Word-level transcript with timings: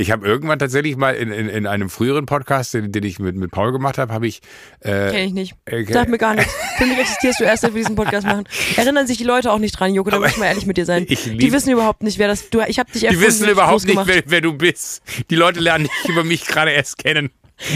Ich 0.00 0.12
habe 0.12 0.24
irgendwann 0.24 0.60
tatsächlich 0.60 0.96
mal 0.96 1.16
in, 1.16 1.32
in, 1.32 1.48
in 1.48 1.66
einem 1.66 1.90
früheren 1.90 2.24
Podcast, 2.24 2.72
den, 2.72 2.92
den 2.92 3.02
ich 3.02 3.18
mit, 3.18 3.34
mit 3.34 3.50
Paul 3.50 3.72
gemacht 3.72 3.98
habe, 3.98 4.12
habe 4.12 4.28
ich. 4.28 4.42
Äh, 4.78 5.10
Kenn 5.10 5.26
ich 5.26 5.32
nicht. 5.32 5.54
Äh, 5.64 5.84
Sag 5.92 6.08
mir 6.08 6.18
gar 6.18 6.36
nichts. 6.36 6.54
Für 6.76 6.86
mich 6.86 6.96
existierst 7.00 7.40
du 7.40 7.44
erst, 7.44 7.62
seit 7.62 7.74
wir 7.74 7.80
diesen 7.80 7.96
Podcast 7.96 8.24
machen. 8.24 8.44
Erinnern 8.76 9.08
sich 9.08 9.18
die 9.18 9.24
Leute 9.24 9.50
auch 9.50 9.58
nicht 9.58 9.72
dran, 9.72 9.92
Joko, 9.92 10.10
da 10.10 10.20
muss 10.20 10.30
ich 10.30 10.36
mal 10.36 10.46
ehrlich 10.46 10.66
mit 10.66 10.76
dir 10.76 10.84
sein. 10.84 11.04
die 11.08 11.52
wissen 11.52 11.72
überhaupt 11.72 12.04
nicht, 12.04 12.20
wer 12.20 12.28
das. 12.28 12.48
Du, 12.48 12.60
ich 12.60 12.78
habe 12.78 12.92
dich 12.92 13.02
erfunden, 13.02 13.20
Die 13.20 13.26
wissen 13.26 13.48
überhaupt 13.48 13.86
nicht, 13.86 14.00
wer, 14.04 14.22
wer, 14.24 14.40
du 14.40 14.52
bist. 14.52 15.02
Die 15.30 15.34
Leute 15.34 15.58
lernen 15.58 15.86
dich 15.86 16.10
über 16.10 16.22
mich 16.22 16.46
gerade 16.46 16.70
erst 16.70 16.98
kennen. 16.98 17.30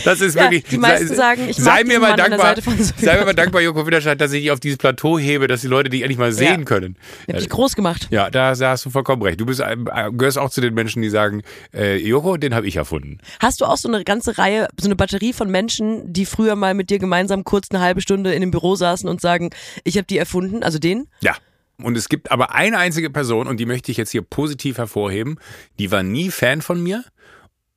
Das 0.05 0.21
ist 0.21 0.37
ja, 0.37 0.43
wirklich. 0.43 0.65
Die 0.65 0.79
meisten 0.79 1.09
sei, 1.09 1.15
sagen, 1.15 1.49
ich 1.49 1.57
sei 1.57 1.85
mir 1.85 1.99
mal 1.99 2.17
dankbar, 2.17 2.55
sei 2.97 3.19
mir 3.19 3.25
mal 3.25 3.35
dankbar, 3.35 3.63
Joko 3.63 3.87
Widerscheid, 3.87 4.21
dass 4.21 4.33
ich 4.33 4.43
dich 4.43 4.51
auf 4.51 4.61
dieses 4.61 4.79
Plateau 4.79 5.19
hebe, 5.19 5.47
dass 5.47 5.63
die 5.63 5.67
Leute 5.67 5.91
dich 5.91 6.03
endlich 6.03 6.19
mal 6.19 6.33
sehen 6.33 6.61
ja. 6.61 6.65
können. 6.65 6.97
Ich 7.27 7.35
hab 7.35 7.41
dich 7.41 7.49
groß 7.49 7.75
gemacht. 7.75 8.09
Ja, 8.11 8.31
da, 8.31 8.55
da, 8.55 8.71
hast 8.71 8.85
du 8.85 8.91
vollkommen 8.91 9.23
recht. 9.23 9.41
Du 9.41 9.47
bist, 9.47 9.61
äh, 9.61 9.77
gehörst 10.13 10.39
auch 10.39 10.51
zu 10.51 10.61
den 10.61 10.75
Menschen, 10.75 11.03
die 11.03 11.11
sagen, 11.11 11.43
äh, 11.75 11.97
Joko, 11.97 12.37
den 12.37 12.55
habe 12.55 12.67
ich 12.67 12.77
erfunden. 12.77 13.19
Hast 13.41 13.61
du 13.61 13.65
auch 13.65 13.77
so 13.77 13.89
eine 13.89 14.05
ganze 14.05 14.39
Reihe, 14.39 14.69
so 14.79 14.87
eine 14.87 14.97
Batterie 14.97 15.33
von 15.33 15.51
Menschen, 15.51 16.13
die 16.13 16.27
früher 16.27 16.55
mal 16.55 16.75
mit 16.75 16.91
dir 16.91 16.99
gemeinsam 16.99 17.45
kurz 17.45 17.69
eine 17.71 17.81
halbe 17.81 18.01
Stunde 18.01 18.33
in 18.35 18.41
dem 18.41 18.51
Büro 18.51 18.77
saßen 18.77 19.09
und 19.09 19.21
sagen, 19.21 19.51
ich 19.85 19.97
habe 19.97 20.07
die 20.07 20.19
erfunden, 20.19 20.63
also 20.63 20.79
den? 20.79 21.09
Ja. 21.21 21.37
Und 21.83 21.97
es 21.97 22.09
gibt 22.09 22.31
aber 22.31 22.55
eine 22.55 22.79
einzige 22.79 23.11
Person, 23.11 23.49
und 23.49 23.59
die 23.59 23.67
möchte 23.67 23.91
ich 23.91 23.97
jetzt 23.97 24.11
hier 24.11 24.23
positiv 24.23 24.79
hervorheben, 24.79 25.39
die 25.79 25.91
war 25.91 26.03
nie 26.03 26.31
Fan 26.31 26.63
von 26.63 26.81
mir 26.81 27.03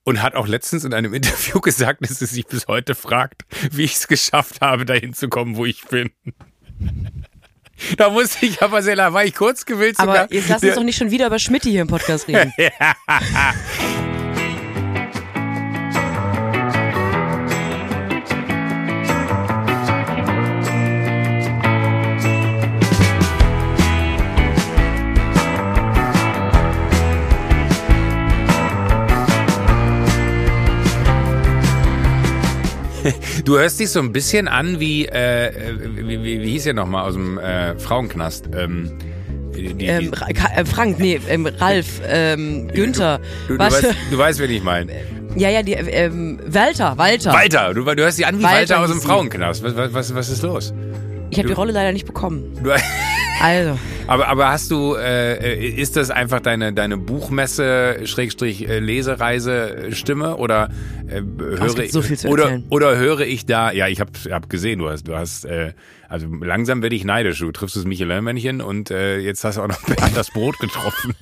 und 0.06 0.22
hat 0.22 0.36
auch 0.36 0.48
letztens 0.48 0.86
in 0.86 0.94
einem 0.94 1.14
Interview 1.14 1.60
gesagt, 1.60 2.02
dass 2.10 2.20
sie 2.20 2.26
sich 2.26 2.48
bis 2.48 2.68
heute 2.68 2.96
fragt, 2.96 3.42
wie 3.72 3.84
ich 3.84 3.96
es 3.96 4.08
geschafft 4.08 4.62
habe, 4.62 4.86
dahin 4.86 5.14
zu 5.14 5.28
kommen, 5.28 5.58
wo 5.58 5.66
ich 5.66 5.84
bin. 5.86 6.12
Da 7.98 8.10
musste 8.10 8.46
ich 8.46 8.62
aber 8.62 8.82
sehr, 8.82 8.96
da 8.96 9.12
war 9.12 9.26
ich 9.26 9.36
kurz 9.36 9.66
gewillt 9.66 9.98
sogar. 9.98 10.24
Aber 10.24 10.34
jetzt 10.34 10.48
lass 10.48 10.64
uns 10.64 10.76
doch 10.76 10.84
nicht 10.84 10.96
schon 10.96 11.12
wieder 11.12 11.28
über 11.28 11.40
Schmidt 11.40 11.64
hier 11.64 11.82
im 11.82 11.90
Podcast 11.90 12.26
reden. 12.30 12.54
Du 33.46 33.58
hörst 33.58 33.80
dich 33.80 33.90
so 33.90 34.00
ein 34.00 34.12
bisschen 34.12 34.48
an 34.48 34.80
wie, 34.80 35.06
äh, 35.06 35.52
wie, 35.96 36.24
wie, 36.24 36.42
wie 36.42 36.52
hieß 36.52 36.68
er 36.68 36.74
nochmal 36.74 37.08
aus 37.08 37.14
dem 37.14 37.38
äh, 37.38 37.78
Frauenknast? 37.78 38.50
Ähm, 38.56 38.92
die, 39.56 39.74
die, 39.74 39.86
ähm, 39.86 40.12
äh, 40.56 40.66
Frank, 40.66 41.00
nee, 41.00 41.20
ähm, 41.30 41.46
Ralf, 41.46 42.02
ähm, 42.08 42.68
Günther. 42.68 43.20
Du, 43.48 43.54
du, 43.54 43.58
du, 43.58 43.64
weißt, 43.64 43.88
du 44.12 44.18
weißt, 44.18 44.40
wen 44.40 44.52
ich 44.52 44.64
meine. 44.64 44.92
Ja, 45.36 45.50
ja, 45.50 45.64
die, 45.64 45.74
ähm, 45.74 46.40
Walter, 46.46 46.98
Walter. 46.98 47.34
Walter, 47.34 47.74
du, 47.74 47.84
du 47.84 48.04
hörst 48.04 48.18
dich 48.18 48.26
an 48.26 48.40
wie 48.40 48.44
Walter, 48.44 48.58
Walter 48.58 48.80
aus 48.82 48.92
dem 48.92 49.02
Frauenknast. 49.02 49.64
Was, 49.64 49.94
was, 49.94 50.16
was 50.16 50.30
ist 50.30 50.44
los? 50.44 50.74
Ich 51.30 51.38
habe 51.38 51.48
die 51.48 51.54
Rolle 51.54 51.72
leider 51.72 51.92
nicht 51.92 52.06
bekommen. 52.06 52.54
Du, 52.64 52.70
also. 53.46 53.80
Aber, 54.08 54.28
aber 54.28 54.50
hast 54.50 54.72
du, 54.72 54.96
äh, 54.96 55.68
ist 55.68 55.96
das 55.96 56.10
einfach 56.10 56.40
deine, 56.40 56.74
deine 56.74 56.98
Buchmesse, 56.98 58.00
Schrägstrich, 58.06 58.68
äh, 58.68 58.80
Lesereise 58.80 59.92
Stimme 59.92 60.38
oder 60.38 60.70
äh, 61.08 61.22
höre 61.22 61.80
ich, 61.80 61.92
so 61.92 62.02
viel 62.02 62.18
zu 62.18 62.28
oder, 62.28 62.62
oder 62.70 62.98
höre 62.98 63.22
ich 63.22 63.46
da, 63.46 63.72
ja, 63.72 63.88
ich 63.88 64.00
habe 64.00 64.12
hab 64.32 64.50
gesehen, 64.50 64.80
du 64.80 64.90
hast, 64.90 65.08
du 65.08 65.16
hast, 65.16 65.46
äh, 65.46 65.74
also 66.10 66.28
langsam 66.28 66.82
werde 66.82 66.96
ich 66.96 67.04
neidisch. 67.04 67.40
Du 67.40 67.52
triffst 67.52 67.76
das 67.76 67.86
Michelin-Männchen 67.86 68.62
und 68.62 68.92
äh, 68.92 69.20
jetzt 69.20 69.44
hast 69.44 69.58
du 69.58 69.62
auch 69.62 69.68
noch 69.68 69.82
das 70.16 70.32
Brot 70.32 70.60
getroffen. 70.60 71.16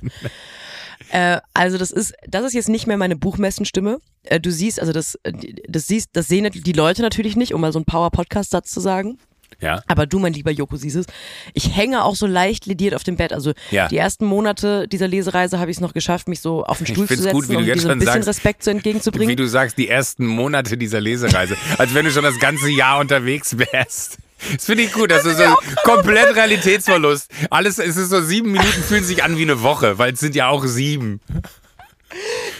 Äh, 1.09 1.39
also 1.53 1.77
das 1.77 1.91
ist, 1.91 2.13
das 2.27 2.45
ist 2.45 2.53
jetzt 2.53 2.69
nicht 2.69 2.87
mehr 2.87 2.97
meine 2.97 3.15
Buchmessenstimme. 3.15 3.99
Äh, 4.23 4.39
du 4.39 4.51
siehst, 4.51 4.79
also 4.79 4.93
das, 4.93 5.19
das 5.67 5.87
siehst, 5.87 6.09
das 6.13 6.27
sehen 6.27 6.49
die 6.51 6.71
Leute 6.71 7.01
natürlich 7.01 7.35
nicht, 7.35 7.53
um 7.53 7.61
mal 7.61 7.71
so 7.71 7.79
einen 7.79 7.85
Power-Podcast-Satz 7.85 8.71
zu 8.71 8.79
sagen. 8.79 9.17
Ja. 9.61 9.81
Aber 9.87 10.05
du, 10.05 10.19
mein 10.19 10.33
lieber 10.33 10.51
Joko, 10.51 10.75
siehst 10.75 10.95
es. 10.95 11.05
Ich 11.53 11.75
hänge 11.75 12.03
auch 12.03 12.15
so 12.15 12.27
leicht 12.27 12.65
lediert 12.65 12.95
auf 12.95 13.03
dem 13.03 13.15
Bett. 13.15 13.33
Also 13.33 13.53
ja. 13.71 13.87
die 13.87 13.97
ersten 13.97 14.25
Monate 14.25 14.87
dieser 14.87 15.07
Lesereise 15.07 15.59
habe 15.59 15.71
ich 15.71 15.77
es 15.77 15.81
noch 15.81 15.93
geschafft, 15.93 16.27
mich 16.27 16.41
so 16.41 16.63
auf 16.63 16.77
den 16.77 16.87
Stuhl 16.87 17.07
zu 17.07 17.15
setzen, 17.15 17.31
gut, 17.31 17.49
wie 17.49 17.53
du 17.53 17.59
um 17.59 17.65
dir 17.65 17.79
so 17.79 17.89
ein 17.89 17.99
bisschen 17.99 18.23
sagst, 18.23 18.29
Respekt 18.29 18.63
zu 18.63 18.71
entgegenzubringen. 18.71 19.29
Wie 19.29 19.35
du 19.35 19.47
sagst, 19.47 19.77
die 19.77 19.87
ersten 19.87 20.25
Monate 20.25 20.77
dieser 20.77 21.01
Lesereise. 21.01 21.55
als 21.77 21.93
wenn 21.93 22.05
du 22.05 22.11
schon 22.11 22.23
das 22.23 22.39
ganze 22.39 22.69
Jahr 22.69 22.99
unterwegs 22.99 23.57
wärst. 23.57 24.17
Das 24.55 24.65
finde 24.65 24.83
ich 24.83 24.91
gut, 24.91 25.09
das, 25.09 25.23
das 25.23 25.33
ist 25.33 25.37
so 25.37 25.55
komplett 25.83 26.35
Realitätsverlust. 26.35 27.31
Alles, 27.49 27.79
es 27.79 27.95
ist 27.95 28.09
so 28.09 28.21
sieben 28.21 28.51
Minuten, 28.51 28.83
fühlen 28.83 29.03
sich 29.03 29.23
an 29.23 29.37
wie 29.37 29.43
eine 29.43 29.61
Woche, 29.61 29.97
weil 29.97 30.13
es 30.13 30.19
sind 30.19 30.35
ja 30.35 30.49
auch 30.49 30.65
sieben. 30.65 31.21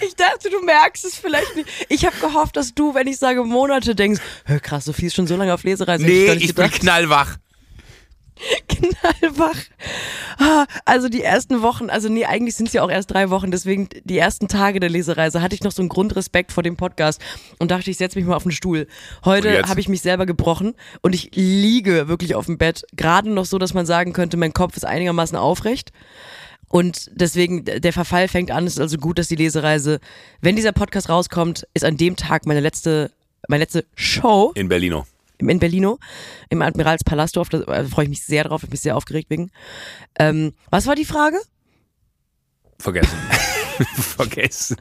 Ich 0.02 0.16
dachte, 0.16 0.50
du 0.50 0.62
merkst 0.62 1.06
es 1.06 1.16
vielleicht 1.16 1.56
nicht. 1.56 1.69
Ich 1.90 2.06
habe 2.06 2.16
gehofft, 2.19 2.56
dass 2.56 2.74
du, 2.74 2.94
wenn 2.94 3.08
ich 3.08 3.18
sage 3.18 3.44
Monate, 3.44 3.96
denkst, 3.96 4.22
krass, 4.62 4.86
Sophie 4.86 5.08
ist 5.08 5.16
schon 5.16 5.28
so 5.28 5.36
lange 5.36 5.53
auf 5.53 5.64
Lesereise. 5.64 6.03
Nee, 6.03 6.31
ich, 6.34 6.46
ich 6.46 6.56
bin 6.56 6.69
knallwach. 6.69 7.38
Knallwach. 8.68 9.58
Ah, 10.40 10.66
also 10.86 11.09
die 11.09 11.22
ersten 11.22 11.62
Wochen, 11.62 11.90
also 11.90 12.09
nee, 12.09 12.25
eigentlich 12.25 12.56
sind 12.56 12.68
es 12.68 12.74
ja 12.74 12.84
auch 12.84 12.90
erst 12.90 13.12
drei 13.12 13.30
Wochen, 13.30 13.52
deswegen 13.52 13.90
die 14.03 14.18
ersten 14.18 14.47
Tage 14.47 14.80
der 14.80 14.90
Lesereise 14.90 15.41
hatte 15.41 15.56
ich 15.56 15.64
noch 15.64 15.72
so 15.72 15.81
einen 15.81 15.90
Grundrespekt 15.90 16.52
vor 16.52 16.64
dem 16.64 16.75
Podcast 16.75 17.22
und 17.59 17.72
dachte, 17.72 17.91
ich 17.91 17.97
setze 17.97 18.18
mich 18.18 18.28
mal 18.28 18.35
auf 18.35 18.44
den 18.44 18.52
Stuhl. 18.52 18.88
Heute 19.24 19.64
habe 19.64 19.80
ich 19.80 19.88
mich 19.88 20.02
selber 20.02 20.25
gebrochen 20.25 20.74
und 21.02 21.14
ich 21.14 21.31
liege 21.34 22.08
wirklich 22.08 22.35
auf 22.35 22.47
dem 22.47 22.58
Bett, 22.58 22.85
gerade 22.96 23.30
noch 23.30 23.46
so, 23.46 23.58
dass 23.58 23.74
man 23.74 23.85
sagen 23.85 24.14
könnte, 24.14 24.38
mein 24.38 24.53
Kopf 24.53 24.75
ist 24.75 24.85
einigermaßen 24.85 25.38
aufrecht. 25.38 25.91
Und 26.73 27.11
deswegen, 27.13 27.66
der 27.66 27.94
Verfall 27.94 28.28
fängt 28.28 28.50
an. 28.50 28.66
Es 28.66 28.73
ist 28.73 28.79
also 28.79 28.97
gut, 28.97 29.19
dass 29.19 29.28
die 29.28 29.35
Lesereise, 29.35 30.00
wenn 30.41 30.56
dieser 30.56 30.72
Podcast 30.72 31.07
rauskommt, 31.07 31.67
ist 31.75 31.85
an 31.85 31.97
dem 31.97 32.16
Tag 32.16 32.47
meine 32.47 32.61
letzte, 32.61 33.11
meine 33.47 33.61
letzte 33.61 33.85
Show. 33.94 34.53
In 34.56 34.69
Berlino. 34.69 35.06
In 35.38 35.59
Berlino, 35.59 36.00
im 36.50 36.63
Admiralspalastdorf. 36.63 37.50
Da 37.50 37.59
also 37.66 37.91
freue 37.91 38.06
ich 38.06 38.09
mich 38.09 38.23
sehr 38.23 38.44
drauf. 38.45 38.63
Ich 38.63 38.69
bin 38.72 38.79
sehr 38.79 38.97
aufgeregt 38.97 39.29
wegen. 39.29 39.51
Ähm, 40.17 40.56
was 40.72 40.88
war 40.88 40.95
die 40.95 41.06
Frage? 41.06 41.39
Vergessen. 42.79 43.19
Vergessen. 43.94 44.78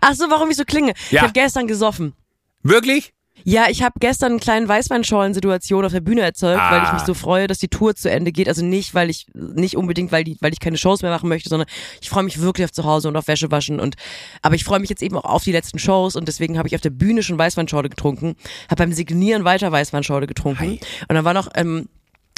Ach 0.00 0.14
so, 0.14 0.30
warum 0.30 0.48
ich 0.48 0.56
so 0.56 0.64
klinge. 0.64 0.94
Ja. 1.10 1.18
Ich 1.18 1.20
habe 1.24 1.32
gestern 1.34 1.66
gesoffen. 1.66 2.14
Wirklich? 2.62 3.12
Ja, 3.46 3.66
ich 3.68 3.82
habe 3.82 3.94
gestern 4.00 4.32
einen 4.32 4.40
kleinen 4.40 4.68
Weißweinschorlen-Situation 4.68 5.84
auf 5.84 5.92
der 5.92 6.00
Bühne 6.00 6.22
erzeugt, 6.22 6.60
ah. 6.60 6.70
weil 6.70 6.82
ich 6.82 6.92
mich 6.92 7.02
ah. 7.02 7.06
so 7.06 7.14
freue, 7.14 7.46
dass 7.46 7.58
die 7.58 7.68
Tour 7.68 7.94
zu 7.94 8.10
Ende 8.10 8.32
geht. 8.32 8.48
Also 8.48 8.64
nicht, 8.64 8.94
weil 8.94 9.10
ich 9.10 9.26
nicht 9.34 9.76
unbedingt, 9.76 10.12
weil 10.12 10.24
die, 10.24 10.38
weil 10.40 10.52
ich 10.52 10.60
keine 10.60 10.78
Shows 10.78 11.02
mehr 11.02 11.10
machen 11.10 11.28
möchte, 11.28 11.50
sondern 11.50 11.68
ich 12.00 12.08
freue 12.08 12.22
mich 12.22 12.40
wirklich 12.40 12.64
auf 12.64 12.72
zu 12.72 12.84
Hause 12.84 13.08
und 13.08 13.16
auf 13.16 13.28
Wäsche 13.28 13.50
waschen 13.50 13.80
und 13.80 13.96
aber 14.40 14.54
ich 14.54 14.64
freue 14.64 14.80
mich 14.80 14.90
jetzt 14.90 15.02
eben 15.02 15.16
auch 15.16 15.24
auf 15.24 15.44
die 15.44 15.52
letzten 15.52 15.78
Shows 15.78 16.16
und 16.16 16.26
deswegen 16.26 16.56
habe 16.56 16.68
ich 16.68 16.74
auf 16.74 16.80
der 16.80 16.90
Bühne 16.90 17.22
schon 17.22 17.38
Weißweinschorle 17.38 17.90
getrunken, 17.90 18.36
habe 18.70 18.82
beim 18.82 18.92
Signieren 18.92 19.44
weiter 19.44 19.70
Weißweinschorle 19.70 20.26
getrunken 20.26 20.60
Hi. 20.60 20.80
und 21.08 21.14
dann 21.14 21.24
war 21.24 21.34
noch 21.34 21.48
ähm, 21.54 21.88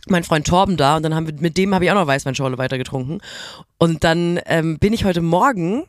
mein 0.09 0.25
Freund 0.25 0.47
Torben 0.47 0.77
da 0.77 0.97
und 0.97 1.03
dann 1.05 1.15
haben 1.15 1.27
wir 1.27 1.35
mit 1.39 1.57
dem 1.57 1.75
habe 1.75 1.85
ich 1.85 1.91
auch 1.91 1.97
noch 1.97 2.07
Weißweinschorle 2.07 2.59
weiter 2.59 2.79
getrunken 2.79 3.21
und 3.79 4.03
dann 4.05 4.41
ähm, 4.47 4.79
bin 4.79 4.93
ich 4.93 5.05
heute 5.05 5.21
Morgen 5.21 5.85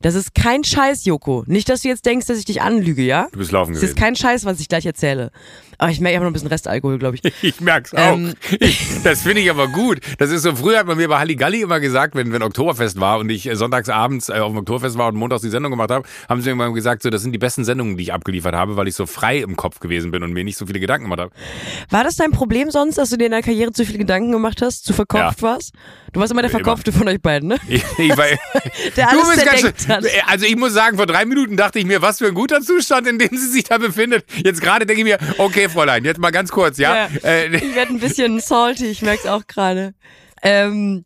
das 0.00 0.14
ist 0.14 0.34
kein 0.34 0.64
Scheiß, 0.64 1.04
Joko. 1.04 1.44
Nicht, 1.46 1.68
dass 1.68 1.82
du 1.82 1.88
jetzt 1.88 2.06
denkst, 2.06 2.26
dass 2.26 2.38
ich 2.38 2.46
dich 2.46 2.62
anlüge, 2.62 3.02
ja? 3.02 3.28
Du 3.32 3.38
bist 3.38 3.52
laufen 3.52 3.72
gewesen. 3.72 3.82
Das 3.82 3.90
ist 3.90 3.96
kein 3.96 4.16
Scheiß, 4.16 4.44
was 4.44 4.60
ich 4.60 4.68
gleich 4.68 4.86
erzähle. 4.86 5.30
Aber 5.80 5.90
ich 5.90 5.98
merke, 5.98 6.12
ich 6.12 6.16
habe 6.16 6.24
noch 6.26 6.30
ein 6.30 6.34
bisschen 6.34 6.48
Restalkohol, 6.48 6.98
glaube 6.98 7.16
ich. 7.16 7.22
Ich 7.42 7.60
merk's 7.60 7.94
auch. 7.94 8.12
Ähm. 8.12 8.34
Ich, 8.60 9.02
das 9.02 9.22
finde 9.22 9.40
ich 9.40 9.50
aber 9.50 9.68
gut. 9.68 10.00
Das 10.18 10.30
ist 10.30 10.42
so, 10.42 10.54
früher 10.54 10.78
hat 10.78 10.86
man 10.86 10.98
mir 10.98 11.08
bei 11.08 11.18
Halligalli 11.18 11.62
immer 11.62 11.80
gesagt, 11.80 12.14
wenn, 12.14 12.32
wenn 12.32 12.42
Oktoberfest 12.42 13.00
war 13.00 13.18
und 13.18 13.30
ich 13.30 13.48
äh, 13.48 13.56
sonntagsabends 13.56 14.28
äh, 14.28 14.34
auf 14.34 14.52
dem 14.52 14.58
Oktoberfest 14.58 14.98
war 14.98 15.08
und 15.08 15.14
montags 15.14 15.40
die 15.40 15.48
Sendung 15.48 15.70
gemacht 15.70 15.90
habe, 15.90 16.06
haben 16.28 16.42
sie 16.42 16.50
mir 16.50 16.64
immer 16.64 16.74
gesagt, 16.74 17.02
so, 17.02 17.08
das 17.08 17.22
sind 17.22 17.32
die 17.32 17.38
besten 17.38 17.64
Sendungen, 17.64 17.96
die 17.96 18.02
ich 18.02 18.12
abgeliefert 18.12 18.54
habe, 18.54 18.76
weil 18.76 18.88
ich 18.88 18.94
so 18.94 19.06
frei 19.06 19.38
im 19.38 19.56
Kopf 19.56 19.80
gewesen 19.80 20.10
bin 20.10 20.22
und 20.22 20.32
mir 20.34 20.44
nicht 20.44 20.58
so 20.58 20.66
viele 20.66 20.80
Gedanken 20.80 21.04
gemacht 21.04 21.20
habe. 21.20 21.30
War 21.88 22.04
das 22.04 22.16
dein 22.16 22.32
Problem 22.32 22.70
sonst, 22.70 22.98
dass 22.98 23.08
du 23.08 23.16
dir 23.16 23.26
in 23.26 23.32
deiner 23.32 23.42
Karriere 23.42 23.72
zu 23.72 23.86
viele 23.86 23.98
Gedanken 23.98 24.32
gemacht 24.32 24.60
hast, 24.60 24.84
zu 24.84 24.92
verkopft 24.92 25.40
ja. 25.40 25.48
warst? 25.48 25.72
Du 26.12 26.20
warst 26.20 26.32
immer 26.32 26.42
der 26.42 26.50
Verkopfte 26.50 26.90
immer. 26.90 26.98
von 26.98 27.08
euch 27.08 27.22
beiden, 27.22 27.48
ne? 27.48 27.56
Ich, 27.68 27.84
ich 27.98 28.16
war, 28.16 28.26
der 28.96 29.10
alles 29.10 29.22
du 29.22 29.30
bist 29.30 29.46
ganz 29.46 29.60
schön, 29.60 30.10
Also 30.26 30.44
ich 30.44 30.56
muss 30.56 30.74
sagen, 30.74 30.96
vor 30.96 31.06
drei 31.06 31.24
Minuten 31.24 31.56
dachte 31.56 31.78
ich 31.78 31.86
mir, 31.86 32.02
was 32.02 32.18
für 32.18 32.26
ein 32.26 32.34
guter 32.34 32.60
Zustand, 32.60 33.06
in 33.06 33.18
dem 33.18 33.30
sie 33.30 33.48
sich 33.48 33.64
da 33.64 33.78
befindet. 33.78 34.24
Jetzt 34.44 34.60
gerade 34.60 34.84
denke 34.84 35.00
ich 35.00 35.04
mir, 35.04 35.18
okay, 35.38 35.69
Fräulein, 35.70 36.04
jetzt 36.04 36.18
mal 36.18 36.30
ganz 36.30 36.50
kurz, 36.50 36.78
ja? 36.78 36.94
ja 36.94 37.08
äh, 37.24 37.46
ich 37.56 37.74
werde 37.74 37.92
ein 37.92 38.00
bisschen 38.00 38.40
salty, 38.40 38.86
ich 38.86 39.02
merke 39.02 39.22
es 39.24 39.26
auch 39.26 39.46
gerade. 39.46 39.94
Ähm, 40.42 41.04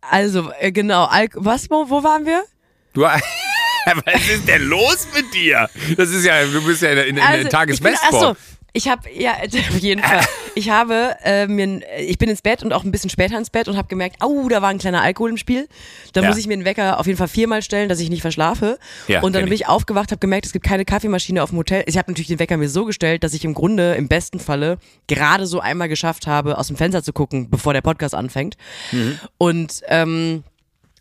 also, 0.00 0.50
äh, 0.58 0.72
genau, 0.72 1.04
Al 1.04 1.28
was, 1.34 1.70
wo, 1.70 1.88
wo 1.90 2.02
waren 2.02 2.26
wir? 2.26 2.44
Du, 2.92 3.02
was 3.02 4.28
ist 4.28 4.48
denn 4.48 4.62
los 4.62 5.08
mit 5.14 5.32
dir? 5.34 5.68
Das 5.96 6.10
ist 6.10 6.24
ja, 6.24 6.44
du 6.44 6.64
bist 6.64 6.82
ja 6.82 6.92
in, 6.92 6.98
in, 6.98 7.16
in 7.16 7.22
also, 7.22 7.48
Tagesbestsport. 7.48 8.14
Achso, 8.14 8.36
ich 8.76 8.88
habe 8.88 9.08
ja 9.10 9.34
auf 9.70 9.78
jeden 9.78 10.02
Fall. 10.02 10.24
Ich 10.56 10.68
habe 10.68 11.16
äh, 11.22 11.46
mir, 11.46 11.80
ich 11.98 12.18
bin 12.18 12.28
ins 12.28 12.42
Bett 12.42 12.62
und 12.62 12.72
auch 12.72 12.84
ein 12.84 12.90
bisschen 12.90 13.08
später 13.08 13.38
ins 13.38 13.48
Bett 13.48 13.68
und 13.68 13.76
habe 13.76 13.88
gemerkt, 13.88 14.20
au, 14.20 14.48
da 14.48 14.60
war 14.60 14.68
ein 14.68 14.78
kleiner 14.78 15.00
Alkohol 15.00 15.30
im 15.30 15.36
Spiel. 15.36 15.68
Da 16.12 16.22
ja. 16.22 16.28
muss 16.28 16.36
ich 16.36 16.48
mir 16.48 16.56
den 16.56 16.64
Wecker 16.64 16.98
auf 16.98 17.06
jeden 17.06 17.16
Fall 17.16 17.28
viermal 17.28 17.62
stellen, 17.62 17.88
dass 17.88 18.00
ich 18.00 18.10
nicht 18.10 18.22
verschlafe. 18.22 18.78
Ja, 19.06 19.22
und 19.22 19.34
dann 19.34 19.44
bin 19.44 19.52
ich 19.52 19.68
aufgewacht, 19.68 20.10
habe 20.10 20.18
gemerkt, 20.18 20.46
es 20.46 20.52
gibt 20.52 20.66
keine 20.66 20.84
Kaffeemaschine 20.84 21.42
auf 21.42 21.50
dem 21.50 21.58
Hotel. 21.58 21.84
Ich 21.86 21.96
habe 21.96 22.10
natürlich 22.10 22.28
den 22.28 22.40
Wecker 22.40 22.56
mir 22.56 22.68
so 22.68 22.84
gestellt, 22.84 23.22
dass 23.22 23.32
ich 23.32 23.44
im 23.44 23.54
Grunde 23.54 23.94
im 23.94 24.08
besten 24.08 24.40
Falle 24.40 24.78
gerade 25.06 25.46
so 25.46 25.60
einmal 25.60 25.88
geschafft 25.88 26.26
habe, 26.26 26.58
aus 26.58 26.66
dem 26.66 26.76
Fenster 26.76 27.02
zu 27.04 27.12
gucken, 27.12 27.48
bevor 27.50 27.72
der 27.72 27.80
Podcast 27.80 28.14
anfängt. 28.14 28.56
Mhm. 28.90 29.20
Und 29.38 29.82
ähm, 29.86 30.42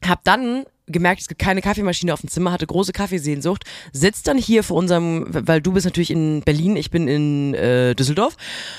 habe 0.05 0.21
dann 0.23 0.65
gemerkt, 0.87 1.21
es 1.21 1.27
gibt 1.27 1.39
keine 1.39 1.61
Kaffeemaschine 1.61 2.13
auf 2.13 2.21
dem 2.21 2.29
Zimmer, 2.29 2.51
hatte 2.51 2.67
große 2.67 2.91
Kaffeesehnsucht, 2.91 3.63
sitzt 3.91 4.27
dann 4.27 4.37
hier 4.37 4.63
vor 4.63 4.77
unserem, 4.77 5.25
weil 5.29 5.61
du 5.61 5.73
bist 5.73 5.85
natürlich 5.85 6.11
in 6.11 6.41
Berlin, 6.41 6.75
ich 6.75 6.91
bin 6.91 7.07
in 7.07 7.53
äh, 7.53 7.95
Düsseldorf. 7.95 8.35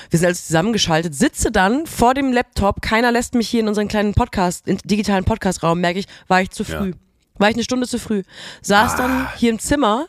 Wir 0.09 0.19
sind 0.19 0.27
also 0.27 0.41
zusammengeschaltet, 0.41 1.15
sitze 1.15 1.51
dann 1.51 1.87
vor 1.87 2.13
dem 2.13 2.31
Laptop, 2.31 2.81
keiner 2.81 3.11
lässt 3.11 3.33
mich 3.33 3.49
hier 3.49 3.61
in 3.61 3.67
unseren 3.67 3.87
kleinen 3.87 4.13
Podcast, 4.13 4.67
in 4.67 4.77
digitalen 4.85 5.25
Podcastraum, 5.25 5.81
merke 5.81 5.99
ich, 5.99 6.05
war 6.27 6.41
ich 6.41 6.51
zu 6.51 6.63
früh. 6.63 6.89
Ja. 6.89 6.95
War 7.37 7.49
ich 7.49 7.55
eine 7.55 7.63
Stunde 7.63 7.87
zu 7.87 7.99
früh. 7.99 8.23
Saß 8.61 8.93
ah. 8.93 8.97
dann 8.97 9.27
hier 9.37 9.49
im 9.49 9.59
Zimmer, 9.59 10.07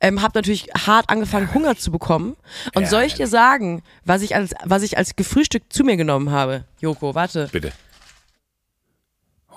ähm, 0.00 0.22
habe 0.22 0.38
natürlich 0.38 0.68
hart 0.86 1.10
angefangen, 1.10 1.52
Hunger 1.52 1.76
zu 1.76 1.90
bekommen. 1.90 2.36
Und 2.74 2.84
ja, 2.84 2.88
soll 2.88 3.02
ich 3.02 3.14
dir 3.14 3.26
sagen, 3.26 3.82
was 4.04 4.22
ich 4.22 4.36
als, 4.36 4.54
was 4.64 4.82
ich 4.82 4.98
als 4.98 5.16
gefrühstückt 5.16 5.72
zu 5.72 5.82
mir 5.82 5.96
genommen 5.96 6.30
habe? 6.30 6.64
Joko, 6.80 7.14
warte. 7.14 7.48
Bitte. 7.50 7.72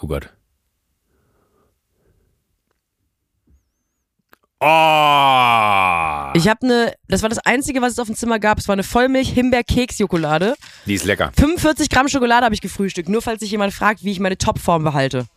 Oh 0.01 0.07
Gott. 0.07 0.29
Oh! 4.59 6.31
Ich 6.33 6.47
habe 6.47 6.59
eine, 6.63 6.93
das 7.07 7.21
war 7.21 7.29
das 7.29 7.37
Einzige, 7.39 7.81
was 7.81 7.93
es 7.93 7.99
auf 7.99 8.07
dem 8.07 8.15
Zimmer 8.15 8.39
gab. 8.39 8.57
Es 8.57 8.67
war 8.67 8.73
eine 8.73 8.83
Vollmilch-Himbeer-Keks-Schokolade. 8.83 10.55
Die 10.87 10.95
ist 10.95 11.05
lecker. 11.05 11.31
45 11.37 11.89
Gramm 11.89 12.07
Schokolade 12.07 12.43
habe 12.43 12.55
ich 12.55 12.61
gefrühstückt, 12.61 13.07
nur 13.07 13.21
falls 13.21 13.41
sich 13.41 13.51
jemand 13.51 13.73
fragt, 13.73 14.03
wie 14.03 14.11
ich 14.11 14.19
meine 14.19 14.37
Topform 14.37 14.83
behalte. 14.83 15.27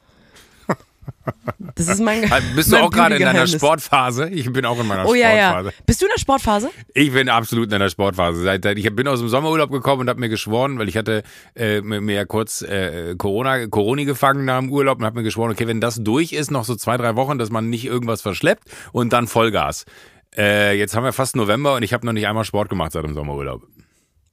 Das 1.74 1.88
ist 1.88 2.00
mein 2.00 2.30
Bist 2.54 2.72
du 2.72 2.76
auch 2.76 2.90
gerade 2.90 3.16
in 3.16 3.22
deiner 3.22 3.46
Sportphase? 3.46 4.28
Ich 4.28 4.52
bin 4.52 4.64
auch 4.64 4.78
in 4.80 4.86
meiner 4.86 5.04
oh, 5.04 5.14
Sportphase. 5.14 5.18
Ja, 5.18 5.62
ja. 5.62 5.70
Bist 5.86 6.02
du 6.02 6.06
in 6.06 6.12
der 6.14 6.20
Sportphase? 6.20 6.70
Ich 6.94 7.12
bin 7.12 7.28
absolut 7.28 7.72
in 7.72 7.78
der 7.78 7.88
Sportphase. 7.88 8.60
Ich 8.76 8.94
bin 8.94 9.08
aus 9.08 9.20
dem 9.20 9.28
Sommerurlaub 9.28 9.70
gekommen 9.70 10.02
und 10.02 10.08
habe 10.08 10.20
mir 10.20 10.28
geschworen, 10.28 10.78
weil 10.78 10.88
ich 10.88 10.96
hatte 10.96 11.22
äh, 11.54 11.80
mir 11.80 12.14
ja 12.14 12.24
kurz 12.24 12.62
äh, 12.62 13.14
Corona, 13.16 13.66
Corona 13.66 14.04
gefangen 14.04 14.44
nach 14.44 14.58
dem 14.58 14.70
Urlaub 14.70 14.98
und 14.98 15.04
habe 15.04 15.18
mir 15.18 15.24
geschworen, 15.24 15.50
okay, 15.50 15.66
wenn 15.66 15.80
das 15.80 15.96
durch 15.96 16.32
ist, 16.32 16.50
noch 16.50 16.64
so 16.64 16.74
zwei, 16.76 16.96
drei 16.96 17.16
Wochen, 17.16 17.38
dass 17.38 17.50
man 17.50 17.70
nicht 17.70 17.84
irgendwas 17.84 18.22
verschleppt 18.22 18.64
und 18.92 19.12
dann 19.12 19.26
Vollgas. 19.26 19.84
Äh, 20.36 20.78
jetzt 20.78 20.94
haben 20.94 21.04
wir 21.04 21.12
fast 21.12 21.36
November 21.36 21.74
und 21.74 21.82
ich 21.82 21.92
habe 21.92 22.06
noch 22.06 22.12
nicht 22.12 22.26
einmal 22.26 22.44
Sport 22.44 22.68
gemacht 22.68 22.92
seit 22.92 23.04
dem 23.04 23.14
Sommerurlaub. 23.14 23.62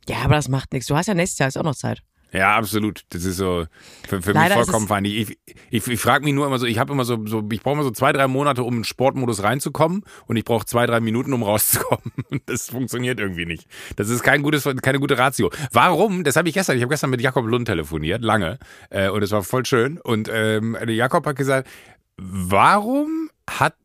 Ja, 0.07 0.17
aber 0.23 0.35
das 0.35 0.47
macht 0.47 0.71
nichts. 0.73 0.87
Du 0.87 0.95
hast 0.95 1.07
ja 1.07 1.13
nächstes 1.13 1.39
Jahr 1.39 1.49
ist 1.49 1.57
auch 1.57 1.63
noch 1.63 1.75
Zeit. 1.75 2.01
Ja, 2.33 2.57
absolut. 2.57 3.03
Das 3.09 3.23
ist 3.23 3.37
so 3.37 3.65
für, 4.07 4.21
für 4.21 4.33
mich 4.33 4.51
vollkommen 4.51 4.87
fein. 4.87 5.05
Ich, 5.05 5.37
ich, 5.69 5.87
ich 5.87 5.99
frage 5.99 6.25
mich 6.25 6.33
nur 6.33 6.45
immer 6.45 6.59
so, 6.59 6.65
ich 6.65 6.77
habe 6.77 6.91
immer 6.91 7.05
so, 7.05 7.25
so 7.25 7.47
ich 7.51 7.61
brauche 7.61 7.75
immer 7.75 7.83
so 7.83 7.91
zwei, 7.91 8.11
drei 8.11 8.27
Monate, 8.27 8.63
um 8.63 8.73
in 8.73 8.79
den 8.79 8.85
Sportmodus 8.85 9.43
reinzukommen 9.43 10.03
und 10.25 10.35
ich 10.35 10.43
brauche 10.43 10.65
zwei, 10.65 10.85
drei 10.85 10.99
Minuten, 10.99 11.33
um 11.33 11.43
rauszukommen. 11.43 12.11
Das 12.45 12.69
funktioniert 12.69 13.19
irgendwie 13.19 13.45
nicht. 13.45 13.67
Das 13.95 14.09
ist 14.09 14.23
kein 14.23 14.41
gutes, 14.41 14.67
keine 14.81 14.99
gute 14.99 15.17
Ratio. 15.17 15.49
Warum? 15.71 16.23
Das 16.23 16.35
habe 16.35 16.47
ich 16.49 16.53
gestern, 16.53 16.77
ich 16.77 16.83
habe 16.83 16.91
gestern 16.91 17.09
mit 17.09 17.21
Jakob 17.21 17.45
Lund 17.45 17.65
telefoniert, 17.67 18.21
lange, 18.21 18.59
äh, 18.89 19.09
und 19.09 19.23
es 19.23 19.31
war 19.31 19.43
voll 19.43 19.65
schön. 19.65 19.99
Und 19.99 20.29
ähm, 20.31 20.77
Jakob 20.87 21.25
hat 21.25 21.35
gesagt, 21.35 21.67
warum 22.17 23.29
hat 23.49 23.75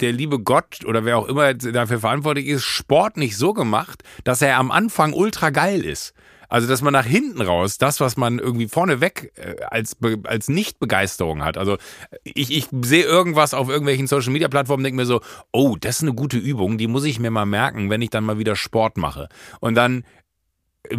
der 0.00 0.12
liebe 0.12 0.38
Gott 0.38 0.84
oder 0.84 1.04
wer 1.04 1.18
auch 1.18 1.26
immer 1.26 1.54
dafür 1.54 2.00
verantwortlich 2.00 2.46
ist, 2.46 2.64
Sport 2.64 3.16
nicht 3.16 3.36
so 3.36 3.52
gemacht, 3.52 4.02
dass 4.24 4.42
er 4.42 4.58
am 4.58 4.70
Anfang 4.70 5.12
ultra 5.12 5.50
geil 5.50 5.84
ist. 5.84 6.14
Also, 6.48 6.66
dass 6.66 6.82
man 6.82 6.92
nach 6.92 7.04
hinten 7.04 7.42
raus 7.42 7.78
das, 7.78 8.00
was 8.00 8.16
man 8.16 8.38
irgendwie 8.38 8.68
vorneweg 8.68 9.32
äh, 9.36 9.62
als, 9.64 9.96
als 10.24 10.48
Nicht-Begeisterung 10.48 11.44
hat. 11.44 11.58
Also, 11.58 11.76
ich, 12.24 12.50
ich 12.56 12.68
sehe 12.82 13.04
irgendwas 13.04 13.54
auf 13.54 13.68
irgendwelchen 13.68 14.06
Social-Media-Plattformen, 14.06 14.84
denke 14.84 14.96
mir 14.96 15.06
so, 15.06 15.20
oh, 15.52 15.76
das 15.78 15.96
ist 15.96 16.02
eine 16.02 16.14
gute 16.14 16.38
Übung, 16.38 16.78
die 16.78 16.86
muss 16.86 17.04
ich 17.04 17.20
mir 17.20 17.30
mal 17.30 17.46
merken, 17.46 17.90
wenn 17.90 18.02
ich 18.02 18.10
dann 18.10 18.24
mal 18.24 18.38
wieder 18.38 18.56
Sport 18.56 18.96
mache. 18.96 19.28
Und 19.60 19.74
dann 19.74 20.04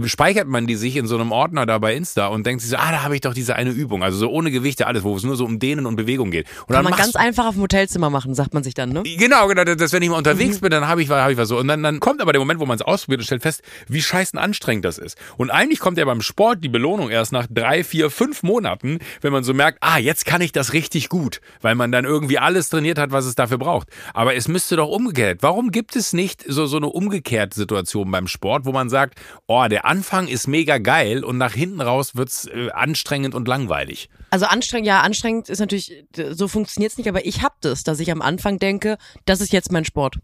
speichert 0.06 0.48
man 0.48 0.68
die 0.68 0.76
sich 0.76 0.96
in 0.96 1.08
so 1.08 1.16
einem 1.16 1.32
Ordner 1.32 1.66
da 1.66 1.78
bei 1.78 1.96
Insta 1.96 2.28
und 2.28 2.46
denkt 2.46 2.62
sich 2.62 2.70
so, 2.72 2.78
ah, 2.78 2.92
da 2.92 3.04
habe 3.04 3.16
ich 3.16 3.22
doch 3.22 3.34
diese 3.34 3.56
eine 3.56 3.72
Übung. 3.72 4.04
Also 4.04 4.18
so 4.18 4.30
ohne 4.30 4.52
Gewichte, 4.52 4.88
alles, 4.88 5.04
wo 5.04 5.16
es 5.16 5.24
nur 5.24 5.36
so 5.36 5.46
um 5.46 5.60
Dehnen 5.60 5.86
und 5.86 5.96
Bewegung 5.96 6.32
geht. 6.32 6.48
Und 6.68 6.76
Kann 6.76 6.84
man 6.84 6.94
ganz 6.94 7.16
einfach 7.16 7.46
auf 7.48 7.56
dem 7.56 7.64
Hotelzimmer 7.64 8.10
machen, 8.10 8.36
sagt 8.36 8.54
man 8.54 8.64
sich 8.64 8.74
dann, 8.74 8.90
ne? 8.90 9.04
Genau, 9.04 9.48
genau, 9.48 9.64
dass 9.64 9.94
wenn 9.94 10.02
ich 10.02 10.10
mal 10.10 10.18
unterwegs 10.18 10.58
mhm. 10.58 10.62
bin, 10.62 10.72
dann 10.72 10.88
habe 10.88 11.02
ich, 11.02 11.10
hab 11.10 11.30
ich 11.32 11.38
was 11.38 11.50
so. 11.50 11.58
Und 11.58 11.68
dann, 11.68 11.84
dann 11.84 12.00
kommt 12.00 12.22
aber 12.22 12.34
der 12.34 12.40
Moment, 12.40 12.60
wo 12.60 12.66
man 12.66 12.76
es 12.76 12.82
ausprobiert 12.82 13.22
und 13.22 13.26
stellt 13.26 13.42
fest, 13.42 13.62
wie 13.88 14.02
scheißen 14.02 14.38
anstrengend 14.38 14.86
das 14.86 14.98
ist. 14.98 15.18
Und 15.38 15.50
eigentlich 15.50 15.80
kommt 15.80 15.98
ja 15.98 16.06
beim 16.06 16.22
Sport 16.22 16.64
die 16.64 16.70
Belohnung 16.70 17.10
erst 17.10 17.32
nach 17.32 17.48
drei, 17.50 17.84
vier, 17.84 18.10
fünf 18.10 18.44
Monaten, 18.44 19.00
wenn 19.22 19.34
man 19.34 19.44
so 19.44 19.54
merkt, 19.54 19.80
ah, 19.82 19.98
jetzt 19.98 20.26
kann 20.26 20.42
ich 20.42 20.52
das 20.52 20.74
richtig 20.74 21.10
gut, 21.10 21.42
weil 21.62 21.76
man 21.76 21.92
dann 21.92 22.06
irgendwie 22.06 22.38
alles 22.40 22.70
trainiert 22.70 22.98
hat, 22.98 23.12
was 23.12 23.26
es 23.26 23.36
dafür 23.36 23.58
braucht. 23.58 23.90
Aber 24.14 24.36
es 24.36 24.48
müsste 24.48 24.76
doch 24.76 24.90
umgekehrt. 24.90 25.40
Warum 25.42 25.72
gibt 25.72 25.96
es 25.96 26.14
nicht 26.14 26.44
so, 26.48 26.66
so 26.66 26.78
eine 26.78 26.88
umgekehrte 26.88 27.56
Situation 27.56 28.12
beim 28.12 28.28
Sport, 28.28 28.66
wo 28.66 28.72
man 28.72 28.90
sagt, 28.90 29.20
oh, 29.48 29.66
der 29.70 29.79
Anfang 29.86 30.28
ist 30.28 30.48
mega 30.48 30.78
geil 30.78 31.24
und 31.24 31.38
nach 31.38 31.54
hinten 31.54 31.82
raus 31.82 32.16
wird's 32.16 32.46
äh, 32.48 32.70
anstrengend 32.72 33.36
und 33.36 33.48
langweilig. 33.48 34.10
Also 34.30 34.46
anstrengend, 34.46 34.88
ja, 34.88 35.02
anstrengend 35.02 35.50
ist 35.50 35.60
natürlich, 35.60 36.06
so 36.32 36.48
funktioniert's 36.48 36.98
nicht, 36.98 37.10
aber 37.10 37.26
ich 37.26 37.42
hab 37.42 37.60
das, 37.62 37.84
dass 37.84 38.00
ich 38.00 38.12
am 38.12 38.22
Anfang 38.22 38.60
denke, 38.60 38.98
das 39.26 39.42
ist 39.42 39.54
jetzt 39.54 39.72
mein 39.72 39.86
Sport. 39.86 40.20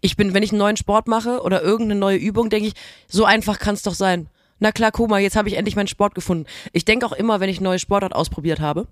Ich 0.00 0.16
bin, 0.16 0.34
wenn 0.34 0.42
ich 0.42 0.50
einen 0.50 0.58
neuen 0.58 0.76
Sport 0.76 1.08
mache 1.08 1.40
oder 1.40 1.62
irgendeine 1.62 1.98
neue 1.98 2.18
Übung, 2.18 2.50
denke 2.50 2.68
ich, 2.68 2.74
so 3.08 3.24
einfach 3.24 3.58
kann's 3.58 3.82
doch 3.82 3.94
sein. 3.94 4.28
Na 4.58 4.72
klar, 4.72 4.92
guck 4.92 5.08
mal, 5.08 5.20
jetzt 5.20 5.36
habe 5.36 5.48
ich 5.48 5.56
endlich 5.56 5.74
meinen 5.74 5.86
Sport 5.86 6.14
gefunden. 6.14 6.46
Ich 6.72 6.84
denke 6.84 7.06
auch 7.06 7.12
immer, 7.12 7.40
wenn 7.40 7.48
ich 7.48 7.62
neuen 7.62 7.78
Sportart 7.78 8.14
ausprobiert 8.14 8.60
habe, 8.60 8.86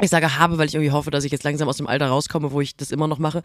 ich 0.00 0.10
sage 0.10 0.38
habe, 0.38 0.58
weil 0.58 0.68
ich 0.68 0.74
irgendwie 0.74 0.92
hoffe, 0.92 1.10
dass 1.10 1.24
ich 1.24 1.32
jetzt 1.32 1.44
langsam 1.44 1.68
aus 1.68 1.76
dem 1.76 1.86
Alter 1.86 2.06
rauskomme, 2.06 2.52
wo 2.52 2.60
ich 2.60 2.76
das 2.76 2.90
immer 2.90 3.08
noch 3.08 3.18
mache. 3.18 3.42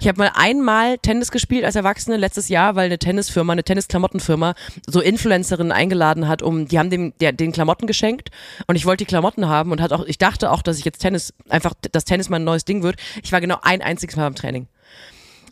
Ich 0.00 0.08
habe 0.08 0.18
mal 0.18 0.32
einmal 0.34 0.98
Tennis 0.98 1.30
gespielt 1.30 1.64
als 1.64 1.76
Erwachsene 1.76 2.16
letztes 2.16 2.48
Jahr, 2.48 2.74
weil 2.74 2.86
eine 2.86 2.98
Tennisfirma, 2.98 3.52
eine 3.52 3.64
Tennisklamottenfirma, 3.64 4.54
so 4.86 5.00
Influencerinnen 5.00 5.72
eingeladen 5.72 6.28
hat, 6.28 6.42
um, 6.42 6.66
die 6.66 6.78
haben 6.78 6.90
dem, 6.90 7.12
der, 7.20 7.32
den 7.32 7.52
Klamotten 7.52 7.86
geschenkt 7.86 8.30
und 8.66 8.76
ich 8.76 8.86
wollte 8.86 9.04
die 9.04 9.08
Klamotten 9.08 9.48
haben 9.48 9.70
und 9.70 9.80
hat 9.80 9.92
auch, 9.92 10.04
ich 10.04 10.18
dachte 10.18 10.50
auch, 10.50 10.62
dass 10.62 10.78
ich 10.78 10.84
jetzt 10.84 10.98
Tennis, 10.98 11.32
einfach, 11.48 11.74
dass 11.92 12.04
Tennis 12.04 12.28
mein 12.28 12.44
neues 12.44 12.64
Ding 12.64 12.82
wird. 12.82 12.96
Ich 13.22 13.32
war 13.32 13.40
genau 13.40 13.58
ein 13.62 13.82
einziges 13.82 14.16
Mal 14.16 14.24
beim 14.24 14.34
Training. 14.34 14.66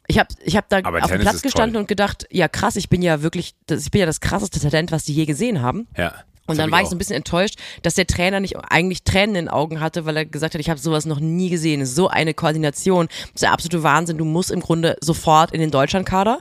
Ich 0.06 0.18
habe 0.18 0.28
ich 0.42 0.56
hab 0.56 0.68
da 0.68 0.78
Aber 0.78 0.98
auf 0.98 1.06
Tennis 1.06 1.10
dem 1.10 1.20
Platz 1.20 1.42
gestanden 1.42 1.74
toll. 1.74 1.82
und 1.82 1.88
gedacht, 1.88 2.26
ja 2.30 2.48
krass, 2.48 2.74
ich 2.74 2.88
bin 2.88 3.00
ja 3.00 3.22
wirklich, 3.22 3.54
ich 3.70 3.90
bin 3.92 4.00
ja 4.00 4.06
das 4.06 4.20
krasseste 4.20 4.58
Talent, 4.58 4.90
was 4.90 5.04
die 5.04 5.14
je 5.14 5.24
gesehen 5.24 5.62
haben. 5.62 5.86
Ja. 5.96 6.12
Und 6.50 6.58
dann 6.58 6.70
war 6.70 6.82
ich 6.82 6.88
so 6.88 6.94
ein 6.94 6.98
bisschen 6.98 7.16
enttäuscht, 7.16 7.56
dass 7.82 7.94
der 7.94 8.06
Trainer 8.06 8.40
nicht 8.40 8.56
eigentlich 8.56 9.02
Tränen 9.04 9.36
in 9.36 9.44
den 9.46 9.48
Augen 9.48 9.80
hatte, 9.80 10.06
weil 10.06 10.16
er 10.16 10.24
gesagt 10.24 10.54
hat, 10.54 10.60
ich 10.60 10.70
habe 10.70 10.80
sowas 10.80 11.06
noch 11.06 11.20
nie 11.20 11.50
gesehen. 11.50 11.84
So 11.86 12.08
eine 12.08 12.34
Koordination, 12.34 13.06
das 13.06 13.28
ist 13.34 13.42
der 13.42 13.52
absolute 13.52 13.82
Wahnsinn. 13.82 14.18
Du 14.18 14.24
musst 14.24 14.50
im 14.50 14.60
Grunde 14.60 14.96
sofort 15.00 15.52
in 15.52 15.60
den 15.60 15.70
Deutschlandkader. 15.70 16.40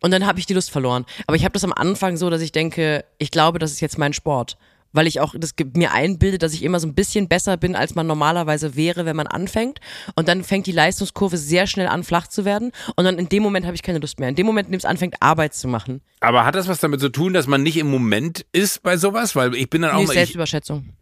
Und 0.00 0.10
dann 0.10 0.26
habe 0.26 0.38
ich 0.38 0.46
die 0.46 0.54
Lust 0.54 0.70
verloren. 0.70 1.06
Aber 1.26 1.36
ich 1.36 1.44
habe 1.44 1.52
das 1.52 1.64
am 1.64 1.72
Anfang 1.72 2.16
so, 2.16 2.28
dass 2.30 2.42
ich 2.42 2.52
denke, 2.52 3.04
ich 3.18 3.30
glaube, 3.30 3.58
das 3.58 3.72
ist 3.72 3.80
jetzt 3.80 3.98
mein 3.98 4.12
Sport 4.12 4.56
weil 4.94 5.06
ich 5.06 5.20
auch 5.20 5.34
das 5.36 5.52
mir 5.74 5.92
einbilde, 5.92 6.38
dass 6.38 6.54
ich 6.54 6.62
immer 6.62 6.80
so 6.80 6.86
ein 6.86 6.94
bisschen 6.94 7.28
besser 7.28 7.56
bin, 7.56 7.76
als 7.76 7.94
man 7.94 8.06
normalerweise 8.06 8.76
wäre, 8.76 9.04
wenn 9.04 9.16
man 9.16 9.26
anfängt. 9.26 9.80
Und 10.14 10.28
dann 10.28 10.44
fängt 10.44 10.66
die 10.66 10.72
Leistungskurve 10.72 11.36
sehr 11.36 11.66
schnell 11.66 11.88
an, 11.88 12.04
flach 12.04 12.28
zu 12.28 12.44
werden. 12.44 12.72
Und 12.96 13.04
dann 13.04 13.18
in 13.18 13.28
dem 13.28 13.42
Moment 13.42 13.66
habe 13.66 13.74
ich 13.74 13.82
keine 13.82 13.98
Lust 13.98 14.20
mehr. 14.20 14.28
In 14.28 14.36
dem 14.36 14.46
Moment, 14.46 14.68
in 14.68 14.72
dem 14.72 14.78
es 14.78 14.84
anfängt, 14.84 15.16
Arbeit 15.20 15.54
zu 15.54 15.68
machen. 15.68 16.00
Aber 16.20 16.46
hat 16.46 16.54
das 16.54 16.68
was 16.68 16.78
damit 16.80 17.00
zu 17.00 17.10
tun, 17.10 17.34
dass 17.34 17.46
man 17.46 17.62
nicht 17.62 17.76
im 17.76 17.90
Moment 17.90 18.46
ist 18.52 18.82
bei 18.82 18.96
sowas? 18.96 19.36
Weil 19.36 19.54
ich 19.54 19.68
bin 19.68 19.82
dann 19.82 19.90
auch 19.90 19.98
nee, 19.98 20.06
mal. 20.06 20.14
Selbstüberschätzung. 20.14 20.84
Ich, 20.86 20.94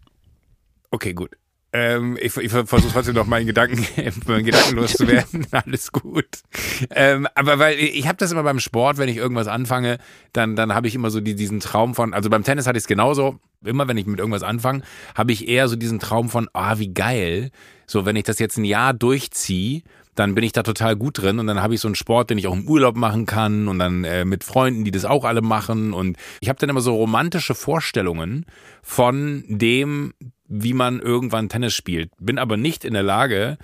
okay, 0.90 1.12
gut. 1.12 1.30
Ähm, 1.74 2.18
ich, 2.20 2.36
ich 2.36 2.50
versuche 2.50 2.92
trotzdem 2.92 3.14
noch 3.14 3.26
meinen 3.26 3.46
Gedanken, 3.46 3.86
meinen 4.26 4.44
Gedanken 4.44 4.76
loszuwerden. 4.76 5.46
Alles 5.50 5.90
gut. 5.90 6.26
Ähm, 6.90 7.26
aber 7.34 7.58
weil 7.58 7.78
ich 7.78 8.06
habe 8.06 8.18
das 8.18 8.30
immer 8.30 8.42
beim 8.42 8.60
Sport, 8.60 8.98
wenn 8.98 9.08
ich 9.08 9.16
irgendwas 9.16 9.46
anfange, 9.46 9.98
dann, 10.34 10.54
dann 10.54 10.74
habe 10.74 10.86
ich 10.86 10.94
immer 10.94 11.10
so 11.10 11.20
die, 11.20 11.34
diesen 11.34 11.60
Traum 11.60 11.94
von, 11.94 12.12
also 12.12 12.28
beim 12.28 12.44
Tennis 12.44 12.66
hatte 12.66 12.76
ich 12.76 12.84
es 12.84 12.88
genauso. 12.88 13.38
Immer 13.64 13.88
wenn 13.88 13.96
ich 13.96 14.06
mit 14.06 14.18
irgendwas 14.18 14.42
anfange, 14.42 14.82
habe 15.14 15.32
ich 15.32 15.48
eher 15.48 15.68
so 15.68 15.76
diesen 15.76 15.98
Traum 15.98 16.28
von, 16.28 16.48
ah, 16.52 16.78
wie 16.78 16.92
geil. 16.92 17.50
So, 17.86 18.04
wenn 18.04 18.16
ich 18.16 18.24
das 18.24 18.38
jetzt 18.38 18.58
ein 18.58 18.64
Jahr 18.64 18.92
durchziehe, 18.92 19.82
dann 20.14 20.34
bin 20.34 20.44
ich 20.44 20.52
da 20.52 20.62
total 20.62 20.96
gut 20.96 21.22
drin 21.22 21.38
und 21.38 21.46
dann 21.46 21.62
habe 21.62 21.74
ich 21.74 21.80
so 21.80 21.88
einen 21.88 21.94
Sport, 21.94 22.30
den 22.30 22.38
ich 22.38 22.46
auch 22.46 22.52
im 22.52 22.68
Urlaub 22.68 22.96
machen 22.96 23.24
kann 23.24 23.68
und 23.68 23.78
dann 23.78 24.04
äh, 24.04 24.24
mit 24.24 24.44
Freunden, 24.44 24.84
die 24.84 24.90
das 24.90 25.04
auch 25.04 25.24
alle 25.24 25.40
machen 25.40 25.94
und 25.94 26.18
ich 26.40 26.48
habe 26.48 26.58
dann 26.58 26.68
immer 26.68 26.82
so 26.82 26.94
romantische 26.94 27.54
Vorstellungen 27.54 28.44
von 28.82 29.44
dem, 29.48 30.12
wie 30.54 30.74
man 30.74 31.00
irgendwann 31.00 31.48
Tennis 31.48 31.74
spielt. 31.74 32.10
Bin 32.18 32.38
aber 32.38 32.58
nicht 32.58 32.84
in 32.84 32.92
der 32.92 33.02
Lage, 33.02 33.56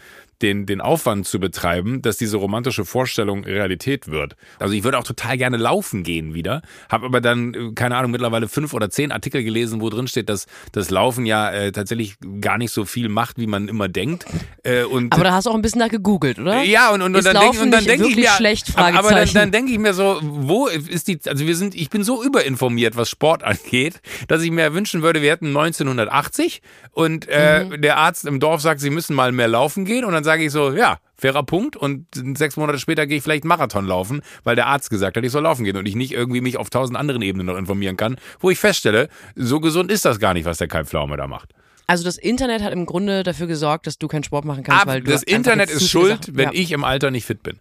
den, 0.43 0.67
den 0.67 0.81
Aufwand 0.81 1.27
zu 1.27 1.41
betreiben, 1.41 2.03
dass 2.03 2.17
diese 2.17 2.37
romantische 2.37 2.85
Vorstellung 2.85 3.45
Realität 3.45 4.09
wird. 4.09 4.37
Also 4.59 4.75
ich 4.75 4.85
würde 4.85 4.99
auch 4.99 5.05
total 5.05 5.37
gerne 5.37 5.57
laufen 5.57 6.03
gehen 6.03 6.35
wieder, 6.35 6.63
habe 6.89 7.07
aber 7.07 7.21
dann, 7.21 7.55
äh, 7.55 7.73
keine 7.75 7.97
Ahnung, 7.97 8.13
mittlerweile 8.13 8.49
fünf 8.49 8.73
oder 8.73 8.91
zehn 8.91 9.13
Artikel 9.13 9.43
gelesen, 9.43 9.81
wo 9.81 9.91
drin 9.91 10.07
steht, 10.07 10.29
dass 10.29 10.47
das 10.73 10.91
Laufen 10.91 11.27
ja 11.27 11.51
äh, 11.51 11.73
tatsächlich 11.73 12.17
gar 12.41 12.59
nicht 12.59 12.73
so 12.73 12.85
viel 12.85 13.09
macht, 13.09 13.39
wie 13.39 13.47
man 13.47 13.69
immer 13.69 13.89
denkt. 13.89 14.27
Äh, 14.63 14.85
und 14.85 15.13
aber 15.13 15.25
da 15.25 15.33
hast 15.33 15.47
du 15.47 15.51
auch 15.51 15.55
ein 15.55 15.63
bisschen 15.63 15.81
nach 15.81 15.89
gegoogelt, 15.89 16.39
oder? 16.39 16.63
Ja, 16.63 16.91
und, 16.91 17.03
und, 17.03 17.17
und 17.17 17.25
dann 17.25 17.37
denke 17.37 17.71
dann 17.71 17.85
denk 17.85 18.07
ich 18.07 18.17
mir, 18.17 18.29
schlecht, 18.29 18.77
aber 18.77 19.11
dann, 19.11 19.29
dann 19.33 19.53
denke 19.53 19.73
ich 19.73 19.79
mir 19.79 19.95
so, 19.95 20.19
wo 20.23 20.67
ist 20.67 21.09
die, 21.09 21.19
also 21.27 21.47
wir 21.47 21.57
sind, 21.57 21.75
ich 21.75 21.91
bin 21.91 22.05
so 22.05 22.23
überinformiert, 22.23 22.97
was 22.97 23.11
Sport 23.11 23.43
angeht, 23.49 24.01
dass 24.29 24.43
ich 24.43 24.51
mir 24.51 24.73
wünschen 24.75 25.03
würde, 25.03 25.23
wir 25.23 25.31
hätten 25.31 25.49
1980 25.49 26.63
und 26.93 27.27
äh, 27.29 27.65
mhm. 27.65 27.81
der 27.83 27.97
Arzt 27.97 28.27
im 28.27 28.41
Dorf 28.41 28.61
sagt, 28.61 28.81
sie 28.81 28.91
müssen 28.91 29.15
mal 29.15 29.33
mehr 29.33 29.49
laufen 29.49 29.85
gehen 29.85 30.05
und 30.05 30.13
dann 30.13 30.25
sage 30.29 30.45
ich 30.45 30.53
so, 30.53 30.73
ja, 30.73 30.99
fairer 31.17 31.43
Punkt 31.43 31.75
und 31.75 32.05
sechs 32.37 32.59
Monate 32.59 32.79
später 32.79 33.07
gehe 33.07 33.17
ich 33.17 33.23
vielleicht 33.23 33.47
Marathon 33.47 33.87
laufen, 33.87 34.21
weil 34.45 34.57
der 34.57 34.67
Arzt 34.67 34.91
gesagt 34.91 35.17
hat, 35.17 35.25
ich 35.25 35.33
soll 35.33 35.45
laufen 35.45 35.65
gehen 35.65 35.79
und 35.79 35.87
ich 35.87 35.95
nicht 35.95 36.13
irgendwie 36.13 36.43
mich 36.43 36.59
auf 36.59 36.69
tausend 36.69 36.99
anderen 36.99 37.23
Ebenen 37.23 37.47
noch 37.47 37.57
informieren 37.57 37.97
kann, 37.97 38.17
wo 38.41 38.51
ich 38.51 38.59
feststelle, 38.59 39.09
so 39.35 39.59
gesund 39.59 39.91
ist 39.91 40.05
das 40.05 40.19
gar 40.19 40.35
nicht, 40.35 40.45
was 40.45 40.59
der 40.59 40.69
Kai 40.69 40.85
Pflaume 40.85 41.17
da 41.17 41.27
macht. 41.27 41.55
Also 41.87 42.05
das 42.05 42.19
Internet 42.19 42.63
hat 42.63 42.75
im 42.75 42.85
Grunde 42.85 43.23
dafür 43.23 43.47
gesorgt, 43.47 43.87
dass 43.87 43.97
du 43.97 44.07
keinen 44.07 44.23
Sport 44.23 44.45
machen 44.45 44.63
kannst, 44.65 44.83
Ab, 44.83 44.89
weil 44.89 45.01
du 45.01 45.11
das 45.11 45.23
Internet 45.23 45.71
ist 45.71 45.89
schuld, 45.89 46.27
Sachen- 46.27 46.37
wenn 46.37 46.53
ja. 46.53 46.61
ich 46.61 46.73
im 46.73 46.85
Alter 46.85 47.11
nicht 47.11 47.25
fit 47.25 47.43
bin. 47.43 47.59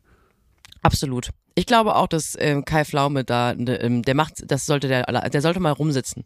Absolut. 0.82 1.30
Ich 1.56 1.66
glaube 1.66 1.96
auch, 1.96 2.08
dass 2.08 2.36
ähm, 2.38 2.66
Kai 2.66 2.84
Flaume 2.84 3.24
da, 3.24 3.54
ne, 3.56 3.80
ähm, 3.82 4.04
der 4.04 4.14
macht, 4.14 4.44
das 4.46 4.66
sollte 4.66 4.90
der, 4.90 5.06
der 5.06 5.42
sollte 5.42 5.62
mal 5.62 5.72
rumsitzen. 5.72 6.26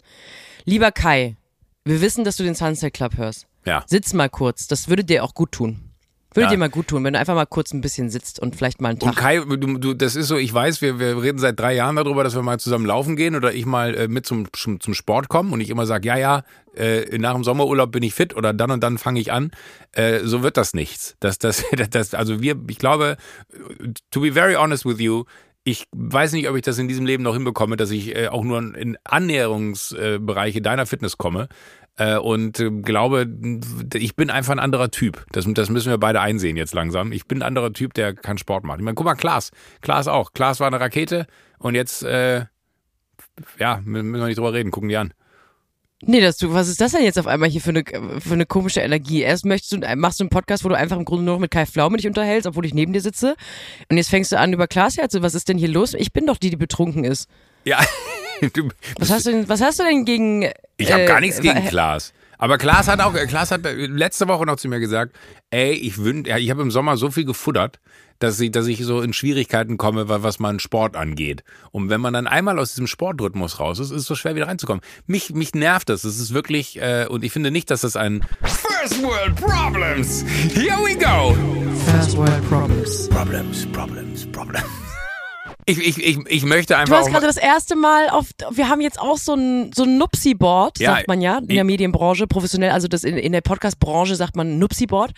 Lieber 0.65 0.91
Kai, 0.91 1.37
wir 1.85 2.01
wissen, 2.01 2.23
dass 2.23 2.35
du 2.35 2.43
den 2.43 2.55
Sunset 2.55 2.93
Club 2.93 3.17
hörst. 3.17 3.45
Ja. 3.65 3.83
Sitz 3.85 4.13
mal 4.13 4.29
kurz, 4.29 4.67
das 4.67 4.89
würde 4.89 5.03
dir 5.03 5.23
auch 5.23 5.35
gut 5.35 5.51
tun. 5.51 5.90
Würde 6.33 6.45
Ja. 6.45 6.49
dir 6.51 6.57
mal 6.57 6.69
gut 6.69 6.87
tun, 6.87 7.03
wenn 7.03 7.13
du 7.13 7.19
einfach 7.19 7.35
mal 7.35 7.45
kurz 7.45 7.73
ein 7.73 7.81
bisschen 7.81 8.09
sitzt 8.09 8.39
und 8.39 8.55
vielleicht 8.55 8.79
mal 8.79 8.89
einen 8.89 8.99
Und 9.01 9.15
Tag. 9.15 9.17
Kai, 9.17 9.39
du, 9.39 9.77
du, 9.77 9.93
das 9.93 10.15
ist 10.15 10.27
so, 10.27 10.37
ich 10.37 10.53
weiß, 10.53 10.81
wir, 10.81 10.97
wir 10.97 11.21
reden 11.21 11.39
seit 11.39 11.59
drei 11.59 11.73
Jahren 11.75 11.97
darüber, 11.97 12.23
dass 12.23 12.35
wir 12.35 12.41
mal 12.41 12.59
zusammen 12.59 12.85
laufen 12.85 13.17
gehen 13.17 13.35
oder 13.35 13.53
ich 13.53 13.65
mal 13.65 13.93
äh, 13.95 14.07
mit 14.07 14.25
zum, 14.25 14.47
zum, 14.53 14.79
zum 14.79 14.93
Sport 14.93 15.27
komme 15.27 15.51
und 15.51 15.59
ich 15.59 15.69
immer 15.69 15.85
sage, 15.85 16.07
ja, 16.07 16.17
ja, 16.17 16.43
äh, 16.75 17.17
nach 17.17 17.33
dem 17.33 17.43
Sommerurlaub 17.43 17.91
bin 17.91 18.03
ich 18.03 18.13
fit 18.13 18.33
oder 18.35 18.53
dann 18.53 18.71
und 18.71 18.81
dann 18.81 18.97
fange 18.97 19.19
ich 19.19 19.31
an. 19.33 19.51
Äh, 19.91 20.19
so 20.23 20.41
wird 20.41 20.55
das 20.55 20.73
nichts. 20.73 21.15
Das, 21.19 21.37
das, 21.39 21.65
das, 21.89 22.13
also 22.13 22.41
wir, 22.41 22.55
ich 22.69 22.77
glaube, 22.77 23.17
to 24.11 24.21
be 24.21 24.31
very 24.31 24.55
honest 24.55 24.85
with 24.85 24.99
you, 24.99 25.25
ich 25.63 25.85
weiß 25.91 26.31
nicht, 26.33 26.49
ob 26.49 26.55
ich 26.55 26.63
das 26.63 26.79
in 26.79 26.87
diesem 26.87 27.05
Leben 27.05 27.23
noch 27.23 27.35
hinbekomme, 27.35 27.77
dass 27.77 27.91
ich 27.91 28.15
äh, 28.15 28.29
auch 28.29 28.43
nur 28.43 28.75
in 28.75 28.97
Annäherungsbereiche 29.03 30.57
äh, 30.57 30.61
deiner 30.61 30.85
Fitness 30.85 31.17
komme. 31.17 31.49
Äh, 31.97 32.17
und 32.17 32.59
äh, 32.59 32.69
glaube, 32.69 33.27
ich 33.93 34.15
bin 34.15 34.29
einfach 34.29 34.53
ein 34.53 34.59
anderer 34.59 34.91
Typ. 34.91 35.25
Das, 35.31 35.45
das 35.47 35.69
müssen 35.69 35.89
wir 35.89 35.97
beide 35.97 36.21
einsehen 36.21 36.57
jetzt 36.57 36.73
langsam. 36.73 37.11
Ich 37.11 37.25
bin 37.25 37.39
ein 37.39 37.47
anderer 37.47 37.73
Typ, 37.73 37.93
der 37.93 38.13
keinen 38.13 38.37
Sport 38.37 38.63
macht. 38.63 38.79
Ich 38.79 38.83
meine, 38.83 38.95
guck 38.95 39.05
mal, 39.05 39.15
Klaas. 39.15 39.51
Klaas 39.81 40.07
auch. 40.07 40.33
Klaas 40.33 40.59
war 40.59 40.67
eine 40.67 40.79
Rakete 40.79 41.27
und 41.59 41.75
jetzt, 41.75 42.03
äh, 42.03 42.45
ja, 43.59 43.81
müssen 43.83 44.11
wir 44.11 44.25
nicht 44.25 44.37
drüber 44.37 44.53
reden. 44.53 44.71
Gucken 44.71 44.89
die 44.89 44.97
an. 44.97 45.13
Nee, 46.03 46.19
das, 46.19 46.37
du, 46.37 46.51
was 46.51 46.67
ist 46.67 46.81
das 46.81 46.93
denn 46.93 47.03
jetzt 47.03 47.19
auf 47.19 47.27
einmal 47.27 47.49
hier 47.49 47.61
für 47.61 47.69
eine, 47.69 47.83
für 48.19 48.33
eine 48.33 48.47
komische 48.47 48.79
Energie? 48.79 49.21
Erst 49.21 49.45
möchtest 49.45 49.73
du, 49.73 49.95
machst 49.97 50.19
du 50.19 50.23
einen 50.23 50.29
Podcast, 50.31 50.65
wo 50.65 50.69
du 50.69 50.75
einfach 50.75 50.97
im 50.97 51.05
Grunde 51.05 51.25
nur 51.25 51.35
noch 51.35 51.41
mit 51.41 51.51
Kai 51.51 51.67
Pflaume 51.67 51.97
dich 51.97 52.07
unterhältst, 52.07 52.47
obwohl 52.47 52.65
ich 52.65 52.73
neben 52.73 52.91
dir 52.91 53.01
sitze. 53.01 53.35
Und 53.89 53.97
jetzt 53.97 54.09
fängst 54.09 54.31
du 54.31 54.39
an 54.39 54.51
über 54.51 54.67
Klaas 54.67 54.97
Herze. 54.97 55.21
Was 55.21 55.35
ist 55.35 55.47
denn 55.47 55.59
hier 55.59 55.67
los? 55.67 55.93
Ich 55.93 56.11
bin 56.11 56.25
doch 56.25 56.37
die, 56.37 56.49
die 56.49 56.55
betrunken 56.55 57.03
ist. 57.03 57.29
Ja, 57.65 57.79
Was 58.99 59.09
hast 59.09 59.25
du 59.27 59.31
denn, 59.31 59.49
was 59.49 59.61
hast 59.61 59.79
du 59.79 59.83
denn 59.83 60.05
gegen. 60.05 60.49
Ich 60.77 60.91
habe 60.91 61.03
äh, 61.03 61.07
gar 61.07 61.19
nichts 61.19 61.39
gegen 61.41 61.57
äh, 61.57 61.67
Klaas. 61.69 62.13
Aber 62.37 62.57
Klaas 62.57 62.87
hat 62.87 62.99
auch, 63.01 63.13
Klaas 63.13 63.51
hat 63.51 63.61
letzte 63.75 64.27
Woche 64.27 64.45
noch 64.47 64.55
zu 64.55 64.67
mir 64.67 64.79
gesagt, 64.79 65.15
ey, 65.51 65.73
ich 65.73 65.99
wün, 66.03 66.25
ja, 66.25 66.37
ich 66.37 66.49
habe 66.49 66.63
im 66.63 66.71
Sommer 66.71 66.97
so 66.97 67.11
viel 67.11 67.23
gefuttert, 67.25 67.79
dass 68.17 68.39
ich, 68.39 68.49
dass 68.49 68.65
ich 68.65 68.83
so 68.83 69.01
in 69.01 69.13
Schwierigkeiten 69.13 69.77
komme, 69.77 70.09
wa- 70.09 70.23
was 70.23 70.39
man 70.39 70.57
Sport 70.59 70.95
angeht. 70.95 71.43
Und 71.71 71.89
wenn 71.91 72.01
man 72.01 72.13
dann 72.13 72.25
einmal 72.25 72.57
aus 72.57 72.69
diesem 72.71 72.87
Sportrhythmus 72.87 73.59
raus 73.59 73.77
ist, 73.77 73.91
ist 73.91 74.01
es 74.01 74.05
so 74.05 74.15
schwer 74.15 74.33
wieder 74.35 74.47
reinzukommen. 74.47 74.81
Mich, 75.05 75.29
mich 75.35 75.53
nervt 75.53 75.89
das. 75.89 76.03
Es 76.03 76.19
ist 76.19 76.33
wirklich, 76.33 76.81
äh, 76.81 77.05
und 77.07 77.23
ich 77.23 77.31
finde 77.31 77.51
nicht, 77.51 77.69
dass 77.69 77.81
das 77.81 77.95
ein 77.95 78.23
First 78.41 79.03
World 79.03 79.35
Problems. 79.35 80.25
Here 80.55 80.77
we 80.77 80.95
go. 80.95 81.35
First 81.91 82.17
World 82.17 82.49
Problems. 82.49 83.07
Problems, 83.09 83.67
Problems, 83.71 84.25
Problems. 84.31 84.65
Ich, 85.65 85.77
ich, 85.79 85.97
ich, 86.03 86.19
ich 86.27 86.45
möchte 86.45 86.73
Du 86.73 86.79
einfach 86.79 86.97
hast 86.97 87.07
auch 87.07 87.11
gerade 87.11 87.27
das 87.27 87.37
erste 87.37 87.75
Mal 87.75 88.09
auf, 88.09 88.27
wir 88.51 88.69
haben 88.69 88.81
jetzt 88.81 88.99
auch 88.99 89.17
so 89.17 89.33
ein, 89.33 89.71
so 89.73 89.83
ein 89.83 89.97
Nupsi-Board, 89.97 90.79
Ja, 90.79 90.95
sagt 90.95 91.07
man 91.07 91.21
ja, 91.21 91.37
in 91.37 91.47
der 91.47 91.63
Medienbranche, 91.63 92.27
professionell, 92.27 92.71
also 92.71 92.87
das 92.87 93.03
in, 93.03 93.17
in 93.17 93.31
der 93.31 93.41
Podcast-Branche 93.41 94.15
sagt 94.15 94.35
man 94.35 94.59
Nupsi-Board. 94.59 95.11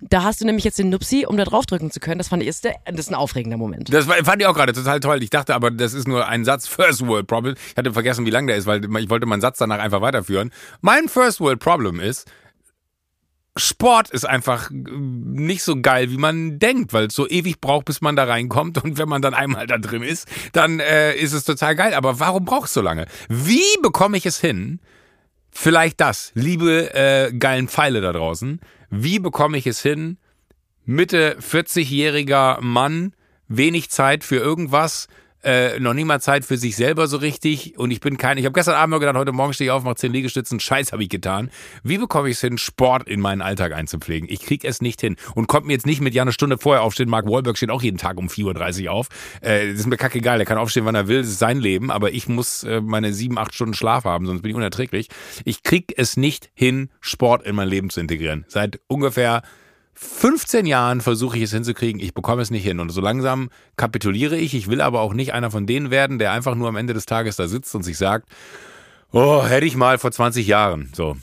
Da 0.00 0.22
hast 0.22 0.40
du 0.40 0.46
nämlich 0.46 0.64
jetzt 0.64 0.78
den 0.78 0.90
Nupsi, 0.90 1.26
um 1.26 1.36
da 1.36 1.44
draufdrücken 1.44 1.90
zu 1.90 2.00
können. 2.00 2.18
Das 2.18 2.28
fand 2.28 2.42
ich, 2.42 2.48
ist 2.48 2.64
der, 2.64 2.76
das 2.86 3.00
ist 3.00 3.10
ein 3.10 3.14
aufregender 3.14 3.56
Moment. 3.56 3.92
Das 3.92 4.06
fand 4.06 4.40
ich 4.40 4.46
auch 4.46 4.54
gerade 4.54 4.72
total 4.72 5.00
toll. 5.00 5.22
Ich 5.22 5.30
dachte 5.30 5.54
aber, 5.54 5.70
das 5.70 5.94
ist 5.94 6.08
nur 6.08 6.26
ein 6.26 6.44
Satz 6.44 6.66
First 6.66 7.06
World 7.06 7.26
Problem. 7.26 7.54
Ich 7.70 7.76
hatte 7.76 7.92
vergessen, 7.92 8.26
wie 8.26 8.30
lang 8.30 8.46
der 8.46 8.56
ist, 8.56 8.66
weil 8.66 8.84
ich 8.84 9.10
wollte 9.10 9.26
meinen 9.26 9.40
Satz 9.40 9.58
danach 9.58 9.78
einfach 9.78 10.00
weiterführen. 10.00 10.50
Mein 10.80 11.08
First 11.08 11.40
World 11.40 11.60
Problem 11.60 12.00
ist, 12.00 12.30
Sport 13.56 14.10
ist 14.10 14.24
einfach 14.24 14.70
äh, 14.70 14.74
nicht 14.74 15.62
so 15.62 15.80
geil, 15.80 16.10
wie 16.10 16.16
man 16.16 16.58
denkt, 16.58 16.92
weil 16.92 17.06
es 17.06 17.14
so 17.14 17.28
ewig 17.28 17.60
braucht, 17.60 17.84
bis 17.86 18.00
man 18.00 18.16
da 18.16 18.24
reinkommt. 18.24 18.82
Und 18.82 18.98
wenn 18.98 19.08
man 19.08 19.22
dann 19.22 19.34
einmal 19.34 19.66
da 19.66 19.78
drin 19.78 20.02
ist, 20.02 20.28
dann 20.52 20.80
äh, 20.80 21.14
ist 21.14 21.32
es 21.32 21.44
total 21.44 21.76
geil. 21.76 21.94
Aber 21.94 22.18
warum 22.20 22.44
braucht 22.44 22.66
es 22.66 22.74
so 22.74 22.80
lange? 22.80 23.06
Wie 23.28 23.80
bekomme 23.82 24.16
ich 24.16 24.26
es 24.26 24.40
hin? 24.40 24.80
Vielleicht 25.52 26.00
das, 26.00 26.32
liebe 26.34 26.92
äh, 26.94 27.32
geilen 27.32 27.68
Pfeile 27.68 28.00
da 28.00 28.12
draußen. 28.12 28.60
Wie 28.90 29.20
bekomme 29.20 29.56
ich 29.56 29.68
es 29.68 29.80
hin, 29.80 30.18
Mitte 30.84 31.36
40-jähriger 31.40 32.60
Mann, 32.60 33.14
wenig 33.46 33.90
Zeit 33.90 34.24
für 34.24 34.36
irgendwas, 34.36 35.06
äh, 35.44 35.78
noch 35.78 35.94
nie 35.94 36.04
mal 36.04 36.20
Zeit 36.20 36.44
für 36.44 36.56
sich 36.56 36.76
selber 36.76 37.06
so 37.06 37.18
richtig. 37.18 37.78
Und 37.78 37.90
ich 37.90 38.00
bin 38.00 38.16
kein, 38.16 38.38
ich 38.38 38.44
habe 38.44 38.54
gestern 38.54 38.74
Abend 38.74 38.92
nur 38.92 39.00
gedacht, 39.00 39.16
heute 39.16 39.32
Morgen 39.32 39.52
stehe 39.52 39.68
ich 39.68 39.72
auf, 39.72 39.84
mache 39.84 39.96
10 39.96 40.12
Liegestützen, 40.12 40.58
Scheiß 40.58 40.92
habe 40.92 41.02
ich 41.02 41.08
getan. 41.08 41.50
Wie 41.82 41.98
bekomme 41.98 42.28
ich 42.28 42.36
es 42.36 42.40
hin, 42.40 42.58
Sport 42.58 43.08
in 43.08 43.20
meinen 43.20 43.42
Alltag 43.42 43.72
einzupflegen? 43.72 44.28
Ich 44.28 44.40
krieg 44.40 44.64
es 44.64 44.80
nicht 44.80 45.00
hin. 45.00 45.16
Und 45.34 45.46
kommt 45.46 45.66
mir 45.66 45.74
jetzt 45.74 45.86
nicht 45.86 46.00
mit, 46.00 46.14
ja, 46.14 46.22
eine 46.22 46.32
Stunde 46.32 46.58
vorher 46.58 46.82
aufstehen. 46.82 47.10
Mark 47.10 47.26
Wahlberg 47.26 47.56
steht 47.56 47.70
auch 47.70 47.82
jeden 47.82 47.98
Tag 47.98 48.16
um 48.16 48.28
4.30 48.28 48.86
Uhr 48.86 48.92
auf. 48.92 49.08
Äh, 49.40 49.70
das 49.70 49.80
ist 49.80 49.86
mir 49.86 49.96
kackegal, 49.96 50.38
der 50.38 50.46
kann 50.46 50.58
aufstehen, 50.58 50.86
wann 50.86 50.94
er 50.94 51.08
will, 51.08 51.18
das 51.18 51.28
ist 51.28 51.38
sein 51.38 51.58
Leben. 51.58 51.90
Aber 51.90 52.12
ich 52.12 52.28
muss 52.28 52.64
äh, 52.64 52.80
meine 52.80 53.12
sieben, 53.12 53.38
acht 53.38 53.54
Stunden 53.54 53.74
Schlaf 53.74 54.04
haben, 54.04 54.26
sonst 54.26 54.42
bin 54.42 54.50
ich 54.50 54.56
unerträglich. 54.56 55.08
Ich 55.44 55.62
krieg 55.62 55.92
es 55.96 56.16
nicht 56.16 56.50
hin, 56.54 56.88
Sport 57.00 57.44
in 57.46 57.54
mein 57.54 57.68
Leben 57.68 57.90
zu 57.90 58.00
integrieren. 58.00 58.44
Seit 58.48 58.80
ungefähr 58.86 59.42
15 59.94 60.66
Jahren 60.66 61.00
versuche 61.00 61.36
ich 61.36 61.44
es 61.44 61.52
hinzukriegen, 61.52 62.00
ich 62.00 62.14
bekomme 62.14 62.42
es 62.42 62.50
nicht 62.50 62.64
hin. 62.64 62.80
Und 62.80 62.90
so 62.90 63.00
langsam 63.00 63.50
kapituliere 63.76 64.36
ich. 64.36 64.54
Ich 64.54 64.68
will 64.68 64.80
aber 64.80 65.00
auch 65.00 65.14
nicht 65.14 65.32
einer 65.32 65.50
von 65.50 65.66
denen 65.66 65.90
werden, 65.90 66.18
der 66.18 66.32
einfach 66.32 66.54
nur 66.54 66.68
am 66.68 66.76
Ende 66.76 66.94
des 66.94 67.06
Tages 67.06 67.36
da 67.36 67.48
sitzt 67.48 67.74
und 67.74 67.82
sich 67.82 67.96
sagt, 67.96 68.28
oh, 69.12 69.44
hätte 69.44 69.66
ich 69.66 69.76
mal 69.76 69.98
vor 69.98 70.10
20 70.10 70.46
Jahren. 70.46 70.90
So. 70.94 71.16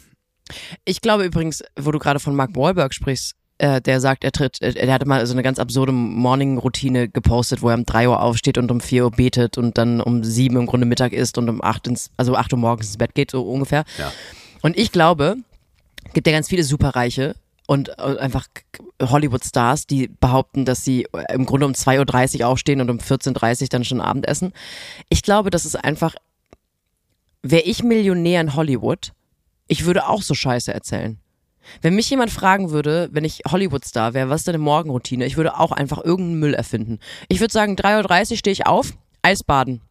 Ich 0.85 1.01
glaube 1.01 1.25
übrigens, 1.25 1.63
wo 1.79 1.91
du 1.91 1.99
gerade 1.99 2.19
von 2.19 2.35
Mark 2.35 2.55
Wahlberg 2.55 2.93
sprichst, 2.93 3.35
äh, 3.57 3.79
der 3.79 4.01
sagt, 4.01 4.23
er 4.23 4.31
tritt, 4.31 4.61
äh, 4.61 4.73
er 4.73 4.93
hatte 4.93 5.07
mal 5.07 5.25
so 5.25 5.33
eine 5.33 5.43
ganz 5.43 5.59
absurde 5.59 5.91
Morning-Routine 5.91 7.09
gepostet, 7.09 7.61
wo 7.61 7.69
er 7.69 7.75
um 7.75 7.85
3 7.85 8.09
Uhr 8.09 8.21
aufsteht 8.21 8.57
und 8.57 8.71
um 8.71 8.81
4 8.81 9.05
Uhr 9.05 9.11
betet 9.11 9.57
und 9.57 9.77
dann 9.77 10.01
um 10.01 10.23
7 10.23 10.57
im 10.57 10.65
Grunde 10.65 10.87
Mittag 10.87 11.13
isst 11.13 11.37
und 11.37 11.47
um 11.47 11.61
8 11.63 11.87
ins, 11.87 12.09
also 12.17 12.35
8 12.35 12.53
Uhr 12.53 12.59
morgens 12.59 12.87
ins 12.87 12.97
Bett 12.97 13.13
geht, 13.13 13.31
so 13.31 13.43
ungefähr. 13.43 13.83
Ja. 13.99 14.11
Und 14.61 14.77
ich 14.77 14.91
glaube, 14.91 15.35
gibt 16.13 16.25
ja 16.25 16.33
ganz 16.33 16.49
viele 16.49 16.63
Superreiche 16.63 17.35
und 17.67 17.89
äh, 17.89 18.17
einfach 18.19 18.47
Hollywood-Stars, 19.01 19.87
die 19.87 20.07
behaupten, 20.07 20.65
dass 20.65 20.83
sie 20.83 21.07
äh, 21.13 21.33
im 21.33 21.45
Grunde 21.45 21.65
um 21.65 21.73
2.30 21.73 22.41
Uhr 22.41 22.47
aufstehen 22.47 22.81
und 22.81 22.89
um 22.89 22.97
14.30 22.97 23.61
Uhr 23.63 23.67
dann 23.69 23.83
schon 23.83 24.01
Abendessen. 24.01 24.53
Ich 25.09 25.23
glaube, 25.23 25.49
das 25.49 25.65
ist 25.65 25.75
einfach, 25.75 26.15
wäre 27.41 27.63
ich 27.63 27.83
Millionär 27.83 28.41
in 28.41 28.55
Hollywood, 28.55 29.13
ich 29.67 29.85
würde 29.85 30.07
auch 30.07 30.21
so 30.21 30.33
Scheiße 30.33 30.73
erzählen. 30.73 31.17
Wenn 31.81 31.95
mich 31.95 32.09
jemand 32.09 32.31
fragen 32.31 32.71
würde, 32.71 33.09
wenn 33.11 33.23
ich 33.23 33.43
Hollywood-Star 33.47 34.13
wäre, 34.13 34.29
was 34.29 34.41
ist 34.41 34.47
deine 34.47 34.57
Morgenroutine? 34.57 35.25
Ich 35.25 35.37
würde 35.37 35.59
auch 35.59 35.71
einfach 35.71 36.03
irgendeinen 36.03 36.39
Müll 36.39 36.53
erfinden. 36.53 36.99
Ich 37.29 37.39
würde 37.39 37.53
sagen, 37.53 37.75
3.30 37.75 38.31
Uhr 38.31 38.37
stehe 38.37 38.51
ich 38.51 38.65
auf, 38.65 38.93
Eisbaden. 39.21 39.81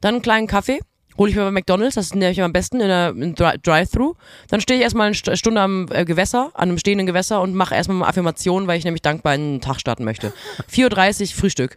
Dann 0.00 0.14
einen 0.14 0.22
kleinen 0.22 0.46
Kaffee, 0.46 0.80
hole 1.18 1.30
ich 1.30 1.36
mir 1.36 1.42
bei 1.42 1.50
McDonalds, 1.50 1.94
das 1.94 2.06
ist 2.06 2.14
nämlich 2.14 2.42
am 2.42 2.52
besten 2.52 2.80
in 2.80 2.88
der 2.88 3.12
Dri- 3.12 3.58
Drive-Thru. 3.62 4.14
Dann 4.48 4.60
stehe 4.60 4.78
ich 4.78 4.84
erstmal 4.84 5.06
eine 5.06 5.14
St- 5.14 5.36
Stunde 5.36 5.60
am 5.60 5.86
äh, 5.90 6.04
Gewässer, 6.04 6.50
an 6.54 6.68
einem 6.68 6.78
stehenden 6.78 7.06
Gewässer 7.06 7.40
und 7.40 7.54
mache 7.54 7.74
erstmal 7.74 7.96
mal 7.98 8.08
Affirmationen, 8.08 8.66
weil 8.68 8.78
ich 8.78 8.84
nämlich 8.84 9.02
dankbar 9.02 9.34
in 9.34 9.54
den 9.54 9.60
Tag 9.60 9.80
starten 9.80 10.04
möchte. 10.04 10.32
4.30 10.72 11.20
Uhr 11.22 11.26
Frühstück. 11.40 11.76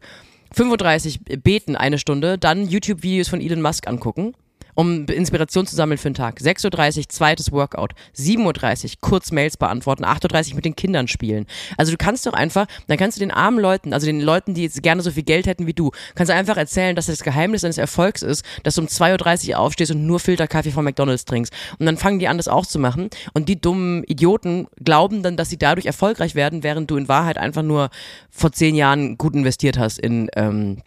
5.30 0.56 1.20
Uhr 1.29 1.38
beten 1.38 1.75
eine 1.75 1.98
Stunde, 2.00 2.38
dann 2.38 2.67
YouTube-Videos 2.70 3.27
von 3.27 3.41
Elon 3.41 3.62
Musk 3.62 3.88
angucken, 3.88 4.34
um 4.77 5.07
Inspiration 5.07 5.65
zu 5.65 5.75
sammeln 5.75 5.98
für 5.98 6.12
den 6.12 6.13
Tag. 6.13 6.39
6.30 6.39 6.98
Uhr 6.98 7.10
zweites 7.10 7.51
Workout. 7.51 7.93
7.30 8.15 8.84
Uhr 8.86 8.91
kurz 9.01 9.31
Mails 9.31 9.57
beantworten. 9.57 10.05
8.30 10.05 10.51
Uhr 10.51 10.55
mit 10.57 10.65
den 10.65 10.75
Kindern 10.75 11.07
spielen. 11.07 11.48
Also 11.77 11.91
du 11.91 11.98
kannst 11.98 12.27
doch 12.27 12.34
einfach, 12.34 12.67
dann 12.86 12.98
kannst 12.98 13.17
du 13.17 13.19
den 13.19 13.31
armen 13.31 13.60
Leuten, 13.60 13.91
also 13.91 14.05
den 14.05 14.22
Leuten, 14.22 14.53
die 14.53 14.62
jetzt 14.62 14.84
gerne 14.84 15.01
so 15.01 15.10
viel 15.10 15.24
Geld 15.24 15.48
hätten 15.48 15.65
wie 15.65 15.74
du, 15.74 15.89
kannst 16.13 16.29
du 16.29 16.36
einfach 16.36 16.57
erzählen, 16.57 16.96
dass 16.96 17.07
das 17.07 17.24
Geheimnis 17.24 17.62
deines 17.62 17.79
Erfolgs 17.79 18.22
ist, 18.22 18.46
dass 18.62 18.75
du 18.75 18.81
um 18.81 18.88
2.30 18.88 19.50
Uhr 19.50 19.57
aufstehst 19.57 19.91
und 19.91 20.05
nur 20.05 20.19
Filterkaffee 20.19 20.69
von 20.69 20.86
McDonalds 20.86 21.25
trinkst. 21.25 21.51
Und 21.79 21.88
dann 21.88 21.98
fangen 21.98 22.19
die 22.19 22.27
an, 22.27 22.38
das 22.38 22.48
auch 22.48 22.67
zu 22.67 22.77
machen. 22.77 23.10
Und 23.34 23.50
die 23.50 23.60
dummen 23.60 24.03
Idioten 24.03 24.67
glauben 24.86 25.24
dann, 25.24 25.38
dass 25.38 25.50
sie 25.50 25.57
dadurch 25.57 25.88
erfolgreich 25.88 26.36
werden, 26.36 26.62
während 26.62 26.91
du 26.91 26.98
in 26.98 27.07
Wahrheit 27.07 27.39
einfach 27.39 27.63
nur 27.63 27.89
vor 28.29 28.51
zehn 28.51 28.75
Jahren 28.75 29.17
gut 29.17 29.34
investiert 29.34 29.79
hast 29.79 29.98
in 29.98 30.29
ähm, 30.36 30.84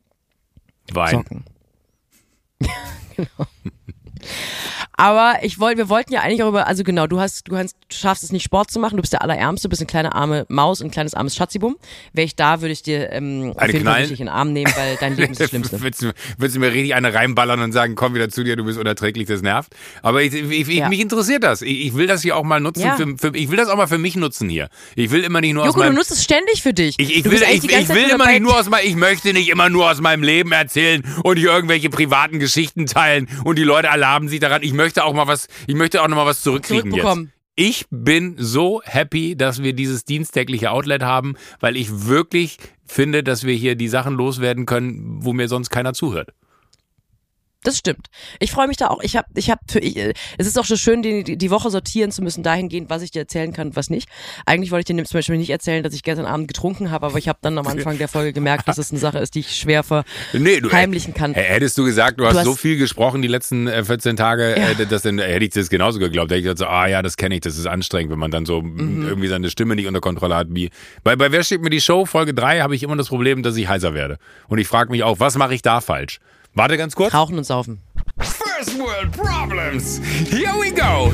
Wein. 0.93 1.11
Socken. 1.11 1.45
no. 3.39 3.47
Aber 4.97 5.37
ich 5.43 5.59
wollte, 5.59 5.79
wir 5.79 5.89
wollten 5.89 6.13
ja 6.13 6.21
eigentlich 6.21 6.43
auch 6.43 6.49
über, 6.49 6.67
also 6.67 6.85
genau, 6.85 7.07
du 7.07 7.21
hast, 7.21 7.49
du 7.49 7.57
hast, 7.57 7.75
du 7.89 7.97
schaffst 7.97 8.23
es 8.23 8.33
nicht 8.33 8.43
Sport 8.45 8.71
zu 8.71 8.79
machen, 8.79 8.97
du 8.97 9.01
bist 9.01 9.13
der 9.13 9.23
Allerärmste, 9.23 9.67
du 9.67 9.71
bist 9.71 9.81
eine 9.81 9.87
kleine 9.87 10.15
arme 10.15 10.45
Maus, 10.49 10.83
ein 10.83 10.91
kleines 10.91 11.15
armes 11.15 11.35
Schatzibum. 11.35 11.77
Wäre 12.13 12.27
ich 12.27 12.37
da, 12.37 12.61
würde 12.61 12.73
ich 12.73 12.83
dir 12.83 13.11
ähm, 13.13 13.55
auf 13.57 13.67
jeden 13.67 13.85
Fall 13.85 14.01
richtig 14.01 14.21
in 14.21 14.27
den 14.27 14.33
Arm 14.35 14.53
nehmen, 14.53 14.73
weil 14.77 14.97
dein 15.01 15.17
Leben 15.17 15.33
ist 15.33 15.41
das 15.41 15.49
Schlimmste. 15.49 15.81
Würdest 15.81 16.03
du, 16.03 16.13
würdest 16.37 16.57
du 16.57 16.61
mir 16.61 16.73
richtig 16.73 16.95
eine 16.95 17.15
reinballern 17.15 17.61
und 17.61 17.73
sagen, 17.73 17.95
komm 17.95 18.15
wieder 18.15 18.29
zu 18.29 18.45
dir, 18.45 18.57
du 18.57 18.65
bist 18.65 18.79
unerträglich, 18.79 19.27
das 19.27 19.43
nervt. 19.43 19.75
Aber 20.03 20.23
ich, 20.23 20.35
ich, 20.35 20.69
ich, 20.69 20.69
Ja. 20.69 20.89
mich 20.89 21.01
interessiert 21.01 21.45
das. 21.45 21.63
Ich, 21.63 21.87
ich 21.87 21.95
will 21.95 22.07
das 22.07 22.23
hier 22.23 22.37
auch 22.37 22.45
mal 22.45 22.61
nutzen. 22.61 22.83
Ja. 22.83 22.97
Für, 22.97 23.07
für, 23.17 23.35
ich 23.35 23.51
will 23.51 23.57
das 23.57 23.69
auch 23.69 23.77
mal 23.77 23.87
für 23.87 23.99
mich 23.99 24.17
nutzen 24.17 24.49
hier. 24.49 24.69
Ich 24.97 25.11
will 25.11 25.25
immer 25.25 25.41
nicht 25.41 25.55
nur 25.55 25.63
aus 25.63 25.69
Joko, 25.69 25.81
du 25.81 25.85
meinem... 25.87 25.95
nutzt 25.97 26.11
es 26.11 26.23
ständig 26.23 26.63
für 26.63 26.75
dich. 26.75 26.97
Ich, 26.99 27.17
ich 27.17 27.23
Du 27.23 27.31
will, 27.31 27.43
ich, 27.51 27.65
ich 27.65 27.89
will 27.89 28.09
immer 28.11 28.27
nicht 28.27 28.43
nur 28.43 28.59
aus 28.59 28.69
meinem, 28.69 28.87
ich 28.87 28.97
möchte 28.97 29.33
nicht 29.33 29.49
immer 29.49 29.69
nur 29.71 29.91
aus 29.91 30.01
meinem 30.01 30.23
Leben 30.23 30.53
erzählen 30.53 31.03
und 31.23 31.37
hier 31.39 31.51
irgendwelche 31.51 31.89
privaten 31.91 32.39
Geschichten 32.39 32.87
teilen 32.87 33.29
und 33.45 33.57
die 33.57 33.63
Leute 33.65 33.91
erlaben 34.11 34.29
sich 34.29 34.41
daran. 34.41 34.63
Ich 34.63 34.73
möchte 34.73 35.05
auch 35.05 35.15
mal 35.15 35.27
was, 35.27 35.47
ich 35.67 35.75
möchte 35.75 36.03
auch 36.03 36.09
noch 36.09 36.17
mal 36.17 36.27
was 36.27 36.43
zurückkriegen 36.43 36.91
Zurückbekommen. 36.91 37.33
jetzt. 37.57 37.69
ich 37.69 37.87
bin 37.91 38.35
so 38.39 38.83
happy, 38.85 39.37
dass 39.37 39.63
wir 39.63 39.73
dieses 39.73 40.05
dienstägliche 40.05 40.73
Outlet 40.73 41.03
haben, 41.03 41.37
weil 41.61 41.77
ich 41.77 42.07
wirklich 42.07 42.57
finde, 42.87 43.23
dass 43.23 43.45
wir 43.45 43.55
hier 43.55 43.77
die 43.77 43.89
Sachen 43.89 44.15
loswerden 44.15 44.67
können, 44.67 45.25
wo 45.25 45.33
mir 45.33 45.49
sonst 45.49 45.71
keiner 45.71 45.93
zuhört. 45.93 46.31
Das 47.63 47.77
stimmt. 47.77 48.07
Ich 48.39 48.53
freue 48.53 48.69
mich 48.69 48.79
da 48.79 48.89
auch. 48.89 49.03
Ich 49.03 49.19
habe, 49.19 49.27
ich 49.35 49.51
habe, 49.51 49.61
äh, 49.75 50.15
es 50.39 50.47
ist 50.47 50.59
auch 50.59 50.65
so 50.65 50.77
schön, 50.77 51.03
die, 51.03 51.37
die 51.37 51.51
Woche 51.51 51.69
sortieren 51.69 52.11
zu 52.11 52.23
müssen, 52.23 52.43
dahingehend, 52.43 52.89
was 52.89 53.03
ich 53.03 53.11
dir 53.11 53.19
erzählen 53.19 53.53
kann 53.53 53.69
und 53.69 53.77
was 53.77 53.91
nicht. 53.91 54.09
Eigentlich 54.47 54.71
wollte 54.71 54.91
ich 54.91 54.97
dir 54.97 55.05
zum 55.05 55.19
Beispiel 55.19 55.37
nicht 55.37 55.51
erzählen, 55.51 55.83
dass 55.83 55.93
ich 55.93 56.03
gestern 56.03 56.25
Abend 56.25 56.49
getrunken 56.49 56.91
habe, 56.91 57.05
aber 57.05 57.19
ich 57.19 57.29
habe 57.29 57.39
dann 57.43 57.59
am 57.59 57.67
Anfang 57.69 57.99
der 57.99 58.09
Folge 58.09 58.33
gemerkt, 58.33 58.67
dass 58.67 58.79
es 58.79 58.91
eine 58.93 58.99
Sache 58.99 59.19
ist, 59.19 59.35
die 59.35 59.41
ich 59.41 59.57
schwer 59.57 59.83
verheimlichen 59.83 61.13
kann. 61.13 61.33
Nee, 61.33 61.43
hättest 61.43 61.77
du 61.77 61.85
gesagt, 61.85 62.19
du, 62.19 62.23
du 62.23 62.31
hast, 62.31 62.39
hast, 62.39 62.45
so 62.47 62.55
viel 62.55 62.79
gesprochen 62.79 63.21
die 63.21 63.29
letzten 63.29 63.69
14 63.69 64.13
äh, 64.13 64.15
Tage, 64.17 64.55
ja. 64.57 64.71
äh, 64.71 64.87
dass 64.87 65.03
dann 65.03 65.19
hätte 65.19 65.45
ich 65.45 65.51
das 65.51 65.69
genauso 65.69 65.99
geglaubt. 65.99 66.31
Hätte 66.31 66.39
ich 66.39 66.45
gesagt, 66.45 66.61
so, 66.61 66.67
ah 66.67 66.87
ja, 66.87 67.03
das 67.03 67.19
kenne 67.19 67.35
ich, 67.35 67.43
das 67.43 67.59
ist 67.59 67.67
anstrengend, 67.67 68.11
wenn 68.11 68.19
man 68.19 68.31
dann 68.31 68.47
so 68.47 68.63
mhm. 68.63 69.07
irgendwie 69.07 69.29
seine 69.29 69.51
Stimme 69.51 69.77
nicht 69.77 69.87
unter 69.87 70.01
Kontrolle 70.01 70.35
hat. 70.35 70.47
Wie 70.51 70.71
bei, 71.05 71.15
bei 71.15 71.31
Wer 71.31 71.45
steht 71.45 71.61
mir 71.61 71.71
die 71.71 71.83
Show 71.83 72.07
Folge 72.07 72.33
3 72.33 72.61
habe 72.63 72.75
ich 72.75 72.83
immer 72.83 72.97
das 72.97 73.09
Problem, 73.09 73.43
dass 73.43 73.55
ich 73.57 73.69
heiser 73.69 73.93
werde. 73.93 74.17
Und 74.49 74.59
ich 74.59 74.67
frage 74.67 74.91
mich 74.91 75.03
auch, 75.03 75.21
was 75.21 75.37
mache 75.37 75.55
ich 75.55 75.61
da 75.61 75.83
falsch? 75.83 76.21
Warte 76.55 76.77
ganz 76.77 76.95
kurz. 76.95 77.15
Rauchen 77.15 77.39
und 77.39 77.45
saufen. 77.45 77.81
First 78.61 78.79
World 78.79 79.11
Problems. 79.13 80.01
Here 80.29 80.53
we 80.61 80.71
go. 80.71 81.09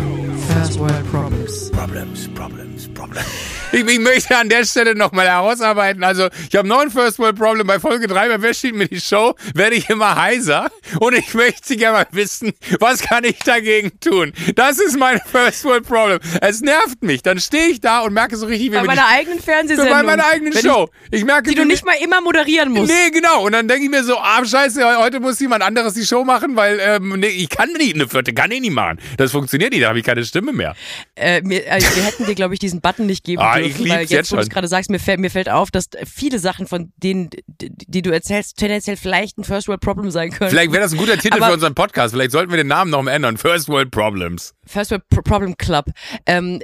First 0.52 0.80
World 0.80 1.06
Problems. 1.12 1.70
Problems, 1.70 2.26
Problems, 2.34 2.88
Problems. 2.88 3.26
Ich, 3.72 3.84
ich 3.84 3.98
möchte 3.98 4.36
an 4.36 4.48
der 4.48 4.64
Stelle 4.64 4.94
nochmal 4.94 5.26
herausarbeiten. 5.26 6.04
Also, 6.04 6.28
ich 6.48 6.56
habe 6.56 6.68
noch 6.68 6.80
ein 6.80 6.90
First 6.90 7.18
World 7.18 7.36
Problem. 7.36 7.66
Bei 7.66 7.80
Folge 7.80 8.06
3, 8.06 8.28
bei 8.28 8.40
Wer 8.40 8.54
steht 8.54 8.74
mir 8.74 8.86
die 8.86 9.00
Show, 9.00 9.34
werde 9.54 9.74
ich 9.74 9.90
immer 9.90 10.14
heiser. 10.14 10.70
Und 11.00 11.14
ich 11.14 11.34
möchte 11.34 11.76
gerne 11.76 11.98
mal 11.98 12.06
wissen, 12.12 12.52
was 12.78 13.00
kann 13.00 13.24
ich 13.24 13.38
dagegen 13.40 13.98
tun? 14.00 14.32
Das 14.54 14.78
ist 14.78 14.96
mein 14.96 15.20
First 15.20 15.64
World 15.64 15.86
Problem. 15.86 16.20
Es 16.40 16.60
nervt 16.60 17.02
mich. 17.02 17.22
Dann 17.22 17.40
stehe 17.40 17.66
ich 17.66 17.80
da 17.80 18.00
und 18.00 18.12
merke 18.12 18.36
so 18.36 18.46
richtig, 18.46 18.70
wie 18.70 18.76
Bei 18.76 18.84
meiner 18.84 19.08
eigenen 19.08 19.40
Fernsehsendung. 19.40 19.92
Bei 19.92 20.02
meiner 20.04 20.26
eigenen 20.26 20.52
Show. 20.52 20.88
Ich, 21.10 21.20
ich 21.20 21.24
merke, 21.24 21.50
die 21.50 21.56
du 21.56 21.64
nicht 21.64 21.84
mal 21.84 21.96
immer 22.02 22.20
moderieren 22.20 22.70
musst. 22.70 22.90
Nee, 22.90 23.10
genau. 23.10 23.44
Und 23.44 23.52
dann 23.52 23.66
denke 23.66 23.84
ich 23.84 23.90
mir 23.90 24.04
so, 24.04 24.16
ah, 24.16 24.44
scheiße, 24.44 24.98
heute 24.98 25.20
muss 25.20 25.40
jemand 25.40 25.64
anderes 25.64 25.94
die 25.94 26.06
Show 26.06 26.24
machen, 26.24 26.54
weil 26.56 26.78
ähm, 26.80 27.14
nee, 27.18 27.28
ich 27.36 27.48
kann 27.48 27.72
nicht 27.72 27.94
eine 27.94 28.08
vierte, 28.08 28.32
kann 28.32 28.50
ich 28.50 28.60
nicht 28.60 28.72
machen. 28.72 28.98
Das 29.16 29.32
funktioniert 29.32 29.72
nicht, 29.72 29.82
da 29.82 29.88
habe 29.88 29.98
ich 29.98 30.04
keine 30.04 30.24
Stimme 30.24 30.52
mehr. 30.52 30.74
Äh, 31.14 31.42
mir, 31.42 31.66
äh, 31.66 31.80
wir 31.80 32.04
hätten 32.04 32.26
dir, 32.26 32.34
glaube 32.34 32.54
ich, 32.54 32.60
diesen 32.60 32.80
Button 32.80 33.06
nicht 33.06 33.24
geben 33.24 33.42
ah, 33.42 33.56
dürfen, 33.56 33.88
weil 33.88 34.00
jetzt, 34.00 34.10
jetzt 34.10 34.32
wo 34.32 34.36
du 34.36 34.42
es 34.42 34.48
gerade 34.48 34.68
sagst, 34.68 34.90
mir 34.90 34.98
fällt, 34.98 35.20
mir 35.20 35.30
fällt 35.30 35.48
auf, 35.48 35.70
dass 35.70 35.88
viele 36.04 36.38
Sachen 36.38 36.66
von 36.66 36.92
denen, 36.96 37.30
die 37.46 38.02
du 38.02 38.10
erzählst, 38.10 38.56
tendenziell 38.56 38.96
vielleicht 38.96 39.38
ein 39.38 39.44
First 39.44 39.68
World 39.68 39.80
Problem 39.80 40.10
sein 40.10 40.30
können. 40.30 40.50
Vielleicht 40.50 40.72
wäre 40.72 40.82
das 40.82 40.92
ein 40.92 40.98
guter 40.98 41.18
Titel 41.18 41.36
Aber 41.36 41.46
für 41.46 41.52
unseren 41.54 41.74
Podcast. 41.74 42.14
Vielleicht 42.14 42.32
sollten 42.32 42.50
wir 42.50 42.56
den 42.56 42.68
Namen 42.68 42.90
noch 42.90 43.02
mal 43.02 43.12
ändern. 43.12 43.36
First 43.36 43.68
World 43.68 43.90
Problems. 43.90 44.54
First 44.66 44.90
World 44.90 45.08
Problem 45.08 45.56
Club. 45.56 45.86
Ähm, 46.26 46.60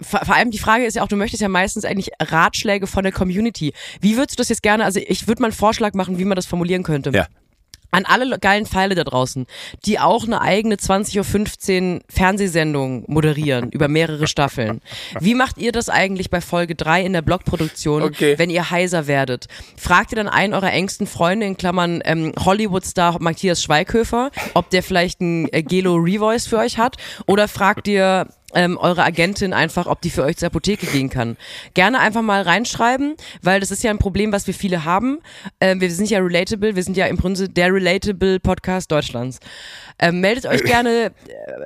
vor, 0.00 0.20
vor 0.24 0.34
allem 0.34 0.50
die 0.50 0.58
Frage 0.58 0.84
ist 0.84 0.96
ja 0.96 1.02
auch, 1.02 1.08
du 1.08 1.16
möchtest 1.16 1.42
ja 1.42 1.48
meistens 1.48 1.84
eigentlich 1.84 2.10
Ratschläge 2.20 2.86
von 2.86 3.02
der 3.02 3.12
Community. 3.12 3.72
Wie 4.00 4.16
würdest 4.16 4.38
du 4.38 4.40
das 4.42 4.48
jetzt 4.48 4.62
gerne, 4.62 4.84
also 4.84 5.00
ich 5.04 5.26
würde 5.26 5.42
mal 5.42 5.48
einen 5.48 5.56
Vorschlag 5.56 5.94
machen, 5.94 6.18
wie 6.18 6.24
man 6.24 6.36
das 6.36 6.46
formulieren 6.46 6.82
könnte. 6.82 7.10
Ja 7.10 7.26
an 7.90 8.04
alle 8.04 8.38
geilen 8.38 8.66
Pfeile 8.66 8.94
da 8.94 9.04
draußen, 9.04 9.46
die 9.84 9.98
auch 9.98 10.24
eine 10.24 10.40
eigene 10.40 10.76
20.15 10.76 11.94
Uhr 11.94 12.00
Fernsehsendung 12.08 13.04
moderieren 13.06 13.70
über 13.70 13.88
mehrere 13.88 14.26
Staffeln. 14.26 14.80
Wie 15.20 15.34
macht 15.34 15.58
ihr 15.58 15.72
das 15.72 15.88
eigentlich 15.88 16.30
bei 16.30 16.40
Folge 16.40 16.74
3 16.74 17.04
in 17.04 17.12
der 17.12 17.22
Blogproduktion, 17.22 18.02
okay. 18.02 18.38
wenn 18.38 18.50
ihr 18.50 18.70
heiser 18.70 19.06
werdet? 19.06 19.46
Fragt 19.76 20.12
ihr 20.12 20.16
dann 20.16 20.28
einen 20.28 20.54
eurer 20.54 20.72
engsten 20.72 21.06
Freunde, 21.06 21.46
in 21.46 21.56
Klammern 21.56 22.02
ähm, 22.04 22.32
Hollywood-Star 22.38 23.16
Matthias 23.20 23.62
Schweighöfer, 23.62 24.30
ob 24.54 24.70
der 24.70 24.82
vielleicht 24.82 25.20
ein 25.20 25.52
äh, 25.52 25.62
Gelo 25.62 25.96
Revoice 25.96 26.46
für 26.46 26.58
euch 26.58 26.78
hat? 26.78 26.96
Oder 27.26 27.48
fragt 27.48 27.88
ihr 27.88 28.28
ähm, 28.54 28.78
eure 28.78 29.04
Agentin 29.04 29.52
einfach, 29.52 29.86
ob 29.86 30.00
die 30.00 30.10
für 30.10 30.24
euch 30.24 30.36
zur 30.36 30.46
Apotheke 30.46 30.86
gehen 30.86 31.10
kann. 31.10 31.36
Gerne 31.74 32.00
einfach 32.00 32.22
mal 32.22 32.42
reinschreiben, 32.42 33.14
weil 33.42 33.60
das 33.60 33.70
ist 33.70 33.82
ja 33.82 33.90
ein 33.90 33.98
Problem, 33.98 34.32
was 34.32 34.46
wir 34.46 34.54
viele 34.54 34.84
haben. 34.84 35.18
Ähm, 35.60 35.80
wir 35.80 35.90
sind 35.90 36.08
ja 36.10 36.18
relatable, 36.18 36.74
wir 36.74 36.82
sind 36.82 36.96
ja 36.96 37.06
im 37.06 37.16
Grunde 37.16 37.48
der 37.48 37.72
relatable 37.72 38.40
Podcast 38.40 38.90
Deutschlands. 38.90 39.38
Ähm, 39.98 40.20
meldet 40.20 40.46
euch 40.46 40.62
gerne, 40.64 41.12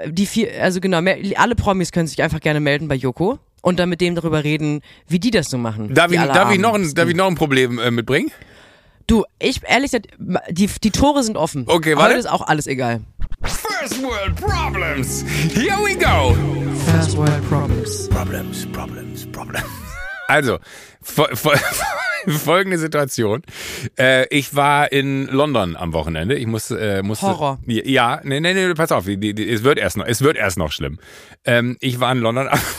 äh, 0.01 0.11
die 0.11 0.27
vier, 0.27 0.62
also 0.62 0.81
genau, 0.81 0.99
alle 1.37 1.55
Promis 1.55 1.92
können 1.92 2.09
sich 2.09 2.23
einfach 2.23 2.40
gerne 2.40 2.61
melden 2.61 2.88
bei 2.88 2.97
Joko 2.97 3.38
und 3.62 3.79
dann 3.79 3.88
mit 3.88 4.01
dem 4.01 4.14
darüber 4.14 4.45
reden, 4.45 4.83
wie 5.07 5.21
die 5.21 5.31
das 5.31 5.49
so 5.49 5.59
machen. 5.59 5.95
Darf, 5.95 6.11
ich, 6.12 6.21
darf, 6.21 6.53
ich, 6.53 6.59
noch 6.59 6.75
ein, 6.75 6.92
darf 6.95 7.09
ich 7.09 7.14
noch 7.14 7.29
ein 7.29 7.37
Problem 7.37 7.79
äh, 7.79 7.90
mitbringen? 7.90 8.31
Du, 9.07 9.25
ich 9.38 9.61
ehrlich 9.66 9.90
gesagt, 9.90 10.09
die, 10.51 10.68
die 10.83 10.90
Tore 10.90 11.23
sind 11.23 11.37
offen. 11.37 11.64
Okay, 11.66 11.97
warte. 11.97 12.11
Heute 12.11 12.21
ist 12.21 12.31
auch 12.31 12.47
alles 12.47 12.66
egal. 12.66 13.01
First 13.83 14.01
World 14.01 14.37
Problems. 14.37 15.23
Here 15.53 15.77
we 15.83 15.97
go. 15.97 16.35
First 16.92 17.16
World 17.16 17.42
Problems. 17.49 18.09
Problems, 18.11 18.64
Problems, 18.66 19.27
Problems. 19.27 19.66
Also, 20.29 20.61
folgende 22.29 22.79
Situation. 22.79 23.42
Äh, 23.99 24.29
ich 24.29 24.55
war 24.55 24.92
in 24.92 25.27
London 25.27 25.77
am 25.77 25.92
Wochenende. 25.95 26.37
Ich 26.37 26.47
muss, 26.47 26.71
äh, 26.71 27.03
musste, 27.03 27.27
Horror. 27.27 27.59
Ja, 27.66 28.21
nee, 28.23 28.38
nee, 28.38 28.55
nee, 28.55 28.73
pass 28.75 28.92
auf, 28.92 29.07
die, 29.07 29.18
die, 29.18 29.51
es 29.51 29.64
wird 29.64 29.81
erst 29.81 29.97
noch, 29.97 30.07
es 30.07 30.23
wird 30.23 30.37
erst 30.37 30.59
noch 30.59 30.71
schlimm. 30.71 31.01
Ähm, 31.45 31.77
ich 31.81 31.99
war 31.99 32.12
in 32.12 32.18
London 32.18 32.47
am 32.47 32.61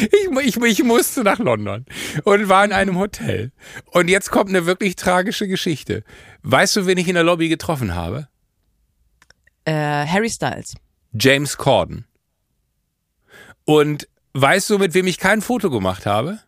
Ich, 0.00 0.56
ich, 0.56 0.56
ich, 0.56 0.82
musste 0.82 1.22
nach 1.22 1.38
London 1.38 1.84
und 2.24 2.48
war 2.48 2.64
in 2.64 2.72
einem 2.72 2.98
Hotel. 2.98 3.52
Und 3.86 4.08
jetzt 4.08 4.30
kommt 4.30 4.48
eine 4.48 4.64
wirklich 4.64 4.96
tragische 4.96 5.46
Geschichte. 5.46 6.04
Weißt 6.42 6.76
du, 6.76 6.86
wen 6.86 6.98
ich 6.98 7.08
in 7.08 7.14
der 7.14 7.24
Lobby 7.24 7.48
getroffen 7.48 7.94
habe? 7.94 8.28
Äh, 9.64 9.72
Harry 10.06 10.30
Styles. 10.30 10.74
James 11.12 11.56
Corden. 11.56 12.06
Und 13.64 14.08
weißt 14.32 14.70
du, 14.70 14.78
mit 14.78 14.94
wem 14.94 15.06
ich 15.06 15.18
kein 15.18 15.42
Foto 15.42 15.70
gemacht 15.70 16.06
habe? 16.06 16.40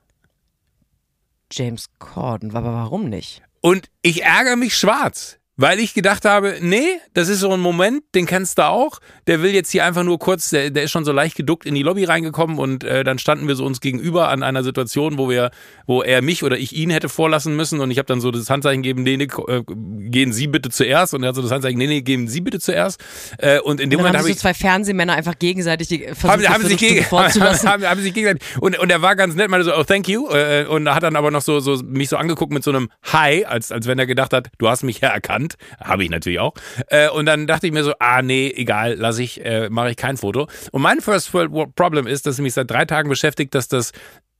James 1.50 1.86
Corden. 1.98 2.56
Aber 2.56 2.72
warum 2.72 3.08
nicht? 3.08 3.42
Und 3.60 3.90
ich 4.02 4.22
ärgere 4.22 4.56
mich 4.56 4.76
schwarz. 4.76 5.38
Weil 5.56 5.80
ich 5.80 5.92
gedacht 5.92 6.24
habe, 6.24 6.56
nee, 6.60 6.98
das 7.12 7.28
ist 7.28 7.40
so 7.40 7.52
ein 7.52 7.60
Moment, 7.60 8.02
den 8.14 8.24
kennst 8.24 8.56
du 8.56 8.66
auch. 8.66 9.00
Der 9.26 9.42
will 9.42 9.52
jetzt 9.52 9.70
hier 9.70 9.84
einfach 9.84 10.02
nur 10.02 10.18
kurz, 10.18 10.48
der, 10.48 10.70
der 10.70 10.84
ist 10.84 10.90
schon 10.90 11.04
so 11.04 11.12
leicht 11.12 11.36
geduckt 11.36 11.66
in 11.66 11.74
die 11.74 11.82
Lobby 11.82 12.04
reingekommen 12.04 12.58
und 12.58 12.84
äh, 12.84 13.04
dann 13.04 13.18
standen 13.18 13.46
wir 13.48 13.54
so 13.54 13.66
uns 13.66 13.82
gegenüber 13.82 14.30
an 14.30 14.42
einer 14.42 14.64
Situation, 14.64 15.18
wo 15.18 15.28
wir, 15.28 15.50
wo 15.86 16.02
er 16.02 16.22
mich 16.22 16.42
oder 16.42 16.56
ich 16.56 16.74
ihn 16.74 16.88
hätte 16.88 17.10
vorlassen 17.10 17.54
müssen 17.54 17.80
und 17.80 17.90
ich 17.90 17.98
habe 17.98 18.06
dann 18.06 18.22
so 18.22 18.30
das 18.30 18.48
Handzeichen 18.48 18.82
gegeben, 18.82 19.02
nee, 19.02 19.18
nee, 19.18 19.28
äh, 19.46 19.62
gehen 20.08 20.32
Sie 20.32 20.46
bitte 20.46 20.70
zuerst 20.70 21.12
und 21.12 21.22
er 21.22 21.28
hat 21.28 21.36
so 21.36 21.42
das 21.42 21.50
Handzeichen, 21.50 21.76
nee, 21.76 21.86
nee, 21.86 22.00
gehen 22.00 22.28
Sie 22.28 22.40
bitte 22.40 22.58
zuerst. 22.58 23.04
Äh, 23.36 23.60
und 23.60 23.78
in 23.78 23.90
dem 23.90 23.98
und 23.98 24.04
Moment 24.04 24.18
habe 24.18 24.30
ich 24.30 24.36
so 24.36 24.40
zwei 24.40 24.54
Fernsehmänner 24.54 25.12
einfach 25.12 25.38
gegenseitig 25.38 25.88
die 25.88 25.98
versucht, 26.14 26.48
haben, 26.48 26.48
haben 26.48 26.66
sich 26.66 26.78
gegen, 26.78 27.04
haben, 27.10 27.86
haben, 27.86 28.00
sich 28.00 28.14
gegenseitig 28.14 28.42
und, 28.58 28.78
und 28.78 28.90
er 28.90 29.02
war 29.02 29.16
ganz 29.16 29.34
nett, 29.34 29.50
meinte 29.50 29.66
so, 29.66 29.76
oh, 29.76 29.84
thank 29.84 30.08
you 30.08 30.30
äh, 30.30 30.64
und 30.64 30.88
hat 30.88 31.02
dann 31.02 31.14
aber 31.14 31.30
noch 31.30 31.42
so, 31.42 31.60
so 31.60 31.76
mich 31.84 32.08
so 32.08 32.16
angeguckt 32.16 32.54
mit 32.54 32.64
so 32.64 32.70
einem 32.70 32.88
Hi, 33.12 33.44
als, 33.44 33.70
als 33.70 33.86
wenn 33.86 33.98
er 33.98 34.06
gedacht 34.06 34.32
hat, 34.32 34.48
du 34.56 34.68
hast 34.68 34.82
mich 34.82 35.00
ja 35.00 35.10
erkannt. 35.10 35.41
Habe 35.80 36.04
ich 36.04 36.10
natürlich 36.10 36.40
auch. 36.40 36.54
Äh, 36.88 37.08
und 37.10 37.26
dann 37.26 37.46
dachte 37.46 37.66
ich 37.66 37.72
mir 37.72 37.84
so, 37.84 37.94
ah 37.98 38.22
nee, 38.22 38.52
egal, 38.54 38.94
lasse 38.94 39.22
ich, 39.22 39.44
äh, 39.44 39.68
mache 39.70 39.90
ich 39.90 39.96
kein 39.96 40.16
Foto. 40.16 40.48
Und 40.70 40.82
mein 40.82 41.00
First 41.00 41.32
World 41.34 41.74
Problem 41.74 42.06
ist, 42.06 42.26
dass 42.26 42.34
es 42.34 42.40
mich 42.40 42.54
seit 42.54 42.70
drei 42.70 42.84
Tagen 42.84 43.08
beschäftigt, 43.08 43.54
dass 43.54 43.68
das 43.68 43.92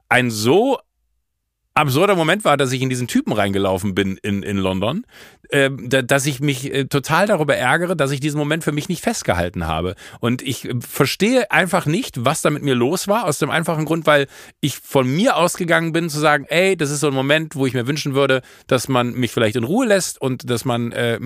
ein 0.09 0.31
so 0.31 0.79
absurder 1.75 2.17
Moment 2.17 2.45
war, 2.45 2.57
dass 2.57 2.73
ich 2.73 2.83
in 2.83 2.89
diesen 2.89 3.09
Typen 3.09 3.33
reingelaufen 3.33 3.95
bin 3.95 4.19
in, 4.23 4.43
in 4.43 4.59
London, 4.59 5.05
äh, 5.49 5.71
dass 5.71 6.27
ich 6.27 6.41
mich 6.41 6.73
äh, 6.73 6.85
total 6.85 7.27
darüber 7.27 7.57
ärgere, 7.57 7.97
dass 7.97 8.11
ich 8.11 8.21
diesen 8.21 8.39
Moment 8.39 8.65
für 8.65 8.73
mich 8.73 8.89
nicht 8.89 9.03
festgehalten 9.03 9.67
habe. 9.67 9.95
Und 10.21 10.43
ich 10.43 10.69
äh, 10.69 10.75
verstehe 10.81 11.51
einfach 11.51 11.87
nicht, 11.87 12.25
was 12.25 12.43
da 12.43 12.51
mit 12.51 12.63
mir 12.63 12.75
los 12.75 13.09
war, 13.09 13.25
aus 13.25 13.39
dem 13.39 13.51
einfachen 13.51 13.85
Grund, 13.85 14.07
weil 14.07 14.27
ich 14.61 14.77
von 14.77 15.09
mir 15.09 15.37
ausgegangen 15.37 15.93
bin 15.93 16.11
zu 16.11 16.19
sagen, 16.19 16.45
ey, 16.49 16.77
das 16.77 16.91
ist 16.91 17.01
so 17.01 17.09
ein 17.09 17.15
Moment, 17.15 17.57
wo 17.57 17.67
ich 17.67 17.75
mir 17.75 17.87
wünschen 17.87 18.15
würde, 18.15 18.43
dass 18.67 18.89
man 18.89 19.13
mich 19.13 19.33
vielleicht 19.33 19.57
in 19.57 19.65
Ruhe 19.65 19.87
lässt 19.87 20.21
und 20.21 20.49
dass 20.51 20.65
man 20.65 20.93
äh, 20.93 21.19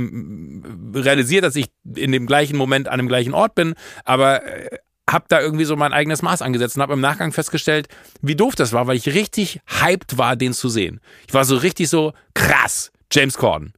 realisiert, 0.94 1.44
dass 1.44 1.56
ich 1.56 1.66
in 1.94 2.12
dem 2.12 2.26
gleichen 2.26 2.56
Moment 2.56 2.88
an 2.88 2.98
dem 2.98 3.08
gleichen 3.08 3.34
Ort 3.34 3.54
bin, 3.54 3.74
aber 4.04 4.44
äh, 4.44 4.78
habe 5.08 5.26
da 5.28 5.40
irgendwie 5.40 5.64
so 5.64 5.76
mein 5.76 5.92
eigenes 5.92 6.22
Maß 6.22 6.42
angesetzt 6.42 6.76
und 6.76 6.82
habe 6.82 6.94
im 6.94 7.00
Nachgang 7.00 7.32
festgestellt, 7.32 7.88
wie 8.22 8.34
doof 8.34 8.54
das 8.56 8.72
war, 8.72 8.86
weil 8.86 8.96
ich 8.96 9.06
richtig 9.06 9.60
hyped 9.66 10.18
war, 10.18 10.36
den 10.36 10.52
zu 10.52 10.68
sehen. 10.68 11.00
Ich 11.28 11.34
war 11.34 11.44
so 11.44 11.56
richtig 11.56 11.88
so 11.88 12.12
krass, 12.34 12.90
James 13.12 13.36
Corden. 13.36 13.72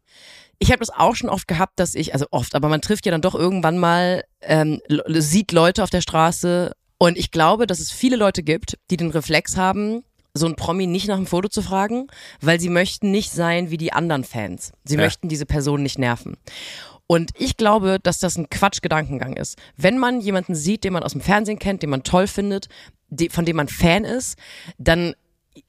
Ich 0.58 0.70
habe 0.70 0.80
das 0.80 0.90
auch 0.90 1.14
schon 1.14 1.30
oft 1.30 1.46
gehabt, 1.46 1.78
dass 1.78 1.94
ich, 1.94 2.14
also 2.14 2.26
oft, 2.30 2.54
aber 2.54 2.68
man 2.68 2.80
trifft 2.80 3.06
ja 3.06 3.12
dann 3.12 3.20
doch 3.22 3.34
irgendwann 3.34 3.78
mal, 3.78 4.24
ähm, 4.40 4.80
sieht 5.08 5.52
Leute 5.52 5.82
auf 5.82 5.90
der 5.90 6.00
Straße 6.00 6.72
und 6.98 7.16
ich 7.16 7.30
glaube, 7.30 7.66
dass 7.66 7.78
es 7.78 7.92
viele 7.92 8.16
Leute 8.16 8.42
gibt, 8.42 8.76
die 8.90 8.96
den 8.96 9.10
Reflex 9.10 9.56
haben, 9.56 10.02
so 10.34 10.46
ein 10.46 10.56
Promi 10.56 10.86
nicht 10.86 11.08
nach 11.08 11.16
einem 11.16 11.26
Foto 11.26 11.48
zu 11.48 11.62
fragen, 11.62 12.08
weil 12.40 12.58
sie 12.58 12.68
möchten 12.68 13.10
nicht 13.10 13.30
sein 13.30 13.70
wie 13.70 13.76
die 13.76 13.92
anderen 13.92 14.24
Fans. 14.24 14.72
Sie 14.84 14.96
ja. 14.96 15.02
möchten 15.02 15.28
diese 15.28 15.46
Person 15.46 15.82
nicht 15.82 15.98
nerven. 15.98 16.36
Und 17.08 17.30
ich 17.38 17.56
glaube, 17.56 17.98
dass 18.02 18.18
das 18.18 18.36
ein 18.36 18.50
Quatschgedankengang 18.50 19.34
ist. 19.34 19.58
Wenn 19.76 19.98
man 19.98 20.20
jemanden 20.20 20.54
sieht, 20.54 20.84
den 20.84 20.92
man 20.92 21.02
aus 21.02 21.12
dem 21.12 21.22
Fernsehen 21.22 21.58
kennt, 21.58 21.82
den 21.82 21.90
man 21.90 22.04
toll 22.04 22.26
findet, 22.26 22.68
von 23.30 23.46
dem 23.46 23.56
man 23.56 23.68
Fan 23.68 24.04
ist, 24.04 24.38
dann 24.76 25.14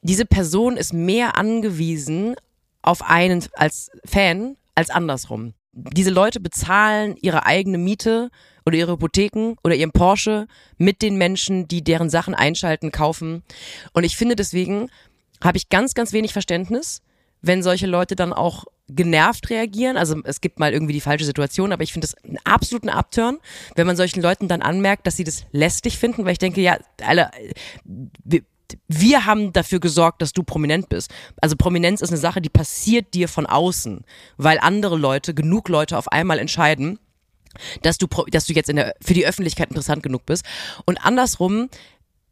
diese 0.02 0.26
Person 0.26 0.76
ist 0.76 0.94
mehr 0.94 1.38
angewiesen 1.38 2.36
auf 2.82 3.02
einen 3.02 3.44
als 3.54 3.90
Fan 4.06 4.58
als 4.76 4.90
andersrum. 4.90 5.54
Diese 5.72 6.10
Leute 6.10 6.42
bezahlen 6.42 7.16
ihre 7.22 7.46
eigene 7.46 7.78
Miete 7.78 8.30
oder 8.66 8.78
ihre 8.78 8.94
Hypotheken 8.94 9.56
oder 9.64 9.76
ihren 9.76 9.92
Porsche 9.92 10.48
mit 10.78 11.02
den 11.02 11.16
Menschen, 11.16 11.70
die 11.70 11.84
deren 11.84 12.10
Sachen 12.10 12.36
einschalten, 12.36 12.92
kaufen. 12.92 13.44
Und 13.94 14.04
ich 14.04 14.18
finde 14.18 14.36
deswegen 14.36 14.90
habe 15.42 15.58
ich 15.58 15.70
ganz, 15.70 15.94
ganz 15.94 16.12
wenig 16.12 16.34
Verständnis, 16.34 17.02
wenn 17.42 17.64
solche 17.64 17.88
Leute 17.88 18.16
dann 18.16 18.34
auch 18.34 18.66
genervt 18.88 19.50
reagieren. 19.50 19.98
Also 19.98 20.22
es 20.24 20.42
gibt 20.42 20.60
mal 20.60 20.74
irgendwie 20.74 20.94
die 20.94 21.02
falsche 21.02 21.26
Situation, 21.26 21.72
aber 21.72 21.84
ich 21.84 21.94
finde 21.94 22.08
es 22.08 22.16
einen 22.24 22.40
absoluten 22.44 22.90
Upturn, 22.90 23.38
wenn 23.76 23.88
man 23.88 23.96
solchen 23.96 24.22
Leuten 24.22 24.48
dann 24.48 24.62
anmerkt, 24.62 25.06
dass 25.08 25.16
sie 25.16 25.24
das 25.24 25.46
lästig 25.52 25.98
finden, 25.98 26.26
weil 26.26 26.34
ich 26.34 26.40
denke, 26.40 26.62
ja, 26.62 26.78
alle, 27.04 27.30
wir, 27.86 28.42
wir 28.88 29.26
haben 29.26 29.54
dafür 29.54 29.80
gesorgt, 29.80 30.22
dass 30.22 30.34
du 30.34 30.44
prominent 30.44 30.90
bist. 30.90 31.12
Also 31.42 31.56
Prominenz 31.56 32.02
ist 32.02 32.10
eine 32.10 32.20
Sache, 32.20 32.42
die 32.42 32.50
passiert 32.50 33.14
dir 33.14 33.28
von 33.28 33.46
außen, 33.46 34.04
weil 34.38 34.60
andere 34.60 34.98
Leute, 34.98 35.34
genug 35.34 35.70
Leute 35.70 35.98
auf 35.98 36.12
einmal 36.12 36.40
entscheiden, 36.40 37.00
dass 37.82 37.98
du, 37.98 38.08
dass 38.32 38.46
du 38.46 38.54
jetzt 38.54 38.70
in 38.70 38.76
der, 38.76 38.96
für 39.02 39.14
die 39.14 39.26
Öffentlichkeit 39.26 39.70
interessant 39.70 40.04
genug 40.04 40.26
bist. 40.26 40.46
Und 40.86 41.04
andersrum, 41.04 41.70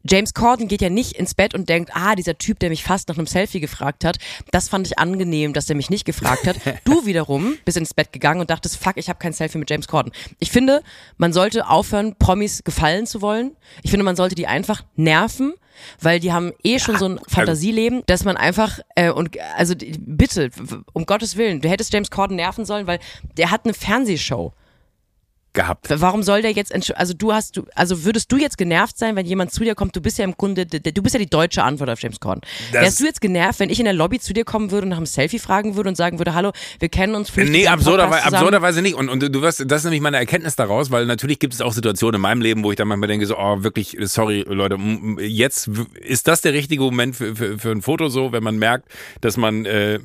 James 0.08 0.32
Corden 0.32 0.68
geht 0.68 0.80
ja 0.80 0.88
nicht 0.88 1.12
ins 1.12 1.34
Bett 1.34 1.54
und 1.54 1.68
denkt, 1.68 1.90
ah, 1.94 2.14
dieser 2.14 2.38
Typ, 2.38 2.58
der 2.60 2.70
mich 2.70 2.82
fast 2.82 3.08
nach 3.08 3.18
einem 3.18 3.26
Selfie 3.26 3.60
gefragt 3.60 4.04
hat, 4.04 4.18
das 4.50 4.68
fand 4.68 4.86
ich 4.86 4.98
angenehm, 4.98 5.52
dass 5.52 5.68
er 5.68 5.76
mich 5.76 5.90
nicht 5.90 6.04
gefragt 6.04 6.46
hat. 6.46 6.56
Du 6.84 7.04
wiederum 7.04 7.56
bist 7.64 7.76
ins 7.76 7.92
Bett 7.92 8.12
gegangen 8.12 8.40
und 8.40 8.50
dachtest, 8.50 8.76
fuck, 8.76 8.96
ich 8.96 9.08
habe 9.08 9.18
kein 9.18 9.32
Selfie 9.32 9.58
mit 9.58 9.68
James 9.68 9.88
Corden. 9.88 10.12
Ich 10.38 10.50
finde, 10.50 10.82
man 11.18 11.32
sollte 11.32 11.68
aufhören, 11.68 12.14
Promis 12.18 12.64
gefallen 12.64 13.06
zu 13.06 13.20
wollen. 13.20 13.56
Ich 13.82 13.90
finde, 13.90 14.04
man 14.04 14.16
sollte 14.16 14.34
die 14.34 14.46
einfach 14.46 14.84
nerven 14.96 15.54
weil 16.00 16.20
die 16.20 16.32
haben 16.32 16.52
eh 16.64 16.78
schon 16.78 16.96
so 16.96 17.06
ein 17.06 17.20
Fantasieleben, 17.28 18.02
dass 18.06 18.24
man 18.24 18.36
einfach 18.36 18.80
äh, 18.96 19.10
und 19.10 19.36
also 19.56 19.74
bitte 19.76 20.50
um 20.92 21.06
Gottes 21.06 21.36
willen, 21.36 21.60
du 21.60 21.68
hättest 21.68 21.92
James 21.92 22.10
Corden 22.10 22.36
nerven 22.36 22.64
sollen, 22.64 22.86
weil 22.86 22.98
der 23.36 23.50
hat 23.50 23.64
eine 23.64 23.74
Fernsehshow 23.74 24.52
gehabt. 25.58 25.88
Warum 25.90 26.22
soll 26.22 26.40
der 26.42 26.52
jetzt, 26.52 26.72
also 26.96 27.14
du 27.14 27.32
hast, 27.32 27.56
du, 27.56 27.66
also 27.74 28.04
würdest 28.04 28.30
du 28.30 28.36
jetzt 28.36 28.56
genervt 28.56 28.96
sein, 28.96 29.16
wenn 29.16 29.26
jemand 29.26 29.52
zu 29.52 29.64
dir 29.64 29.74
kommt, 29.74 29.96
du 29.96 30.00
bist 30.00 30.16
ja 30.16 30.24
im 30.24 30.36
Grunde, 30.36 30.66
du 30.66 31.02
bist 31.02 31.14
ja 31.14 31.18
die 31.18 31.28
deutsche 31.28 31.64
Antwort 31.64 31.90
auf 31.90 32.00
James 32.00 32.20
Corden. 32.20 32.42
Das 32.72 32.82
Wärst 32.82 33.00
du 33.00 33.04
jetzt 33.04 33.20
genervt, 33.20 33.58
wenn 33.58 33.68
ich 33.68 33.80
in 33.80 33.84
der 33.84 33.94
Lobby 33.94 34.20
zu 34.20 34.32
dir 34.32 34.44
kommen 34.44 34.70
würde 34.70 34.84
und 34.84 34.90
nach 34.90 34.98
einem 34.98 35.06
Selfie 35.06 35.40
fragen 35.40 35.74
würde 35.74 35.88
und 35.88 35.96
sagen 35.96 36.20
würde, 36.20 36.34
hallo, 36.34 36.52
wir 36.78 36.88
kennen 36.88 37.16
uns 37.16 37.28
vielleicht. 37.30 37.50
Nee, 37.50 37.66
absurderweise, 37.66 38.24
absurderweise 38.24 38.82
nicht. 38.82 38.94
Und, 38.94 39.08
und 39.08 39.20
du 39.20 39.42
wirst, 39.42 39.64
das 39.66 39.78
ist 39.78 39.84
nämlich 39.84 40.00
meine 40.00 40.18
Erkenntnis 40.18 40.54
daraus, 40.54 40.92
weil 40.92 41.06
natürlich 41.06 41.40
gibt 41.40 41.54
es 41.54 41.60
auch 41.60 41.72
Situationen 41.72 42.16
in 42.16 42.22
meinem 42.22 42.40
Leben, 42.40 42.62
wo 42.62 42.70
ich 42.70 42.76
dann 42.76 42.86
manchmal 42.86 43.08
denke, 43.08 43.26
so, 43.26 43.36
oh, 43.36 43.64
wirklich, 43.64 43.96
sorry, 44.02 44.44
Leute, 44.46 44.78
jetzt 45.18 45.68
ist 46.00 46.28
das 46.28 46.40
der 46.40 46.52
richtige 46.52 46.82
Moment 46.82 47.16
für, 47.16 47.34
für, 47.34 47.58
für 47.58 47.70
ein 47.72 47.82
Foto 47.82 48.08
so, 48.08 48.30
wenn 48.30 48.44
man 48.44 48.58
merkt, 48.58 48.88
dass 49.20 49.36
man 49.36 49.64
äh, 49.66 49.98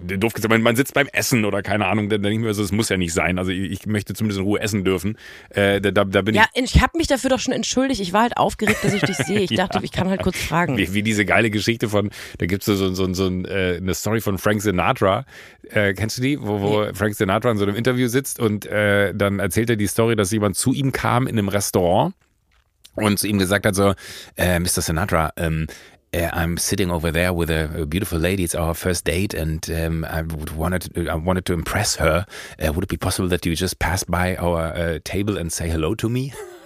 doof 0.00 0.32
gesagt, 0.32 0.50
man, 0.50 0.62
man 0.62 0.76
sitzt 0.76 0.94
beim 0.94 1.08
Essen 1.12 1.44
oder 1.44 1.62
keine 1.62 1.86
Ahnung, 1.86 2.08
dann 2.08 2.22
denke 2.22 2.38
ich 2.38 2.40
mir 2.40 2.54
so, 2.54 2.62
das 2.62 2.72
muss 2.72 2.88
ja 2.88 2.96
nicht 2.96 3.12
sein. 3.12 3.38
Also 3.38 3.50
ich, 3.50 3.70
ich 3.70 3.86
möchte 3.86 4.14
zumindest 4.14 4.40
in 4.40 4.44
Ruhe 4.44 4.60
essen 4.60 4.84
dürfen. 4.84 5.16
Äh, 5.50 5.80
da, 5.80 6.04
da 6.04 6.22
bin 6.22 6.34
ja, 6.34 6.46
ich, 6.54 6.76
ich 6.76 6.82
habe 6.82 6.96
mich 6.98 7.06
dafür 7.06 7.30
doch 7.30 7.38
schon 7.38 7.52
entschuldigt. 7.52 8.00
Ich 8.00 8.12
war 8.12 8.22
halt 8.22 8.36
aufgeregt, 8.36 8.82
dass 8.82 8.92
ich 8.92 9.02
dich 9.02 9.16
sehe. 9.16 9.40
Ich 9.40 9.50
dachte, 9.56 9.78
ja. 9.78 9.84
ich 9.84 9.92
kann 9.92 10.08
halt 10.08 10.22
kurz 10.22 10.38
fragen. 10.38 10.76
Wie, 10.76 10.94
wie 10.94 11.02
diese 11.02 11.24
geile 11.24 11.50
Geschichte 11.50 11.88
von, 11.88 12.10
da 12.38 12.46
gibt 12.46 12.66
es 12.66 12.78
so, 12.78 12.94
so, 12.94 13.12
so, 13.12 13.28
äh, 13.28 13.76
eine 13.76 13.94
Story 13.94 14.20
von 14.20 14.38
Frank 14.38 14.62
Sinatra. 14.62 15.24
Äh, 15.68 15.94
kennst 15.94 16.18
du 16.18 16.22
die? 16.22 16.40
Wo, 16.40 16.60
wo 16.60 16.82
ja. 16.84 16.94
Frank 16.94 17.14
Sinatra 17.14 17.50
in 17.50 17.58
so 17.58 17.64
einem 17.64 17.76
Interview 17.76 18.08
sitzt 18.08 18.40
und 18.40 18.66
äh, 18.66 19.14
dann 19.14 19.38
erzählt 19.38 19.70
er 19.70 19.76
die 19.76 19.86
Story, 19.86 20.16
dass 20.16 20.30
jemand 20.30 20.56
zu 20.56 20.72
ihm 20.72 20.92
kam 20.92 21.26
in 21.26 21.38
einem 21.38 21.48
Restaurant 21.48 22.14
und 22.94 23.18
zu 23.18 23.26
ihm 23.26 23.38
gesagt 23.38 23.66
hat 23.66 23.74
so, 23.74 23.94
äh, 24.36 24.58
Mr. 24.58 24.82
Sinatra, 24.82 25.32
ähm, 25.36 25.66
uh, 26.12 26.30
I'm 26.32 26.56
sitting 26.56 26.90
over 26.90 27.10
there 27.10 27.32
with 27.32 27.50
a, 27.50 27.82
a, 27.82 27.86
beautiful 27.86 28.18
lady. 28.18 28.44
It's 28.44 28.54
our 28.54 28.74
first 28.74 29.04
date, 29.04 29.34
and 29.34 29.68
um, 29.70 30.04
I 30.04 30.22
wanted 30.22 31.08
I 31.08 31.14
wanted 31.14 31.44
to 31.46 31.52
impress 31.52 31.96
her. 31.96 32.26
Uh, 32.58 32.72
would 32.72 32.84
it 32.84 32.90
be 32.90 32.96
possible 32.96 33.28
that 33.28 33.46
you 33.46 33.54
just 33.54 33.78
pass 33.78 34.02
by 34.02 34.36
our 34.36 34.74
uh, 34.74 34.98
table 35.04 35.38
and 35.38 35.52
say 35.52 35.68
hello 35.68 35.94
to 35.94 36.08
me? 36.08 36.32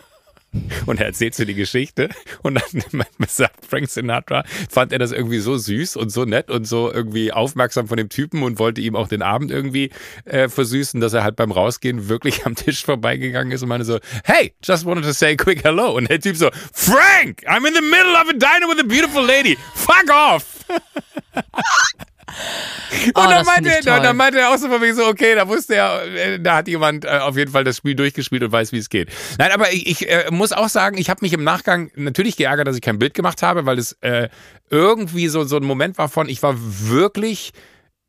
Und 0.86 1.00
er 1.00 1.06
erzählt 1.06 1.34
so 1.34 1.44
die 1.44 1.54
Geschichte 1.54 2.08
und 2.42 2.54
dann 2.54 3.02
sagt 3.28 3.66
Frank 3.66 3.88
Sinatra, 3.88 4.44
fand 4.70 4.92
er 4.92 4.98
das 4.98 5.12
irgendwie 5.12 5.38
so 5.38 5.56
süß 5.56 5.96
und 5.96 6.10
so 6.10 6.24
nett 6.24 6.50
und 6.50 6.66
so 6.66 6.92
irgendwie 6.92 7.32
aufmerksam 7.32 7.88
von 7.88 7.96
dem 7.96 8.08
Typen 8.08 8.42
und 8.42 8.58
wollte 8.58 8.80
ihm 8.80 8.96
auch 8.96 9.08
den 9.08 9.22
Abend 9.22 9.50
irgendwie 9.50 9.90
äh, 10.24 10.48
versüßen, 10.48 11.00
dass 11.00 11.12
er 11.12 11.24
halt 11.24 11.36
beim 11.36 11.50
Rausgehen 11.50 12.08
wirklich 12.08 12.46
am 12.46 12.54
Tisch 12.54 12.84
vorbeigegangen 12.84 13.52
ist 13.52 13.62
und 13.62 13.68
meinte 13.68 13.84
so, 13.84 13.98
hey, 14.24 14.54
just 14.62 14.84
wanted 14.84 15.04
to 15.04 15.12
say 15.12 15.32
a 15.32 15.36
quick 15.36 15.64
hello. 15.64 15.96
Und 15.96 16.08
der 16.08 16.20
Typ 16.20 16.36
so, 16.36 16.50
Frank, 16.72 17.42
I'm 17.46 17.66
in 17.66 17.74
the 17.74 17.82
middle 17.82 18.14
of 18.14 18.28
a 18.28 18.32
diner 18.32 18.68
with 18.68 18.80
a 18.80 18.86
beautiful 18.86 19.24
lady. 19.24 19.56
Fuck 19.74 20.10
off. 20.10 20.64
Und 23.06 23.12
oh, 23.16 23.28
dann, 23.28 23.44
meinte 23.44 23.70
er, 23.70 24.00
dann 24.00 24.16
meinte 24.16 24.38
er 24.38 24.50
auch 24.50 24.58
so 24.58 24.68
von 24.68 24.80
wegen 24.80 24.94
so, 24.94 25.06
okay, 25.06 25.34
da 25.34 25.48
wusste 25.48 25.74
er, 25.74 26.04
äh, 26.14 26.40
da 26.40 26.56
hat 26.56 26.68
jemand 26.68 27.04
äh, 27.04 27.08
auf 27.08 27.36
jeden 27.36 27.50
Fall 27.50 27.64
das 27.64 27.78
Spiel 27.78 27.94
durchgespielt 27.94 28.42
und 28.42 28.52
weiß, 28.52 28.72
wie 28.72 28.78
es 28.78 28.88
geht. 28.88 29.10
Nein, 29.38 29.52
aber 29.52 29.72
ich, 29.72 29.86
ich 29.86 30.08
äh, 30.08 30.30
muss 30.30 30.52
auch 30.52 30.68
sagen, 30.68 30.96
ich 30.98 31.10
habe 31.10 31.20
mich 31.22 31.32
im 31.32 31.44
Nachgang 31.44 31.90
natürlich 31.96 32.36
geärgert, 32.36 32.66
dass 32.66 32.76
ich 32.76 32.82
kein 32.82 32.98
Bild 32.98 33.14
gemacht 33.14 33.42
habe, 33.42 33.66
weil 33.66 33.78
es 33.78 33.92
äh, 34.00 34.28
irgendwie 34.70 35.28
so, 35.28 35.44
so 35.44 35.56
ein 35.56 35.64
Moment 35.64 35.98
war 35.98 36.08
von, 36.08 36.28
ich 36.28 36.42
war 36.42 36.54
wirklich 36.56 37.52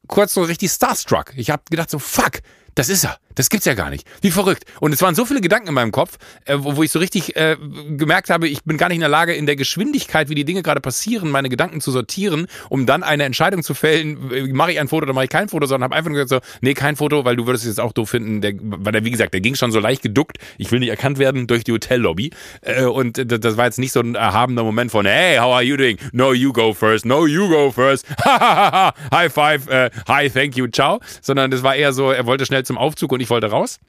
kurz 0.08 0.34
so 0.34 0.44
richtig 0.44 0.72
starstruck. 0.72 1.34
Ich 1.36 1.50
habe 1.50 1.64
gedacht 1.70 1.90
so, 1.90 2.00
fuck, 2.00 2.42
das 2.76 2.90
ist 2.90 3.06
er. 3.06 3.18
Das 3.36 3.50
gibt's 3.50 3.66
ja 3.66 3.74
gar 3.74 3.90
nicht. 3.90 4.08
Wie 4.22 4.32
verrückt. 4.32 4.66
Und 4.80 4.94
es 4.94 5.02
waren 5.02 5.16
so 5.16 5.26
viele 5.26 5.42
Gedanken 5.42 5.70
in 5.70 5.74
meinem 5.74 5.92
Kopf, 5.92 6.18
äh, 6.46 6.56
wo, 6.58 6.78
wo, 6.78 6.84
ich 6.84 6.92
so 6.92 7.00
richtig 7.00 7.36
äh, 7.36 7.58
gemerkt 7.90 8.30
habe, 8.30 8.48
ich 8.48 8.64
bin 8.64 8.78
gar 8.78 8.88
nicht 8.88 8.96
in 8.96 9.02
der 9.02 9.10
Lage, 9.10 9.34
in 9.34 9.46
der 9.46 9.56
Geschwindigkeit, 9.56 10.30
wie 10.30 10.36
die 10.36 10.46
Dinge 10.46 10.64
gerade 10.64 10.82
passieren, 10.82 11.30
meine 11.30 11.50
Gedanken 11.50 11.82
zu 11.82 11.92
sortieren, 11.92 12.48
um 12.70 12.86
dann 12.86 13.04
eine 13.04 13.24
Entscheidung 13.24 13.64
zu 13.64 13.74
fällen, 13.74 14.32
äh, 14.32 14.48
mache 14.54 14.72
ich 14.72 14.80
ein 14.80 14.88
Foto 14.88 15.04
oder 15.04 15.14
mache 15.14 15.26
ich 15.26 15.30
kein 15.30 15.50
Foto, 15.50 15.66
sondern 15.66 15.86
habe 15.86 15.96
einfach 15.96 16.10
nur 16.10 16.24
gesagt 16.24 16.46
so, 16.46 16.58
nee, 16.62 16.74
kein 16.74 16.96
Foto, 16.96 17.26
weil 17.26 17.36
du 17.36 17.46
würdest 17.46 17.66
es 17.66 17.72
jetzt 17.72 17.80
auch 17.80 17.94
doof 17.94 18.10
finden, 18.10 18.42
der, 18.42 18.54
weil 18.60 18.94
der, 18.94 19.06
wie 19.06 19.12
gesagt, 19.12 19.34
der 19.34 19.42
ging 19.42 19.56
schon 19.56 19.72
so 19.72 19.80
leicht 19.80 20.02
geduckt, 20.02 20.38
ich 20.58 20.72
will 20.72 20.80
nicht 20.80 20.90
erkannt 20.90 21.20
werden 21.20 21.48
durch 21.48 21.64
die 21.64 21.72
Hotellobby. 21.72 22.32
Äh, 22.62 22.84
und 22.84 23.22
das 23.26 23.58
war 23.58 23.66
jetzt 23.66 23.80
nicht 23.80 23.92
so 23.92 24.00
ein 24.00 24.16
erhabener 24.16 24.64
Moment 24.64 24.92
von, 24.92 25.06
hey, 25.06 25.38
how 25.38 25.54
are 25.54 25.64
you 25.64 25.78
doing? 25.78 25.98
No, 26.12 26.34
you 26.34 26.54
go 26.54 26.74
first. 26.74 27.06
No, 27.06 27.26
you 27.26 27.50
go 27.50 27.72
first. 27.72 28.06
High 28.26 29.32
five. 29.32 29.68
Uh, 29.68 29.90
hi, 30.08 30.30
thank 30.30 30.56
you, 30.56 30.68
ciao. 30.68 31.00
Sondern 31.22 31.52
das 31.52 31.64
war 31.64 31.76
eher 31.76 31.94
so, 31.94 32.12
er 32.12 32.26
wollte 32.26 32.46
schnell 32.46 32.64
zum 32.64 32.78
Aufzug 32.78 33.12
und 33.12 33.20
ich 33.20 33.25
wollte 33.30 33.48
raus. 33.48 33.80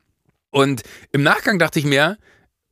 Und 0.51 0.83
im 1.12 1.22
Nachgang 1.22 1.59
dachte 1.59 1.79
ich 1.79 1.85
mir, 1.85 2.18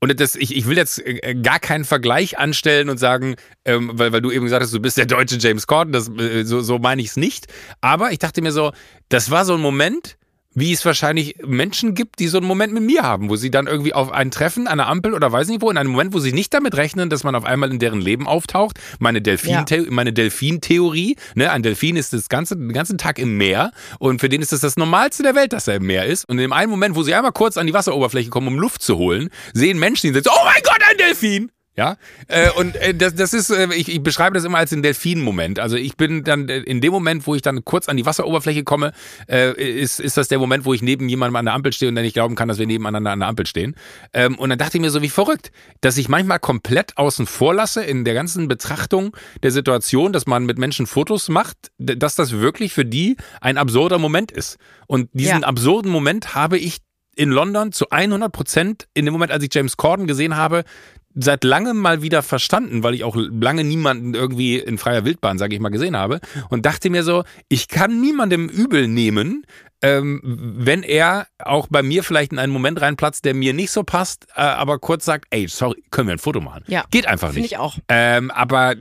und 0.00 0.20
das, 0.20 0.36
ich, 0.36 0.54
ich 0.54 0.66
will 0.66 0.76
jetzt 0.76 0.98
äh, 0.98 1.34
gar 1.34 1.58
keinen 1.58 1.84
Vergleich 1.84 2.38
anstellen 2.38 2.90
und 2.90 2.98
sagen, 2.98 3.36
ähm, 3.64 3.90
weil, 3.94 4.12
weil 4.12 4.20
du 4.20 4.30
eben 4.30 4.44
gesagt 4.44 4.62
hast, 4.62 4.74
du 4.74 4.80
bist 4.80 4.98
der 4.98 5.06
deutsche 5.06 5.36
James 5.36 5.66
Corden, 5.66 5.92
das, 5.92 6.10
äh, 6.10 6.44
so, 6.44 6.60
so 6.60 6.78
meine 6.78 7.00
ich 7.00 7.08
es 7.08 7.16
nicht. 7.16 7.46
Aber 7.80 8.12
ich 8.12 8.18
dachte 8.18 8.42
mir 8.42 8.52
so, 8.52 8.72
das 9.08 9.30
war 9.30 9.46
so 9.46 9.54
ein 9.54 9.60
Moment, 9.60 10.18
wie 10.54 10.72
es 10.72 10.84
wahrscheinlich 10.84 11.36
Menschen 11.44 11.94
gibt, 11.94 12.18
die 12.18 12.28
so 12.28 12.38
einen 12.38 12.46
Moment 12.46 12.72
mit 12.72 12.82
mir 12.82 13.02
haben, 13.02 13.28
wo 13.28 13.36
sie 13.36 13.50
dann 13.50 13.66
irgendwie 13.66 13.92
auf 13.92 14.12
ein 14.12 14.30
Treffen 14.30 14.66
an 14.66 14.78
der 14.78 14.88
Ampel 14.88 15.14
oder 15.14 15.30
weiß 15.30 15.48
nicht 15.48 15.62
wo, 15.62 15.70
in 15.70 15.76
einem 15.76 15.90
Moment, 15.90 16.14
wo 16.14 16.18
sie 16.18 16.32
nicht 16.32 16.54
damit 16.54 16.76
rechnen, 16.76 17.10
dass 17.10 17.24
man 17.24 17.34
auf 17.34 17.44
einmal 17.44 17.70
in 17.70 17.78
deren 17.78 18.00
Leben 18.00 18.26
auftaucht. 18.26 18.78
Meine 18.98 19.20
Delfin, 19.20 19.64
ja. 19.68 19.82
meine 19.90 20.12
Delfin-Theorie, 20.12 21.16
ne, 21.34 21.50
ein 21.50 21.62
Delfin 21.62 21.96
ist 21.96 22.12
das 22.12 22.28
ganze, 22.28 22.56
den 22.56 22.72
ganzen 22.72 22.98
Tag 22.98 23.18
im 23.18 23.36
Meer 23.36 23.72
und 23.98 24.20
für 24.20 24.28
den 24.28 24.42
ist 24.42 24.52
das 24.52 24.60
das 24.60 24.76
Normalste 24.76 25.22
der 25.22 25.34
Welt, 25.34 25.52
dass 25.52 25.68
er 25.68 25.76
im 25.76 25.86
Meer 25.86 26.06
ist. 26.06 26.28
Und 26.28 26.38
in 26.38 26.52
einem 26.52 26.70
Moment, 26.70 26.96
wo 26.96 27.02
sie 27.02 27.14
einmal 27.14 27.32
kurz 27.32 27.56
an 27.56 27.66
die 27.66 27.74
Wasseroberfläche 27.74 28.30
kommen, 28.30 28.48
um 28.48 28.58
Luft 28.58 28.82
zu 28.82 28.96
holen, 28.96 29.30
sehen 29.52 29.78
Menschen, 29.78 30.12
die 30.12 30.14
sagen, 30.14 30.36
oh 30.40 30.44
mein 30.44 30.62
Gott, 30.62 30.80
ein 30.88 30.96
Delfin! 30.98 31.50
Ja, 31.76 31.96
äh, 32.28 32.50
und 32.52 32.76
äh, 32.76 32.94
das, 32.94 33.16
das 33.16 33.34
ist, 33.34 33.50
äh, 33.50 33.66
ich, 33.74 33.88
ich 33.88 34.00
beschreibe 34.00 34.34
das 34.34 34.44
immer 34.44 34.58
als 34.58 34.70
den 34.70 34.84
Delfin-Moment. 34.84 35.58
Also 35.58 35.76
ich 35.76 35.96
bin 35.96 36.22
dann 36.22 36.48
äh, 36.48 36.58
in 36.58 36.80
dem 36.80 36.92
Moment, 36.92 37.26
wo 37.26 37.34
ich 37.34 37.42
dann 37.42 37.64
kurz 37.64 37.88
an 37.88 37.96
die 37.96 38.06
Wasseroberfläche 38.06 38.62
komme, 38.62 38.92
äh, 39.28 39.52
ist, 39.60 39.98
ist 39.98 40.16
das 40.16 40.28
der 40.28 40.38
Moment, 40.38 40.66
wo 40.66 40.72
ich 40.72 40.82
neben 40.82 41.08
jemandem 41.08 41.34
an 41.34 41.46
der 41.46 41.54
Ampel 41.54 41.72
stehe 41.72 41.88
und 41.88 41.96
dann 41.96 42.04
nicht 42.04 42.14
glauben 42.14 42.36
kann, 42.36 42.46
dass 42.46 42.58
wir 42.58 42.68
nebeneinander 42.68 43.10
an 43.10 43.18
der 43.18 43.28
Ampel 43.28 43.44
stehen. 43.46 43.74
Ähm, 44.12 44.38
und 44.38 44.50
dann 44.50 44.58
dachte 44.58 44.76
ich 44.76 44.82
mir 44.82 44.90
so, 44.90 45.02
wie 45.02 45.08
verrückt, 45.08 45.50
dass 45.80 45.98
ich 45.98 46.08
manchmal 46.08 46.38
komplett 46.38 46.96
außen 46.96 47.26
vor 47.26 47.54
lasse 47.54 47.82
in 47.82 48.04
der 48.04 48.14
ganzen 48.14 48.46
Betrachtung 48.46 49.16
der 49.42 49.50
Situation, 49.50 50.12
dass 50.12 50.26
man 50.26 50.46
mit 50.46 50.58
Menschen 50.58 50.86
Fotos 50.86 51.28
macht, 51.28 51.72
dass 51.78 52.14
das 52.14 52.32
wirklich 52.38 52.72
für 52.72 52.84
die 52.84 53.16
ein 53.40 53.58
absurder 53.58 53.98
Moment 53.98 54.30
ist. 54.30 54.58
Und 54.86 55.10
diesen 55.12 55.40
ja. 55.40 55.48
absurden 55.48 55.90
Moment 55.90 56.36
habe 56.36 56.56
ich 56.56 56.78
in 57.16 57.30
London 57.30 57.72
zu 57.72 57.90
100 57.90 58.32
Prozent 58.32 58.88
in 58.94 59.04
dem 59.04 59.12
Moment, 59.12 59.32
als 59.32 59.42
ich 59.44 59.52
James 59.52 59.76
Corden 59.76 60.06
gesehen 60.06 60.36
habe, 60.36 60.64
seit 61.14 61.44
langem 61.44 61.78
mal 61.78 62.02
wieder 62.02 62.22
verstanden, 62.22 62.82
weil 62.82 62.94
ich 62.94 63.04
auch 63.04 63.16
lange 63.16 63.64
niemanden 63.64 64.14
irgendwie 64.14 64.58
in 64.58 64.78
freier 64.78 65.04
Wildbahn, 65.04 65.38
sage 65.38 65.54
ich 65.54 65.60
mal, 65.60 65.68
gesehen 65.68 65.96
habe 65.96 66.20
und 66.50 66.66
dachte 66.66 66.90
mir 66.90 67.04
so, 67.04 67.24
ich 67.48 67.68
kann 67.68 68.00
niemandem 68.00 68.48
übel 68.48 68.88
nehmen, 68.88 69.44
ähm, 69.82 70.20
wenn 70.24 70.82
er 70.82 71.26
auch 71.38 71.68
bei 71.70 71.82
mir 71.82 72.02
vielleicht 72.02 72.32
in 72.32 72.38
einen 72.38 72.52
Moment 72.52 72.80
reinplatzt, 72.80 73.24
der 73.24 73.34
mir 73.34 73.52
nicht 73.52 73.70
so 73.70 73.82
passt, 73.82 74.26
äh, 74.34 74.40
aber 74.40 74.78
kurz 74.78 75.04
sagt, 75.04 75.26
ey, 75.30 75.46
sorry, 75.46 75.82
können 75.90 76.08
wir 76.08 76.14
ein 76.14 76.18
Foto 76.18 76.40
machen? 76.40 76.64
Ja. 76.68 76.84
Geht 76.90 77.06
einfach 77.06 77.28
nicht. 77.28 77.34
Finde 77.34 77.46
ich 77.46 77.58
auch. 77.58 77.76
Ähm, 77.88 78.30
aber 78.30 78.74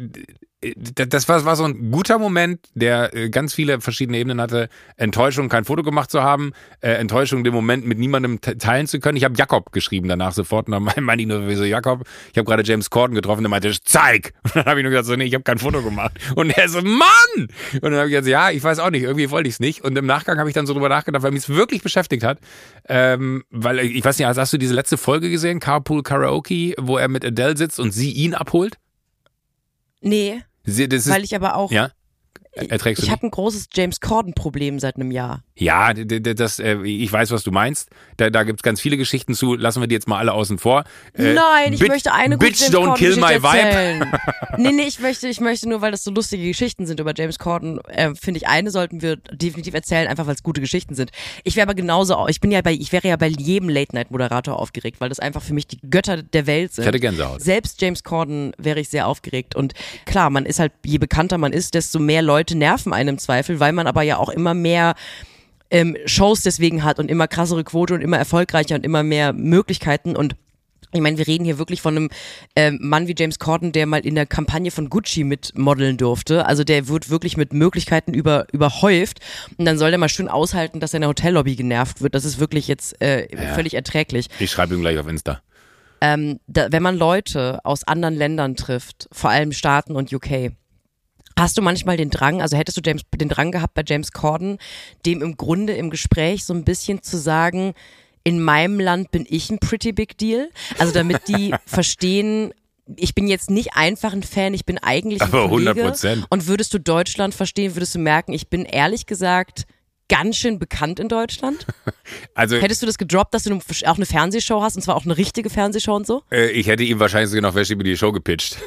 das 0.75 1.27
war, 1.27 1.43
war 1.45 1.55
so 1.55 1.65
ein 1.65 1.91
guter 1.91 2.19
Moment, 2.19 2.67
der 2.73 3.13
äh, 3.15 3.29
ganz 3.29 3.53
viele 3.53 3.81
verschiedene 3.81 4.17
Ebenen 4.17 4.41
hatte. 4.41 4.69
Enttäuschung, 4.97 5.49
kein 5.49 5.65
Foto 5.65 5.83
gemacht 5.83 6.11
zu 6.11 6.23
haben, 6.23 6.53
äh, 6.81 6.91
Enttäuschung, 6.91 7.43
den 7.43 7.53
Moment 7.53 7.85
mit 7.85 7.97
niemandem 7.97 8.39
teilen 8.41 8.87
zu 8.87 8.99
können. 8.99 9.17
Ich 9.17 9.23
habe 9.23 9.35
Jakob 9.37 9.71
geschrieben 9.71 10.07
danach 10.07 10.33
sofort 10.33 10.67
und 10.67 10.71
dann 10.73 10.83
meinte 11.03 11.23
ich 11.23 11.27
nur 11.27 11.55
so, 11.55 11.63
Jakob, 11.63 12.05
ich 12.31 12.37
habe 12.37 12.45
gerade 12.45 12.63
James 12.63 12.89
Corden 12.89 13.15
getroffen, 13.15 13.43
der 13.43 13.49
meinte, 13.49 13.73
zeig! 13.83 14.33
Und 14.43 14.55
dann 14.55 14.65
habe 14.65 14.79
ich 14.79 14.83
nur 14.83 14.91
gesagt, 14.91 15.07
so, 15.07 15.15
nee, 15.15 15.25
ich 15.25 15.33
habe 15.33 15.43
kein 15.43 15.57
Foto 15.57 15.81
gemacht. 15.81 16.13
Und 16.35 16.51
er 16.51 16.69
so, 16.69 16.81
Mann! 16.81 17.47
Und 17.73 17.83
dann 17.83 17.95
habe 17.95 18.07
ich 18.07 18.11
gesagt, 18.11 18.27
ja, 18.27 18.51
ich 18.51 18.63
weiß 18.63 18.79
auch 18.79 18.91
nicht, 18.91 19.03
irgendwie 19.03 19.29
wollte 19.31 19.47
ich 19.49 19.55
es 19.55 19.59
nicht. 19.59 19.83
Und 19.83 19.97
im 19.97 20.05
Nachgang 20.05 20.37
habe 20.37 20.49
ich 20.49 20.55
dann 20.55 20.67
so 20.67 20.73
drüber 20.73 20.89
nachgedacht, 20.89 21.23
weil 21.23 21.31
mich 21.31 21.43
es 21.43 21.49
wirklich 21.49 21.81
beschäftigt 21.81 22.23
hat. 22.23 22.39
Ähm, 22.87 23.43
weil, 23.49 23.79
ich 23.79 24.03
weiß 24.03 24.17
nicht, 24.17 24.27
hast 24.27 24.53
du 24.53 24.57
diese 24.57 24.73
letzte 24.73 24.97
Folge 24.97 25.29
gesehen, 25.29 25.59
Carpool 25.59 26.03
Karaoke, 26.03 26.75
wo 26.79 26.97
er 26.97 27.07
mit 27.07 27.25
Adele 27.25 27.57
sitzt 27.57 27.79
und 27.79 27.91
sie 27.91 28.11
ihn 28.11 28.33
abholt? 28.33 28.77
Nee. 30.01 30.43
Sie, 30.65 30.89
weil 30.89 31.23
ich 31.23 31.35
aber 31.35 31.55
auch. 31.55 31.71
Ja. 31.71 31.91
Erträgst 32.55 33.03
ich 33.03 33.09
habe 33.09 33.25
ein 33.25 33.31
großes 33.31 33.69
James 33.73 33.99
Corden-Problem 33.99 34.77
seit 34.77 34.95
einem 34.95 35.09
Jahr. 35.09 35.43
Ja, 35.55 35.93
das, 35.93 36.59
äh, 36.59 36.77
ich 36.83 37.11
weiß, 37.11 37.31
was 37.31 37.43
du 37.43 37.51
meinst. 37.51 37.89
Da, 38.17 38.29
da 38.29 38.43
gibt 38.43 38.59
es 38.59 38.63
ganz 38.63 38.81
viele 38.81 38.97
Geschichten 38.97 39.33
zu. 39.33 39.55
Lassen 39.55 39.81
wir 39.81 39.87
die 39.87 39.95
jetzt 39.95 40.07
mal 40.07 40.17
alle 40.17 40.33
außen 40.33 40.57
vor. 40.57 40.83
Äh, 41.13 41.33
Nein, 41.33 41.73
ich 41.73 41.79
bitch, 41.79 41.89
möchte 41.89 42.13
eine 42.13 42.37
gute 42.37 42.51
James 42.53 42.71
don't 42.71 42.95
kill 42.95 43.15
my 43.15 43.41
vibe. 43.41 44.07
nee, 44.57 44.71
nee, 44.71 44.83
ich 44.83 44.99
möchte, 44.99 45.27
ich 45.27 45.39
möchte 45.39 45.67
nur, 45.69 45.81
weil 45.81 45.91
das 45.91 46.03
so 46.03 46.11
lustige 46.11 46.45
Geschichten 46.47 46.85
sind 46.85 46.99
über 46.99 47.13
James 47.15 47.39
Corden, 47.39 47.79
äh, 47.85 48.13
finde 48.15 48.39
ich, 48.39 48.47
eine 48.47 48.71
sollten 48.71 49.01
wir 49.01 49.15
definitiv 49.15 49.73
erzählen, 49.73 50.07
einfach 50.07 50.27
weil 50.27 50.35
es 50.35 50.43
gute 50.43 50.61
Geschichten 50.61 50.95
sind. 50.95 51.11
Ich 51.43 51.55
wäre 51.55 51.67
aber 51.67 51.75
genauso, 51.75 52.27
ich 52.27 52.39
bin 52.39 52.51
ja 52.51 52.61
bei, 52.61 52.73
ich 52.73 52.91
wäre 52.91 53.07
ja 53.07 53.15
bei 53.15 53.27
jedem 53.27 53.69
Late-Night-Moderator 53.69 54.59
aufgeregt, 54.59 55.01
weil 55.01 55.09
das 55.09 55.19
einfach 55.19 55.41
für 55.41 55.53
mich 55.53 55.67
die 55.67 55.79
Götter 55.89 56.21
der 56.21 56.45
Welt 56.45 56.73
sind. 56.73 56.83
Ich 56.83 56.87
hatte 56.87 56.99
Gänsehaut. 56.99 57.41
Selbst 57.41 57.81
James 57.81 58.03
Corden 58.03 58.53
wäre 58.57 58.79
ich 58.79 58.89
sehr 58.89 59.07
aufgeregt. 59.07 59.55
Und 59.55 59.73
klar, 60.05 60.29
man 60.29 60.45
ist 60.45 60.59
halt, 60.59 60.71
je 60.85 60.97
bekannter 60.97 61.37
man 61.37 61.51
ist, 61.53 61.73
desto 61.73 61.99
mehr 61.99 62.21
Leute 62.21 62.42
nerven 62.51 62.93
einen 62.93 63.09
im 63.09 63.17
Zweifel, 63.17 63.59
weil 63.59 63.73
man 63.73 63.87
aber 63.87 64.01
ja 64.03 64.17
auch 64.17 64.29
immer 64.29 64.53
mehr 64.53 64.95
ähm, 65.71 65.97
Shows 66.05 66.41
deswegen 66.41 66.83
hat 66.83 66.99
und 66.99 67.09
immer 67.09 67.27
krassere 67.27 67.63
Quote 67.63 67.95
und 67.95 68.01
immer 68.01 68.17
erfolgreicher 68.17 68.75
und 68.75 68.85
immer 68.85 69.03
mehr 69.03 69.33
Möglichkeiten 69.33 70.15
und 70.15 70.35
ich 70.93 71.01
meine, 71.01 71.17
wir 71.17 71.27
reden 71.27 71.43
hier 71.43 71.57
wirklich 71.57 71.81
von 71.81 71.97
einem 71.97 72.09
äh, 72.55 72.71
Mann 72.71 73.07
wie 73.07 73.15
James 73.17 73.39
Corden, 73.39 73.71
der 73.71 73.87
mal 73.87 74.05
in 74.05 74.15
der 74.15 74.25
Kampagne 74.25 74.71
von 74.71 74.89
Gucci 74.89 75.23
mitmodeln 75.23 75.97
durfte. 75.97 76.45
Also 76.45 76.63
der 76.63 76.87
wird 76.87 77.09
wirklich 77.09 77.35
mit 77.35 77.51
Möglichkeiten 77.51 78.13
über, 78.13 78.45
überhäuft. 78.51 79.19
Und 79.57 79.65
dann 79.65 79.79
soll 79.79 79.89
der 79.89 79.97
mal 79.97 80.09
schön 80.09 80.29
aushalten, 80.29 80.79
dass 80.79 80.91
seine 80.91 81.07
Hotellobby 81.07 81.55
genervt 81.55 82.01
wird. 82.01 82.13
Das 82.13 82.25
ist 82.25 82.39
wirklich 82.39 82.67
jetzt 82.67 83.01
äh, 83.01 83.27
ja. 83.35 83.55
völlig 83.55 83.73
erträglich. 83.73 84.27
Ich 84.39 84.51
schreibe 84.51 84.75
ihm 84.75 84.81
gleich 84.81 84.99
auf 84.99 85.07
Insta. 85.07 85.41
Ähm, 85.99 86.39
da, 86.47 86.71
wenn 86.71 86.83
man 86.83 86.97
Leute 86.97 87.59
aus 87.63 87.85
anderen 87.85 88.15
Ländern 88.15 88.55
trifft, 88.55 89.07
vor 89.11 89.29
allem 89.29 89.51
Staaten 89.51 89.95
und 89.95 90.13
UK, 90.13 90.51
Hast 91.37 91.57
du 91.57 91.61
manchmal 91.61 91.97
den 91.97 92.09
Drang, 92.09 92.41
also 92.41 92.57
hättest 92.57 92.77
du 92.77 92.81
James, 92.85 93.01
den 93.15 93.29
Drang 93.29 93.51
gehabt 93.51 93.73
bei 93.73 93.83
James 93.85 94.11
Corden, 94.11 94.57
dem 95.05 95.21
im 95.21 95.35
Grunde 95.35 95.73
im 95.73 95.89
Gespräch 95.89 96.45
so 96.45 96.53
ein 96.53 96.63
bisschen 96.63 97.01
zu 97.01 97.17
sagen, 97.17 97.73
in 98.23 98.41
meinem 98.41 98.79
Land 98.79 99.11
bin 99.11 99.25
ich 99.27 99.49
ein 99.49 99.59
pretty 99.59 99.91
big 99.91 100.17
deal? 100.17 100.49
Also 100.77 100.93
damit 100.93 101.27
die 101.27 101.53
verstehen, 101.65 102.53
ich 102.95 103.15
bin 103.15 103.27
jetzt 103.27 103.49
nicht 103.49 103.75
einfach 103.75 104.13
ein 104.13 104.23
Fan, 104.23 104.53
ich 104.53 104.65
bin 104.65 104.77
eigentlich 104.77 105.21
ein 105.21 105.27
Aber 105.27 105.49
Kollege. 105.49 105.87
100%. 105.87 106.23
Und 106.29 106.47
würdest 106.47 106.73
du 106.73 106.79
Deutschland 106.79 107.33
verstehen, 107.33 107.75
würdest 107.75 107.95
du 107.95 107.99
merken, 107.99 108.33
ich 108.33 108.49
bin 108.49 108.65
ehrlich 108.65 109.05
gesagt 109.05 109.65
ganz 110.09 110.35
schön 110.37 110.59
bekannt 110.59 110.99
in 110.99 111.09
Deutschland. 111.09 111.65
Also 112.35 112.57
hättest 112.57 112.81
du 112.81 112.85
das 112.85 112.97
gedroppt, 112.97 113.33
dass 113.33 113.43
du 113.43 113.55
auch 113.85 113.95
eine 113.95 114.05
Fernsehshow 114.05 114.61
hast 114.61 114.75
und 114.75 114.81
zwar 114.81 114.95
auch 114.95 115.05
eine 115.05 115.15
richtige 115.15 115.49
Fernsehshow 115.49 115.95
und 115.95 116.05
so? 116.05 116.23
Äh, 116.31 116.49
ich 116.49 116.67
hätte 116.67 116.83
ihm 116.83 116.99
wahrscheinlich 116.99 117.29
sogar 117.29 117.43
noch 117.43 117.55
welche 117.55 117.73
über 117.73 117.83
die 117.83 117.95
Show 117.95 118.11
gepitcht. 118.11 118.57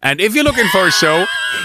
And 0.00 0.20
if 0.20 0.34
you're 0.34 0.44
looking 0.44 0.68
for 0.68 0.86
a 0.86 0.92
show, 0.92 1.24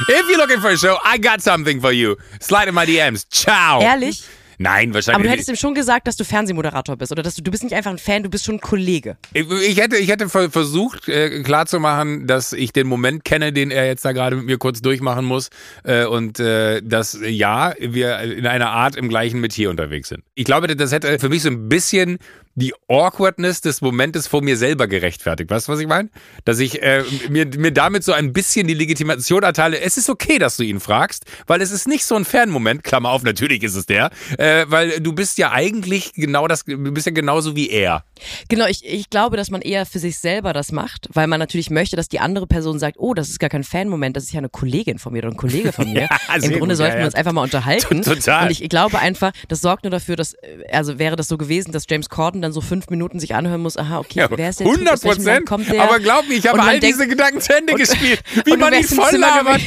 if 0.09 0.29
you're 0.29 0.37
looking 0.37 0.61
for 0.61 0.71
a 0.71 0.77
show, 0.77 0.97
I 1.03 1.17
got 1.17 1.41
something 1.41 1.81
for 1.81 1.91
you. 1.91 2.17
Slide 2.39 2.67
in 2.67 2.75
my 2.75 2.85
DMs. 2.85 3.25
Ciao. 3.29 3.81
Ehrlich? 3.81 4.23
Nein, 4.61 4.93
wahrscheinlich. 4.93 5.15
Aber 5.15 5.23
du 5.23 5.29
hättest 5.29 5.47
ihm 5.47 5.55
schon 5.55 5.73
gesagt, 5.73 6.05
dass 6.05 6.17
du 6.17 6.25
Fernsehmoderator 6.25 6.97
bist 6.97 7.13
oder 7.13 7.23
dass 7.23 7.35
du, 7.35 7.41
du 7.41 7.49
bist 7.49 7.63
nicht 7.63 7.73
einfach 7.73 7.91
ein 7.91 7.97
Fan, 7.97 8.23
du 8.23 8.29
bist 8.29 8.43
schon 8.43 8.55
ein 8.55 8.61
Kollege. 8.61 9.15
Ich, 9.33 9.49
ich 9.49 9.77
hätte, 9.79 9.95
ich 9.95 10.09
hätte 10.09 10.27
versucht 10.27 11.07
äh, 11.07 11.41
klarzumachen, 11.43 12.27
dass 12.27 12.51
ich 12.51 12.73
den 12.73 12.85
Moment 12.85 13.23
kenne, 13.23 13.53
den 13.53 13.71
er 13.71 13.87
jetzt 13.87 14.03
da 14.03 14.11
gerade 14.11 14.35
mit 14.35 14.45
mir 14.45 14.57
kurz 14.57 14.81
durchmachen 14.81 15.23
muss 15.23 15.49
äh, 15.85 16.03
und 16.03 16.41
äh, 16.41 16.81
dass 16.83 17.17
ja, 17.25 17.73
wir 17.79 18.19
in 18.19 18.45
einer 18.45 18.69
Art 18.69 18.97
im 18.97 19.07
gleichen 19.07 19.39
Metier 19.39 19.69
unterwegs 19.69 20.09
sind. 20.09 20.23
Ich 20.35 20.43
glaube, 20.43 20.67
das 20.67 20.91
hätte 20.91 21.19
für 21.19 21.29
mich 21.29 21.41
so 21.41 21.49
ein 21.49 21.69
bisschen 21.69 22.19
die 22.59 22.73
Awkwardness 22.87 23.61
des 23.61 23.81
Momentes 23.81 24.27
vor 24.27 24.41
mir 24.41 24.57
selber 24.57 24.87
gerechtfertigt. 24.87 25.49
Weißt 25.49 25.67
du, 25.67 25.71
was 25.71 25.79
ich 25.79 25.87
meine? 25.87 26.09
Dass 26.45 26.59
ich 26.59 26.81
äh, 26.81 27.03
mir, 27.29 27.45
mir 27.45 27.71
damit 27.71 28.03
so 28.03 28.13
ein 28.13 28.33
bisschen 28.33 28.67
die 28.67 28.73
Legitimation 28.73 29.43
erteile. 29.43 29.79
Es 29.79 29.97
ist 29.97 30.09
okay, 30.09 30.37
dass 30.39 30.57
du 30.57 30.63
ihn 30.63 30.79
fragst, 30.79 31.25
weil 31.47 31.61
es 31.61 31.71
ist 31.71 31.87
nicht 31.87 32.05
so 32.05 32.15
ein 32.15 32.25
Fernmoment, 32.25 32.83
Klammer 32.83 33.09
auf, 33.09 33.23
natürlich 33.23 33.63
ist 33.63 33.75
es 33.75 33.85
der, 33.85 34.11
äh, 34.37 34.65
weil 34.67 34.99
du 34.99 35.13
bist 35.13 35.37
ja 35.37 35.51
eigentlich 35.51 36.13
genau 36.13 36.47
das, 36.47 36.65
du 36.65 36.91
bist 36.91 37.05
ja 37.05 37.11
genauso 37.11 37.55
wie 37.55 37.69
er. 37.69 38.03
Genau, 38.49 38.65
ich, 38.65 38.85
ich 38.85 39.09
glaube, 39.09 39.37
dass 39.37 39.49
man 39.49 39.61
eher 39.61 39.85
für 39.85 39.99
sich 39.99 40.17
selber 40.19 40.53
das 40.53 40.71
macht, 40.71 41.07
weil 41.13 41.27
man 41.27 41.39
natürlich 41.39 41.69
möchte, 41.69 41.95
dass 41.95 42.09
die 42.09 42.19
andere 42.19 42.47
Person 42.47 42.79
sagt, 42.79 42.97
oh, 42.99 43.13
das 43.13 43.29
ist 43.29 43.39
gar 43.39 43.49
kein 43.49 43.63
Fanmoment, 43.63 44.15
das 44.15 44.25
ist 44.25 44.33
ja 44.33 44.39
eine 44.39 44.49
Kollegin 44.49 44.99
von 44.99 45.13
mir 45.13 45.19
oder 45.19 45.29
ein 45.29 45.37
Kollege 45.37 45.71
von 45.71 45.89
mir. 45.93 46.01
ja, 46.01 46.35
Im 46.35 46.51
Grunde 46.51 46.59
gut, 46.59 46.75
sollten 46.75 46.93
ja, 46.93 46.99
wir 46.99 47.05
uns 47.05 47.15
einfach 47.15 47.31
mal 47.31 47.43
unterhalten. 47.43 48.01
Total. 48.01 48.43
Und 48.43 48.51
ich, 48.51 48.61
ich 48.61 48.69
glaube 48.69 48.99
einfach, 48.99 49.31
das 49.47 49.61
sorgt 49.61 49.83
nur 49.83 49.91
dafür, 49.91 50.15
dass, 50.15 50.35
also 50.71 50.99
wäre 50.99 51.15
das 51.15 51.27
so 51.27 51.37
gewesen, 51.37 51.71
dass 51.71 51.85
James 51.89 52.09
Corden 52.09 52.41
dann 52.41 52.48
so 52.51 52.61
fünf 52.61 52.89
Minuten 52.89 53.19
sich 53.19 53.35
anhören 53.35 53.61
muss, 53.61 53.77
aha, 53.77 53.99
okay, 53.99 54.19
ja, 54.19 54.27
wer 54.29 54.49
ist 54.49 54.59
der 54.59 54.67
100 54.67 55.01
Prozent, 55.01 55.51
aber 55.51 55.99
glaub 55.99 56.27
mir, 56.27 56.35
ich 56.35 56.47
habe 56.47 56.61
all 56.61 56.79
diese 56.79 57.07
Gedanken 57.07 57.41
zu 57.41 57.55
Ende 57.55 57.73
gespielt, 57.75 58.21
wie 58.45 58.57
man 58.57 58.73
ihn 58.73 58.83
voll 58.83 59.15
labert. 59.17 59.61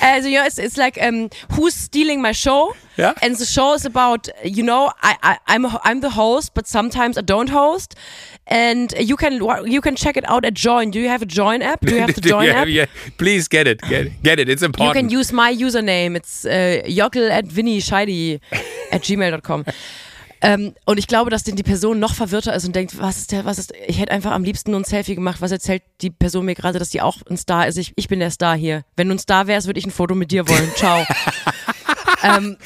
Also, 0.00 0.28
know, 0.28 0.44
it's, 0.44 0.58
it's 0.58 0.76
like, 0.76 0.98
um, 1.00 1.30
who's 1.52 1.74
stealing 1.74 2.20
my 2.20 2.32
show? 2.32 2.74
Yeah. 2.96 3.14
And 3.22 3.36
the 3.36 3.46
show 3.46 3.74
is 3.74 3.84
about, 3.84 4.28
you 4.44 4.62
know, 4.62 4.92
I, 5.02 5.16
I, 5.22 5.38
I'm, 5.46 5.66
I'm 5.84 6.00
the 6.00 6.10
host, 6.10 6.54
but 6.54 6.66
sometimes 6.66 7.18
I 7.18 7.22
don't 7.22 7.48
host. 7.48 7.94
And 8.46 8.94
you 8.98 9.16
can, 9.16 9.40
you 9.66 9.80
can 9.80 9.96
check 9.96 10.16
it 10.16 10.28
out 10.28 10.44
at 10.44 10.54
Join. 10.54 10.90
Do 10.90 11.00
you 11.00 11.08
have 11.08 11.22
a 11.22 11.26
Join 11.26 11.62
app? 11.62 11.80
Do 11.80 11.94
you 11.94 12.00
have 12.00 12.14
the 12.14 12.20
Join 12.32 12.46
yeah, 12.46 12.52
app? 12.52 12.68
Yeah. 12.68 12.86
Please 13.18 13.48
get 13.48 13.66
it. 13.66 13.80
Get 13.82 14.06
it. 14.06 14.22
Get 14.22 14.38
it. 14.38 14.48
It's 14.48 14.62
important. 14.62 14.94
You 14.94 15.02
can 15.02 15.10
use 15.10 15.32
my 15.32 15.54
username. 15.54 16.16
It's 16.16 16.44
uh, 16.44 16.82
jockel 16.86 17.28
at 17.30 17.46
winniescheidi 17.46 18.40
at 18.92 19.02
gmail.com. 19.02 19.64
Ähm, 20.46 20.74
und 20.84 20.98
ich 20.98 21.08
glaube, 21.08 21.30
dass 21.30 21.42
denn 21.42 21.56
die 21.56 21.64
Person 21.64 21.98
noch 21.98 22.14
verwirrter 22.14 22.54
ist 22.54 22.64
und 22.64 22.76
denkt, 22.76 22.98
was 23.00 23.18
ist 23.18 23.32
der, 23.32 23.44
was 23.44 23.58
ist, 23.58 23.72
ich 23.86 23.98
hätte 23.98 24.12
einfach 24.12 24.30
am 24.30 24.44
liebsten 24.44 24.70
nur 24.70 24.80
ein 24.80 24.84
Selfie 24.84 25.16
gemacht. 25.16 25.40
Was 25.40 25.50
erzählt 25.50 25.82
die 26.02 26.10
Person 26.10 26.44
mir 26.44 26.54
gerade, 26.54 26.78
dass 26.78 26.90
die 26.90 27.02
auch 27.02 27.16
ein 27.28 27.36
Star 27.36 27.66
ist? 27.66 27.78
Ich, 27.78 27.92
ich 27.96 28.06
bin 28.06 28.20
der 28.20 28.30
Star 28.30 28.56
hier. 28.56 28.84
Wenn 28.94 29.08
du 29.08 29.16
ein 29.16 29.18
Star 29.18 29.48
wärst, 29.48 29.66
würde 29.66 29.80
ich 29.80 29.86
ein 29.86 29.90
Foto 29.90 30.14
mit 30.14 30.30
dir 30.30 30.48
wollen. 30.48 30.70
Ciao. 30.76 31.04
ähm, 32.22 32.56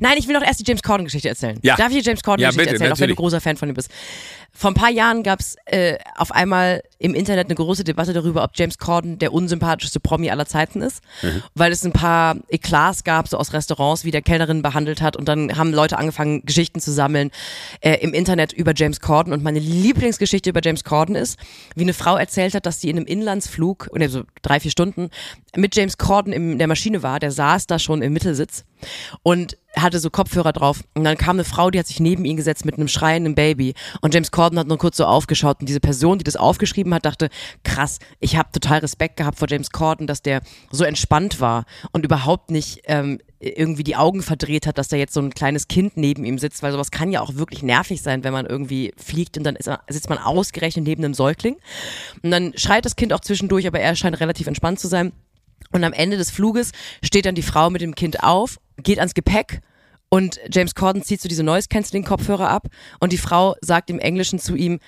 Nein, 0.00 0.16
ich 0.18 0.28
will 0.28 0.34
noch 0.34 0.42
erst 0.42 0.60
die 0.60 0.64
James 0.64 0.82
Corden-Geschichte 0.82 1.28
erzählen. 1.28 1.58
Ja. 1.62 1.76
Darf 1.76 1.90
ich 1.90 2.02
die 2.02 2.06
James 2.06 2.22
Corden-Geschichte 2.22 2.64
ja, 2.64 2.72
erzählen, 2.72 2.90
natürlich. 2.90 2.92
auch 2.92 3.00
wenn 3.00 3.08
du 3.08 3.14
großer 3.14 3.40
Fan 3.40 3.56
von 3.56 3.68
ihm 3.68 3.74
bist? 3.74 3.90
Vor 4.52 4.70
ein 4.70 4.74
paar 4.74 4.90
Jahren 4.90 5.22
gab 5.22 5.40
es 5.40 5.56
äh, 5.66 5.96
auf 6.16 6.32
einmal 6.32 6.82
im 6.98 7.14
Internet 7.14 7.46
eine 7.46 7.54
große 7.54 7.84
Debatte 7.84 8.12
darüber, 8.12 8.42
ob 8.42 8.50
James 8.54 8.78
Corden 8.78 9.18
der 9.18 9.32
unsympathischste 9.32 10.00
Promi 10.00 10.30
aller 10.30 10.44
Zeiten 10.44 10.82
ist, 10.82 11.02
mhm. 11.22 11.42
weil 11.54 11.72
es 11.72 11.84
ein 11.84 11.92
paar 11.92 12.36
Eklats 12.48 13.04
gab, 13.04 13.28
so 13.28 13.38
aus 13.38 13.52
Restaurants, 13.52 14.04
wie 14.04 14.10
der 14.10 14.22
Kellnerin 14.22 14.62
behandelt 14.62 15.00
hat 15.00 15.16
und 15.16 15.28
dann 15.28 15.56
haben 15.56 15.72
Leute 15.72 15.98
angefangen, 15.98 16.44
Geschichten 16.44 16.80
zu 16.80 16.92
sammeln 16.92 17.30
äh, 17.80 17.94
im 18.00 18.12
Internet 18.12 18.52
über 18.52 18.72
James 18.74 19.00
Corden 19.00 19.32
und 19.32 19.42
meine 19.42 19.60
Lieblingsgeschichte 19.60 20.50
über 20.50 20.60
James 20.62 20.84
Corden 20.84 21.14
ist, 21.14 21.38
wie 21.74 21.82
eine 21.82 21.94
Frau 21.94 22.16
erzählt 22.16 22.54
hat, 22.54 22.66
dass 22.66 22.80
sie 22.80 22.90
in 22.90 22.96
einem 22.96 23.06
Inlandsflug, 23.06 23.88
so 23.90 24.00
also 24.00 24.22
drei, 24.42 24.60
vier 24.60 24.70
Stunden, 24.70 25.10
mit 25.56 25.76
James 25.76 25.96
Corden 25.96 26.32
in 26.32 26.58
der 26.58 26.66
Maschine 26.66 27.02
war, 27.02 27.20
der 27.20 27.30
saß 27.30 27.66
da 27.66 27.78
schon 27.78 28.02
im 28.02 28.12
Mittelsitz 28.12 28.64
und 29.22 29.56
hatte 29.76 29.98
so 29.98 30.10
Kopfhörer 30.10 30.52
drauf. 30.52 30.82
Und 30.94 31.04
dann 31.04 31.16
kam 31.16 31.36
eine 31.36 31.44
Frau, 31.44 31.70
die 31.70 31.78
hat 31.78 31.86
sich 31.86 32.00
neben 32.00 32.24
ihn 32.24 32.36
gesetzt 32.36 32.64
mit 32.64 32.76
einem 32.76 32.88
schreienden 32.88 33.34
Baby. 33.34 33.74
Und 34.00 34.14
James 34.14 34.30
Corden 34.30 34.58
hat 34.58 34.66
nur 34.66 34.78
kurz 34.78 34.96
so 34.96 35.04
aufgeschaut. 35.04 35.60
Und 35.60 35.68
diese 35.68 35.80
Person, 35.80 36.18
die 36.18 36.24
das 36.24 36.36
aufgeschrieben 36.36 36.92
hat, 36.94 37.06
dachte, 37.06 37.28
krass, 37.64 37.98
ich 38.18 38.36
habe 38.36 38.50
total 38.52 38.80
Respekt 38.80 39.16
gehabt 39.16 39.38
vor 39.38 39.48
James 39.48 39.70
Corden, 39.70 40.06
dass 40.06 40.22
der 40.22 40.42
so 40.70 40.84
entspannt 40.84 41.40
war 41.40 41.64
und 41.92 42.04
überhaupt 42.04 42.50
nicht 42.50 42.82
ähm, 42.84 43.20
irgendwie 43.38 43.84
die 43.84 43.96
Augen 43.96 44.22
verdreht 44.22 44.66
hat, 44.66 44.76
dass 44.76 44.88
da 44.88 44.96
jetzt 44.96 45.14
so 45.14 45.20
ein 45.20 45.30
kleines 45.30 45.66
Kind 45.66 45.96
neben 45.96 46.24
ihm 46.24 46.38
sitzt, 46.38 46.62
weil 46.62 46.72
sowas 46.72 46.90
kann 46.90 47.10
ja 47.10 47.22
auch 47.22 47.36
wirklich 47.36 47.62
nervig 47.62 48.02
sein, 48.02 48.22
wenn 48.22 48.34
man 48.34 48.44
irgendwie 48.44 48.92
fliegt 48.96 49.38
und 49.38 49.44
dann 49.44 49.56
ist, 49.56 49.70
sitzt 49.88 50.10
man 50.10 50.18
ausgerechnet 50.18 50.84
neben 50.84 51.02
einem 51.02 51.14
Säugling. 51.14 51.56
Und 52.22 52.30
dann 52.30 52.52
schreit 52.56 52.84
das 52.84 52.96
Kind 52.96 53.12
auch 53.12 53.20
zwischendurch, 53.20 53.66
aber 53.66 53.80
er 53.80 53.96
scheint 53.96 54.20
relativ 54.20 54.46
entspannt 54.46 54.78
zu 54.78 54.88
sein. 54.88 55.12
Und 55.72 55.84
am 55.84 55.92
Ende 55.92 56.16
des 56.16 56.30
Fluges 56.30 56.72
steht 57.02 57.26
dann 57.26 57.34
die 57.34 57.42
Frau 57.42 57.70
mit 57.70 57.80
dem 57.80 57.94
Kind 57.94 58.22
auf, 58.22 58.58
geht 58.82 58.98
ans 58.98 59.14
Gepäck 59.14 59.60
und 60.08 60.40
James 60.50 60.74
Corden 60.74 61.02
zieht 61.02 61.20
so 61.20 61.28
diese 61.28 61.44
Noise-Canceling-Kopfhörer 61.44 62.48
ab 62.48 62.66
und 62.98 63.12
die 63.12 63.18
Frau 63.18 63.54
sagt 63.60 63.90
im 63.90 64.00
Englischen 64.00 64.40
zu 64.40 64.56
ihm, 64.56 64.80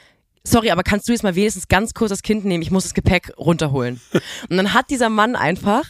sorry, 0.44 0.70
aber 0.70 0.82
kannst 0.82 1.08
du 1.08 1.12
jetzt 1.12 1.22
mal 1.22 1.36
wenigstens 1.36 1.68
ganz 1.68 1.94
kurz 1.94 2.10
das 2.10 2.22
Kind 2.22 2.44
nehmen? 2.44 2.62
Ich 2.62 2.72
muss 2.72 2.82
das 2.82 2.94
Gepäck 2.94 3.32
runterholen. 3.38 4.00
Und 4.50 4.56
dann 4.56 4.74
hat 4.74 4.90
dieser 4.90 5.08
Mann 5.08 5.36
einfach 5.36 5.84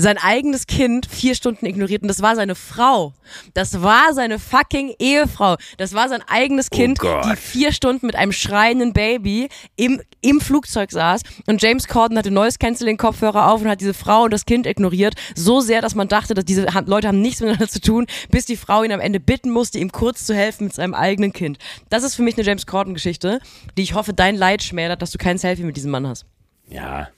sein 0.00 0.18
eigenes 0.18 0.66
Kind 0.66 1.06
vier 1.06 1.34
Stunden 1.34 1.66
ignoriert 1.66 2.02
und 2.02 2.08
das 2.08 2.22
war 2.22 2.36
seine 2.36 2.54
Frau. 2.54 3.12
Das 3.54 3.82
war 3.82 4.14
seine 4.14 4.38
fucking 4.38 4.94
Ehefrau. 4.98 5.56
Das 5.76 5.94
war 5.94 6.08
sein 6.08 6.22
eigenes 6.26 6.68
Oh 6.72 6.76
Kind, 6.76 6.98
Gott. 6.98 7.24
die 7.26 7.36
vier 7.36 7.72
Stunden 7.72 8.06
mit 8.06 8.16
einem 8.16 8.32
schreienden 8.32 8.92
Baby 8.92 9.48
im, 9.76 10.00
im 10.20 10.40
Flugzeug 10.40 10.90
saß 10.90 11.22
und 11.46 11.62
James 11.62 11.86
Corden 11.86 12.16
hatte 12.16 12.30
neues 12.30 12.58
Canceling 12.58 12.96
Kopfhörer 12.96 13.50
auf 13.50 13.60
und 13.60 13.68
hat 13.68 13.80
diese 13.80 13.94
Frau 13.94 14.24
und 14.24 14.32
das 14.32 14.46
Kind 14.46 14.66
ignoriert. 14.66 15.14
So 15.34 15.60
sehr, 15.60 15.82
dass 15.82 15.94
man 15.94 16.08
dachte, 16.08 16.34
dass 16.34 16.44
diese 16.44 16.66
Leute 16.86 17.08
haben 17.08 17.20
nichts 17.20 17.40
miteinander 17.40 17.68
zu 17.68 17.80
tun, 17.80 18.06
bis 18.30 18.46
die 18.46 18.56
Frau 18.56 18.82
ihn 18.82 18.92
am 18.92 19.00
Ende 19.00 19.20
bitten 19.20 19.50
musste, 19.50 19.78
ihm 19.78 19.92
kurz 19.92 20.24
zu 20.24 20.34
helfen 20.34 20.64
mit 20.64 20.74
seinem 20.74 20.94
eigenen 20.94 21.32
Kind. 21.32 21.58
Das 21.88 22.02
ist 22.02 22.14
für 22.14 22.22
mich 22.22 22.36
eine 22.36 22.46
James 22.46 22.66
Corden 22.66 22.94
Geschichte, 22.94 23.40
die 23.76 23.82
ich 23.82 23.94
hoffe, 23.94 24.12
dein 24.12 24.36
Leid 24.36 24.62
schmälert, 24.62 25.02
dass 25.02 25.10
du 25.10 25.18
kein 25.18 25.38
Selfie 25.38 25.64
mit 25.64 25.76
diesem 25.76 25.90
Mann 25.90 26.06
hast. 26.06 26.24
Ja. 26.68 27.08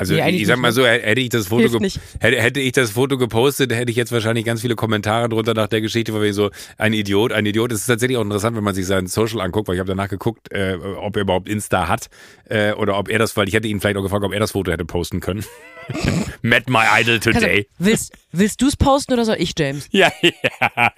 Also 0.00 0.14
Nee, 0.14 0.30
ich, 0.30 0.46
sag 0.46 0.56
mal 0.58 0.68
ne? 0.68 0.72
so, 0.72 0.86
hätte 0.86 1.20
ich 1.20 1.28
das 1.28 1.48
Foto 1.48 1.78
hätte, 2.20 2.40
hätte 2.40 2.58
ich 2.60 2.72
das 2.72 2.92
Foto 2.92 3.18
gepostet, 3.18 3.70
hätte 3.74 3.90
ich 3.90 3.98
jetzt 3.98 4.12
wahrscheinlich 4.12 4.46
ganz 4.46 4.62
viele 4.62 4.74
Kommentare 4.74 5.28
drunter 5.28 5.52
nach 5.52 5.68
der 5.68 5.82
Geschichte, 5.82 6.14
weil 6.14 6.22
wir 6.22 6.32
so 6.32 6.50
ein 6.78 6.94
Idiot, 6.94 7.32
ein 7.32 7.44
Idiot. 7.44 7.70
Es 7.70 7.82
ist 7.82 7.86
tatsächlich 7.86 8.16
auch 8.16 8.22
interessant, 8.22 8.56
wenn 8.56 8.64
man 8.64 8.74
sich 8.74 8.86
sein 8.86 9.08
Social 9.08 9.42
anguckt, 9.42 9.68
weil 9.68 9.74
ich 9.74 9.78
habe 9.80 9.88
danach 9.88 10.08
geguckt, 10.08 10.50
äh, 10.52 10.74
ob 10.74 11.16
er 11.16 11.22
überhaupt 11.22 11.50
Insta 11.50 11.86
hat 11.86 12.08
äh, 12.46 12.72
oder 12.72 12.96
ob 12.98 13.10
er 13.10 13.18
das, 13.18 13.36
weil 13.36 13.46
ich 13.46 13.52
hätte 13.52 13.68
ihn 13.68 13.78
vielleicht 13.78 13.98
auch 13.98 14.02
gefragt, 14.02 14.24
ob 14.24 14.32
er 14.32 14.40
das 14.40 14.52
Foto 14.52 14.72
hätte 14.72 14.86
posten 14.86 15.20
können. 15.20 15.44
Met 16.42 16.70
my 16.70 16.84
idol 16.98 17.16
Also, 17.16 17.32
today. 17.32 17.66
willst 17.78 18.14
willst 18.32 18.62
du 18.62 18.68
es 18.68 18.76
posten 18.78 19.12
oder 19.12 19.26
soll 19.26 19.36
ich, 19.38 19.52
James? 19.58 19.86
Ja, 19.92 20.10
ja. 20.22 20.92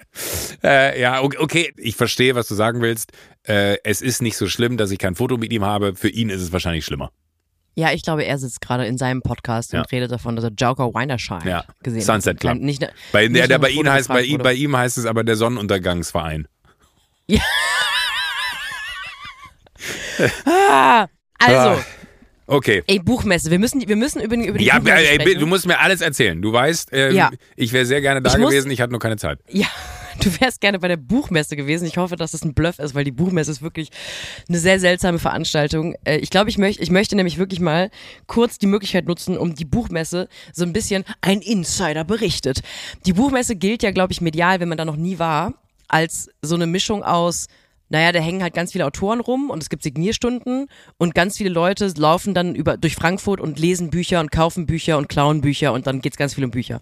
Äh, 0.63 1.01
ja, 1.01 1.21
okay, 1.21 1.37
okay, 1.39 1.73
ich 1.75 1.97
verstehe, 1.97 2.35
was 2.35 2.47
du 2.47 2.55
sagen 2.55 2.81
willst. 2.81 3.11
Äh, 3.45 3.77
es 3.83 4.01
ist 4.01 4.21
nicht 4.21 4.37
so 4.37 4.47
schlimm, 4.47 4.77
dass 4.77 4.91
ich 4.91 4.99
kein 4.99 5.15
Foto 5.15 5.35
mit 5.37 5.51
ihm 5.51 5.65
habe. 5.65 5.93
Für 5.95 6.07
ihn 6.09 6.29
ist 6.29 6.41
es 6.41 6.53
wahrscheinlich 6.53 6.85
schlimmer. 6.85 7.11
Ja, 7.75 7.91
ich 7.91 8.03
glaube, 8.03 8.23
er 8.23 8.37
sitzt 8.37 8.61
gerade 8.61 8.85
in 8.85 8.97
seinem 8.97 9.21
Podcast 9.21 9.73
Ja. 9.73 9.79
und 9.79 9.91
redet 9.91 10.11
davon, 10.11 10.35
dass 10.35 10.45
er 10.45 10.51
Joker 10.51 10.93
Weinerschein 10.93 11.41
Ja. 11.47 11.63
gesehen 11.81 12.01
Sunset 12.01 12.35
hat. 12.35 12.39
Club. 12.41 12.53
Kein- 12.53 12.61
Nicht, 12.61 12.87
Bei, 13.11 13.27
nicht 13.27 13.49
der, 13.49 13.57
bei, 13.59 13.69
ihm 13.69 13.89
heißt, 13.89 14.09
bei, 14.09 14.21
ihm, 14.23 14.37
bei 14.39 14.53
ihm 14.53 14.77
heißt 14.77 14.97
es 14.99 15.05
aber 15.05 15.23
der 15.23 15.35
Sonnenuntergangsverein. 15.35 16.47
Ah, 20.47 21.07
also, 21.39 21.81
Ah, 21.81 21.85
Okay. 22.45 22.83
ey, 22.87 22.99
Buchmesse. 22.99 23.49
Wir 23.49 23.57
müssen, 23.59 23.87
wir 23.87 23.95
müssen 23.95 24.21
über, 24.21 24.35
die- 24.35 24.47
über 24.47 24.57
die 24.57 24.65
Ja, 24.65 24.77
Buchmesse 24.79 25.07
ey, 25.07 25.15
sprechen. 25.21 25.39
du 25.39 25.47
musst 25.47 25.65
mir 25.65 25.79
alles 25.79 26.01
erzählen. 26.01 26.41
Du 26.41 26.51
weißt, 26.53 26.89
ähm, 26.91 27.15
Ja. 27.15 27.31
ich 27.55 27.71
wäre 27.73 27.85
sehr 27.85 28.01
gerne 28.01 28.21
da 28.21 28.31
Ich 28.31 28.37
muss- 28.37 28.49
gewesen, 28.51 28.69
ich 28.69 28.81
hatte 28.81 28.91
nur 28.91 28.99
keine 28.99 29.17
Zeit. 29.17 29.39
Ja, 29.49 29.67
du 30.19 30.39
wärst 30.39 30.61
gerne 30.61 30.79
bei 30.79 30.87
der 30.87 30.97
Buchmesse 30.97 31.55
gewesen. 31.55 31.85
Ich 31.85 31.97
hoffe, 31.97 32.15
dass 32.15 32.31
das 32.31 32.43
ein 32.43 32.53
Bluff 32.53 32.79
ist, 32.79 32.95
weil 32.95 33.03
die 33.03 33.11
Buchmesse 33.11 33.51
ist 33.51 33.61
wirklich 33.61 33.89
eine 34.47 34.59
sehr 34.59 34.79
seltsame 34.79 35.19
Veranstaltung. 35.19 35.95
Äh, 36.03 36.17
Ich 36.17 36.29
glaube, 36.29 36.49
ich 36.49 36.57
möchte, 36.57 36.81
ich 36.81 36.91
möchte 36.91 37.15
nämlich 37.15 37.37
wirklich 37.37 37.59
mal 37.59 37.89
kurz 38.27 38.57
die 38.57 38.67
Möglichkeit 38.67 39.07
nutzen, 39.07 39.37
um 39.37 39.55
die 39.55 39.65
Buchmesse 39.65 40.27
so 40.53 40.63
ein 40.63 40.73
bisschen 40.73 41.03
ein 41.21 41.41
Insider 41.41 42.03
berichtet. 42.03 42.61
Die 43.05 43.13
Buchmesse 43.13 43.55
gilt 43.55 43.83
ja, 43.83 43.91
glaube 43.91 44.13
ich, 44.13 44.21
medial, 44.21 44.59
wenn 44.59 44.69
man 44.69 44.77
da 44.77 44.85
noch 44.85 44.97
nie 44.97 45.19
war, 45.19 45.53
als 45.87 46.29
so 46.41 46.55
eine 46.55 46.67
Mischung 46.67 47.03
aus 47.03 47.47
naja, 47.93 48.11
da 48.11 48.19
hängen 48.19 48.41
halt 48.41 48.55
ganz 48.55 48.71
viele 48.71 48.87
Autoren 48.87 49.19
rum 49.19 49.51
und 49.51 49.61
es 49.61 49.69
gibt 49.69 49.83
Signierstunden 49.83 50.67
und 50.97 51.13
ganz 51.13 51.37
viele 51.37 51.51
Leute 51.51 51.93
laufen 51.95 52.33
dann 52.33 52.55
über, 52.55 52.75
durch 52.75 52.95
Frankfurt 52.95 53.39
und 53.39 53.59
lesen 53.59 53.91
Bücher 53.91 54.19
und 54.19 54.31
kaufen 54.31 54.65
Bücher 54.65 54.97
und 54.97 55.09
klauen 55.09 55.41
Bücher 55.41 55.73
und 55.73 55.85
dann 55.85 56.01
geht's 56.01 56.17
ganz 56.17 56.33
viel 56.33 56.43
um 56.43 56.49
Bücher. 56.49 56.81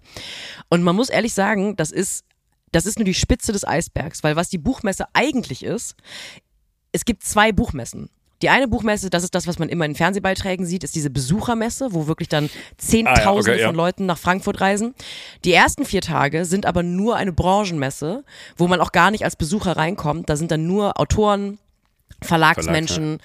Und 0.70 0.82
man 0.82 0.96
muss 0.96 1.10
ehrlich 1.10 1.34
sagen, 1.34 1.76
das 1.76 1.90
ist, 1.90 2.24
das 2.72 2.86
ist 2.86 2.98
nur 2.98 3.04
die 3.04 3.14
Spitze 3.14 3.52
des 3.52 3.66
Eisbergs, 3.66 4.22
weil 4.22 4.36
was 4.36 4.48
die 4.48 4.58
Buchmesse 4.58 5.06
eigentlich 5.12 5.64
ist, 5.64 5.94
es 6.90 7.04
gibt 7.04 7.22
zwei 7.22 7.52
Buchmessen. 7.52 8.10
Die 8.42 8.48
eine 8.48 8.66
Buchmesse, 8.66 9.08
das 9.08 9.22
ist 9.22 9.36
das, 9.36 9.46
was 9.46 9.60
man 9.60 9.68
immer 9.68 9.84
in 9.84 9.94
Fernsehbeiträgen 9.94 10.66
sieht, 10.66 10.82
ist 10.82 10.96
diese 10.96 11.10
Besuchermesse, 11.10 11.94
wo 11.94 12.08
wirklich 12.08 12.28
dann 12.28 12.50
Zehntausende 12.76 13.22
Ah 13.22 13.34
ja, 13.34 13.40
okay, 13.40 13.60
ja. 13.60 13.66
von 13.68 13.76
Leuten 13.76 14.06
nach 14.06 14.18
Frankfurt 14.18 14.60
reisen. 14.60 14.94
Die 15.44 15.52
ersten 15.52 15.84
vier 15.84 16.00
Tage 16.00 16.44
sind 16.44 16.66
aber 16.66 16.82
nur 16.82 17.14
eine 17.14 17.32
Branchenmesse, 17.32 18.24
wo 18.56 18.66
man 18.66 18.80
auch 18.80 18.90
gar 18.90 19.12
nicht 19.12 19.24
als 19.24 19.36
Besucher 19.36 19.76
reinkommt. 19.76 20.28
Da 20.28 20.34
sind 20.34 20.50
dann 20.50 20.66
nur 20.66 20.98
Autoren, 20.98 21.58
Verlagsmenschen. 22.20 23.18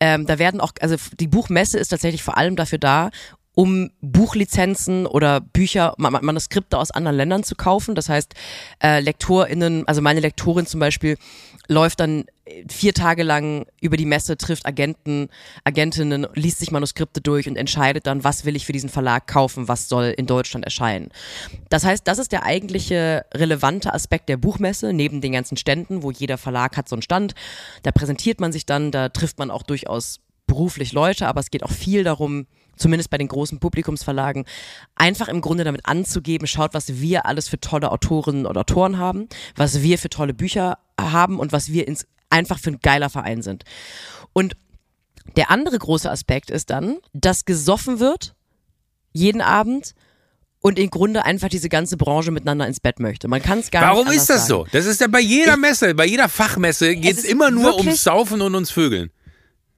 ähm, 0.00 0.26
da 0.26 0.40
werden 0.40 0.60
auch, 0.60 0.72
also 0.80 0.96
die 1.18 1.28
Buchmesse 1.28 1.78
ist 1.78 1.88
tatsächlich 1.88 2.24
vor 2.24 2.36
allem 2.36 2.56
dafür 2.56 2.78
da, 2.78 3.10
um 3.56 3.90
Buchlizenzen 4.02 5.06
oder 5.06 5.40
Bücher, 5.40 5.94
Ma- 5.96 6.10
Ma- 6.10 6.20
Manuskripte 6.20 6.76
aus 6.78 6.90
anderen 6.90 7.16
Ländern 7.16 7.42
zu 7.42 7.54
kaufen. 7.56 7.94
Das 7.94 8.10
heißt, 8.10 8.34
äh, 8.82 9.00
LektorInnen, 9.00 9.88
also 9.88 10.02
meine 10.02 10.20
Lektorin 10.20 10.66
zum 10.66 10.78
Beispiel, 10.78 11.16
läuft 11.66 12.00
dann 12.00 12.26
äh, 12.44 12.64
vier 12.68 12.92
Tage 12.92 13.22
lang 13.22 13.64
über 13.80 13.96
die 13.96 14.04
Messe, 14.04 14.36
trifft 14.36 14.66
Agenten, 14.66 15.30
Agentinnen, 15.64 16.26
liest 16.34 16.58
sich 16.58 16.70
Manuskripte 16.70 17.22
durch 17.22 17.48
und 17.48 17.56
entscheidet 17.56 18.06
dann, 18.06 18.24
was 18.24 18.44
will 18.44 18.56
ich 18.56 18.66
für 18.66 18.74
diesen 18.74 18.90
Verlag 18.90 19.26
kaufen, 19.26 19.68
was 19.68 19.88
soll 19.88 20.12
in 20.14 20.26
Deutschland 20.26 20.66
erscheinen. 20.66 21.08
Das 21.70 21.82
heißt, 21.82 22.06
das 22.06 22.18
ist 22.18 22.32
der 22.32 22.44
eigentliche 22.44 23.24
relevante 23.32 23.94
Aspekt 23.94 24.28
der 24.28 24.36
Buchmesse, 24.36 24.92
neben 24.92 25.22
den 25.22 25.32
ganzen 25.32 25.56
Ständen, 25.56 26.02
wo 26.02 26.10
jeder 26.10 26.36
Verlag 26.36 26.76
hat 26.76 26.90
so 26.90 26.94
einen 26.94 27.02
Stand. 27.02 27.34
Da 27.84 27.90
präsentiert 27.90 28.38
man 28.38 28.52
sich 28.52 28.66
dann, 28.66 28.90
da 28.90 29.08
trifft 29.08 29.38
man 29.38 29.50
auch 29.50 29.62
durchaus 29.62 30.20
beruflich 30.46 30.92
Leute, 30.92 31.26
aber 31.26 31.40
es 31.40 31.50
geht 31.50 31.62
auch 31.62 31.72
viel 31.72 32.04
darum, 32.04 32.46
zumindest 32.76 33.10
bei 33.10 33.18
den 33.18 33.28
großen 33.28 33.58
Publikumsverlagen, 33.58 34.44
einfach 34.94 35.28
im 35.28 35.40
Grunde 35.40 35.64
damit 35.64 35.86
anzugeben, 35.86 36.46
schaut, 36.46 36.74
was 36.74 37.00
wir 37.00 37.26
alles 37.26 37.48
für 37.48 37.58
tolle 37.60 37.90
Autorinnen 37.90 38.46
und 38.46 38.56
Autoren 38.56 38.98
haben, 38.98 39.28
was 39.54 39.82
wir 39.82 39.98
für 39.98 40.10
tolle 40.10 40.34
Bücher 40.34 40.78
haben 41.00 41.38
und 41.38 41.52
was 41.52 41.72
wir 41.72 41.86
ins, 41.88 42.06
einfach 42.30 42.58
für 42.58 42.70
ein 42.70 42.80
geiler 42.80 43.10
Verein 43.10 43.42
sind. 43.42 43.64
Und 44.32 44.56
der 45.36 45.50
andere 45.50 45.78
große 45.78 46.10
Aspekt 46.10 46.50
ist 46.50 46.70
dann, 46.70 46.98
dass 47.12 47.44
gesoffen 47.44 47.98
wird, 48.00 48.34
jeden 49.12 49.40
Abend, 49.40 49.94
und 50.60 50.78
im 50.80 50.90
Grunde 50.90 51.24
einfach 51.24 51.48
diese 51.48 51.68
ganze 51.68 51.96
Branche 51.96 52.32
miteinander 52.32 52.66
ins 52.66 52.80
Bett 52.80 52.98
möchte. 52.98 53.28
Man 53.28 53.40
kann 53.40 53.60
es 53.60 53.70
gar 53.70 53.82
Warum 53.82 54.06
nicht 54.08 54.16
ist 54.16 54.30
anders 54.30 54.42
das 54.42 54.48
sagen. 54.48 54.64
so? 54.64 54.66
Das 54.72 54.86
ist 54.86 55.00
ja 55.00 55.06
bei 55.06 55.20
jeder 55.20 55.56
Messe, 55.56 55.94
bei 55.94 56.06
jeder 56.06 56.28
Fachmesse 56.28 56.96
geht 56.96 57.12
es 57.12 57.18
ist 57.24 57.30
immer 57.30 57.50
nur 57.52 57.64
wirklich- 57.64 57.86
ums 57.86 58.02
Saufen 58.02 58.40
und 58.42 58.52
ums 58.54 58.70
Vögeln. 58.70 59.10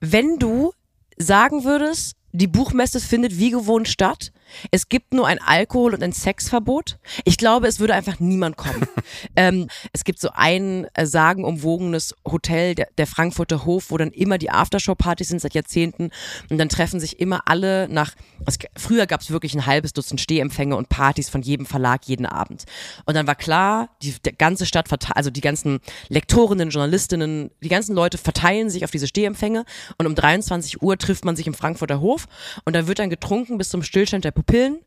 wenn 0.00 0.38
du 0.38 0.72
sagen 1.18 1.64
würdest, 1.64 2.14
die 2.38 2.46
Buchmesse 2.46 3.00
findet 3.00 3.38
wie 3.38 3.50
gewohnt 3.50 3.88
statt, 3.88 4.32
es 4.70 4.88
gibt 4.88 5.12
nur 5.12 5.26
ein 5.26 5.40
Alkohol- 5.40 5.94
und 5.94 6.02
ein 6.02 6.12
Sexverbot, 6.12 6.98
ich 7.24 7.38
glaube, 7.38 7.66
es 7.66 7.80
würde 7.80 7.94
einfach 7.94 8.20
niemand 8.20 8.56
kommen. 8.56 8.86
ähm, 9.36 9.68
es 9.92 10.04
gibt 10.04 10.20
so 10.20 10.30
ein 10.34 10.86
äh, 10.94 11.06
sagenumwogenes 11.06 12.14
Hotel, 12.24 12.74
der, 12.74 12.88
der 12.96 13.06
Frankfurter 13.06 13.64
Hof, 13.64 13.90
wo 13.90 13.96
dann 13.96 14.10
immer 14.10 14.38
die 14.38 14.50
Aftershow-Partys 14.50 15.28
sind 15.28 15.40
seit 15.40 15.54
Jahrzehnten 15.54 16.10
und 16.50 16.58
dann 16.58 16.68
treffen 16.68 17.00
sich 17.00 17.20
immer 17.20 17.42
alle 17.46 17.88
nach, 17.88 18.12
es, 18.46 18.58
früher 18.76 19.06
gab 19.06 19.20
es 19.20 19.30
wirklich 19.30 19.54
ein 19.54 19.66
halbes 19.66 19.92
Dutzend 19.92 20.20
Stehempfänge 20.20 20.76
und 20.76 20.88
Partys 20.88 21.28
von 21.28 21.42
jedem 21.42 21.66
Verlag 21.66 22.06
jeden 22.06 22.26
Abend. 22.26 22.64
Und 23.04 23.16
dann 23.16 23.26
war 23.26 23.34
klar, 23.34 23.90
die 24.02 24.14
der 24.24 24.32
ganze 24.32 24.66
Stadt, 24.66 24.88
also 25.14 25.30
die 25.30 25.40
ganzen 25.40 25.80
Lektorinnen, 26.08 26.70
Journalistinnen, 26.70 27.50
die 27.62 27.68
ganzen 27.68 27.94
Leute 27.94 28.18
verteilen 28.18 28.70
sich 28.70 28.84
auf 28.84 28.90
diese 28.90 29.06
Stehempfänge 29.06 29.64
und 29.96 30.06
um 30.06 30.14
23 30.14 30.82
Uhr 30.82 30.96
trifft 30.98 31.24
man 31.24 31.36
sich 31.36 31.46
im 31.46 31.54
Frankfurter 31.54 32.00
Hof 32.00 32.26
und 32.64 32.74
da 32.74 32.86
wird 32.86 32.98
dann 32.98 33.10
getrunken 33.10 33.58
bis 33.58 33.68
zum 33.68 33.82
Stillstand 33.82 34.24
der 34.24 34.32
Pupillen. 34.38 34.78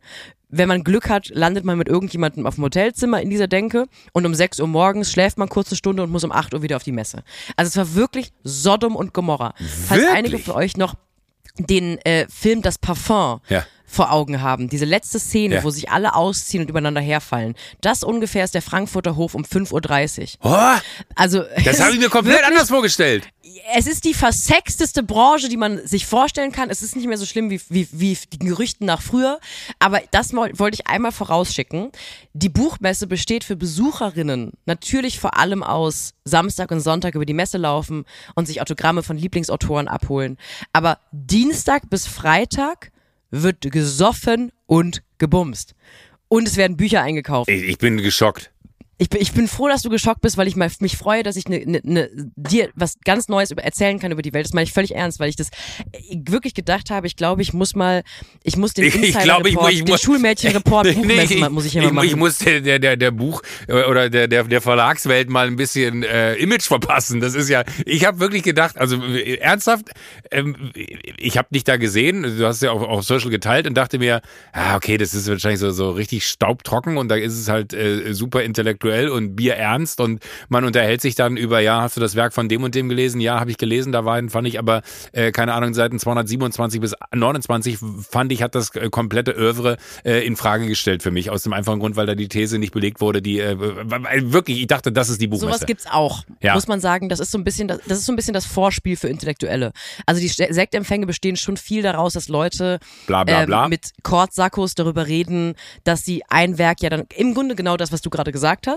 Wenn 0.54 0.68
man 0.68 0.84
Glück 0.84 1.10
hat, 1.10 1.30
landet 1.30 1.64
man 1.66 1.78
mit 1.78 1.88
irgendjemandem 1.88 2.46
auf 2.46 2.56
dem 2.56 2.64
Hotelzimmer 2.64 3.22
in 3.22 3.30
dieser 3.30 3.48
Denke 3.48 3.88
und 4.14 4.26
um 4.26 4.34
6 4.34 4.60
Uhr 4.60 4.68
morgens 4.68 5.12
schläft 5.12 5.38
man 5.38 5.48
kurze 5.50 5.76
Stunde 5.76 6.04
und 6.04 6.10
muss 6.10 6.24
um 6.24 6.32
8 6.32 6.54
Uhr 6.54 6.62
wieder 6.62 6.76
auf 6.78 6.84
die 6.84 6.92
Messe. 6.92 7.24
Also 7.56 7.70
es 7.70 7.78
war 7.78 7.96
wirklich 7.96 8.32
Sodom 8.44 8.96
und 8.96 9.14
Gomorra. 9.14 9.54
Falls 9.88 10.04
einige 10.14 10.40
von 10.40 10.56
euch 10.56 10.76
noch 10.78 10.96
den 11.58 11.98
äh, 12.00 12.28
Film 12.30 12.62
Das 12.62 12.78
Parfum 12.78 13.42
Ja. 13.50 13.66
Vor 13.91 14.12
Augen 14.12 14.41
haben. 14.41 14.69
Diese 14.69 14.86
letzte 14.86 15.19
Szene, 15.19 15.56
Ja. 15.56 15.63
wo 15.63 15.69
sich 15.69 15.91
alle 15.91 16.15
ausziehen 16.15 16.63
und 16.63 16.69
übereinander 16.69 17.01
herfallen. 17.01 17.56
Das 17.82 18.04
ungefähr 18.04 18.43
ist 18.45 18.56
der 18.56 18.62
Frankfurter 18.62 19.15
Hof 19.17 19.36
um 19.36 19.43
5.30 19.43 20.38
Uhr. 20.43 20.51
Oh, 20.51 20.80
Also, 21.15 21.43
das 21.65 21.82
habe 21.82 21.91
ich 21.93 21.99
mir 21.99 22.10
komplett 22.10 22.38
wirklich, 22.38 22.47
anders 22.56 22.69
vorgestellt. 22.69 23.27
Es 23.75 23.86
ist 23.88 24.06
die 24.06 24.13
versexteste 24.13 25.04
Branche, 25.04 25.49
die 25.49 25.58
man 25.58 25.86
sich 25.86 26.06
vorstellen 26.06 26.51
kann. 26.54 26.69
Es 26.69 26.82
ist 26.82 26.95
nicht 26.95 27.08
mehr 27.08 27.17
so 27.17 27.25
schlimm 27.25 27.49
wie, 27.49 27.60
wie, 27.69 27.88
wie 27.91 28.17
die 28.32 28.39
Gerüchten 28.39 28.86
nach 28.86 29.01
früher. 29.01 29.39
Aber 29.80 29.99
das 30.12 30.34
woll- 30.34 30.58
wollte 30.58 30.75
ich 30.82 30.88
einmal 30.88 31.12
vorausschicken. 31.12 31.91
Die 32.34 32.49
Buchmesse 32.49 33.08
besteht 33.08 33.43
für 33.43 33.56
Besucherinnen 33.58 34.54
natürlich 34.65 35.19
vor 35.19 35.38
allem 35.38 35.63
aus 35.63 36.13
Samstag 36.23 36.71
und 36.71 36.80
Sonntag 36.80 37.15
über 37.15 37.25
die 37.25 37.34
Messe 37.34 37.58
laufen 37.58 38.06
und 38.36 38.45
sich 38.45 38.62
Autogramme 38.62 39.04
von 39.04 39.17
Lieblingsautoren 39.17 39.88
abholen. 39.89 40.38
Aber 40.71 40.99
Dienstag 41.12 41.89
bis 41.89 42.08
Freitag 42.08 42.91
wird 43.32 43.62
gesoffen 43.62 44.52
und 44.67 45.04
gebumst. 45.17 45.74
Und 46.28 46.48
es 46.48 46.58
werden 46.58 46.78
Bücher 46.78 47.02
eingekauft. 47.02 47.50
Ich, 47.50 47.63
ich 47.63 47.78
bin 47.78 47.98
geschockt. 47.98 48.52
Ich 49.02 49.10
bin, 49.10 49.20
ich 49.20 49.32
bin 49.32 49.48
froh, 49.48 49.68
dass 49.68 49.82
du 49.82 49.90
geschockt 49.90 50.22
bist, 50.22 50.38
weil 50.38 50.48
ich 50.48 50.56
mal, 50.56 50.70
mich 50.80 50.96
freue, 50.96 51.24
dass 51.24 51.36
ich 51.36 51.48
ne, 51.50 51.64
ne, 51.66 51.82
ne, 51.84 52.08
dir 52.36 52.70
was 52.76 53.00
ganz 53.04 53.30
Neues 53.30 53.50
über, 53.50 53.64
erzählen 53.64 53.98
kann 53.98 54.12
über 54.12 54.22
die 54.22 54.32
Welt. 54.32 54.46
Das 54.46 54.54
meine 54.54 54.66
ich 54.66 54.74
völlig 54.74 54.94
ernst, 54.94 55.20
weil 55.20 55.28
ich 55.28 55.36
das 55.36 55.50
äh, 55.92 56.18
wirklich 56.28 56.54
gedacht 56.54 56.92
habe. 56.92 57.08
Ich 57.08 57.16
glaube, 57.16 57.42
ich 57.42 57.52
muss 57.52 57.74
mal, 57.74 58.04
ich 58.44 58.58
muss 58.58 58.76
den 58.76 58.86
Insider 58.86 59.08
ich 59.08 59.18
glaub, 59.24 59.48
ich, 59.48 59.56
Report, 59.56 59.72
ich, 59.72 59.84
den 59.86 59.94
muss, 59.94 60.02
Schulmädchen-Report 60.04 60.86
nee, 61.04 61.24
ich, 61.24 61.50
muss 61.50 61.66
ich 61.66 61.76
immer 61.78 61.88
ich, 61.88 61.94
machen. 61.94 62.08
Ich 62.10 62.16
muss 62.16 62.38
der, 62.38 62.62
der, 62.62 62.78
der, 62.78 62.96
der 62.96 63.10
Buch 63.10 63.42
äh, 63.68 63.86
oder 63.86 64.08
der, 64.08 64.28
der, 64.28 64.44
der 64.44 64.62
Verlagswelt 64.62 65.32
mal 65.32 65.48
ein 65.48 65.56
bisschen 65.56 66.04
äh, 66.04 66.36
Image 66.36 66.68
verpassen. 66.68 67.22
Das 67.22 67.34
ist 67.34 67.50
ja, 67.50 67.64
ich 67.88 68.06
habe 68.06 68.19
wirklich 68.19 68.44
gedacht, 68.44 68.78
also 68.78 69.04
äh, 69.04 69.38
ernsthaft, 69.38 69.90
ähm, 70.30 70.69
ich 71.17 71.40
habe 71.40 71.48
dich 71.50 71.63
da 71.63 71.78
gesehen, 71.78 72.21
du 72.21 72.46
hast 72.46 72.62
ja 72.62 72.69
auch 72.69 72.84
auf 72.84 73.04
Social 73.04 73.32
geteilt 73.32 73.65
und 73.65 73.73
dachte 73.73 73.98
mir, 73.98 74.21
ah, 74.54 74.75
okay, 74.75 75.00
das 75.00 75.15
ist 75.15 75.28
wahrscheinlich 75.28 75.60
so, 75.60 75.71
so 75.71 75.90
richtig 75.90 76.28
staubtrocken 76.28 76.98
und 76.98 77.10
da 77.10 77.15
ist 77.15 77.34
es 77.34 77.48
halt 77.48 77.73
äh, 77.73 78.13
super 78.13 78.44
intellektuell 78.44 78.90
und 79.10 79.35
bierernst 79.35 80.00
und 80.00 80.23
man 80.50 80.65
unterhält 80.65 81.02
sich 81.02 81.15
dann 81.15 81.37
über, 81.37 81.60
ja, 81.60 81.81
hast 81.81 81.98
du 81.98 82.02
das 82.02 82.15
Werk 82.15 82.33
von 82.33 82.50
dem 82.50 82.63
und 82.63 82.75
dem 82.75 82.89
gelesen? 82.89 83.21
Ja, 83.21 83.39
habe 83.39 83.52
ich 83.52 83.58
gelesen, 83.58 83.92
da 83.92 84.06
war, 84.06 84.21
fand 84.29 84.48
ich 84.48 84.60
aber, 84.60 84.81
äh, 85.12 85.31
keine 85.31 85.54
Ahnung, 85.54 85.73
Seiten 85.73 86.00
227 86.00 86.79
bis 86.79 86.94
29 87.13 87.79
fand 88.10 88.31
ich, 88.31 88.42
hat 88.44 88.56
das 88.56 88.75
äh, 88.75 88.89
komplette 88.89 89.31
Övre 89.31 89.77
äh, 90.04 90.25
in 90.25 90.35
Frage 90.35 90.67
gestellt 90.67 91.04
für 91.04 91.12
mich, 91.12 91.29
aus 91.29 91.44
dem 91.44 91.54
einfachen 91.54 91.79
Grund, 91.79 91.96
weil 91.96 92.06
da 92.06 92.15
die 92.15 92.27
These 92.27 92.60
nicht 92.60 92.73
belegt 92.73 93.02
wurde, 93.02 93.21
die 93.21 93.39
äh, 93.39 93.58
wirklich, 94.31 94.62
ich 94.62 94.67
dachte, 94.67 94.92
das 94.92 95.10
ist 95.10 95.21
die 95.21 95.27
Buchmesse. 95.27 95.54
Sowas 95.54 95.65
gibt's 95.65 95.85
auch, 95.89 96.23
ja. 96.42 96.54
muss 96.54 96.67
man 96.67 96.79
sagen, 96.79 97.10
das 97.10 97.19
ist 97.19 97.31
so 97.31 97.37
ein 97.37 97.44
bisschen 97.44 97.67
das, 97.67 97.79
das 97.87 98.00
ist 98.00 98.06
so 98.06 98.13
ein 98.13 98.15
bisschen 98.15 98.33
das 98.33 98.46
Vorspiel 98.46 98.96
für 98.96 99.08
Intellektuelle. 99.08 99.71
Also 100.06 100.21
die 100.21 100.27
Sektempfänge 100.27 101.06
bestehen 101.06 101.35
schon 101.35 101.58
viel 101.58 101.81
daraus, 101.81 102.13
dass 102.13 102.27
Leute 102.27 102.79
bla, 103.08 103.23
bla, 103.23 103.46
bla. 103.46 103.63
Ähm, 103.65 103.69
mit 103.69 103.92
Kortsackos 104.04 104.75
darüber 104.75 105.08
reden, 105.08 105.56
dass 105.83 106.04
sie 106.04 106.23
ein 106.29 106.58
Werk 106.58 106.81
ja 106.81 106.89
dann 106.89 107.06
im 107.15 107.33
Grunde 107.33 107.56
genau 107.56 107.77
das, 107.77 107.92
was 107.92 108.02
du 108.02 108.10
gerade 108.10 108.31
gesagt 108.31 108.67
hast, 108.67 108.71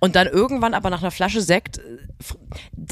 und 0.00 0.16
dann 0.16 0.26
irgendwann 0.26 0.74
aber 0.74 0.90
nach 0.90 1.02
einer 1.02 1.10
Flasche 1.10 1.40
Sekt, 1.40 1.80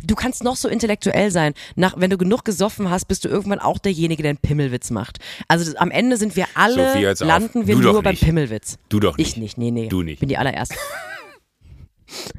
du 0.04 0.14
kannst 0.14 0.44
noch 0.44 0.56
so 0.56 0.68
intellektuell 0.68 1.30
sein, 1.30 1.54
nach, 1.76 1.94
wenn 1.96 2.10
du 2.10 2.18
genug 2.18 2.44
gesoffen 2.44 2.90
hast, 2.90 3.06
bist 3.06 3.24
du 3.24 3.28
irgendwann 3.28 3.58
auch 3.58 3.78
derjenige, 3.78 4.22
der 4.22 4.30
einen 4.30 4.38
Pimmelwitz 4.38 4.90
macht. 4.90 5.18
Also 5.48 5.64
das, 5.64 5.74
am 5.76 5.90
Ende 5.90 6.16
sind 6.16 6.36
wir 6.36 6.46
alle, 6.54 7.14
landen 7.20 7.66
wir 7.66 7.76
nur 7.76 8.02
beim 8.02 8.16
Pimmelwitz. 8.16 8.78
Du 8.88 9.00
doch 9.00 9.16
nicht. 9.16 9.28
Ich 9.28 9.36
nicht, 9.36 9.58
nee, 9.58 9.70
nee. 9.70 9.88
Du 9.88 10.02
nicht. 10.02 10.20
Bin 10.20 10.28
die 10.28 10.38
allererste. 10.38 10.76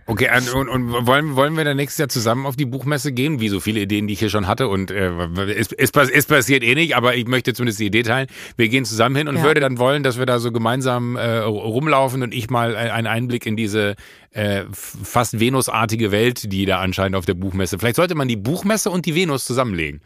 Okay, 0.05 0.30
und, 0.53 0.70
und, 0.70 1.07
wollen, 1.07 1.36
wollen 1.36 1.57
wir 1.57 1.63
dann 1.63 1.78
nächstes 1.78 1.97
Jahr 1.97 2.09
zusammen 2.09 2.45
auf 2.45 2.55
die 2.55 2.66
Buchmesse 2.66 3.11
gehen? 3.11 3.39
Wie 3.39 3.49
so 3.49 3.59
viele 3.59 3.82
Ideen, 3.82 4.07
die 4.07 4.13
ich 4.13 4.20
hier 4.20 4.30
schon 4.30 4.47
hatte. 4.47 4.68
Und 4.68 4.91
äh, 4.91 5.09
es, 5.53 5.72
es, 5.72 5.91
es 5.91 6.26
passiert 6.26 6.63
eh 6.63 6.76
nicht, 6.76 6.95
aber 6.95 7.16
ich 7.16 7.28
möchte 7.28 7.53
zumindest 7.53 7.80
die 7.80 7.88
Idee 7.88 8.03
teilen. 8.03 8.28
Wir 8.55 8.70
gehen 8.70 8.86
zusammen 8.86 9.16
hin 9.16 9.28
und 9.28 9.38
ja. 9.38 9.43
würde 9.43 9.61
dann 9.61 9.80
wollen, 9.80 10.03
dass 10.03 10.20
wir 10.20 10.26
da 10.26 10.39
so 10.39 10.51
gemeinsam 10.51 11.16
äh, 11.16 11.39
rumlaufen 11.39 12.22
und 12.22 12.34
ich 12.34 12.49
mal 12.49 12.76
einen 12.76 13.07
Einblick 13.07 13.45
in 13.45 13.57
diese 13.57 13.95
äh, 14.32 14.66
fast 14.72 15.39
Venusartige 15.39 16.11
Welt, 16.11 16.51
die 16.51 16.66
da 16.66 16.80
anscheinend 16.80 17.16
auf 17.16 17.26
der 17.26 17.34
Buchmesse. 17.34 17.80
Vielleicht 17.80 17.95
sollte 17.95 18.16
man 18.16 18.28
die 18.28 18.38
Buchmesse 18.38 18.91
und 18.91 19.05
die 19.05 19.16
Venus 19.16 19.45
zusammenlegen. 19.45 20.01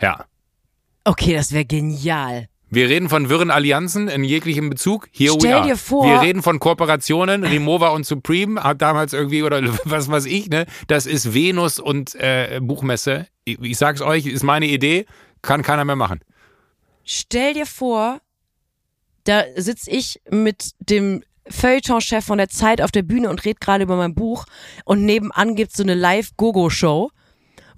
Ja. 0.00 0.26
Okay, 1.04 1.34
das 1.34 1.52
wäre 1.52 1.64
genial. 1.64 2.48
Wir 2.68 2.88
reden 2.88 3.08
von 3.08 3.28
wirren 3.28 3.50
Allianzen 3.50 4.08
in 4.08 4.24
jeglichem 4.24 4.70
Bezug. 4.70 5.08
Here 5.12 5.34
Stell 5.38 5.62
dir 5.62 5.76
vor. 5.76 6.04
Wir 6.04 6.20
reden 6.20 6.42
von 6.42 6.58
Kooperationen. 6.58 7.44
Remova 7.44 7.90
und 7.90 8.04
Supreme 8.04 8.62
hat 8.62 8.82
damals 8.82 9.12
irgendwie, 9.12 9.44
oder 9.44 9.62
was 9.84 10.10
weiß 10.10 10.26
ich, 10.26 10.48
ne? 10.48 10.66
Das 10.88 11.06
ist 11.06 11.32
Venus 11.32 11.78
und 11.78 12.16
äh, 12.16 12.60
Buchmesse. 12.60 13.28
Ich, 13.44 13.60
ich 13.60 13.78
sag's 13.78 14.00
euch, 14.00 14.26
ist 14.26 14.42
meine 14.42 14.66
Idee. 14.66 15.06
Kann 15.42 15.62
keiner 15.62 15.84
mehr 15.84 15.96
machen. 15.96 16.20
Stell 17.04 17.54
dir 17.54 17.66
vor, 17.66 18.20
da 19.22 19.44
sitz 19.54 19.86
ich 19.86 20.20
mit 20.28 20.72
dem 20.80 21.22
Feuilleton-Chef 21.48 22.24
von 22.24 22.38
der 22.38 22.48
Zeit 22.48 22.82
auf 22.82 22.90
der 22.90 23.02
Bühne 23.02 23.30
und 23.30 23.44
red 23.44 23.60
gerade 23.60 23.84
über 23.84 23.96
mein 23.96 24.16
Buch 24.16 24.44
und 24.84 25.04
nebenan 25.04 25.54
gibt's 25.54 25.76
so 25.76 25.84
eine 25.84 25.94
Live-Gogo-Show 25.94 27.10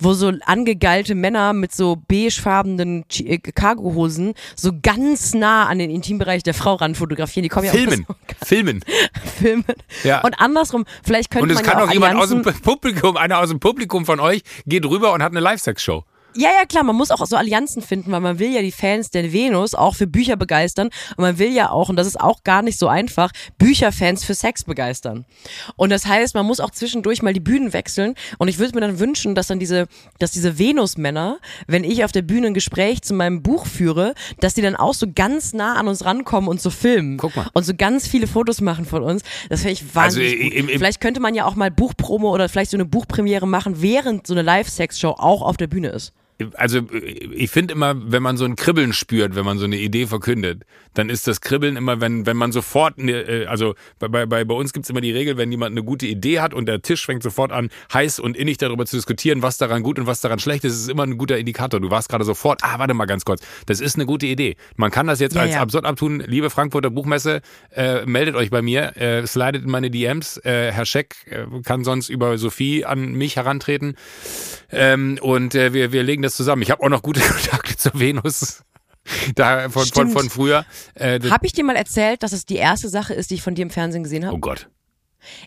wo 0.00 0.12
so 0.12 0.32
angegeilte 0.44 1.14
Männer 1.14 1.52
mit 1.52 1.72
so 1.72 1.96
beigefarbenen 2.08 3.04
äh, 3.18 3.38
Cargohosen 3.38 4.34
so 4.56 4.72
ganz 4.82 5.34
nah 5.34 5.66
an 5.66 5.78
den 5.78 5.90
Intimbereich 5.90 6.42
der 6.42 6.54
Frau 6.54 6.74
ran 6.74 6.94
fotografieren. 6.94 7.42
Die 7.42 7.48
kommen 7.48 7.66
ja 7.66 7.72
Filmen. 7.72 8.06
Auch 8.08 8.46
Filmen. 8.46 8.84
Filmen. 9.38 9.64
Ja. 10.04 10.20
Und 10.22 10.40
andersrum, 10.40 10.84
vielleicht 11.02 11.30
könnte 11.30 11.48
man 11.48 11.56
Und 11.56 11.60
es 11.60 11.66
man 11.66 11.72
kann 11.72 11.82
ja 11.82 11.88
auch 11.88 11.92
jemand 11.92 12.20
aus 12.20 12.28
dem 12.30 12.42
Publikum, 12.42 13.16
einer 13.16 13.38
aus 13.38 13.48
dem 13.48 13.60
Publikum 13.60 14.06
von 14.06 14.20
euch 14.20 14.42
geht 14.66 14.84
rüber 14.84 15.12
und 15.12 15.22
hat 15.22 15.32
eine 15.32 15.40
Live-Sex-Show. 15.40 16.04
Ja, 16.34 16.50
ja, 16.50 16.66
klar, 16.66 16.84
man 16.84 16.94
muss 16.94 17.10
auch 17.10 17.24
so 17.26 17.36
Allianzen 17.36 17.82
finden, 17.82 18.12
weil 18.12 18.20
man 18.20 18.38
will 18.38 18.52
ja 18.52 18.60
die 18.60 18.70
Fans 18.70 19.10
der 19.10 19.32
Venus 19.32 19.74
auch 19.74 19.94
für 19.94 20.06
Bücher 20.06 20.36
begeistern 20.36 20.90
und 21.16 21.22
man 21.22 21.38
will 21.38 21.52
ja 21.52 21.70
auch, 21.70 21.88
und 21.88 21.96
das 21.96 22.06
ist 22.06 22.20
auch 22.20 22.44
gar 22.44 22.62
nicht 22.62 22.78
so 22.78 22.86
einfach, 22.86 23.32
Bücherfans 23.56 24.24
für 24.24 24.34
Sex 24.34 24.64
begeistern. 24.64 25.24
Und 25.76 25.90
das 25.90 26.06
heißt, 26.06 26.34
man 26.34 26.46
muss 26.46 26.60
auch 26.60 26.70
zwischendurch 26.70 27.22
mal 27.22 27.32
die 27.32 27.40
Bühnen 27.40 27.72
wechseln 27.72 28.14
und 28.36 28.48
ich 28.48 28.58
würde 28.58 28.74
mir 28.74 28.82
dann 28.82 29.00
wünschen, 29.00 29.34
dass 29.34 29.46
dann 29.46 29.58
diese, 29.58 29.88
dass 30.18 30.30
diese 30.30 30.58
Venus-Männer, 30.58 31.38
wenn 31.66 31.82
ich 31.82 32.04
auf 32.04 32.12
der 32.12 32.22
Bühne 32.22 32.48
ein 32.48 32.54
Gespräch 32.54 33.02
zu 33.02 33.14
meinem 33.14 33.42
Buch 33.42 33.66
führe, 33.66 34.14
dass 34.38 34.54
die 34.54 34.62
dann 34.62 34.76
auch 34.76 34.94
so 34.94 35.06
ganz 35.12 35.54
nah 35.54 35.74
an 35.76 35.88
uns 35.88 36.04
rankommen 36.04 36.48
und 36.48 36.60
so 36.60 36.70
filmen. 36.70 37.16
Guck 37.16 37.34
mal. 37.36 37.48
Und 37.54 37.64
so 37.64 37.72
ganz 37.74 38.06
viele 38.06 38.26
Fotos 38.26 38.60
machen 38.60 38.84
von 38.84 39.02
uns. 39.02 39.22
Das 39.48 39.62
finde 39.62 39.72
ich 39.72 39.94
wahnsinnig 39.94 40.34
also, 40.34 40.56
im, 40.56 40.68
im, 40.68 40.78
Vielleicht 40.78 41.00
könnte 41.00 41.20
man 41.20 41.34
ja 41.34 41.46
auch 41.46 41.56
mal 41.56 41.70
Buchpromo 41.70 42.32
oder 42.32 42.48
vielleicht 42.48 42.70
so 42.70 42.76
eine 42.76 42.84
Buchpremiere 42.84 43.46
machen, 43.46 43.80
während 43.82 44.26
so 44.26 44.34
eine 44.34 44.42
Live-Sex-Show 44.42 45.16
auch 45.18 45.42
auf 45.42 45.56
der 45.56 45.66
Bühne 45.66 45.88
ist 45.88 46.12
also 46.54 46.80
ich 47.32 47.50
finde 47.50 47.74
immer, 47.74 47.94
wenn 48.12 48.22
man 48.22 48.36
so 48.36 48.44
ein 48.44 48.54
Kribbeln 48.54 48.92
spürt, 48.92 49.34
wenn 49.34 49.44
man 49.44 49.58
so 49.58 49.64
eine 49.64 49.76
Idee 49.76 50.06
verkündet, 50.06 50.64
dann 50.94 51.10
ist 51.10 51.26
das 51.26 51.40
Kribbeln 51.40 51.76
immer, 51.76 52.00
wenn, 52.00 52.26
wenn 52.26 52.36
man 52.36 52.52
sofort, 52.52 52.98
äh, 52.98 53.46
also 53.46 53.74
bei, 53.98 54.08
bei, 54.26 54.44
bei 54.44 54.54
uns 54.54 54.72
gibt's 54.72 54.88
immer 54.88 55.00
die 55.00 55.10
Regel, 55.10 55.36
wenn 55.36 55.50
jemand 55.50 55.72
eine 55.72 55.82
gute 55.82 56.06
Idee 56.06 56.40
hat 56.40 56.54
und 56.54 56.66
der 56.66 56.80
Tisch 56.82 57.06
fängt 57.06 57.24
sofort 57.24 57.50
an, 57.50 57.70
heiß 57.92 58.20
und 58.20 58.36
innig 58.36 58.56
darüber 58.58 58.86
zu 58.86 58.96
diskutieren, 58.96 59.42
was 59.42 59.58
daran 59.58 59.82
gut 59.82 59.98
und 59.98 60.06
was 60.06 60.20
daran 60.20 60.38
schlecht 60.38 60.64
ist, 60.64 60.74
ist 60.74 60.88
immer 60.88 61.02
ein 61.02 61.18
guter 61.18 61.38
Indikator. 61.38 61.80
Du 61.80 61.90
warst 61.90 62.08
gerade 62.08 62.24
sofort, 62.24 62.62
ah, 62.62 62.78
warte 62.78 62.94
mal 62.94 63.06
ganz 63.06 63.24
kurz, 63.24 63.42
das 63.66 63.80
ist 63.80 63.96
eine 63.96 64.06
gute 64.06 64.26
Idee. 64.26 64.56
Man 64.76 64.92
kann 64.92 65.08
das 65.08 65.18
jetzt 65.18 65.34
ja, 65.34 65.42
als 65.42 65.54
ja. 65.54 65.60
absurd 65.60 65.86
abtun. 65.86 66.22
Liebe 66.24 66.50
Frankfurter 66.50 66.90
Buchmesse, 66.90 67.40
äh, 67.74 68.06
meldet 68.06 68.36
euch 68.36 68.50
bei 68.50 68.62
mir, 68.62 68.96
äh, 68.96 69.26
slidet 69.26 69.64
in 69.64 69.70
meine 69.70 69.90
DMs. 69.90 70.36
Äh, 70.38 70.70
Herr 70.72 70.86
Scheck 70.86 71.16
äh, 71.26 71.46
kann 71.64 71.82
sonst 71.82 72.08
über 72.08 72.38
Sophie 72.38 72.84
an 72.84 73.12
mich 73.14 73.36
herantreten. 73.36 73.96
Ähm, 74.70 75.18
und 75.20 75.54
äh, 75.54 75.72
wir, 75.72 75.92
wir 75.92 76.02
legen 76.02 76.22
das 76.22 76.27
zusammen. 76.36 76.62
Ich 76.62 76.70
habe 76.70 76.82
auch 76.82 76.88
noch 76.88 77.02
gute 77.02 77.20
Kontakte 77.28 77.76
zur 77.76 77.98
Venus. 77.98 78.62
Da 79.34 79.70
von, 79.70 79.86
von, 79.86 80.10
von 80.10 80.28
früher. 80.28 80.66
Äh, 80.94 81.20
habe 81.30 81.46
ich 81.46 81.52
dir 81.52 81.64
mal 81.64 81.76
erzählt, 81.76 82.22
dass 82.22 82.32
es 82.32 82.44
die 82.44 82.56
erste 82.56 82.90
Sache 82.90 83.14
ist, 83.14 83.30
die 83.30 83.36
ich 83.36 83.42
von 83.42 83.54
dir 83.54 83.62
im 83.62 83.70
Fernsehen 83.70 84.02
gesehen 84.02 84.26
habe? 84.26 84.36
Oh 84.36 84.38
Gott. 84.38 84.68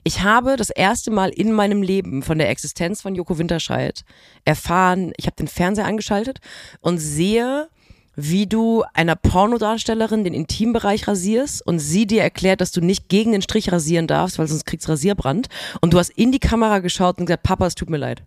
Ich 0.03 0.21
habe 0.21 0.57
das 0.57 0.69
erste 0.69 1.11
Mal 1.11 1.29
in 1.29 1.51
meinem 1.53 1.81
Leben 1.81 2.23
von 2.23 2.37
der 2.37 2.49
Existenz 2.49 3.01
von 3.01 3.15
Joko 3.15 3.37
Winterscheid 3.37 4.03
erfahren, 4.45 5.13
ich 5.17 5.27
habe 5.27 5.35
den 5.35 5.47
Fernseher 5.47 5.85
angeschaltet 5.85 6.39
und 6.81 6.97
sehe, 6.97 7.69
wie 8.15 8.47
du 8.47 8.83
einer 8.93 9.15
Pornodarstellerin 9.15 10.23
den 10.23 10.33
Intimbereich 10.33 11.07
rasierst 11.07 11.65
und 11.65 11.79
sie 11.79 12.05
dir 12.05 12.21
erklärt, 12.21 12.61
dass 12.61 12.71
du 12.71 12.81
nicht 12.81 13.07
gegen 13.09 13.31
den 13.31 13.41
Strich 13.41 13.71
rasieren 13.71 14.07
darfst, 14.07 14.37
weil 14.37 14.47
sonst 14.47 14.65
kriegst 14.65 14.89
Rasierbrand. 14.89 15.47
Und 15.79 15.93
du 15.93 15.99
hast 15.99 16.09
in 16.09 16.31
die 16.31 16.39
Kamera 16.39 16.79
geschaut 16.79 17.19
und 17.19 17.25
gesagt, 17.25 17.43
Papa, 17.43 17.67
es 17.67 17.75
tut 17.75 17.89
mir 17.89 17.97
leid. 17.97 18.23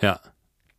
Ja. 0.00 0.20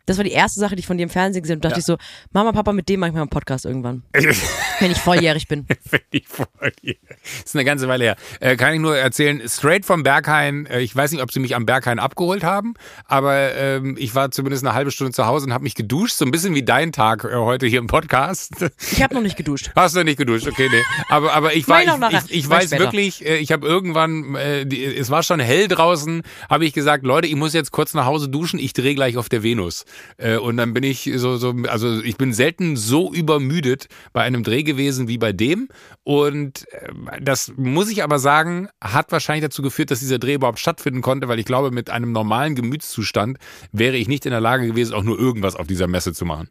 Das 0.08 0.18
war 0.18 0.24
die 0.24 0.32
erste 0.32 0.60
Sache, 0.60 0.76
die 0.76 0.80
ich 0.80 0.88
von 0.88 0.98
dir 0.98 1.04
im 1.04 1.10
Fernsehen 1.10 1.44
gesehen 1.44 1.58
habe. 1.58 1.62
Da 1.62 1.70
dachte 1.70 1.80
ja. 1.80 1.82
ich 1.82 1.86
so, 1.86 1.98
Mama, 2.32 2.54
Papa, 2.54 2.72
mit 2.72 2.88
dem 2.88 3.02
mache 3.02 3.10
ich 3.10 3.14
mal 3.14 3.22
einen 3.22 3.30
Podcast 3.30 3.66
irgendwann. 3.66 4.04
wenn 4.80 4.92
ich 4.92 4.98
volljährig 4.98 5.48
bin. 5.50 5.68
wenn 5.92 6.00
ich 6.12 6.26
volljährig 6.28 7.00
Das 7.10 7.44
ist 7.46 7.56
eine 7.56 7.66
ganze 7.66 7.90
Weile 7.90 8.06
her. 8.06 8.16
Äh, 8.40 8.56
kann 8.56 8.74
ich 8.74 8.80
nur 8.80 8.98
erzählen, 8.98 9.42
straight 9.48 9.86
vom 9.86 10.04
Berghain, 10.04 10.66
äh, 10.66 10.80
ich 10.80 10.96
weiß 10.96 11.12
nicht, 11.12 11.22
ob 11.22 11.32
sie 11.32 11.42
mich 11.42 11.56
am 11.56 11.66
Berghain 11.66 12.00
abgeholt 12.00 12.46
haben, 12.46 12.76
aber 13.06 13.54
ähm, 13.56 13.98
ich 14.00 14.16
war 14.16 14.32
zumindest 14.32 14.66
eine 14.66 14.74
halbe 14.74 14.92
Stunde 14.92 15.12
zu 15.12 15.26
Hause 15.26 15.48
und 15.48 15.54
habe 15.54 15.66
mich 15.66 15.76
geduscht, 15.76 16.16
so 16.16 16.24
ein 16.24 16.32
bisschen 16.32 16.56
wie 16.56 16.64
dein 16.64 16.94
Tag 16.94 17.26
äh, 17.26 17.36
heute 17.36 17.68
hier 17.68 17.80
im 17.80 17.88
Podcast. 17.88 18.54
Ich 18.92 19.04
habe 19.04 19.16
noch 19.16 19.22
nicht 19.22 19.36
geduscht. 19.36 19.72
Hast 19.76 19.96
du 19.96 20.04
nicht 20.04 20.18
geduscht? 20.18 20.48
Okay, 20.48 20.70
nee. 20.72 20.82
Aber, 21.10 21.34
aber 21.34 21.54
ich 21.56 21.68
war, 21.68 21.82
ich, 21.82 21.90
ich, 22.30 22.32
ich 22.32 22.50
weiß 22.50 22.68
später. 22.68 22.84
wirklich, 22.84 23.26
äh, 23.26 23.38
ich 23.38 23.52
habe 23.52 23.68
irgendwann, 23.68 24.36
äh, 24.36 24.66
die, 24.66 24.84
es 24.86 25.10
war 25.10 25.24
schon 25.24 25.40
hell 25.40 25.68
draußen, 25.68 26.22
habe 26.50 26.66
ich 26.66 26.74
gesagt, 26.74 27.04
Leute, 27.04 27.28
ich 27.28 27.36
muss 27.36 27.54
jetzt 27.54 27.72
kurz 27.72 27.94
nach 27.94 28.06
Hause 28.06 28.30
duschen, 28.30 28.60
ich 28.60 28.74
drehe 28.74 28.96
gleich 28.96 29.18
auf 29.18 29.30
der 29.30 29.44
Venus. 29.44 29.86
Äh, 30.18 30.38
und 30.38 30.58
dann 30.58 30.74
bin 30.74 30.84
ich 30.84 31.12
so, 31.16 31.38
so, 31.38 31.54
also 31.68 32.02
ich 32.02 32.18
bin 32.18 32.34
selten 32.34 32.76
so 32.76 33.14
übermüdet 33.14 33.88
bei 34.14 34.22
einem 34.24 34.44
Dreh 34.44 34.64
gewesen 34.64 35.08
wie 35.08 35.18
bei 35.18 35.34
dem. 35.34 35.70
Und 36.04 36.66
äh, 36.72 37.22
das 37.22 37.54
muss 37.58 37.90
ich 37.90 38.04
aber 38.04 38.20
sagen, 38.20 38.70
hat 38.82 39.12
wahrscheinlich 39.12 39.44
dazu 39.44 39.62
geführt, 39.62 39.92
dass 39.92 40.00
dieser 40.00 40.20
Dreh 40.20 40.36
überhaupt 40.36 40.60
stattfinden 40.60 41.02
konnte, 41.02 41.28
weil 41.28 41.40
ich 41.40 41.46
glaube, 41.46 41.72
mit 41.72 41.90
einem 41.90 42.12
normalen 42.12 42.56
Gemütszustand 42.56 43.38
wäre 43.72 43.98
ich 43.98 44.08
nicht 44.08 44.26
in 44.26 44.32
der 44.32 44.42
Lage 44.42 44.68
gewesen, 44.68 44.94
auch 44.94 45.04
nur 45.04 45.20
irgendwas 45.20 45.56
auf 45.56 45.68
dieser 45.68 45.88
Messe 45.88 46.14
zu 46.14 46.26
machen. 46.26 46.50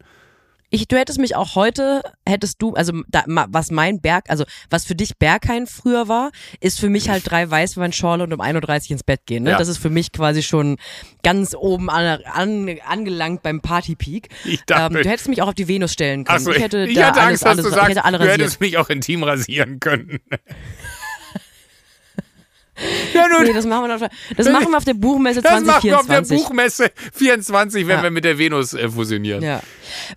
Ich, 0.69 0.87
du 0.87 0.97
hättest 0.97 1.17
mich 1.17 1.35
auch 1.35 1.55
heute, 1.55 2.01
hättest 2.27 2.61
du, 2.61 2.73
also 2.73 3.01
da, 3.07 3.23
was 3.25 3.71
mein 3.71 4.01
Berg, 4.01 4.25
also 4.29 4.43
was 4.69 4.83
für 4.83 4.95
dich 4.95 5.17
Berghain 5.17 5.65
früher 5.65 6.09
war, 6.09 6.31
ist 6.59 6.79
für 6.79 6.89
mich 6.89 7.07
halt 7.09 7.29
drei 7.29 7.49
Weißweinschorle 7.49 8.23
und 8.23 8.33
um 8.33 8.41
1.30 8.41 8.85
Uhr 8.85 8.91
ins 8.91 9.03
Bett 9.03 9.21
gehen. 9.25 9.43
Ne? 9.43 9.51
Ja. 9.51 9.57
Das 9.57 9.69
ist 9.69 9.77
für 9.77 9.89
mich 9.89 10.11
quasi 10.11 10.43
schon 10.43 10.77
ganz 11.23 11.55
oben 11.55 11.89
an, 11.89 12.21
an, 12.25 12.77
angelangt 12.85 13.43
beim 13.43 13.61
Partypeak. 13.61 14.29
Ich 14.47 14.63
dachte, 14.65 14.97
ähm, 14.97 15.03
du 15.03 15.09
hättest 15.09 15.27
mich 15.27 15.41
auch 15.41 15.49
auf 15.49 15.53
die 15.53 15.67
Venus 15.67 15.91
stellen 15.91 16.23
können. 16.23 16.39
So, 16.39 16.51
ich 16.51 16.61
hätte, 16.61 16.85
ich 16.85 16.95
da 16.95 17.07
hatte 17.07 17.21
alles, 17.21 17.43
Angst, 17.43 17.45
alles, 17.45 17.63
dass 17.65 17.73
du 17.73 17.95
sagst, 17.95 18.21
du 18.21 18.31
hättest 18.31 18.61
mich 18.61 18.77
auch 18.77 18.89
intim 18.89 19.23
rasieren 19.23 19.79
können. 19.79 20.19
Ja, 23.13 23.27
nun, 23.27 23.43
nee, 23.43 23.53
das 23.53 23.65
machen 23.65 23.87
wir 23.87 23.95
auf, 23.95 24.01
das 24.35 24.49
machen 24.49 24.69
wir 24.69 24.77
auf 24.77 24.85
der 24.85 24.93
Buchmesse 24.93 25.41
2024. 25.41 25.91
Das 25.91 26.03
machen 26.03 26.09
wir 26.09 26.19
auf 26.19 26.27
der 26.27 26.35
Buchmesse 26.35 26.91
24, 27.13 27.87
wenn 27.87 27.97
ja. 27.97 28.03
wir 28.03 28.11
mit 28.11 28.23
der 28.23 28.37
Venus 28.37 28.73
äh, 28.73 28.89
fusionieren. 28.89 29.43
Ja. 29.43 29.61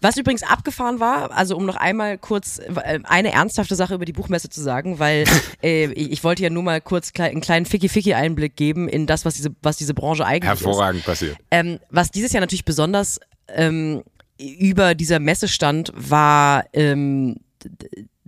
Was 0.00 0.16
übrigens 0.16 0.42
abgefahren 0.42 1.00
war, 1.00 1.32
also 1.32 1.56
um 1.56 1.64
noch 1.64 1.76
einmal 1.76 2.18
kurz 2.18 2.58
äh, 2.58 3.00
eine 3.04 3.32
ernsthafte 3.32 3.74
Sache 3.74 3.94
über 3.94 4.04
die 4.04 4.12
Buchmesse 4.12 4.50
zu 4.50 4.60
sagen, 4.60 4.98
weil 4.98 5.24
äh, 5.62 5.86
ich, 5.92 6.12
ich, 6.12 6.24
wollte 6.24 6.42
ja 6.42 6.50
nur 6.50 6.62
mal 6.62 6.80
kurz 6.80 7.12
klei 7.12 7.30
einen 7.30 7.40
kleinen 7.40 7.66
Ficky-Ficky-Einblick 7.66 8.56
geben 8.56 8.88
in 8.88 9.06
das, 9.06 9.24
was 9.24 9.34
diese, 9.34 9.50
was 9.62 9.76
diese 9.76 9.94
Branche 9.94 10.26
eigentlich 10.26 10.48
Hervorragend 10.48 11.00
ist. 11.00 11.06
passiert. 11.06 11.36
Ähm, 11.50 11.78
was 11.90 12.10
dieses 12.10 12.32
Jahr 12.32 12.40
natürlich 12.40 12.64
besonders 12.64 13.20
ähm, 13.48 14.02
über 14.38 14.94
dieser 14.94 15.18
Messe 15.18 15.48
stand, 15.48 15.92
war 15.94 16.64
ähm, 16.72 17.36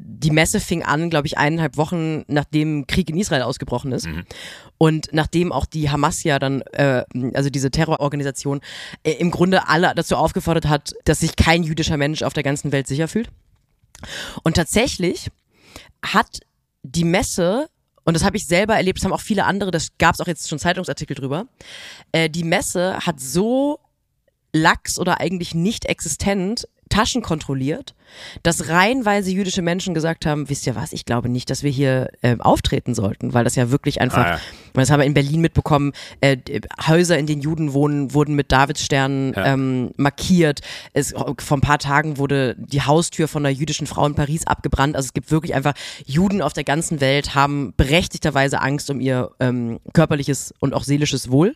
die 0.05 0.31
Messe 0.31 0.61
fing 0.61 0.83
an, 0.83 1.11
glaube 1.11 1.27
ich, 1.27 1.39
eineinhalb 1.39 1.77
Wochen 1.77 2.25
nachdem 2.27 2.87
Krieg 2.87 3.09
in 3.11 3.17
Israel 3.17 3.43
ausgebrochen 3.43 3.93
ist. 3.93 4.07
Mhm. 4.07 4.25
Und 4.79 5.09
nachdem 5.13 5.53
auch 5.53 5.67
die 5.67 5.91
Hamas 5.91 6.25
ja 6.25 6.39
dann, 6.39 6.63
äh, 6.73 7.05
also 7.35 7.51
diese 7.51 7.71
Terrororganisation, 7.71 8.61
äh, 9.05 9.13
im 9.13 9.31
Grunde 9.31 9.69
alle 9.69 9.93
dazu 9.95 10.17
aufgefordert 10.17 10.67
hat, 10.69 10.95
dass 11.05 11.21
sich 11.21 11.37
kein 11.37 11.63
jüdischer 11.63 11.97
Mensch 11.97 12.23
auf 12.23 12.33
der 12.33 12.43
ganzen 12.43 12.73
Welt 12.73 12.87
sicher 12.87 13.09
fühlt. 13.09 13.29
Und 14.43 14.57
tatsächlich 14.57 15.29
hat 16.05 16.41
die 16.83 17.05
Messe 17.05 17.69
und 18.05 18.15
das 18.15 18.25
habe 18.25 18.37
ich 18.37 18.47
selber 18.47 18.75
erlebt, 18.75 18.99
das 18.99 19.05
haben 19.05 19.13
auch 19.13 19.21
viele 19.21 19.45
andere, 19.45 19.71
das 19.71 19.91
gab 19.99 20.15
es 20.15 20.21
auch 20.21 20.27
jetzt 20.27 20.49
schon 20.49 20.59
Zeitungsartikel 20.59 21.15
drüber. 21.15 21.47
Äh, 22.11 22.29
die 22.29 22.43
Messe 22.43 22.99
hat 22.99 23.21
so 23.21 23.79
lax 24.53 24.99
oder 24.99 25.21
eigentlich 25.21 25.55
nicht 25.55 25.87
existent 25.87 26.67
Taschen 26.93 27.22
kontrolliert, 27.22 27.95
dass 28.43 28.68
reihenweise 28.68 29.30
jüdische 29.30 29.62
Menschen 29.62 29.95
gesagt 29.95 30.26
haben, 30.26 30.49
wisst 30.49 30.66
ihr 30.66 30.76
was, 30.76 30.93
ich 30.93 31.05
glaube 31.05 31.28
nicht, 31.28 31.49
dass 31.49 31.62
wir 31.62 31.70
hier 31.70 32.11
äh, 32.20 32.36
auftreten 32.38 32.95
sollten, 32.95 33.32
weil 33.32 33.45
das 33.45 33.57
ja 33.57 33.70
wirklich 33.70 34.01
einfach, 34.01 34.24
ah, 34.26 34.30
ja. 34.32 34.40
Das 34.75 34.91
haben 34.91 35.01
wir 35.01 35.07
in 35.07 35.14
Berlin 35.14 35.41
mitbekommen, 35.41 35.93
äh, 36.20 36.37
Häuser, 36.87 37.18
in 37.18 37.27
denen 37.27 37.43
Juden 37.43 37.73
wohnen, 37.73 38.14
wurden 38.14 38.35
mit 38.35 38.53
Davidsternen 38.53 39.35
ja. 39.35 39.53
ähm, 39.53 39.91
markiert. 39.97 40.61
Es, 40.93 41.12
vor 41.12 41.57
ein 41.57 41.61
paar 41.61 41.79
Tagen 41.79 42.18
wurde 42.18 42.57
die 42.59 42.83
Haustür 42.83 43.29
von 43.29 43.45
einer 43.45 43.55
jüdischen 43.55 43.87
Frau 43.87 44.07
in 44.07 44.14
Paris 44.14 44.47
abgebrannt. 44.47 44.97
Also 44.97 45.07
es 45.07 45.12
gibt 45.12 45.31
wirklich 45.31 45.55
einfach, 45.55 45.75
Juden 46.07 46.43
auf 46.43 46.53
der 46.53 46.64
ganzen 46.64 47.01
Welt 47.01 47.35
haben 47.35 47.75
berechtigterweise 47.77 48.61
Angst 48.61 48.91
um 48.91 49.01
ihr 49.01 49.31
ähm, 49.41 49.81
körperliches 49.93 50.55
und 50.61 50.75
auch 50.75 50.85
seelisches 50.85 51.31
Wohl. 51.31 51.55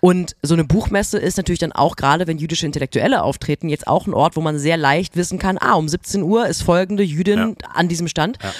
Und 0.00 0.36
so 0.42 0.52
eine 0.52 0.64
Buchmesse 0.64 1.18
ist 1.18 1.38
natürlich 1.38 1.60
dann 1.60 1.72
auch, 1.72 1.96
gerade 1.96 2.26
wenn 2.26 2.36
jüdische 2.36 2.66
Intellektuelle 2.66 3.22
auftreten, 3.22 3.70
jetzt 3.70 3.86
auch 3.86 4.06
ein 4.06 4.12
Ort, 4.12 4.36
wo 4.36 4.42
man 4.42 4.58
sehr 4.58 4.76
leicht 4.76 5.16
wissen 5.16 5.38
kann, 5.38 5.56
ah, 5.58 5.74
um 5.74 5.88
17 5.88 6.22
Uhr 6.22 6.46
ist 6.46 6.62
folgende 6.62 7.02
Jüdin 7.02 7.56
ja. 7.60 7.68
an 7.72 7.88
diesem 7.88 8.06
Stand. 8.06 8.38
Ja. 8.42 8.52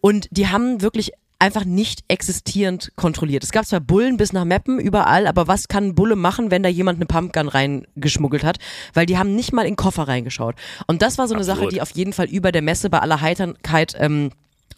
Und 0.00 0.28
die 0.30 0.48
haben 0.48 0.80
wirklich 0.80 1.12
einfach 1.38 1.64
nicht 1.64 2.02
existierend 2.08 2.92
kontrolliert. 2.96 3.44
Es 3.44 3.52
gab 3.52 3.64
zwar 3.64 3.80
Bullen 3.80 4.16
bis 4.16 4.32
nach 4.32 4.44
Meppen 4.44 4.80
überall, 4.80 5.26
aber 5.26 5.46
was 5.46 5.68
kann 5.68 5.88
ein 5.88 5.94
Bulle 5.94 6.16
machen, 6.16 6.50
wenn 6.50 6.62
da 6.62 6.68
jemand 6.68 6.98
eine 6.98 7.06
Pumpgun 7.06 7.48
reingeschmuggelt 7.48 8.42
hat? 8.42 8.58
Weil 8.92 9.06
die 9.06 9.18
haben 9.18 9.34
nicht 9.34 9.52
mal 9.52 9.62
in 9.62 9.72
den 9.72 9.76
Koffer 9.76 10.08
reingeschaut. 10.08 10.56
Und 10.86 11.02
das 11.02 11.18
war 11.18 11.28
so 11.28 11.34
eine 11.34 11.42
Absolut. 11.42 11.60
Sache, 11.60 11.74
die 11.74 11.82
auf 11.82 11.90
jeden 11.92 12.12
Fall 12.12 12.26
über 12.26 12.50
der 12.50 12.62
Messe 12.62 12.90
bei 12.90 12.98
aller 12.98 13.20
Heiterkeit 13.20 13.94
ähm, 13.98 14.30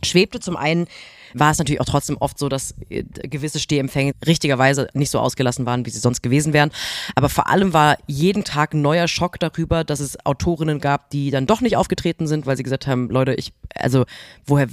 schwebte. 0.03 0.41
Zum 0.41 0.57
einen 0.57 0.87
war 1.35 1.51
es 1.51 1.59
natürlich 1.59 1.81
auch 1.81 1.87
trotzdem 1.87 2.17
oft 2.19 2.39
so, 2.39 2.49
dass 2.49 2.75
äh, 2.89 3.05
gewisse 3.05 3.59
Stehempfänge 3.59 4.13
richtigerweise 4.27 4.89
nicht 4.95 5.11
so 5.11 5.19
ausgelassen 5.19 5.67
waren, 5.67 5.87
wie 5.87 5.91
sie 5.91 5.99
sonst 5.99 6.23
gewesen 6.23 6.53
wären. 6.53 6.71
Aber 7.15 7.29
vor 7.29 7.49
allem 7.49 7.73
war 7.73 7.97
jeden 8.07 8.45
Tag 8.45 8.75
neuer 8.75 9.09
Schock 9.09 9.39
darüber, 9.39 9.85
dass 9.85 10.01
es 10.01 10.25
Autorinnen 10.25 10.81
gab, 10.81 11.11
die 11.11 11.31
dann 11.31 11.47
doch 11.47 11.61
nicht 11.61 11.77
aufgetreten 11.77 12.27
sind, 12.27 12.47
weil 12.47 12.57
sie 12.57 12.63
gesagt 12.63 12.87
haben, 12.87 13.09
Leute, 13.11 13.35
ich, 13.35 13.53
also 13.75 14.05
woher, 14.47 14.69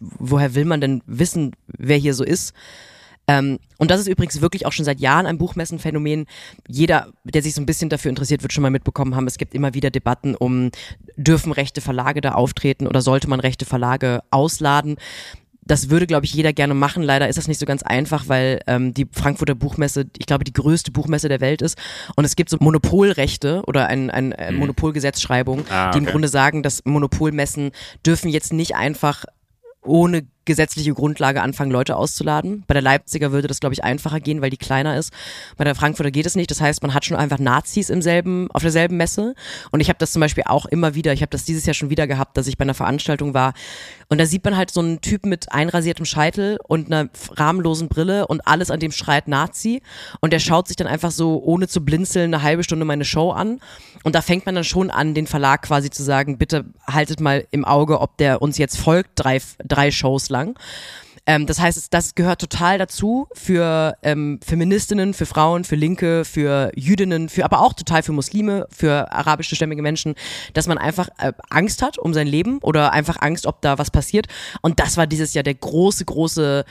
woher 0.00 0.54
will 0.54 0.64
man 0.64 0.80
denn 0.80 1.02
wissen, 1.06 1.52
wer 1.66 1.96
hier 1.96 2.14
so 2.14 2.24
ist? 2.24 2.54
Ähm, 3.28 3.58
und 3.78 3.90
das 3.90 4.00
ist 4.00 4.08
übrigens 4.08 4.40
wirklich 4.40 4.66
auch 4.66 4.72
schon 4.72 4.84
seit 4.84 5.00
Jahren 5.00 5.26
ein 5.26 5.38
Buchmessenphänomen. 5.38 6.26
Jeder, 6.68 7.12
der 7.24 7.42
sich 7.42 7.54
so 7.54 7.60
ein 7.60 7.66
bisschen 7.66 7.88
dafür 7.88 8.08
interessiert, 8.08 8.42
wird 8.42 8.52
schon 8.52 8.62
mal 8.62 8.70
mitbekommen 8.70 9.14
haben, 9.14 9.26
es 9.26 9.38
gibt 9.38 9.54
immer 9.54 9.74
wieder 9.74 9.90
Debatten 9.90 10.34
um, 10.34 10.70
dürfen 11.16 11.52
rechte 11.52 11.80
Verlage 11.80 12.20
da 12.20 12.32
auftreten 12.32 12.86
oder 12.86 13.00
sollte 13.00 13.28
man 13.28 13.40
rechte 13.40 13.64
Verlage 13.64 14.22
ausladen? 14.30 14.96
Das 15.72 15.88
würde, 15.88 16.06
glaube 16.06 16.26
ich, 16.26 16.34
jeder 16.34 16.52
gerne 16.52 16.74
machen. 16.74 17.02
Leider 17.02 17.30
ist 17.30 17.38
das 17.38 17.48
nicht 17.48 17.58
so 17.58 17.64
ganz 17.64 17.82
einfach, 17.82 18.28
weil 18.28 18.60
ähm, 18.66 18.92
die 18.92 19.08
Frankfurter 19.10 19.54
Buchmesse, 19.54 20.04
ich 20.18 20.26
glaube, 20.26 20.44
die 20.44 20.52
größte 20.52 20.92
Buchmesse 20.92 21.30
der 21.30 21.40
Welt 21.40 21.62
ist. 21.62 21.78
Und 22.14 22.26
es 22.26 22.36
gibt 22.36 22.50
so 22.50 22.58
Monopolrechte 22.60 23.62
oder 23.66 23.86
ein, 23.86 24.10
ein, 24.10 24.34
ein 24.34 24.52
mhm. 24.52 24.60
Monopolgesetzschreibung, 24.60 25.64
ah, 25.70 25.88
okay. 25.88 25.92
die 25.92 26.04
im 26.04 26.10
Grunde 26.10 26.28
sagen, 26.28 26.62
dass 26.62 26.84
Monopolmessen 26.84 27.70
dürfen 28.04 28.28
jetzt 28.28 28.52
nicht 28.52 28.76
einfach 28.76 29.24
ohne 29.82 30.26
gesetzliche 30.44 30.92
Grundlage 30.92 31.42
anfangen, 31.42 31.70
Leute 31.70 31.96
auszuladen. 31.96 32.64
Bei 32.66 32.74
der 32.74 32.82
Leipziger 32.82 33.32
würde 33.32 33.48
das, 33.48 33.60
glaube 33.60 33.74
ich, 33.74 33.84
einfacher 33.84 34.20
gehen, 34.20 34.42
weil 34.42 34.50
die 34.50 34.56
kleiner 34.56 34.96
ist. 34.96 35.12
Bei 35.56 35.64
der 35.64 35.74
Frankfurter 35.74 36.10
geht 36.10 36.26
es 36.26 36.36
nicht. 36.36 36.50
Das 36.50 36.60
heißt, 36.60 36.82
man 36.82 36.94
hat 36.94 37.04
schon 37.04 37.16
einfach 37.16 37.38
Nazis 37.38 37.90
im 37.90 38.02
selben, 38.02 38.50
auf 38.50 38.62
derselben 38.62 38.96
Messe. 38.96 39.34
Und 39.70 39.80
ich 39.80 39.88
habe 39.88 39.98
das 39.98 40.12
zum 40.12 40.20
Beispiel 40.20 40.44
auch 40.46 40.66
immer 40.66 40.94
wieder, 40.94 41.12
ich 41.12 41.22
habe 41.22 41.30
das 41.30 41.44
dieses 41.44 41.66
Jahr 41.66 41.74
schon 41.74 41.90
wieder 41.90 42.06
gehabt, 42.06 42.36
dass 42.36 42.46
ich 42.46 42.58
bei 42.58 42.62
einer 42.62 42.74
Veranstaltung 42.74 43.34
war. 43.34 43.54
Und 44.08 44.18
da 44.18 44.26
sieht 44.26 44.44
man 44.44 44.56
halt 44.56 44.70
so 44.70 44.80
einen 44.80 45.00
Typ 45.00 45.24
mit 45.24 45.52
einrasiertem 45.52 46.04
Scheitel 46.04 46.58
und 46.66 46.92
einer 46.92 47.08
rahmenlosen 47.30 47.88
Brille 47.88 48.26
und 48.26 48.46
alles 48.46 48.70
an 48.70 48.80
dem 48.80 48.92
schreit 48.92 49.28
Nazi. 49.28 49.82
Und 50.20 50.32
der 50.32 50.38
schaut 50.38 50.68
sich 50.68 50.76
dann 50.76 50.86
einfach 50.86 51.10
so, 51.10 51.42
ohne 51.42 51.68
zu 51.68 51.84
blinzeln, 51.84 52.34
eine 52.34 52.42
halbe 52.42 52.64
Stunde 52.64 52.84
meine 52.84 53.04
Show 53.04 53.30
an. 53.30 53.60
Und 54.02 54.14
da 54.14 54.22
fängt 54.22 54.46
man 54.46 54.54
dann 54.54 54.64
schon 54.64 54.90
an, 54.90 55.14
den 55.14 55.26
Verlag 55.26 55.62
quasi 55.62 55.90
zu 55.90 56.02
sagen, 56.02 56.38
bitte 56.38 56.64
haltet 56.86 57.20
mal 57.20 57.46
im 57.50 57.64
Auge, 57.64 58.00
ob 58.00 58.16
der 58.18 58.42
uns 58.42 58.58
jetzt 58.58 58.78
folgt, 58.78 59.10
drei, 59.14 59.40
drei 59.64 59.90
Shows 59.90 60.28
lang. 60.32 60.58
Ähm, 61.24 61.46
das 61.46 61.60
heißt, 61.60 61.94
das 61.94 62.14
gehört 62.14 62.40
total 62.40 62.78
dazu 62.78 63.28
für 63.32 63.96
ähm, 64.02 64.40
Feministinnen, 64.44 65.14
für 65.14 65.26
Frauen, 65.26 65.64
für 65.64 65.76
Linke, 65.76 66.24
für 66.24 66.72
Jüdinnen, 66.74 67.28
für 67.28 67.44
aber 67.44 67.60
auch 67.60 67.74
total 67.74 68.02
für 68.02 68.12
Muslime, 68.12 68.66
für 68.70 69.12
arabische 69.12 69.54
stämmige 69.54 69.82
Menschen, 69.82 70.14
dass 70.52 70.66
man 70.66 70.78
einfach 70.78 71.08
äh, 71.18 71.32
Angst 71.48 71.82
hat 71.82 71.96
um 71.96 72.12
sein 72.12 72.26
Leben 72.26 72.58
oder 72.58 72.92
einfach 72.92 73.18
Angst, 73.20 73.46
ob 73.46 73.60
da 73.60 73.78
was 73.78 73.90
passiert. 73.90 74.26
Und 74.62 74.80
das 74.80 74.96
war 74.96 75.06
dieses 75.06 75.32
Jahr 75.34 75.44
der 75.44 75.54
große, 75.54 76.04
große 76.04 76.64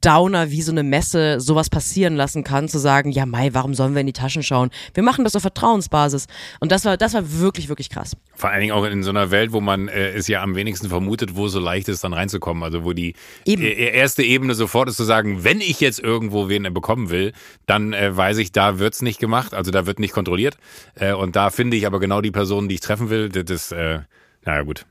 Downer 0.00 0.50
wie 0.50 0.62
so 0.62 0.72
eine 0.72 0.82
Messe 0.82 1.40
sowas 1.40 1.70
passieren 1.70 2.16
lassen 2.16 2.44
kann, 2.44 2.68
zu 2.68 2.78
sagen, 2.78 3.10
ja 3.10 3.26
Mai, 3.26 3.50
warum 3.52 3.74
sollen 3.74 3.94
wir 3.94 4.00
in 4.00 4.06
die 4.06 4.12
Taschen 4.12 4.42
schauen? 4.42 4.70
Wir 4.94 5.02
machen 5.02 5.24
das 5.24 5.36
auf 5.36 5.42
Vertrauensbasis. 5.42 6.26
Und 6.60 6.72
das 6.72 6.84
war, 6.84 6.96
das 6.96 7.14
war 7.14 7.22
wirklich, 7.40 7.68
wirklich 7.68 7.90
krass. 7.90 8.16
Vor 8.34 8.50
allen 8.50 8.60
Dingen 8.60 8.72
auch 8.72 8.84
in 8.84 9.02
so 9.02 9.10
einer 9.10 9.30
Welt, 9.30 9.52
wo 9.52 9.60
man 9.60 9.88
äh, 9.88 10.10
es 10.10 10.28
ja 10.28 10.42
am 10.42 10.54
wenigsten 10.54 10.88
vermutet, 10.88 11.34
wo 11.34 11.46
es 11.46 11.52
so 11.52 11.60
leicht 11.60 11.88
ist, 11.88 12.04
dann 12.04 12.12
reinzukommen. 12.12 12.62
Also 12.62 12.84
wo 12.84 12.92
die 12.92 13.14
Eben. 13.44 13.62
Äh, 13.62 13.90
erste 13.94 14.22
Ebene 14.22 14.54
sofort 14.54 14.88
ist 14.88 14.96
zu 14.96 15.04
sagen, 15.04 15.44
wenn 15.44 15.60
ich 15.60 15.80
jetzt 15.80 15.98
irgendwo 16.00 16.48
wen 16.48 16.62
bekommen 16.72 17.10
will, 17.10 17.32
dann 17.66 17.92
äh, 17.92 18.16
weiß 18.16 18.38
ich, 18.38 18.52
da 18.52 18.78
wird's 18.78 19.02
nicht 19.02 19.18
gemacht, 19.18 19.54
also 19.54 19.70
da 19.70 19.86
wird 19.86 19.98
nicht 19.98 20.12
kontrolliert. 20.12 20.56
Äh, 20.94 21.12
und 21.12 21.36
da 21.36 21.50
finde 21.50 21.76
ich 21.76 21.86
aber 21.86 22.00
genau 22.00 22.20
die 22.20 22.30
Personen, 22.30 22.68
die 22.68 22.76
ich 22.76 22.80
treffen 22.80 23.10
will, 23.10 23.28
das, 23.28 23.44
das 23.44 23.72
äh, 23.72 24.00
naja, 24.46 24.62
gut. 24.62 24.86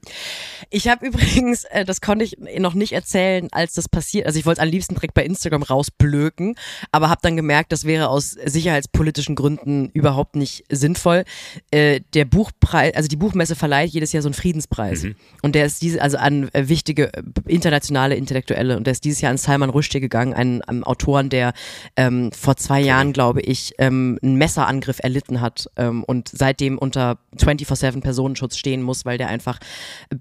Ich 0.69 0.87
habe 0.87 1.05
übrigens, 1.07 1.63
äh, 1.65 1.85
das 1.85 2.01
konnte 2.01 2.25
ich 2.25 2.37
noch 2.59 2.73
nicht 2.73 2.93
erzählen, 2.93 3.47
als 3.51 3.73
das 3.73 3.89
passiert. 3.89 4.27
Also 4.27 4.37
ich 4.37 4.45
wollte 4.45 4.61
es 4.61 4.63
am 4.63 4.69
liebsten 4.69 4.95
direkt 4.95 5.13
bei 5.13 5.25
Instagram 5.25 5.63
rausblöken, 5.63 6.55
aber 6.91 7.09
habe 7.09 7.21
dann 7.23 7.35
gemerkt, 7.35 7.71
das 7.71 7.85
wäre 7.85 8.09
aus 8.09 8.31
sicherheitspolitischen 8.31 9.35
Gründen 9.35 9.89
überhaupt 9.93 10.35
nicht 10.35 10.65
sinnvoll. 10.69 11.23
Äh, 11.71 12.01
der 12.13 12.25
Buchpreis, 12.25 12.93
also 12.95 13.07
die 13.07 13.15
Buchmesse 13.15 13.55
verleiht 13.55 13.91
jedes 13.91 14.11
Jahr 14.11 14.21
so 14.21 14.27
einen 14.27 14.35
Friedenspreis. 14.35 15.03
Mhm. 15.03 15.15
Und 15.41 15.55
der 15.55 15.65
ist 15.65 15.81
diese, 15.81 16.01
also 16.01 16.17
an 16.17 16.49
äh, 16.53 16.69
wichtige 16.69 17.11
äh, 17.13 17.23
internationale 17.47 18.15
Intellektuelle. 18.15 18.77
Und 18.77 18.85
der 18.85 18.91
ist 18.91 19.03
dieses 19.03 19.21
Jahr 19.21 19.31
an 19.31 19.37
Salman 19.37 19.71
Rushdie 19.71 19.99
gegangen, 19.99 20.33
einen, 20.33 20.61
einen 20.61 20.83
Autoren, 20.83 21.29
der 21.29 21.53
ähm, 21.95 22.31
vor 22.31 22.55
zwei 22.57 22.81
Jahren, 22.81 23.13
glaube 23.13 23.41
ich, 23.41 23.73
ähm, 23.79 24.19
einen 24.21 24.35
Messerangriff 24.35 24.99
erlitten 24.99 25.41
hat 25.41 25.69
ähm, 25.75 26.03
und 26.03 26.29
seitdem 26.31 26.77
unter 26.77 27.17
24-7 27.37 28.01
Personenschutz 28.01 28.57
stehen 28.57 28.83
muss, 28.83 29.05
weil 29.05 29.17
der 29.17 29.29
einfach 29.39 29.59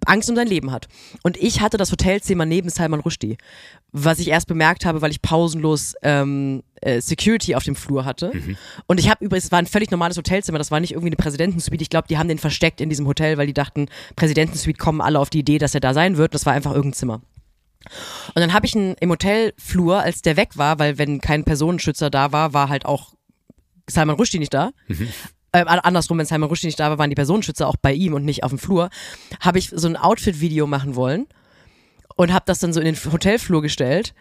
Angst 0.07 0.31
um 0.31 0.37
sein 0.37 0.47
Leben 0.47 0.71
hat. 0.71 0.89
Und 1.23 1.37
ich 1.37 1.61
hatte 1.61 1.77
das 1.77 1.91
Hotelzimmer 1.91 2.47
neben 2.47 2.71
Salman 2.71 3.01
Rushdie, 3.01 3.37
was 3.91 4.21
ich 4.21 4.29
erst 4.29 4.47
bemerkt 4.47 4.85
habe, 4.85 5.03
weil 5.03 5.11
ich 5.11 5.21
pausenlos 5.21 5.95
ähm, 6.03 6.63
äh, 6.81 7.01
Security 7.01 7.55
auf 7.55 7.65
dem 7.65 7.75
Flur 7.75 8.05
hatte. 8.05 8.31
Mhm. 8.33 8.57
Und 8.87 9.01
ich 9.01 9.11
habe 9.11 9.25
übrigens, 9.25 9.47
es 9.47 9.53
war 9.53 9.59
ein 9.59 9.67
völlig 9.67 9.91
normales 9.91 10.17
Hotelzimmer, 10.17 10.59
das 10.59 10.71
war 10.71 10.79
nicht 10.79 10.93
irgendwie 10.93 11.09
eine 11.09 11.17
Präsidentensuite. 11.17 11.83
Ich 11.83 11.91
glaube, 11.91 12.07
die 12.09 12.17
haben 12.17 12.29
den 12.29 12.39
versteckt 12.39 12.81
in 12.81 12.89
diesem 12.89 13.07
Hotel, 13.07 13.37
weil 13.39 13.47
die 13.47 13.55
dachten, 13.55 13.87
Präsidentensuite 14.15 14.79
kommen 14.79 15.01
alle 15.01 15.19
auf 15.19 15.31
die 15.31 15.41
Idee, 15.41 15.59
dass 15.59 15.75
er 15.75 15.81
da 15.81 15.95
sein 15.95 16.17
wird. 16.17 16.35
Das 16.35 16.47
war 16.47 16.53
einfach 16.53 16.73
irgendein 16.73 16.95
Zimmer. 16.95 17.21
Und 18.35 18.37
dann 18.37 18.53
habe 18.53 18.67
ich 18.67 18.77
einen, 18.77 18.95
im 19.01 19.11
Hotelflur, 19.11 20.01
als 20.01 20.23
der 20.23 20.37
weg 20.37 20.57
war, 20.57 20.79
weil 20.79 20.99
wenn 20.99 21.21
kein 21.21 21.45
Personenschützer 21.45 22.11
da 22.11 22.33
war, 22.33 22.53
war 22.53 22.69
halt 22.69 22.85
auch 22.85 23.15
Salman 23.89 24.17
Rushdie 24.17 24.39
nicht 24.39 24.55
da. 24.55 24.71
Mhm 24.87 25.09
äh, 25.53 25.65
andersrum, 25.65 26.19
wenn 26.19 26.27
Simon 26.27 26.49
Rushdie 26.49 26.67
nicht 26.67 26.81
da 26.81 26.91
war, 26.91 26.99
waren 26.99 27.11
die 27.11 27.17
Personenschützer 27.17 27.67
auch 27.67 27.77
bei 27.77 27.93
ihm 27.93 28.15
und 28.15 28.25
nicht 28.25 28.45
auf 28.45 28.51
dem 28.51 28.59
Flur, 28.59 28.91
habe 29.41 29.59
ich 29.59 29.71
so 29.75 29.89
ein 29.89 29.97
Outfit-Video 29.97 30.67
machen 30.67 30.95
wollen 30.95 31.27
und 32.19 32.33
habe 32.33 32.45
das 32.47 32.59
dann 32.59 32.73
so 32.73 32.81
in 32.81 32.87
den 32.87 32.97
Hotelflur 32.97 33.63
gestellt. 33.63 34.13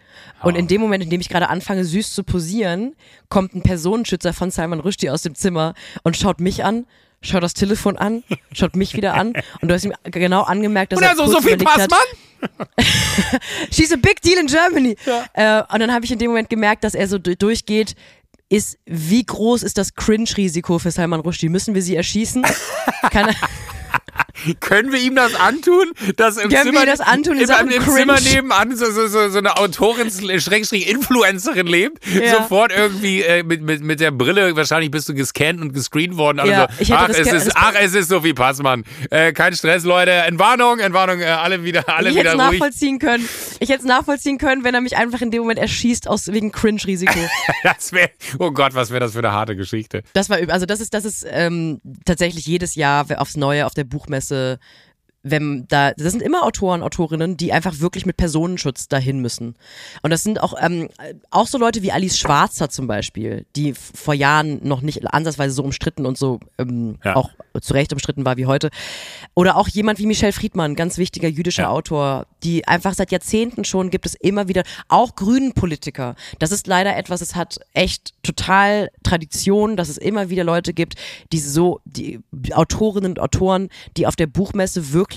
Und 0.42 0.56
in 0.56 0.68
dem 0.68 0.80
Moment, 0.80 1.02
in 1.02 1.10
dem 1.10 1.20
ich 1.20 1.28
gerade 1.28 1.48
anfange, 1.48 1.84
süß 1.84 2.14
zu 2.14 2.22
posieren, 2.22 2.94
kommt 3.28 3.54
ein 3.54 3.62
Personenschützer 3.62 4.32
von 4.32 4.50
Simon 4.52 4.80
Rushdie 4.80 5.10
aus 5.10 5.22
dem 5.22 5.34
Zimmer 5.34 5.74
und 6.04 6.16
schaut 6.16 6.40
mich 6.40 6.64
an, 6.64 6.86
schaut 7.22 7.42
das 7.42 7.54
Telefon 7.54 7.96
an, 7.98 8.22
schaut 8.52 8.76
mich 8.76 8.94
wieder 8.94 9.14
an 9.14 9.32
und 9.60 9.68
du 9.68 9.74
hast 9.74 9.84
ihm 9.84 9.94
genau 10.04 10.42
angememerkt, 10.42 10.92
dass 10.92 11.00
und 11.00 11.04
er 11.04 11.16
so, 11.16 11.26
so 11.26 11.40
viel 11.40 11.56
Pass, 11.56 11.88
Mann? 11.88 11.98
She's 13.72 13.92
a 13.92 13.96
big 13.96 14.22
deal 14.22 14.38
in 14.38 14.46
Germany. 14.46 14.96
Ja. 15.04 15.24
Äh, 15.32 15.74
und 15.74 15.80
dann 15.80 15.92
habe 15.92 16.04
ich 16.04 16.12
in 16.12 16.20
dem 16.20 16.28
Moment 16.28 16.48
gemerkt, 16.48 16.84
dass 16.84 16.94
er 16.94 17.08
so 17.08 17.18
durchgeht, 17.18 17.96
ist, 18.48 18.78
wie 18.86 19.24
groß 19.24 19.62
ist 19.62 19.78
das 19.78 19.94
Cringe-Risiko 19.94 20.78
für 20.78 20.90
Salman 20.90 21.20
Rushdie? 21.20 21.48
Müssen 21.48 21.74
wir 21.74 21.82
sie 21.82 21.96
erschießen? 21.96 22.44
Kann 23.10 23.28
er 23.28 23.34
Können 24.60 24.92
wir 24.92 25.00
ihm 25.00 25.14
das 25.14 25.34
antun? 25.34 25.92
Dass 26.16 26.36
im 26.36 26.50
Können 26.50 26.64
Zimmer, 26.64 26.80
wir 26.80 26.86
das 26.86 27.00
antun 27.00 27.38
im, 27.38 27.48
im 27.48 27.82
Zimmer 27.82 28.20
nebenan 28.20 28.76
so, 28.76 28.90
so, 28.90 29.06
so, 29.08 29.28
so 29.28 29.38
eine 29.38 29.56
Autorin, 29.56 30.10
Schrägstrich 30.10 30.88
Influencerin 30.88 31.66
lebt, 31.66 32.04
ja. 32.06 32.38
sofort 32.38 32.72
irgendwie 32.72 33.22
äh, 33.22 33.42
mit, 33.42 33.62
mit, 33.62 33.82
mit 33.82 34.00
der 34.00 34.10
Brille, 34.10 34.54
wahrscheinlich 34.56 34.90
bist 34.90 35.08
du 35.08 35.14
gescannt 35.14 35.60
und 35.60 35.72
gescreent 35.72 36.16
worden. 36.16 36.40
Also, 36.40 36.52
ja, 36.52 36.68
ich 36.78 36.92
ach, 36.92 37.08
es 37.08 37.32
ist, 37.32 37.52
ach, 37.54 37.74
es 37.78 37.94
ist 37.94 38.08
Sophie 38.08 38.32
Passmann. 38.32 38.84
Äh, 39.10 39.32
kein 39.32 39.54
Stress, 39.54 39.84
Leute. 39.84 40.12
Entwarnung, 40.12 40.78
Entwarnung, 40.78 41.20
äh, 41.20 41.26
alle 41.26 41.64
wieder, 41.64 41.88
alle 41.88 42.10
ich 42.10 42.16
wieder 42.16 42.34
ruhig. 42.34 42.58
nachvollziehen 42.60 42.98
können. 42.98 43.28
Ich 43.60 43.70
hätte 43.70 43.80
es 43.80 43.86
nachvollziehen 43.86 44.38
können, 44.38 44.64
wenn 44.64 44.74
er 44.74 44.80
mich 44.80 44.96
einfach 44.96 45.20
in 45.20 45.30
dem 45.30 45.42
Moment 45.42 45.58
erschießt 45.58 46.08
aus 46.08 46.28
wegen 46.28 46.52
Cringe-Risiko. 46.52 47.18
das 47.64 47.92
wäre, 47.92 48.10
oh 48.38 48.50
Gott, 48.50 48.74
was 48.74 48.90
wäre 48.90 49.00
das 49.00 49.12
für 49.12 49.18
eine 49.18 49.32
harte 49.32 49.56
Geschichte. 49.56 50.02
Das 50.12 50.30
war, 50.30 50.38
also 50.48 50.66
das 50.66 50.80
ist, 50.80 50.94
das 50.94 51.04
ist 51.04 51.26
ähm, 51.28 51.80
tatsächlich 52.04 52.46
jedes 52.46 52.74
Jahr 52.74 53.06
aufs 53.16 53.36
Neue 53.36 53.66
auf 53.66 53.74
der 53.78 53.84
Buchmesse 53.84 54.58
wenn 55.22 55.66
da, 55.68 55.92
das 55.92 56.12
sind 56.12 56.22
immer 56.22 56.44
Autoren, 56.44 56.82
Autorinnen, 56.82 57.36
die 57.36 57.52
einfach 57.52 57.80
wirklich 57.80 58.06
mit 58.06 58.16
Personenschutz 58.16 58.88
dahin 58.88 59.20
müssen. 59.20 59.56
Und 60.02 60.10
das 60.10 60.22
sind 60.22 60.40
auch, 60.40 60.54
ähm, 60.60 60.88
auch 61.30 61.48
so 61.48 61.58
Leute 61.58 61.82
wie 61.82 61.90
Alice 61.90 62.18
Schwarzer 62.18 62.68
zum 62.68 62.86
Beispiel, 62.86 63.44
die 63.56 63.74
vor 63.74 64.14
Jahren 64.14 64.60
noch 64.66 64.80
nicht 64.80 65.12
ansatzweise 65.12 65.54
so 65.54 65.64
umstritten 65.64 66.06
und 66.06 66.16
so 66.16 66.38
ähm, 66.58 66.98
ja. 67.04 67.16
auch 67.16 67.30
zu 67.60 67.74
Recht 67.74 67.92
umstritten 67.92 68.24
war 68.24 68.36
wie 68.36 68.46
heute. 68.46 68.70
Oder 69.34 69.56
auch 69.56 69.66
jemand 69.66 69.98
wie 69.98 70.06
Michel 70.06 70.30
Friedmann, 70.30 70.76
ganz 70.76 70.98
wichtiger 70.98 71.28
jüdischer 71.28 71.64
ja. 71.64 71.70
Autor, 71.70 72.26
die 72.44 72.68
einfach 72.68 72.94
seit 72.94 73.10
Jahrzehnten 73.10 73.64
schon 73.64 73.90
gibt 73.90 74.06
es 74.06 74.14
immer 74.14 74.46
wieder, 74.46 74.62
auch 74.86 75.16
grünen 75.16 75.52
Politiker. 75.52 76.14
Das 76.38 76.52
ist 76.52 76.68
leider 76.68 76.96
etwas, 76.96 77.20
es 77.22 77.34
hat 77.34 77.58
echt 77.72 78.14
total 78.22 78.90
Tradition, 79.02 79.76
dass 79.76 79.88
es 79.88 79.98
immer 79.98 80.30
wieder 80.30 80.44
Leute 80.44 80.72
gibt, 80.72 80.94
die 81.32 81.40
so, 81.40 81.80
die 81.84 82.20
Autorinnen 82.52 83.12
und 83.12 83.20
Autoren, 83.20 83.68
die 83.96 84.06
auf 84.06 84.14
der 84.14 84.28
Buchmesse 84.28 84.92
wirklich 84.92 85.07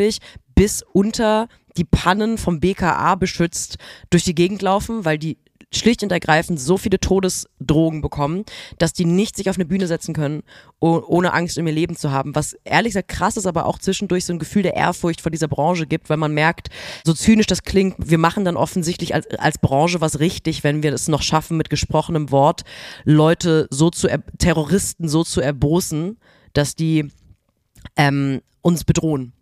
bis 0.55 0.83
unter 0.93 1.47
die 1.77 1.85
Pannen 1.85 2.37
vom 2.37 2.59
BKA 2.59 3.15
beschützt 3.15 3.77
durch 4.09 4.23
die 4.23 4.35
Gegend 4.35 4.61
laufen, 4.61 5.05
weil 5.05 5.17
die 5.17 5.37
schlicht 5.73 6.03
und 6.03 6.11
ergreifend 6.11 6.59
so 6.59 6.77
viele 6.77 6.99
Todesdrogen 6.99 8.01
bekommen, 8.01 8.43
dass 8.77 8.93
die 8.93 9.05
nicht 9.05 9.37
sich 9.37 9.49
auf 9.49 9.55
eine 9.55 9.65
Bühne 9.65 9.87
setzen 9.87 10.13
können, 10.13 10.43
ohne 10.79 11.33
Angst 11.33 11.57
um 11.57 11.65
ihr 11.65 11.73
Leben 11.73 11.95
zu 11.95 12.11
haben. 12.11 12.35
Was 12.35 12.53
ehrlich 12.65 12.91
gesagt 12.91 13.07
krass 13.07 13.37
ist, 13.37 13.45
aber 13.45 13.65
auch 13.65 13.79
zwischendurch 13.79 14.25
so 14.25 14.33
ein 14.33 14.39
Gefühl 14.39 14.63
der 14.63 14.75
Ehrfurcht 14.75 15.21
vor 15.21 15.31
dieser 15.31 15.47
Branche 15.47 15.87
gibt, 15.87 16.09
weil 16.09 16.17
man 16.17 16.33
merkt, 16.33 16.69
so 17.05 17.13
zynisch 17.13 17.47
das 17.47 17.63
klingt, 17.63 17.95
wir 17.97 18.17
machen 18.17 18.43
dann 18.43 18.57
offensichtlich 18.57 19.15
als, 19.15 19.27
als 19.37 19.59
Branche 19.59 20.01
was 20.01 20.19
richtig, 20.19 20.63
wenn 20.63 20.83
wir 20.83 20.91
es 20.93 21.07
noch 21.07 21.21
schaffen, 21.21 21.57
mit 21.57 21.69
gesprochenem 21.69 22.31
Wort 22.31 22.63
Leute 23.05 23.67
so 23.69 23.89
zu, 23.89 24.07
Terroristen 24.37 25.07
so 25.07 25.23
zu 25.23 25.39
erbosen, 25.39 26.17
dass 26.53 26.75
die 26.75 27.07
ähm, 27.95 28.41
uns 28.61 28.83
bedrohen. 28.83 29.33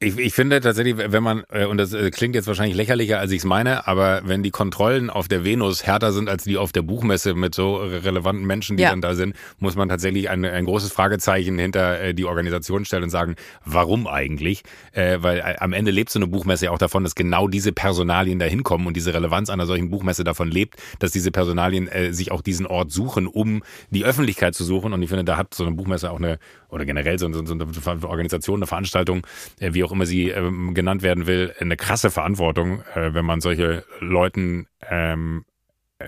Ich, 0.00 0.18
ich 0.18 0.34
finde 0.34 0.60
tatsächlich, 0.60 0.96
wenn 0.98 1.22
man, 1.22 1.44
äh, 1.50 1.66
und 1.66 1.78
das 1.78 1.92
äh, 1.92 2.10
klingt 2.10 2.34
jetzt 2.34 2.48
wahrscheinlich 2.48 2.76
lächerlicher, 2.76 3.20
als 3.20 3.30
ich 3.30 3.38
es 3.38 3.44
meine, 3.44 3.86
aber 3.86 4.22
wenn 4.24 4.42
die 4.42 4.50
Kontrollen 4.50 5.08
auf 5.08 5.28
der 5.28 5.44
Venus 5.44 5.86
härter 5.86 6.12
sind 6.12 6.28
als 6.28 6.42
die 6.42 6.56
auf 6.56 6.72
der 6.72 6.82
Buchmesse 6.82 7.34
mit 7.34 7.54
so 7.54 7.76
relevanten 7.76 8.44
Menschen, 8.44 8.76
die 8.76 8.82
ja. 8.82 8.90
dann 8.90 9.00
da 9.00 9.14
sind, 9.14 9.36
muss 9.58 9.76
man 9.76 9.88
tatsächlich 9.88 10.28
ein, 10.30 10.44
ein 10.44 10.64
großes 10.64 10.92
Fragezeichen 10.92 11.58
hinter 11.58 12.00
äh, 12.00 12.12
die 12.12 12.24
Organisation 12.24 12.84
stellen 12.84 13.04
und 13.04 13.10
sagen, 13.10 13.36
warum 13.64 14.06
eigentlich? 14.06 14.62
Weil 14.94 15.56
am 15.58 15.72
Ende 15.72 15.90
lebt 15.90 16.10
so 16.10 16.18
eine 16.18 16.26
Buchmesse 16.26 16.66
ja 16.66 16.70
auch 16.70 16.78
davon, 16.78 17.02
dass 17.04 17.14
genau 17.14 17.48
diese 17.48 17.72
Personalien 17.72 18.38
da 18.38 18.46
hinkommen 18.46 18.86
und 18.86 18.96
diese 18.96 19.12
Relevanz 19.12 19.50
einer 19.50 19.66
solchen 19.66 19.90
Buchmesse 19.90 20.24
davon 20.24 20.50
lebt, 20.50 20.76
dass 20.98 21.10
diese 21.10 21.30
Personalien 21.30 21.88
sich 22.10 22.30
auch 22.30 22.42
diesen 22.42 22.66
Ort 22.66 22.92
suchen, 22.92 23.26
um 23.26 23.62
die 23.90 24.04
Öffentlichkeit 24.04 24.54
zu 24.54 24.64
suchen. 24.64 24.92
Und 24.92 25.02
ich 25.02 25.08
finde, 25.08 25.24
da 25.24 25.36
hat 25.36 25.54
so 25.54 25.64
eine 25.64 25.74
Buchmesse 25.74 26.10
auch 26.10 26.18
eine, 26.18 26.38
oder 26.74 26.84
generell 26.84 27.18
so, 27.18 27.32
so, 27.32 27.44
so 27.46 27.54
eine 27.54 28.08
Organisation, 28.08 28.58
eine 28.58 28.66
Veranstaltung, 28.66 29.26
äh, 29.60 29.72
wie 29.72 29.84
auch 29.84 29.92
immer 29.92 30.06
sie 30.06 30.28
ähm, 30.28 30.74
genannt 30.74 31.02
werden 31.02 31.26
will, 31.26 31.54
eine 31.60 31.76
krasse 31.76 32.10
Verantwortung, 32.10 32.82
äh, 32.94 33.14
wenn 33.14 33.24
man 33.24 33.40
solche 33.40 33.84
Leuten 34.00 34.66
ähm, 34.90 35.44
äh, 35.98 36.04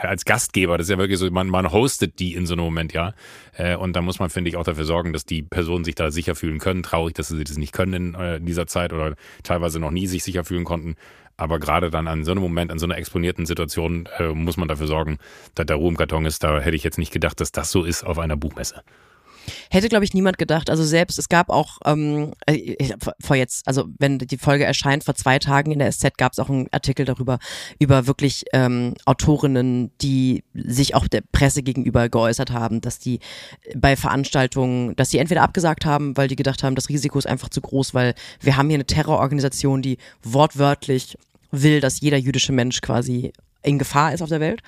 als 0.00 0.24
Gastgeber, 0.24 0.78
das 0.78 0.86
ist 0.86 0.90
ja 0.92 0.98
wirklich 0.98 1.18
so, 1.18 1.30
man, 1.30 1.48
man 1.48 1.72
hostet 1.72 2.18
die 2.20 2.34
in 2.34 2.46
so 2.46 2.54
einem 2.54 2.64
Moment, 2.64 2.92
ja. 2.92 3.14
Äh, 3.56 3.76
und 3.76 3.96
da 3.96 4.00
muss 4.00 4.18
man, 4.18 4.30
finde 4.30 4.48
ich, 4.48 4.56
auch 4.56 4.64
dafür 4.64 4.84
sorgen, 4.84 5.12
dass 5.12 5.24
die 5.24 5.42
Personen 5.42 5.84
sich 5.84 5.94
da 5.94 6.10
sicher 6.10 6.34
fühlen 6.34 6.58
können. 6.60 6.82
Traurig, 6.82 7.14
dass 7.14 7.28
sie 7.28 7.42
das 7.42 7.58
nicht 7.58 7.72
können 7.72 8.14
in 8.14 8.14
äh, 8.14 8.40
dieser 8.40 8.66
Zeit 8.66 8.92
oder 8.92 9.16
teilweise 9.42 9.80
noch 9.80 9.90
nie 9.90 10.06
sich 10.06 10.22
sicher 10.22 10.44
fühlen 10.44 10.64
konnten. 10.64 10.94
Aber 11.36 11.58
gerade 11.58 11.90
dann 11.90 12.06
an 12.06 12.24
so 12.24 12.30
einem 12.30 12.42
Moment, 12.42 12.70
an 12.70 12.78
so 12.78 12.86
einer 12.86 12.96
exponierten 12.96 13.44
Situation, 13.44 14.08
äh, 14.18 14.28
muss 14.28 14.56
man 14.56 14.68
dafür 14.68 14.86
sorgen, 14.86 15.18
dass 15.56 15.66
da 15.66 15.74
Ruhe 15.74 15.90
im 15.90 15.96
Karton 15.96 16.26
ist. 16.26 16.44
Da 16.44 16.60
hätte 16.60 16.76
ich 16.76 16.84
jetzt 16.84 16.98
nicht 16.98 17.12
gedacht, 17.12 17.40
dass 17.40 17.50
das 17.50 17.72
so 17.72 17.82
ist 17.82 18.04
auf 18.04 18.18
einer 18.18 18.36
Buchmesse. 18.36 18.82
Hätte, 19.70 19.88
glaube 19.88 20.04
ich, 20.04 20.14
niemand 20.14 20.38
gedacht. 20.38 20.70
Also 20.70 20.84
selbst, 20.84 21.18
es 21.18 21.28
gab 21.28 21.50
auch 21.50 21.78
ähm, 21.84 22.32
äh, 22.46 22.94
vor 23.20 23.36
jetzt, 23.36 23.66
also 23.66 23.86
wenn 23.98 24.18
die 24.18 24.38
Folge 24.38 24.64
erscheint, 24.64 25.04
vor 25.04 25.14
zwei 25.14 25.38
Tagen 25.38 25.72
in 25.72 25.78
der 25.78 25.90
SZ 25.90 26.16
gab 26.16 26.32
es 26.32 26.38
auch 26.38 26.48
einen 26.48 26.68
Artikel 26.72 27.04
darüber, 27.04 27.38
über 27.78 28.06
wirklich 28.06 28.44
ähm, 28.52 28.94
Autorinnen, 29.04 29.90
die 30.00 30.44
sich 30.54 30.94
auch 30.94 31.08
der 31.08 31.22
Presse 31.32 31.62
gegenüber 31.62 32.08
geäußert 32.08 32.50
haben, 32.50 32.80
dass 32.80 32.98
die 32.98 33.20
bei 33.74 33.96
Veranstaltungen, 33.96 34.96
dass 34.96 35.10
sie 35.10 35.18
entweder 35.18 35.42
abgesagt 35.42 35.84
haben, 35.84 36.16
weil 36.16 36.28
die 36.28 36.36
gedacht 36.36 36.62
haben, 36.62 36.74
das 36.74 36.88
Risiko 36.88 37.18
ist 37.18 37.26
einfach 37.26 37.48
zu 37.48 37.60
groß, 37.60 37.94
weil 37.94 38.14
wir 38.40 38.56
haben 38.56 38.68
hier 38.68 38.76
eine 38.76 38.86
Terrororganisation, 38.86 39.82
die 39.82 39.98
wortwörtlich 40.22 41.16
will, 41.50 41.80
dass 41.80 42.00
jeder 42.00 42.16
jüdische 42.16 42.52
Mensch 42.52 42.80
quasi 42.80 43.32
in 43.64 43.78
Gefahr 43.78 44.12
ist 44.12 44.22
auf 44.22 44.28
der 44.28 44.40
Welt. 44.40 44.62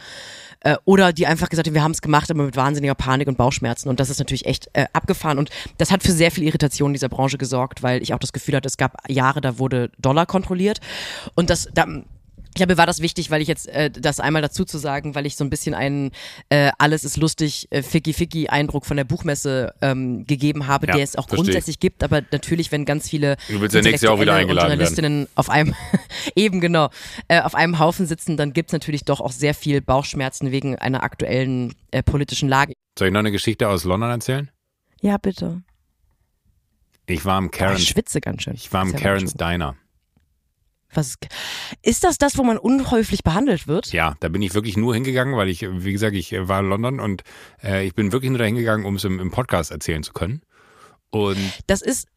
Äh, 0.61 0.77
oder 0.85 1.13
die 1.13 1.27
einfach 1.27 1.49
gesagt 1.49 1.69
haben, 1.69 1.75
wir 1.75 1.83
haben 1.83 1.93
es 1.93 2.03
gemacht, 2.03 2.31
aber 2.31 2.45
mit 2.45 2.57
wahnsinniger 2.57 2.95
Panik 2.95 3.29
und 3.29 3.37
Bauchschmerzen. 3.37 3.89
Und 3.89 4.01
das 4.01 4.11
ist 4.11 4.19
natürlich 4.19 4.47
echt 4.47 4.69
äh, 4.73 4.87
abgefahren. 4.93 5.39
Und 5.39 5.51
das 5.79 5.91
hat 5.91 6.03
für 6.03 6.13
sehr 6.13 6.31
viel 6.31 6.45
Irritation 6.45 6.91
in 6.91 6.95
dieser 6.95 7.09
Branche 7.09 7.39
gesorgt, 7.39 7.83
weil 7.83 8.03
ich 8.03 8.15
auch 8.15 8.19
das 8.19 8.33
Gefühl 8.33 8.57
hatte, 8.57 8.67
es 8.67 8.77
gab 8.77 9.09
Jahre, 9.09 9.41
da 9.41 9.59
wurde 9.59 9.91
Dollar 9.99 10.27
kontrolliert. 10.27 10.81
Und 11.35 11.51
das, 11.51 11.69
da, 11.73 11.87
ich 12.57 12.61
glaube, 12.61 12.73
mir 12.73 12.79
war 12.79 12.87
das 12.87 13.03
wichtig, 13.03 13.31
weil 13.31 13.43
ich 13.43 13.49
jetzt 13.49 13.69
äh, 13.69 13.91
das 13.91 14.19
einmal 14.19 14.41
dazu 14.41 14.65
zu 14.65 14.79
sagen, 14.79 15.15
weil 15.15 15.27
ich 15.27 15.37
so 15.37 15.45
ein 15.45 15.51
bisschen 15.51 15.75
einen 15.75 16.11
äh, 16.49 16.71
alles 16.79 17.05
ist 17.05 17.19
lustig, 17.19 17.69
äh, 17.71 17.83
ficky 17.83 18.15
ficky 18.15 18.49
Eindruck 18.49 18.87
von 18.87 18.97
der 18.97 19.05
Buchmesse 19.05 19.75
ähm, 19.83 20.25
gegeben 20.25 20.67
habe, 20.67 20.87
ja, 20.87 20.95
der 20.95 21.05
es 21.05 21.17
auch 21.17 21.29
grundsätzlich 21.29 21.81
gibt, 21.81 22.03
aber 22.03 22.23
natürlich, 22.33 22.73
wenn 22.73 22.87
ganz 22.87 23.11
viele 23.11 23.37
du 23.49 23.61
willst 23.61 23.75
ja 23.75 23.83
nächstes 23.83 24.03
Jahr 24.03 24.15
auch 24.15 24.21
wieder 24.21 24.33
eingeladen 24.33 24.71
Journalistinnen 24.71 25.19
werden. 25.19 25.29
auf 25.35 25.51
einem 25.51 25.75
eben 26.35 26.63
genau 26.63 26.89
äh, 27.29 27.43
auf 27.43 27.55
einem 27.55 27.79
Haufen 27.79 28.07
sitzen, 28.07 28.39
dann 28.39 28.55
gibt's 28.55 28.73
natürlich 28.73 29.05
doch 29.05 29.21
auch 29.21 29.33
sehr 29.33 29.53
viel 29.53 29.83
Bauchschmerzen 29.83 30.51
wegen 30.51 30.77
einer 30.77 31.03
aktuellen 31.03 31.75
äh, 31.91 32.03
politischen 32.03 32.49
Lage. 32.49 32.73
Soll 32.99 33.09
ich 33.09 33.13
noch 33.13 33.21
eine 33.21 33.33
Geschichte 33.33 33.69
aus 33.69 33.85
London 33.85 34.09
erzählen? 34.09 34.51
Ja, 35.03 35.19
bitte. 35.19 35.61
Ich 37.05 37.27
war 37.27 37.39
im 37.39 37.51
Karen's. 37.51 37.83
Ich 37.83 37.89
schwitze 37.91 38.23
ganz 38.23 38.45
schön. 38.45 38.55
Ich 38.55 38.73
war 38.73 38.83
im 38.83 38.97
Karen's 38.97 39.35
Diner. 39.35 39.77
Was 40.97 41.17
ist 41.83 42.05
das 42.05 42.19
das, 42.19 42.39
wo 42.39 42.43
man 42.43 42.59
unhäufig 42.59 43.23
behandelt 43.23 43.67
wird? 43.67 43.93
Ja, 43.93 44.15
da 44.21 44.29
bin 44.29 44.43
ich 44.43 44.55
wirklich 44.55 44.77
nur 44.77 44.95
hingegangen, 44.95 45.37
weil 45.37 45.49
ich, 45.49 45.63
wie 45.63 45.93
gesagt, 45.93 46.17
ich 46.17 46.33
war 46.33 46.61
in 46.61 46.69
London 46.69 47.01
und 47.01 47.23
äh, 47.63 47.87
ich 47.87 47.95
bin 47.95 48.13
wirklich 48.13 48.31
nur 48.31 48.39
da 48.39 48.45
hingegangen, 48.45 48.87
um 48.87 48.97
es 48.97 49.05
im, 49.05 49.21
im 49.21 49.31
Podcast 49.31 49.71
erzählen 49.71 50.03
zu 50.03 50.13
können. 50.13 50.43
Und 51.11 51.39
das 51.67 51.83
ist 51.83 52.09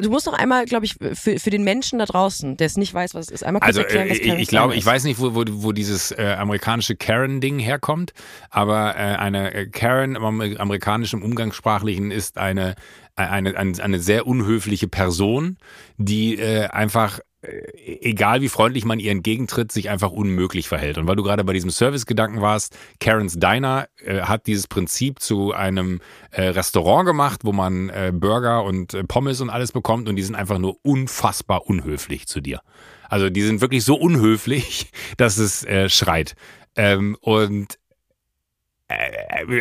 Du 0.00 0.10
musst 0.10 0.26
noch 0.26 0.32
einmal, 0.32 0.64
glaube 0.64 0.86
ich, 0.86 0.94
für, 0.94 1.38
für 1.38 1.50
den 1.50 1.62
Menschen 1.62 1.98
da 1.98 2.04
draußen, 2.04 2.56
der 2.56 2.66
es 2.66 2.76
nicht 2.76 2.92
weiß, 2.92 3.14
was 3.14 3.26
es 3.26 3.32
ist, 3.32 3.44
einmal 3.44 3.60
kurz 3.60 3.68
also, 3.68 3.80
erklären, 3.82 4.10
was 4.10 4.20
Karen 4.20 4.40
ich 4.40 4.48
glaube, 4.48 4.74
ich 4.74 4.84
weiß 4.84 5.04
nicht, 5.04 5.20
wo, 5.20 5.34
wo, 5.34 5.44
wo 5.46 5.72
dieses 5.72 6.10
äh, 6.10 6.36
amerikanische 6.38 6.96
Karen-Ding 6.96 7.58
herkommt, 7.58 8.12
aber 8.50 8.96
äh, 8.96 8.98
eine 8.98 9.54
äh, 9.54 9.66
Karen 9.68 10.16
im 10.16 10.24
amerikanischen 10.24 11.22
Umgangssprachlichen 11.22 12.10
ist 12.10 12.38
eine, 12.38 12.74
eine, 13.14 13.56
eine, 13.56 13.82
eine 13.82 14.00
sehr 14.00 14.26
unhöfliche 14.26 14.88
Person, 14.88 15.58
die 15.96 16.38
äh, 16.38 16.66
einfach 16.66 17.20
äh, 17.20 17.22
egal 17.42 18.40
wie 18.40 18.48
freundlich 18.48 18.84
man 18.84 19.00
ihr 19.00 19.10
entgegentritt, 19.10 19.72
sich 19.72 19.90
einfach 19.90 20.12
unmöglich 20.12 20.68
verhält. 20.68 20.98
Und 20.98 21.08
weil 21.08 21.16
du 21.16 21.22
gerade 21.22 21.42
bei 21.42 21.52
diesem 21.52 21.70
Service-Gedanken 21.70 22.40
warst, 22.40 22.76
Karen's 23.00 23.34
Diner 23.34 23.88
äh, 24.04 24.20
hat 24.20 24.46
dieses 24.46 24.68
Prinzip 24.68 25.20
zu 25.20 25.52
einem 25.52 26.00
äh, 26.30 26.42
Restaurant 26.42 27.06
gemacht, 27.06 27.40
wo 27.44 27.52
man 27.52 27.88
äh, 27.88 28.12
Burger 28.14 28.62
und 28.62 28.94
äh, 28.94 29.04
Pommes 29.04 29.40
und 29.40 29.50
alles 29.50 29.72
bekommt 29.72 30.08
und 30.08 30.16
die 30.16 30.22
sind 30.22 30.36
einfach 30.36 30.58
nur 30.58 30.76
unfassbar 30.82 31.66
unhöflich 31.66 32.26
zu 32.26 32.40
dir. 32.40 32.60
Also 33.08 33.28
die 33.28 33.42
sind 33.42 33.60
wirklich 33.60 33.84
so 33.84 33.96
unhöflich, 33.96 34.92
dass 35.16 35.38
es 35.38 35.64
äh, 35.64 35.88
schreit. 35.88 36.34
Ähm, 36.76 37.16
und 37.20 37.74
äh, 37.74 37.81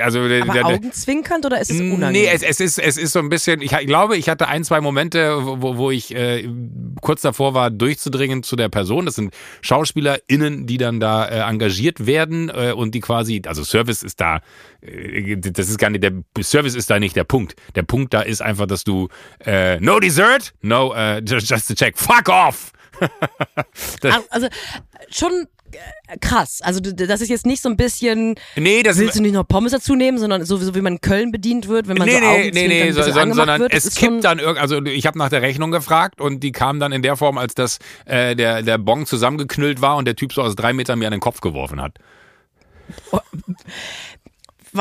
also 0.02 0.20
Aber 0.20 0.30
der, 0.30 0.66
augenzwinkernd 0.66 1.46
oder 1.46 1.60
ist 1.60 1.72
es 1.72 1.80
unangenehm? 1.80 2.12
Nee, 2.12 2.30
es, 2.32 2.44
es, 2.44 2.60
ist, 2.60 2.80
es 2.80 2.98
ist 2.98 3.14
so 3.14 3.20
ein 3.20 3.30
bisschen, 3.30 3.62
ich, 3.62 3.72
ich 3.72 3.88
glaube, 3.88 4.18
ich 4.18 4.30
hatte 4.30 4.48
ein, 4.48 4.64
zwei 4.64 4.82
Momente, 4.82 5.40
wo, 5.44 5.78
wo 5.78 5.92
ich 5.92 6.16
äh, 6.16 6.48
kurz 7.02 7.22
davor 7.22 7.54
war, 7.54 7.70
durchzudringen 7.70 8.44
zu 8.44 8.56
der 8.56 8.70
Person. 8.70 9.06
Das 9.06 9.16
sind 9.16 9.34
SchauspielerInnen, 9.62 10.68
die 10.68 10.78
dann 10.78 11.00
da 11.00 11.26
äh, 11.26 11.50
engagiert 11.50 12.06
werden 12.06 12.50
äh, 12.50 12.74
und 12.74 12.96
die 12.96 13.00
quasi, 13.00 13.42
also 13.46 13.64
Service 13.64 14.04
ist 14.04 14.22
da, 14.22 14.42
äh, 14.82 15.38
das 15.38 15.70
ist 15.70 15.78
gar 15.78 15.90
nicht, 15.90 16.04
der 16.04 16.14
Service 16.42 16.76
ist 16.76 16.90
da 16.90 17.00
nicht 17.00 17.16
der 17.16 17.24
Punkt. 17.24 17.56
Der 17.76 17.84
Punkt 17.84 18.14
da 18.14 18.22
ist 18.22 18.42
einfach, 18.42 18.68
dass 18.68 18.84
du 18.84 19.10
äh, 19.46 19.80
no 19.80 20.00
dessert, 20.00 20.54
no, 20.62 20.94
uh, 20.94 21.20
just, 21.20 21.50
just 21.50 21.68
to 21.68 21.74
check, 21.74 21.98
fuck 21.98 22.30
off! 22.30 22.72
Also 24.30 24.48
schon 25.10 25.32
äh, 25.32 25.46
krass. 26.20 26.60
Also 26.62 26.80
das 26.80 27.22
ist 27.22 27.30
jetzt 27.30 27.46
nicht 27.46 27.62
so 27.62 27.70
ein 27.70 27.78
bisschen, 27.78 28.36
Nee, 28.56 28.84
das 28.84 28.98
willst 28.98 29.18
du 29.18 29.22
nicht 29.22 29.34
noch 29.34 29.48
Pommes 29.48 29.72
dazu 29.72 29.96
nehmen, 29.96 30.18
sondern 30.18 30.44
sowieso 30.46 30.76
wie 30.76 30.82
man 30.82 30.94
in 30.94 31.02
Köln 31.02 31.32
bedient 31.32 31.68
wird, 31.68 31.88
wenn 31.88 31.98
man 31.98 32.08
nee, 32.08 32.16
so 32.16 32.20
nee, 32.20 32.52
nee, 32.52 32.68
nee, 32.68 32.92
so, 32.92 33.04
sondern, 33.04 33.60
wird. 33.60 33.74
Es 33.74 33.96
kippt 33.96 34.24
dann 34.24 34.40
irgendwie, 34.40 34.60
also 34.60 34.84
ich 34.84 35.06
habe 35.06 35.18
nach 35.18 35.30
der 35.30 35.42
Rechnung 35.42 35.72
gefragt 35.72 36.22
und 36.22 36.42
die 36.42 36.52
kam 36.52 36.80
dann 36.80 36.92
in 36.92 37.02
der 37.02 37.16
Form, 37.18 37.38
als 37.38 37.56
dass 37.56 37.80
äh, 38.06 38.36
der, 38.36 38.62
der 38.62 38.78
Bon 38.78 39.06
zusammengeknüllt 39.06 39.82
war 39.82 39.98
und 39.98 40.06
der 40.06 40.16
Typ 40.16 40.34
so 40.34 40.42
aus 40.42 40.56
drei 40.56 40.74
Metern 40.74 41.00
mir 41.00 41.08
an 41.08 41.12
den 41.12 41.22
Kopf 41.22 41.42
geworfen 41.42 41.82
hat. 41.82 41.96
War- 43.12 43.24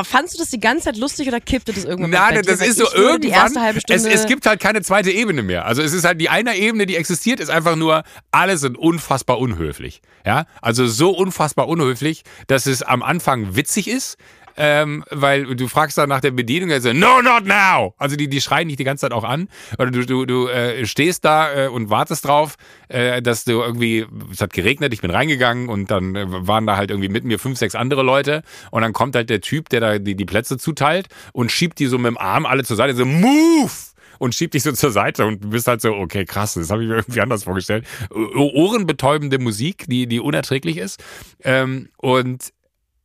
Fandst 0.04 0.34
du 0.34 0.38
das 0.38 0.50
die 0.50 0.60
ganze 0.60 0.84
Zeit 0.84 0.96
lustig 0.96 1.26
oder 1.28 1.40
kippte 1.40 1.72
das 1.72 1.84
irgendwann 1.84 2.10
Nein, 2.10 2.42
das 2.44 2.60
ist 2.60 2.78
so 2.78 2.92
irgendwann. 2.92 3.30
erste 3.30 3.60
halbe 3.60 3.78
Es, 3.78 3.82
Stunde, 3.82 4.10
es 4.10 4.26
gibt 4.26 4.46
halt 4.46 4.60
keine 4.60 4.82
zweite 4.82 5.10
Ebene 5.10 5.42
mehr. 5.42 5.66
Also 5.66 5.82
es 5.82 5.92
ist 5.92 6.04
halt 6.04 6.20
die 6.20 6.28
eine 6.28 6.56
Ebene, 6.56 6.86
die 6.86 6.96
existiert, 6.96 7.40
ist 7.40 7.50
einfach 7.50 7.76
nur, 7.76 8.04
alle 8.30 8.56
sind 8.56 8.78
unfassbar 8.78 9.38
unhöflich. 9.38 10.00
Ja, 10.24 10.46
also 10.62 10.86
so 10.86 11.10
unfassbar 11.10 11.66
unhöflich, 11.68 12.22
dass 12.46 12.66
es 12.66 12.82
am 12.82 13.02
Anfang 13.02 13.56
witzig 13.56 13.88
ist. 13.88 14.16
Ähm, 14.62 15.04
weil 15.10 15.56
du 15.56 15.68
fragst 15.68 15.96
dann 15.96 16.10
nach 16.10 16.20
der 16.20 16.32
Bedienung, 16.32 16.70
also 16.70 16.92
no, 16.92 17.22
not 17.22 17.46
now. 17.46 17.94
Also 17.96 18.14
die, 18.14 18.28
die 18.28 18.42
schreien 18.42 18.68
dich 18.68 18.76
die 18.76 18.84
ganze 18.84 19.02
Zeit 19.06 19.12
auch 19.12 19.24
an. 19.24 19.48
Oder 19.78 19.90
du, 19.90 20.04
du, 20.04 20.26
du 20.26 20.48
äh, 20.48 20.84
stehst 20.84 21.24
da 21.24 21.64
äh, 21.64 21.68
und 21.68 21.88
wartest 21.88 22.26
drauf, 22.26 22.56
äh, 22.88 23.22
dass 23.22 23.44
du 23.44 23.52
irgendwie, 23.52 24.04
es 24.30 24.42
hat 24.42 24.52
geregnet, 24.52 24.92
ich 24.92 25.00
bin 25.00 25.10
reingegangen 25.10 25.70
und 25.70 25.90
dann 25.90 26.14
äh, 26.14 26.26
waren 26.28 26.66
da 26.66 26.76
halt 26.76 26.90
irgendwie 26.90 27.08
mit 27.08 27.24
mir 27.24 27.38
fünf, 27.38 27.58
sechs 27.58 27.74
andere 27.74 28.02
Leute 28.02 28.42
und 28.70 28.82
dann 28.82 28.92
kommt 28.92 29.16
halt 29.16 29.30
der 29.30 29.40
Typ, 29.40 29.70
der 29.70 29.80
da 29.80 29.98
die, 29.98 30.14
die 30.14 30.26
Plätze 30.26 30.58
zuteilt 30.58 31.08
und 31.32 31.50
schiebt 31.50 31.78
die 31.78 31.86
so 31.86 31.96
mit 31.96 32.08
dem 32.08 32.18
Arm 32.18 32.44
alle 32.44 32.62
zur 32.62 32.76
Seite, 32.76 32.94
so 32.94 33.06
move! 33.06 33.70
und 34.18 34.34
schiebt 34.34 34.52
dich 34.52 34.62
so 34.62 34.72
zur 34.72 34.90
Seite 34.90 35.24
und 35.24 35.48
bist 35.48 35.66
halt 35.66 35.80
so, 35.80 35.94
okay, 35.94 36.26
krass, 36.26 36.52
das 36.52 36.70
habe 36.70 36.82
ich 36.82 36.90
mir 36.90 36.96
irgendwie 36.96 37.22
anders 37.22 37.44
vorgestellt. 37.44 37.86
Ohrenbetäubende 38.10 39.38
Musik, 39.38 39.86
die, 39.88 40.06
die 40.06 40.20
unerträglich 40.20 40.76
ist. 40.76 41.02
Ähm, 41.42 41.88
und 41.96 42.52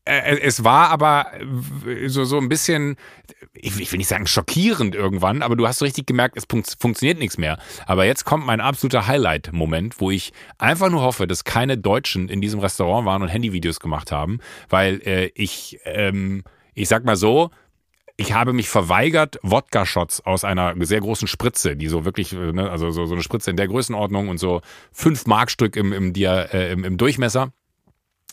es 0.06 0.64
war 0.64 0.90
aber 0.90 1.32
so, 2.06 2.26
so 2.26 2.38
ein 2.38 2.48
bisschen, 2.48 2.96
ich, 3.54 3.92
will 3.92 3.98
nicht 3.98 4.08
sagen 4.08 4.28
schockierend 4.28 4.94
irgendwann, 4.94 5.42
aber 5.42 5.56
du 5.56 5.68
hast 5.68 5.80
so 5.80 5.86
richtig 5.86 6.06
gemerkt, 6.06 6.38
es 6.38 6.46
funkt, 6.48 6.76
funktioniert 6.80 7.18
nichts 7.18 7.40
mehr. 7.40 7.58
Aber 7.88 8.06
jetzt 8.06 8.24
kommt 8.24 8.46
mein 8.46 8.62
absoluter 8.62 9.08
Highlight-Moment, 9.08 10.00
wo 10.00 10.12
ich 10.12 10.32
einfach 10.60 10.92
nur 10.92 11.02
hoffe, 11.02 11.26
dass 11.26 11.44
keine 11.44 11.78
Deutschen 11.78 12.30
in 12.30 12.40
diesem 12.40 12.60
Restaurant 12.60 13.06
waren 13.08 13.24
und 13.24 13.30
Handyvideos 13.30 13.80
gemacht 13.80 14.12
haben, 14.12 14.40
weil 14.70 15.02
äh, 15.06 15.32
ich, 15.34 15.80
ähm, 15.86 16.44
ich 16.76 16.88
sag 16.88 17.04
mal 17.04 17.16
so, 17.16 17.50
ich 18.18 18.34
habe 18.34 18.54
mich 18.54 18.70
verweigert, 18.70 19.40
Wodka-Shots 19.42 20.22
aus 20.26 20.44
einer 20.44 20.74
sehr 20.86 21.02
großen 21.02 21.28
Spritze, 21.28 21.76
die 21.76 21.88
so 21.88 22.06
wirklich, 22.06 22.32
äh, 22.34 22.52
ne, 22.52 22.70
also 22.70 22.92
so, 22.92 23.08
so 23.08 23.14
eine 23.14 23.24
Spritze 23.24 23.50
in 23.50 23.58
der 23.58 23.68
Größenordnung 23.68 24.30
und 24.30 24.38
so 24.38 24.62
fünf 24.92 25.26
Markstück 25.26 25.76
im, 25.76 25.92
im, 25.92 26.14
Dia, 26.14 26.44
äh, 26.44 26.72
im, 26.72 26.84
im 26.84 26.98
Durchmesser 26.98 27.52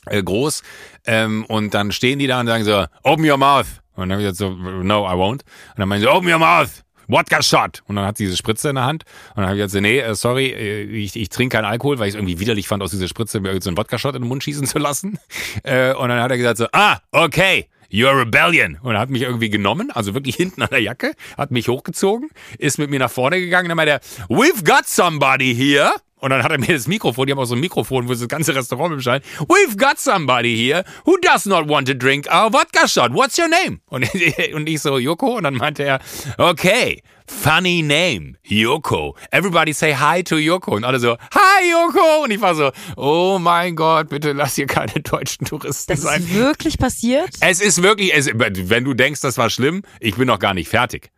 äh, 0.07 0.23
groß. 0.23 0.63
Ähm, 1.07 1.45
und 1.47 1.75
dann 1.75 1.93
stehen 1.93 2.19
die 2.19 2.27
da 2.27 2.41
und 2.41 2.47
sagen 2.47 2.65
so, 2.65 2.87
open 3.03 3.29
your 3.29 3.37
mouth. 3.37 3.67
Und 3.95 4.09
dann 4.09 4.13
habe 4.13 4.23
ich 4.23 4.29
gesagt 4.29 4.39
so, 4.39 4.51
no, 4.51 5.07
I 5.07 5.15
won't. 5.15 5.43
Und 5.43 5.79
dann 5.79 5.89
meinen 5.89 6.01
sie, 6.01 6.09
open 6.09 6.31
your 6.31 6.39
mouth. 6.39 6.83
Wodka 7.09 7.43
Shot. 7.43 7.83
Und 7.87 7.97
dann 7.97 8.07
hat 8.07 8.17
sie 8.17 8.25
diese 8.25 8.37
Spritze 8.37 8.71
in 8.71 8.77
der 8.77 8.85
Hand. 8.85 9.05
Und 9.31 9.39
dann 9.39 9.47
habe 9.47 9.57
ich 9.57 9.65
gesagt, 9.65 9.83
nee, 9.83 9.99
äh, 9.99 10.15
sorry, 10.15 10.47
äh, 10.47 10.83
ich, 10.83 11.17
ich 11.17 11.29
trinke 11.29 11.57
keinen 11.57 11.67
Alkohol, 11.67 11.99
weil 11.99 12.09
ich 12.09 12.15
es 12.15 12.19
irgendwie 12.19 12.41
widerlich 12.41 12.69
fand, 12.69 12.83
aus 12.83 12.91
dieser 12.91 13.09
Spritze 13.09 13.41
mir 13.41 13.61
so 13.61 13.71
einen 13.71 13.77
Wodka 13.77 13.99
Shot 13.99 14.15
in 14.15 14.23
den 14.23 14.29
Mund 14.29 14.43
schießen 14.43 14.67
zu 14.67 14.79
lassen. 14.79 15.19
Äh, 15.65 15.93
und 15.95 16.09
dann 16.09 16.21
hat 16.21 16.31
er 16.31 16.39
gesagt 16.39 16.57
so, 16.57 16.67
ah, 16.73 16.99
okay. 17.13 17.69
You're 17.91 18.19
rebellion. 18.19 18.79
Und 18.83 18.95
er 18.95 19.01
hat 19.01 19.11
mich 19.11 19.23
irgendwie 19.23 19.51
genommen, 19.51 19.91
also 19.91 20.15
wirklich 20.15 20.37
hinten 20.43 20.63
an 20.63 20.71
der 20.71 20.81
Jacke, 20.81 21.13
hat 21.37 21.51
mich 21.51 21.69
hochgezogen, 21.69 22.31
ist 22.59 22.79
mit 22.79 22.89
mir 22.91 22.99
nach 22.99 23.11
vorne 23.11 23.39
gegangen, 23.39 23.69
dann 23.69 23.77
meinte 23.77 23.93
er, 23.93 24.01
we've 24.29 24.65
got 24.65 24.87
somebody 24.87 25.55
here. 25.55 25.93
Und 26.23 26.31
dann 26.31 26.45
hat 26.45 26.53
er 26.53 26.59
mir 26.59 26.69
das 26.69 26.87
Mikrofon, 26.87 27.27
die 27.27 27.33
haben 27.33 27.41
auch 27.41 27.47
so 27.47 27.57
ein 27.57 27.61
Mikrofon, 27.61 28.07
wo 28.07 28.15
sie 28.15 28.21
das 28.21 28.29
ganze 28.29 28.55
Restaurant 28.55 28.95
beschallen. 28.95 29.23
We've 29.49 29.77
got 29.77 29.99
somebody 29.99 30.57
here 30.57 30.85
who 31.05 31.17
does 31.21 31.47
not 31.47 31.69
want 31.69 31.89
to 31.89 31.95
drink 31.95 32.29
our 32.33 32.49
vodka 32.49 32.87
shot. 32.87 33.13
What's 33.13 33.37
your 33.39 33.49
name? 33.49 33.81
Und, 33.87 34.09
und 34.55 34.69
ich 34.69 34.81
so, 34.81 34.99
Yoko. 34.99 35.39
Und 35.39 35.43
dann 35.43 35.55
meinte 35.55 35.83
er, 35.83 35.99
okay, 36.39 37.03
funny 37.27 37.83
name, 37.83 38.37
Yoko. 38.45 39.17
Everybody 39.33 39.73
say 39.73 39.95
hi 39.95 40.23
to 40.23 40.37
Yoko. 40.37 40.77
Und 40.77 40.85
alle 40.85 41.01
so, 41.01 41.17
hi 41.35 41.69
Yoko. 41.69 42.23
Und 42.23 42.31
ich 42.31 42.41
war 42.41 42.55
so, 42.55 42.71
oh 42.97 43.41
mein 43.41 43.75
Gott, 43.75 44.09
bitte 44.09 44.31
lass 44.31 44.55
hier 44.55 44.69
keine 44.69 44.93
deutschen 45.03 45.45
Touristen 45.45 45.91
das 45.93 46.03
sein. 46.03 46.23
ist 46.23 46.35
wirklich 46.35 46.79
passiert? 46.79 47.31
Es 47.41 47.61
ist 47.61 47.83
wirklich, 47.83 48.15
es, 48.15 48.31
wenn 48.33 48.85
du 48.85 48.95
denkst, 48.95 49.23
das 49.23 49.39
war 49.39 49.51
schlimm, 49.51 49.83
ich 49.99 50.15
bin 50.15 50.29
noch 50.29 50.39
gar 50.39 50.55
nicht 50.55 50.69
fertig. 50.69 51.11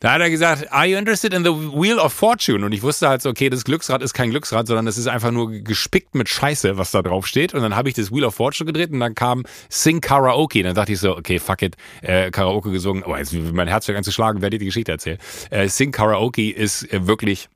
Da 0.00 0.12
hat 0.12 0.22
er 0.22 0.30
gesagt, 0.30 0.72
are 0.72 0.86
you 0.86 0.96
interested 0.96 1.34
in 1.34 1.44
the 1.44 1.50
Wheel 1.50 1.98
of 1.98 2.14
Fortune? 2.14 2.64
Und 2.64 2.72
ich 2.72 2.82
wusste 2.82 3.06
halt 3.06 3.20
so, 3.20 3.28
okay, 3.28 3.50
das 3.50 3.64
Glücksrad 3.64 4.02
ist 4.02 4.14
kein 4.14 4.30
Glücksrad, 4.30 4.66
sondern 4.66 4.86
es 4.86 4.96
ist 4.96 5.06
einfach 5.06 5.30
nur 5.30 5.50
gespickt 5.50 6.14
mit 6.14 6.30
Scheiße, 6.30 6.78
was 6.78 6.90
da 6.90 7.02
drauf 7.02 7.26
steht. 7.26 7.52
Und 7.52 7.60
dann 7.60 7.76
habe 7.76 7.90
ich 7.90 7.94
das 7.94 8.10
Wheel 8.10 8.24
of 8.24 8.34
Fortune 8.34 8.66
gedreht 8.66 8.90
und 8.92 9.00
dann 9.00 9.14
kam 9.14 9.44
Sing 9.68 10.00
Karaoke. 10.00 10.60
Und 10.60 10.64
dann 10.64 10.74
dachte 10.74 10.92
ich 10.92 11.00
so, 11.00 11.14
okay, 11.18 11.38
fuck 11.38 11.60
it, 11.60 11.76
äh, 12.00 12.30
Karaoke 12.30 12.70
gesungen. 12.70 13.04
Oh, 13.06 13.14
jetzt 13.14 13.34
mein 13.34 13.68
Herz 13.68 13.84
fängt 13.84 13.98
an 13.98 14.04
zu 14.04 14.10
schlagen, 14.10 14.40
werde 14.40 14.56
ich 14.56 14.60
die 14.60 14.66
Geschichte 14.66 14.90
erzählen. 14.90 15.18
Äh, 15.50 15.68
Sing 15.68 15.92
Karaoke 15.92 16.50
ist 16.50 16.90
äh, 16.90 17.06
wirklich 17.06 17.50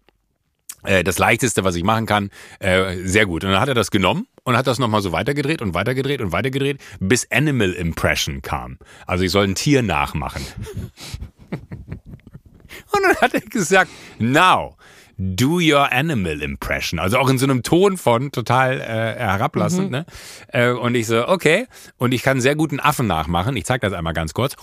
äh, 0.82 1.02
das 1.02 1.18
leichteste, 1.18 1.64
was 1.64 1.76
ich 1.76 1.82
machen 1.82 2.04
kann, 2.04 2.28
äh, 2.58 2.96
sehr 3.04 3.24
gut. 3.24 3.44
Und 3.44 3.52
dann 3.52 3.60
hat 3.60 3.68
er 3.68 3.74
das 3.74 3.90
genommen 3.90 4.26
und 4.42 4.54
hat 4.54 4.66
das 4.66 4.78
nochmal 4.78 5.00
so 5.00 5.12
weitergedreht 5.12 5.62
und 5.62 5.72
weitergedreht 5.72 6.20
und 6.20 6.32
weitergedreht, 6.32 6.78
bis 7.00 7.26
Animal 7.30 7.72
Impression 7.72 8.42
kam. 8.42 8.76
Also 9.06 9.24
ich 9.24 9.30
soll 9.30 9.44
ein 9.44 9.54
Tier 9.54 9.82
nachmachen. 9.82 10.44
und 12.94 13.02
dann 13.02 13.16
hat 13.16 13.34
er 13.34 13.40
gesagt, 13.40 13.90
now, 14.18 14.76
do 15.16 15.60
your 15.60 15.92
animal 15.92 16.42
impression. 16.42 16.98
Also 16.98 17.18
auch 17.18 17.28
in 17.28 17.38
so 17.38 17.46
einem 17.46 17.62
Ton 17.62 17.96
von 17.96 18.32
total 18.32 18.80
äh, 18.80 18.84
herablassend. 18.84 19.90
Ne? 19.90 20.06
Äh, 20.48 20.70
und 20.70 20.94
ich 20.94 21.06
so, 21.06 21.28
okay. 21.28 21.66
Und 21.96 22.12
ich 22.12 22.22
kann 22.22 22.40
sehr 22.40 22.56
gut 22.56 22.70
einen 22.70 22.80
Affen 22.80 23.06
nachmachen. 23.06 23.56
Ich 23.56 23.64
zeig 23.64 23.80
das 23.80 23.92
einmal 23.92 24.14
ganz 24.14 24.34
kurz. 24.34 24.56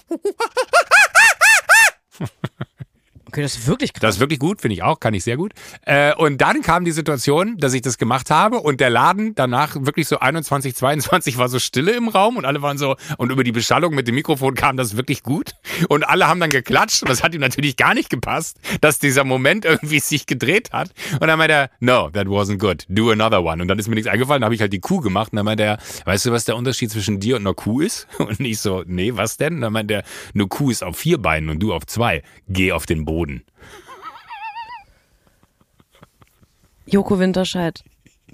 Okay, 3.31 3.43
das 3.43 3.55
ist 3.55 3.65
wirklich 3.65 3.93
krass. 3.93 4.01
Das 4.01 4.15
ist 4.15 4.19
wirklich 4.19 4.39
gut, 4.39 4.59
finde 4.59 4.73
ich 4.73 4.83
auch, 4.83 4.99
kann 4.99 5.13
ich 5.13 5.23
sehr 5.23 5.37
gut. 5.37 5.53
Äh, 5.85 6.13
und 6.15 6.41
dann 6.41 6.61
kam 6.61 6.83
die 6.83 6.91
Situation, 6.91 7.55
dass 7.57 7.73
ich 7.73 7.81
das 7.81 7.97
gemacht 7.97 8.29
habe 8.29 8.57
und 8.57 8.81
der 8.81 8.89
Laden 8.89 9.35
danach 9.35 9.77
wirklich 9.79 10.09
so 10.09 10.19
21, 10.19 10.75
22 10.75 11.37
war 11.37 11.47
so 11.47 11.57
Stille 11.57 11.93
im 11.93 12.09
Raum 12.09 12.35
und 12.35 12.43
alle 12.43 12.61
waren 12.61 12.77
so, 12.77 12.97
und 13.15 13.31
über 13.31 13.45
die 13.45 13.53
Beschallung 13.53 13.95
mit 13.95 14.05
dem 14.09 14.15
Mikrofon 14.15 14.53
kam 14.53 14.75
das 14.75 14.97
wirklich 14.97 15.23
gut. 15.23 15.51
Und 15.87 16.03
alle 16.03 16.27
haben 16.27 16.41
dann 16.41 16.49
geklatscht 16.49 17.03
und 17.03 17.09
das 17.09 17.23
hat 17.23 17.33
ihm 17.33 17.39
natürlich 17.39 17.77
gar 17.77 17.93
nicht 17.93 18.09
gepasst, 18.09 18.59
dass 18.81 18.99
dieser 18.99 19.23
Moment 19.23 19.63
irgendwie 19.63 20.01
sich 20.01 20.25
gedreht 20.25 20.73
hat. 20.73 20.89
Und 21.13 21.27
dann 21.27 21.37
meinte 21.37 21.53
er, 21.53 21.69
no, 21.79 22.09
that 22.09 22.27
wasn't 22.27 22.57
good, 22.57 22.85
do 22.89 23.11
another 23.11 23.45
one. 23.45 23.61
Und 23.61 23.69
dann 23.69 23.79
ist 23.79 23.87
mir 23.87 23.95
nichts 23.95 24.09
eingefallen, 24.09 24.41
dann 24.41 24.47
habe 24.47 24.55
ich 24.55 24.61
halt 24.61 24.73
die 24.73 24.81
Kuh 24.81 24.99
gemacht 24.99 25.31
und 25.31 25.37
dann 25.37 25.45
meinte 25.45 25.63
er, 25.63 25.77
weißt 26.03 26.25
du, 26.25 26.33
was 26.33 26.43
der 26.43 26.57
Unterschied 26.57 26.91
zwischen 26.91 27.21
dir 27.21 27.37
und 27.37 27.43
einer 27.43 27.53
Kuh 27.53 27.79
ist? 27.79 28.09
Und 28.19 28.41
ich 28.41 28.59
so, 28.59 28.83
nee, 28.85 29.13
was 29.15 29.37
denn? 29.37 29.55
Und 29.55 29.61
dann 29.61 29.73
meinte 29.73 29.93
er, 29.93 30.03
eine 30.33 30.47
Kuh 30.47 30.69
ist 30.69 30.83
auf 30.83 30.97
vier 30.97 31.17
Beinen 31.17 31.49
und 31.49 31.59
du 31.59 31.73
auf 31.73 31.85
zwei. 31.85 32.23
Geh 32.47 32.71
auf 32.71 32.85
den 32.85 33.05
Boden. 33.05 33.20
Joko 36.85 37.19
Winterscheid, 37.19 37.83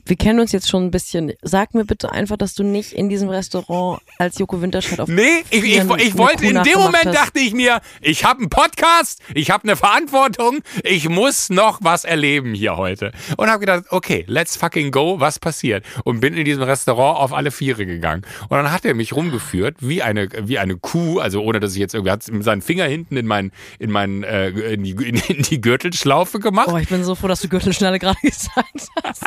wir 0.05 0.15
kennen 0.15 0.39
uns 0.39 0.51
jetzt 0.51 0.69
schon 0.69 0.85
ein 0.85 0.91
bisschen. 0.91 1.33
Sag 1.41 1.73
mir 1.73 1.85
bitte 1.85 2.11
einfach, 2.11 2.37
dass 2.37 2.53
du 2.53 2.63
nicht 2.63 2.93
in 2.93 3.09
diesem 3.09 3.29
Restaurant 3.29 4.01
als 4.17 4.37
Joko 4.37 4.61
Winterscheid 4.61 4.99
auf 4.99 5.09
Nee, 5.09 5.43
ich, 5.49 5.63
ich, 5.63 5.77
ich 5.77 6.17
wollte, 6.17 6.45
in 6.45 6.63
dem 6.63 6.79
Moment 6.79 7.05
hast. 7.05 7.15
dachte 7.15 7.39
ich 7.39 7.53
mir, 7.53 7.81
ich 8.01 8.23
habe 8.23 8.39
einen 8.39 8.49
Podcast, 8.49 9.21
ich 9.33 9.51
habe 9.51 9.63
eine 9.63 9.75
Verantwortung, 9.75 10.59
ich 10.83 11.09
muss 11.09 11.49
noch 11.49 11.79
was 11.81 12.05
erleben 12.05 12.53
hier 12.53 12.77
heute. 12.77 13.11
Und 13.37 13.49
habe 13.49 13.59
gedacht, 13.59 13.85
okay, 13.89 14.23
let's 14.27 14.55
fucking 14.55 14.91
go, 14.91 15.19
was 15.19 15.39
passiert? 15.39 15.83
Und 16.03 16.19
bin 16.19 16.33
in 16.33 16.45
diesem 16.45 16.63
Restaurant 16.63 17.19
auf 17.19 17.33
alle 17.33 17.51
Viere 17.51 17.85
gegangen. 17.85 18.25
Und 18.49 18.57
dann 18.57 18.71
hat 18.71 18.85
er 18.85 18.93
mich 18.93 19.13
rumgeführt, 19.13 19.77
wie 19.79 20.01
eine, 20.01 20.29
wie 20.43 20.59
eine 20.59 20.77
Kuh, 20.77 21.19
also 21.19 21.41
ohne 21.41 21.59
dass 21.59 21.73
ich 21.73 21.79
jetzt 21.79 21.93
irgendwie, 21.93 22.11
hat 22.11 22.23
seinen 22.23 22.61
Finger 22.61 22.85
hinten 22.85 23.17
in 23.17 23.25
meinen, 23.25 23.51
in 23.79 23.91
meinen, 23.91 24.23
äh, 24.23 24.49
in, 24.49 24.83
die, 24.83 24.91
in 25.07 25.41
die 25.43 25.61
Gürtelschlaufe 25.61 26.39
gemacht. 26.39 26.69
Oh, 26.71 26.77
ich 26.77 26.87
bin 26.87 27.03
so 27.03 27.15
froh, 27.15 27.27
dass 27.27 27.41
du 27.41 27.49
Gürtelschnalle 27.49 27.99
gerade 27.99 28.17
gesagt 28.23 28.87
hast. 29.03 29.23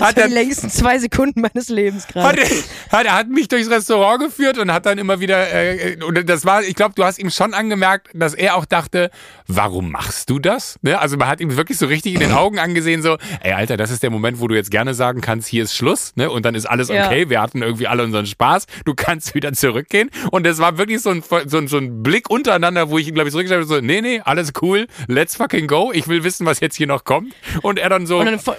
Hat 0.00 0.16
die 0.16 0.32
längsten 0.32 0.70
zwei 0.70 0.98
Sekunden 0.98 1.40
meines 1.40 1.68
Lebens 1.68 2.06
gerade. 2.06 2.42
Hat, 2.90 3.06
er 3.06 3.14
hat 3.14 3.28
mich 3.28 3.48
durchs 3.48 3.70
Restaurant 3.70 4.20
geführt 4.20 4.58
und 4.58 4.72
hat 4.72 4.86
dann 4.86 4.98
immer 4.98 5.20
wieder, 5.20 5.52
äh, 5.52 5.96
und 6.02 6.28
das 6.28 6.44
war, 6.44 6.62
ich 6.62 6.74
glaube, 6.74 6.94
du 6.94 7.04
hast 7.04 7.18
ihm 7.18 7.30
schon 7.30 7.54
angemerkt, 7.54 8.08
dass 8.14 8.34
er 8.34 8.56
auch 8.56 8.64
dachte, 8.64 9.10
warum 9.46 9.90
machst 9.90 10.30
du 10.30 10.38
das? 10.38 10.78
Ne? 10.82 10.98
Also 10.98 11.16
man 11.16 11.28
hat 11.28 11.40
ihm 11.40 11.56
wirklich 11.56 11.78
so 11.78 11.86
richtig 11.86 12.14
in 12.14 12.20
den 12.20 12.32
Augen 12.32 12.58
angesehen, 12.58 13.02
so, 13.02 13.16
ey 13.42 13.52
Alter, 13.52 13.76
das 13.76 13.90
ist 13.90 14.02
der 14.02 14.10
Moment, 14.10 14.40
wo 14.40 14.48
du 14.48 14.54
jetzt 14.54 14.70
gerne 14.70 14.94
sagen 14.94 15.20
kannst, 15.20 15.48
hier 15.48 15.64
ist 15.64 15.74
Schluss, 15.74 16.12
ne? 16.16 16.30
Und 16.30 16.44
dann 16.44 16.54
ist 16.54 16.66
alles 16.66 16.90
okay, 16.90 17.22
ja. 17.22 17.30
wir 17.30 17.40
hatten 17.40 17.62
irgendwie 17.62 17.86
alle 17.86 18.02
unseren 18.02 18.26
Spaß, 18.26 18.66
du 18.84 18.94
kannst 18.94 19.34
wieder 19.34 19.52
zurückgehen. 19.52 20.10
Und 20.30 20.46
es 20.46 20.58
war 20.58 20.78
wirklich 20.78 21.00
so 21.00 21.10
ein, 21.10 21.22
so 21.46 21.58
ein, 21.58 21.68
so 21.68 21.78
ein 21.78 22.02
Blick 22.02 22.30
untereinander, 22.30 22.90
wo 22.90 22.98
ich 22.98 23.08
ihn, 23.08 23.14
glaube 23.14 23.28
ich, 23.28 23.32
zurückgestellt 23.32 23.68
habe, 23.68 23.80
so, 23.80 23.84
nee, 23.84 24.00
nee, 24.00 24.20
alles 24.24 24.52
cool, 24.62 24.86
let's 25.06 25.36
fucking 25.36 25.66
go, 25.66 25.92
ich 25.92 26.08
will 26.08 26.24
wissen, 26.24 26.46
was 26.46 26.60
jetzt 26.60 26.76
hier 26.76 26.86
noch 26.86 27.04
kommt. 27.04 27.34
Und 27.62 27.78
er 27.78 27.88
dann 27.88 28.06
so. 28.06 28.18
Und 28.18 28.26
dann 28.26 28.38
von, 28.38 28.54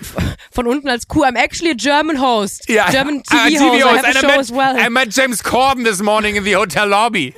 von 0.51 0.67
unten 0.67 0.80
als 0.89 1.07
Kuh, 1.07 1.23
I'm 1.23 1.37
actually 1.37 1.71
a 1.71 1.75
German 1.75 2.21
host. 2.21 2.69
Ja, 2.69 2.89
German 2.89 3.23
TV, 3.23 3.35
uh, 3.35 3.49
TV 3.49 3.83
host. 3.83 4.03
I, 4.03 4.25
met, 4.25 4.37
as 4.37 4.51
well. 4.51 4.77
I 4.77 4.89
met 4.89 5.15
James 5.15 5.43
Corden 5.43 5.83
this 5.83 6.01
morning 6.01 6.35
in 6.35 6.43
the 6.43 6.55
hotel 6.55 6.87
lobby. 6.87 7.33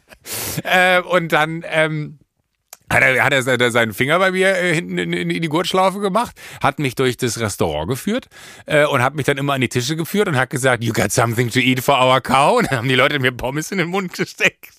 äh, 0.64 1.00
und 1.00 1.32
dann, 1.32 1.64
ähm, 1.68 2.18
hat 2.90 3.02
er, 3.02 3.24
hat 3.24 3.32
er 3.60 3.70
seinen 3.70 3.94
Finger 3.94 4.18
bei 4.18 4.30
mir 4.30 4.56
äh, 4.56 4.74
hinten 4.74 4.98
in, 4.98 5.12
in, 5.12 5.42
die 5.42 5.48
Gurtschlaufe 5.48 6.00
gemacht, 6.00 6.36
hat 6.62 6.78
mich 6.78 6.94
durch 6.94 7.16
das 7.16 7.40
Restaurant 7.40 7.88
geführt 7.88 8.28
äh, 8.66 8.84
und 8.84 9.02
hat 9.02 9.14
mich 9.14 9.26
dann 9.26 9.38
immer 9.38 9.54
an 9.54 9.60
die 9.60 9.68
Tische 9.68 9.96
geführt 9.96 10.28
und 10.28 10.36
hat 10.36 10.50
gesagt, 10.50 10.84
you 10.84 10.92
got 10.92 11.10
something 11.10 11.50
to 11.50 11.58
eat 11.58 11.80
for 11.80 11.98
our 11.98 12.20
cow? 12.20 12.58
Und 12.58 12.70
dann 12.70 12.78
haben 12.78 12.88
die 12.88 12.94
Leute 12.94 13.18
mir 13.18 13.32
Pommes 13.32 13.72
in 13.72 13.78
den 13.78 13.88
Mund 13.88 14.12
gesteckt. 14.12 14.70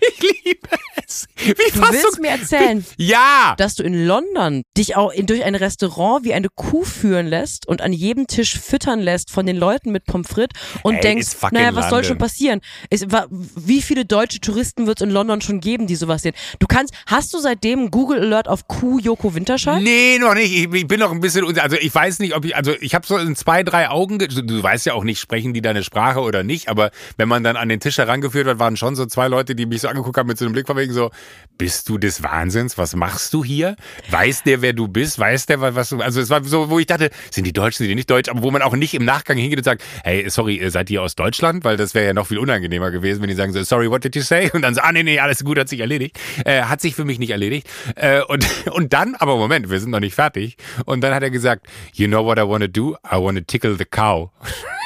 Ich 0.00 0.44
liebe 0.44 0.68
es. 1.06 1.26
Wie 1.36 1.52
du 1.52 1.80
willst 1.80 2.18
du, 2.18 2.22
mir 2.22 2.30
erzählen, 2.30 2.84
ja. 2.96 3.54
dass 3.58 3.74
du 3.74 3.82
in 3.82 4.06
London 4.06 4.62
dich 4.76 4.96
auch 4.96 5.12
in, 5.12 5.26
durch 5.26 5.44
ein 5.44 5.54
Restaurant 5.54 6.24
wie 6.24 6.34
eine 6.34 6.48
Kuh 6.48 6.84
führen 6.84 7.26
lässt 7.26 7.66
und 7.66 7.82
an 7.82 7.92
jedem 7.92 8.26
Tisch 8.26 8.58
füttern 8.58 9.00
lässt 9.00 9.30
von 9.30 9.46
den 9.46 9.56
Leuten 9.56 9.92
mit 9.92 10.04
Pommes 10.04 10.28
frites 10.28 10.58
und 10.82 10.96
Ey, 10.96 11.00
denkst, 11.00 11.28
naja, 11.50 11.74
was 11.74 11.90
soll 11.90 12.04
schon 12.04 12.18
passieren? 12.18 12.60
Ist, 12.88 13.06
wie 13.30 13.82
viele 13.82 14.04
deutsche 14.04 14.40
Touristen 14.40 14.86
wird 14.86 15.00
es 15.00 15.06
in 15.06 15.10
London 15.10 15.40
schon 15.40 15.60
geben, 15.60 15.86
die 15.86 15.96
sowas 15.96 16.22
sehen? 16.22 16.34
Du 16.58 16.66
kannst, 16.66 16.94
hast 17.06 17.34
du 17.34 17.38
seitdem 17.38 17.90
Google 17.90 18.20
Alert 18.20 18.48
auf 18.48 18.68
Kuh 18.68 18.98
Joko 18.98 19.34
Winterscheid? 19.34 19.82
Nee, 19.82 20.18
noch 20.18 20.34
nicht. 20.34 20.52
Ich, 20.52 20.72
ich, 20.72 20.86
bin 20.86 21.00
noch 21.00 21.10
ein 21.10 21.20
bisschen, 21.20 21.58
also 21.58 21.76
ich 21.76 21.94
weiß 21.94 22.20
nicht, 22.20 22.34
ob 22.34 22.44
ich, 22.44 22.56
also 22.56 22.72
ich 22.80 22.94
habe 22.94 23.06
so 23.06 23.16
in 23.16 23.36
zwei, 23.36 23.62
drei 23.62 23.88
Augen, 23.88 24.18
du, 24.18 24.28
du 24.28 24.62
weißt 24.62 24.86
ja 24.86 24.94
auch 24.94 25.04
nicht, 25.04 25.20
sprechen 25.20 25.52
die 25.52 25.62
deine 25.62 25.82
Sprache 25.82 26.20
oder 26.20 26.42
nicht, 26.42 26.68
aber 26.68 26.90
wenn 27.16 27.28
man 27.28 27.42
dann 27.42 27.56
an 27.56 27.68
den 27.68 27.80
Tisch 27.80 27.98
herangeführt 27.98 28.46
wird, 28.46 28.58
waren 28.58 28.76
schon 28.76 28.96
so 28.96 29.06
zwei 29.06 29.28
Leute, 29.28 29.54
die 29.54 29.66
mich 29.66 29.82
so 29.82 29.89
angeguckt 29.90 30.16
haben 30.16 30.26
mit 30.26 30.38
so 30.38 30.44
einem 30.44 30.52
Blick 30.52 30.66
von 30.66 30.76
wegen 30.76 30.92
so, 30.92 31.10
bist 31.58 31.88
du 31.88 31.98
des 31.98 32.22
Wahnsinns? 32.22 32.78
Was 32.78 32.96
machst 32.96 33.34
du 33.34 33.44
hier? 33.44 33.76
Weiß 34.10 34.42
der, 34.44 34.62
wer 34.62 34.72
du 34.72 34.88
bist? 34.88 35.18
Weiß 35.18 35.46
der, 35.46 35.60
was 35.60 35.90
du, 35.90 36.00
also 36.00 36.20
es 36.20 36.30
war 36.30 36.42
so, 36.44 36.70
wo 36.70 36.78
ich 36.78 36.86
dachte, 36.86 37.10
sind 37.30 37.44
die 37.44 37.52
Deutschen, 37.52 37.78
sind 37.78 37.88
die 37.88 37.94
nicht 37.94 38.10
deutsch, 38.10 38.30
aber 38.30 38.42
wo 38.42 38.50
man 38.50 38.62
auch 38.62 38.74
nicht 38.74 38.94
im 38.94 39.04
Nachgang 39.04 39.36
hingeht 39.36 39.58
und 39.58 39.64
sagt, 39.64 39.82
hey, 40.04 40.28
sorry, 40.30 40.62
seid 40.70 40.90
ihr 40.90 41.02
aus 41.02 41.14
Deutschland? 41.16 41.64
Weil 41.64 41.76
das 41.76 41.94
wäre 41.94 42.06
ja 42.06 42.12
noch 42.14 42.26
viel 42.26 42.38
unangenehmer 42.38 42.90
gewesen, 42.90 43.20
wenn 43.20 43.28
die 43.28 43.34
sagen 43.34 43.52
so, 43.52 43.62
sorry, 43.62 43.90
what 43.90 44.04
did 44.04 44.16
you 44.16 44.22
say? 44.22 44.50
Und 44.52 44.62
dann 44.62 44.74
so, 44.74 44.80
ah, 44.80 44.92
nee, 44.92 45.02
nee, 45.02 45.18
alles 45.18 45.44
gut, 45.44 45.58
hat 45.58 45.68
sich 45.68 45.80
erledigt. 45.80 46.18
Äh, 46.44 46.62
hat 46.62 46.80
sich 46.80 46.94
für 46.94 47.04
mich 47.04 47.18
nicht 47.18 47.30
erledigt. 47.30 47.68
Äh, 47.96 48.22
und, 48.22 48.46
und 48.72 48.92
dann, 48.92 49.14
aber 49.16 49.36
Moment, 49.36 49.70
wir 49.70 49.80
sind 49.80 49.90
noch 49.90 50.00
nicht 50.00 50.14
fertig. 50.14 50.56
Und 50.86 51.02
dann 51.02 51.14
hat 51.14 51.22
er 51.22 51.30
gesagt, 51.30 51.66
you 51.92 52.06
know 52.06 52.24
what 52.24 52.38
I 52.38 52.42
want 52.42 52.62
to 52.62 52.68
do? 52.68 52.96
I 53.04 53.16
want 53.16 53.38
to 53.38 53.44
tickle 53.44 53.76
the 53.76 53.84
cow. 53.84 54.30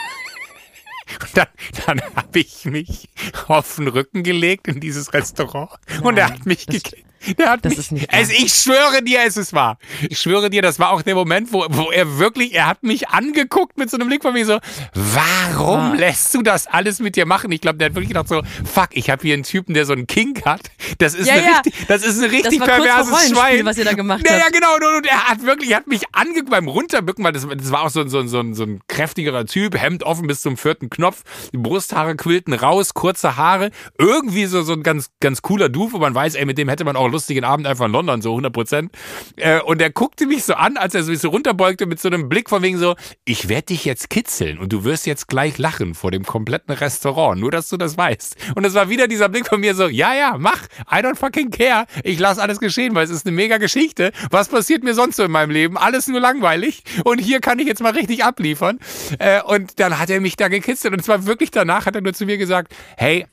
Und 1.20 1.36
dann, 1.36 1.48
dann 1.86 2.00
habe 2.16 2.38
ich 2.38 2.64
mich 2.64 3.08
auf 3.48 3.76
den 3.76 3.88
Rücken 3.88 4.22
gelegt 4.22 4.68
in 4.68 4.80
dieses 4.80 5.12
Restaurant 5.12 5.70
Nein, 5.88 6.02
und 6.02 6.16
er 6.18 6.26
hat 6.28 6.46
mich 6.46 6.66
gekriegt. 6.66 7.04
Der 7.38 7.50
hat 7.50 7.64
das 7.64 7.72
mich, 7.72 7.78
ist 7.78 7.92
nicht 7.92 8.08
es, 8.12 8.30
ich 8.30 8.52
schwöre 8.52 9.02
dir, 9.02 9.20
es 9.26 9.36
ist 9.36 9.52
wahr. 9.52 9.78
Ich 10.08 10.18
schwöre 10.18 10.50
dir, 10.50 10.62
das 10.62 10.78
war 10.78 10.90
auch 10.90 11.02
der 11.02 11.14
Moment, 11.14 11.52
wo, 11.52 11.66
wo 11.68 11.90
er 11.90 12.18
wirklich, 12.18 12.54
er 12.54 12.66
hat 12.66 12.82
mich 12.82 13.08
angeguckt 13.08 13.78
mit 13.78 13.90
so 13.90 13.96
einem 13.96 14.08
Blick 14.08 14.22
von 14.22 14.32
mir 14.32 14.46
so, 14.46 14.58
warum 14.94 15.80
ah. 15.80 15.94
lässt 15.94 16.34
du 16.34 16.42
das 16.42 16.66
alles 16.66 17.00
mit 17.00 17.16
dir 17.16 17.26
machen? 17.26 17.50
Ich 17.52 17.60
glaube, 17.60 17.78
der 17.78 17.86
hat 17.86 17.94
wirklich 17.94 18.08
gedacht 18.08 18.28
so, 18.28 18.42
fuck, 18.64 18.88
ich 18.92 19.10
habe 19.10 19.22
hier 19.22 19.34
einen 19.34 19.42
Typen, 19.42 19.74
der 19.74 19.86
so 19.86 19.92
einen 19.92 20.06
Kink 20.06 20.44
hat. 20.44 20.70
Das 20.98 21.14
ist, 21.14 21.26
ja, 21.26 21.34
eine, 21.34 21.42
ja. 21.42 21.52
Richtig, 21.56 21.86
das 21.88 22.04
ist 22.04 22.22
ein 22.22 22.30
richtig 22.30 22.58
das 22.58 22.68
perverses 22.68 23.30
Schwein. 23.30 23.64
was 23.64 23.78
ihr 23.78 23.84
da 23.84 23.92
gemacht 23.92 24.20
habt. 24.20 24.30
Ja, 24.30 24.38
ja, 24.38 24.48
genau. 24.52 24.74
Und, 24.74 24.98
und, 24.98 25.06
er 25.06 25.28
hat 25.28 25.42
wirklich, 25.42 25.70
er 25.70 25.78
hat 25.78 25.86
mich 25.86 26.02
angeguckt 26.12 26.50
beim 26.50 26.68
Runterbücken, 26.68 27.24
weil 27.24 27.32
das, 27.32 27.46
das 27.48 27.70
war 27.70 27.82
auch 27.82 27.90
so, 27.90 28.06
so, 28.06 28.26
so, 28.26 28.42
so 28.52 28.62
ein 28.64 28.80
kräftigerer 28.88 29.46
Typ, 29.46 29.78
Hemd 29.80 30.02
offen 30.02 30.26
bis 30.26 30.42
zum 30.42 30.56
vierten 30.56 30.90
Knopf, 30.90 31.22
die 31.52 31.58
Brusthaare 31.58 32.16
quillten 32.16 32.54
raus, 32.54 32.94
kurze 32.94 33.36
Haare, 33.36 33.70
irgendwie 33.98 34.46
so, 34.46 34.62
so 34.62 34.72
ein 34.72 34.82
ganz, 34.82 35.10
ganz 35.20 35.42
cooler 35.42 35.68
Dude, 35.68 35.92
wo 35.92 35.98
man 35.98 36.14
weiß, 36.14 36.34
ey, 36.34 36.44
mit 36.44 36.58
dem 36.58 36.68
hätte 36.68 36.84
man 36.84 36.96
auch 36.96 37.08
lustigen 37.14 37.44
Abend 37.44 37.66
einfach 37.66 37.86
in 37.86 37.92
London, 37.92 38.20
so 38.20 38.30
100 38.30 38.52
Prozent. 38.52 38.92
Äh, 39.36 39.60
und 39.60 39.80
er 39.80 39.90
guckte 39.90 40.26
mich 40.26 40.44
so 40.44 40.54
an, 40.54 40.76
als 40.76 40.94
er 40.94 41.02
sich 41.02 41.18
so 41.18 41.30
runterbeugte 41.30 41.86
mit 41.86 42.00
so 42.00 42.08
einem 42.08 42.28
Blick 42.28 42.50
von 42.50 42.62
wegen 42.62 42.78
so, 42.78 42.94
ich 43.24 43.48
werde 43.48 43.66
dich 43.66 43.84
jetzt 43.84 44.10
kitzeln 44.10 44.58
und 44.58 44.72
du 44.72 44.84
wirst 44.84 45.06
jetzt 45.06 45.28
gleich 45.28 45.56
lachen 45.58 45.94
vor 45.94 46.10
dem 46.10 46.24
kompletten 46.24 46.74
Restaurant, 46.74 47.40
nur 47.40 47.50
dass 47.50 47.68
du 47.68 47.76
das 47.76 47.96
weißt. 47.96 48.36
Und 48.56 48.64
es 48.64 48.74
war 48.74 48.88
wieder 48.90 49.08
dieser 49.08 49.28
Blick 49.28 49.46
von 49.46 49.60
mir 49.60 49.74
so, 49.74 49.86
ja, 49.86 50.14
ja, 50.14 50.36
mach, 50.38 50.66
I 50.90 50.96
don't 50.96 51.16
fucking 51.16 51.50
care, 51.50 51.86
ich 52.02 52.18
lasse 52.18 52.42
alles 52.42 52.60
geschehen, 52.60 52.94
weil 52.94 53.04
es 53.04 53.10
ist 53.10 53.26
eine 53.26 53.34
mega 53.34 53.58
Geschichte. 53.58 54.12
Was 54.30 54.48
passiert 54.48 54.82
mir 54.82 54.94
sonst 54.94 55.16
so 55.16 55.24
in 55.24 55.30
meinem 55.30 55.50
Leben? 55.50 55.78
Alles 55.78 56.08
nur 56.08 56.20
langweilig 56.20 56.82
und 57.04 57.18
hier 57.18 57.40
kann 57.40 57.58
ich 57.58 57.66
jetzt 57.66 57.82
mal 57.82 57.92
richtig 57.92 58.24
abliefern. 58.24 58.78
Äh, 59.18 59.42
und 59.42 59.78
dann 59.80 59.98
hat 59.98 60.10
er 60.10 60.20
mich 60.20 60.36
da 60.36 60.48
gekitzelt 60.48 60.92
und 60.92 61.04
zwar 61.04 61.26
wirklich 61.26 61.50
danach 61.50 61.86
hat 61.86 61.94
er 61.94 62.00
nur 62.00 62.14
zu 62.14 62.26
mir 62.26 62.38
gesagt, 62.38 62.74
hey, 62.96 63.26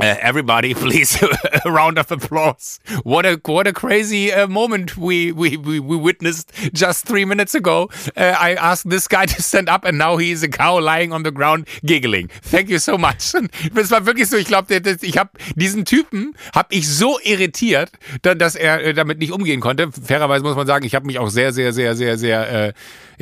Uh, 0.00 0.16
everybody, 0.20 0.74
please, 0.82 1.22
a 1.64 1.70
round 1.70 1.98
of 1.98 2.10
applause. 2.10 2.80
What 3.04 3.26
a 3.26 3.40
what 3.44 3.66
a 3.66 3.72
crazy 3.72 4.32
uh, 4.32 4.46
moment 4.46 4.96
we, 4.96 5.32
we 5.32 5.56
we 5.56 5.80
we 5.80 5.96
witnessed 5.96 6.50
just 6.72 7.04
three 7.04 7.24
minutes 7.24 7.54
ago. 7.54 7.90
Uh, 8.16 8.34
I 8.38 8.54
asked 8.54 8.88
this 8.88 9.06
guy 9.06 9.26
to 9.34 9.42
stand 9.42 9.68
up, 9.68 9.84
and 9.84 9.98
now 9.98 10.16
he 10.16 10.30
is 10.30 10.42
a 10.42 10.48
cow 10.48 10.80
lying 10.80 11.12
on 11.12 11.22
the 11.24 11.30
ground 11.30 11.68
giggling. 11.84 12.28
Thank 12.42 12.68
you 12.68 12.78
so 12.78 12.96
much. 12.96 13.32
Es 13.82 13.90
war 13.90 14.06
wirklich 14.06 14.28
so. 14.28 14.36
Ich 14.36 14.46
glaube, 14.46 14.74
ich 15.02 15.18
habe 15.18 15.30
diesen 15.56 15.84
Typen 15.84 16.34
habe 16.54 16.68
ich 16.74 16.88
so 16.88 17.18
irritiert, 17.22 17.90
dass 18.22 18.54
er 18.54 18.82
äh, 18.82 18.94
damit 18.94 19.18
nicht 19.18 19.32
umgehen 19.32 19.60
konnte. 19.60 19.90
Fairerweise 19.92 20.44
muss 20.44 20.56
man 20.56 20.66
sagen, 20.66 20.84
ich 20.84 20.94
habe 20.94 21.06
mich 21.06 21.18
auch 21.18 21.28
sehr 21.28 21.52
sehr 21.52 21.72
sehr 21.72 21.94
sehr 21.96 22.16
sehr 22.16 22.68
äh, 22.68 22.72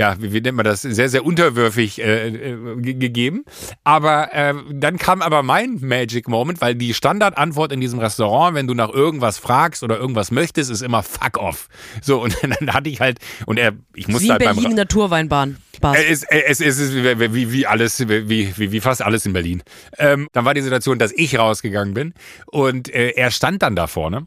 ja, 0.01 0.17
wie, 0.19 0.33
wie 0.33 0.41
nennt 0.41 0.57
man 0.57 0.65
das, 0.65 0.81
sehr, 0.81 1.11
sehr 1.11 1.27
unterwürfig 1.27 2.01
äh, 2.01 2.29
äh, 2.29 2.77
gegeben. 2.81 3.45
Aber 3.85 4.33
äh, 4.33 4.55
dann 4.73 4.97
kam 4.97 5.21
aber 5.21 5.43
mein 5.43 5.77
Magic 5.83 6.27
Moment, 6.27 6.63
weil 6.63 6.75
die 6.75 6.95
Standardantwort 6.95 7.71
in 7.71 7.83
diesem 7.83 7.99
Restaurant, 7.99 8.55
wenn 8.55 8.67
du 8.67 8.73
nach 8.73 8.89
irgendwas 8.89 9.37
fragst 9.37 9.83
oder 9.83 9.99
irgendwas 9.99 10.31
möchtest, 10.31 10.71
ist 10.71 10.81
immer 10.81 11.03
fuck 11.03 11.37
off. 11.37 11.69
So, 12.01 12.23
und 12.23 12.35
dann 12.43 12.73
hatte 12.73 12.89
ich 12.89 13.01
halt, 13.01 13.19
und 13.45 13.59
er, 13.59 13.75
ich 13.95 14.09
musste 14.09 14.29
wie 14.29 14.31
halt 14.31 14.43
Berlin 14.43 14.65
beim... 14.65 14.75
Naturweinbahn. 14.75 15.59
Es, 15.83 16.25
es, 16.25 16.61
es 16.63 16.79
ist 16.79 16.95
wie, 16.95 17.53
wie 17.53 17.67
alles, 17.67 18.01
wie, 18.09 18.57
wie, 18.57 18.73
wie 18.73 18.81
fast 18.81 19.03
alles 19.03 19.27
in 19.27 19.35
Berlin. 19.35 19.63
Ähm, 19.99 20.29
dann 20.33 20.47
war 20.47 20.55
die 20.55 20.63
Situation, 20.63 20.99
dass 20.99 21.13
ich 21.13 21.39
rausgegangen 21.39 21.93
bin 21.93 22.15
und 22.47 22.89
äh, 22.89 23.11
er 23.11 23.31
stand 23.31 23.63
dann 23.63 23.77
da 23.77 23.87
vorne 23.87 24.27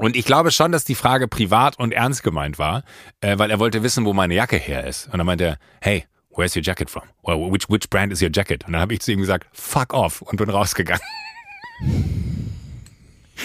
und 0.00 0.16
ich 0.16 0.24
glaube 0.24 0.50
schon, 0.50 0.72
dass 0.72 0.84
die 0.84 0.94
Frage 0.94 1.28
privat 1.28 1.78
und 1.78 1.92
ernst 1.92 2.22
gemeint 2.22 2.58
war, 2.58 2.84
äh, 3.20 3.36
weil 3.36 3.50
er 3.50 3.58
wollte 3.58 3.82
wissen, 3.82 4.06
wo 4.06 4.14
meine 4.14 4.34
Jacke 4.34 4.56
her 4.56 4.86
ist. 4.86 5.08
Und 5.08 5.18
dann 5.18 5.26
meinte 5.26 5.44
er, 5.44 5.58
hey, 5.82 6.06
where's 6.34 6.56
your 6.56 6.62
jacket 6.62 6.88
from? 6.88 7.02
Well, 7.22 7.52
which, 7.52 7.68
which 7.68 7.90
brand 7.90 8.10
is 8.10 8.22
your 8.22 8.30
jacket? 8.32 8.64
Und 8.64 8.72
dann 8.72 8.80
habe 8.80 8.94
ich 8.94 9.00
zu 9.00 9.12
ihm 9.12 9.20
gesagt, 9.20 9.46
fuck 9.52 9.92
off 9.92 10.22
und 10.22 10.36
bin 10.36 10.48
rausgegangen. 10.48 11.02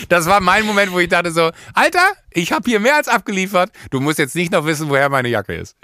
Das 0.09 0.25
war 0.25 0.41
mein 0.41 0.65
Moment, 0.65 0.91
wo 0.91 0.99
ich 0.99 1.07
dachte 1.07 1.31
so, 1.31 1.51
Alter, 1.73 2.03
ich 2.31 2.51
habe 2.51 2.69
hier 2.69 2.81
mehr 2.81 2.97
als 2.97 3.07
abgeliefert. 3.07 3.71
Du 3.91 4.01
musst 4.01 4.19
jetzt 4.19 4.35
nicht 4.35 4.51
noch 4.51 4.65
wissen, 4.65 4.89
woher 4.89 5.07
meine 5.07 5.29
Jacke 5.29 5.53
ist. 5.53 5.77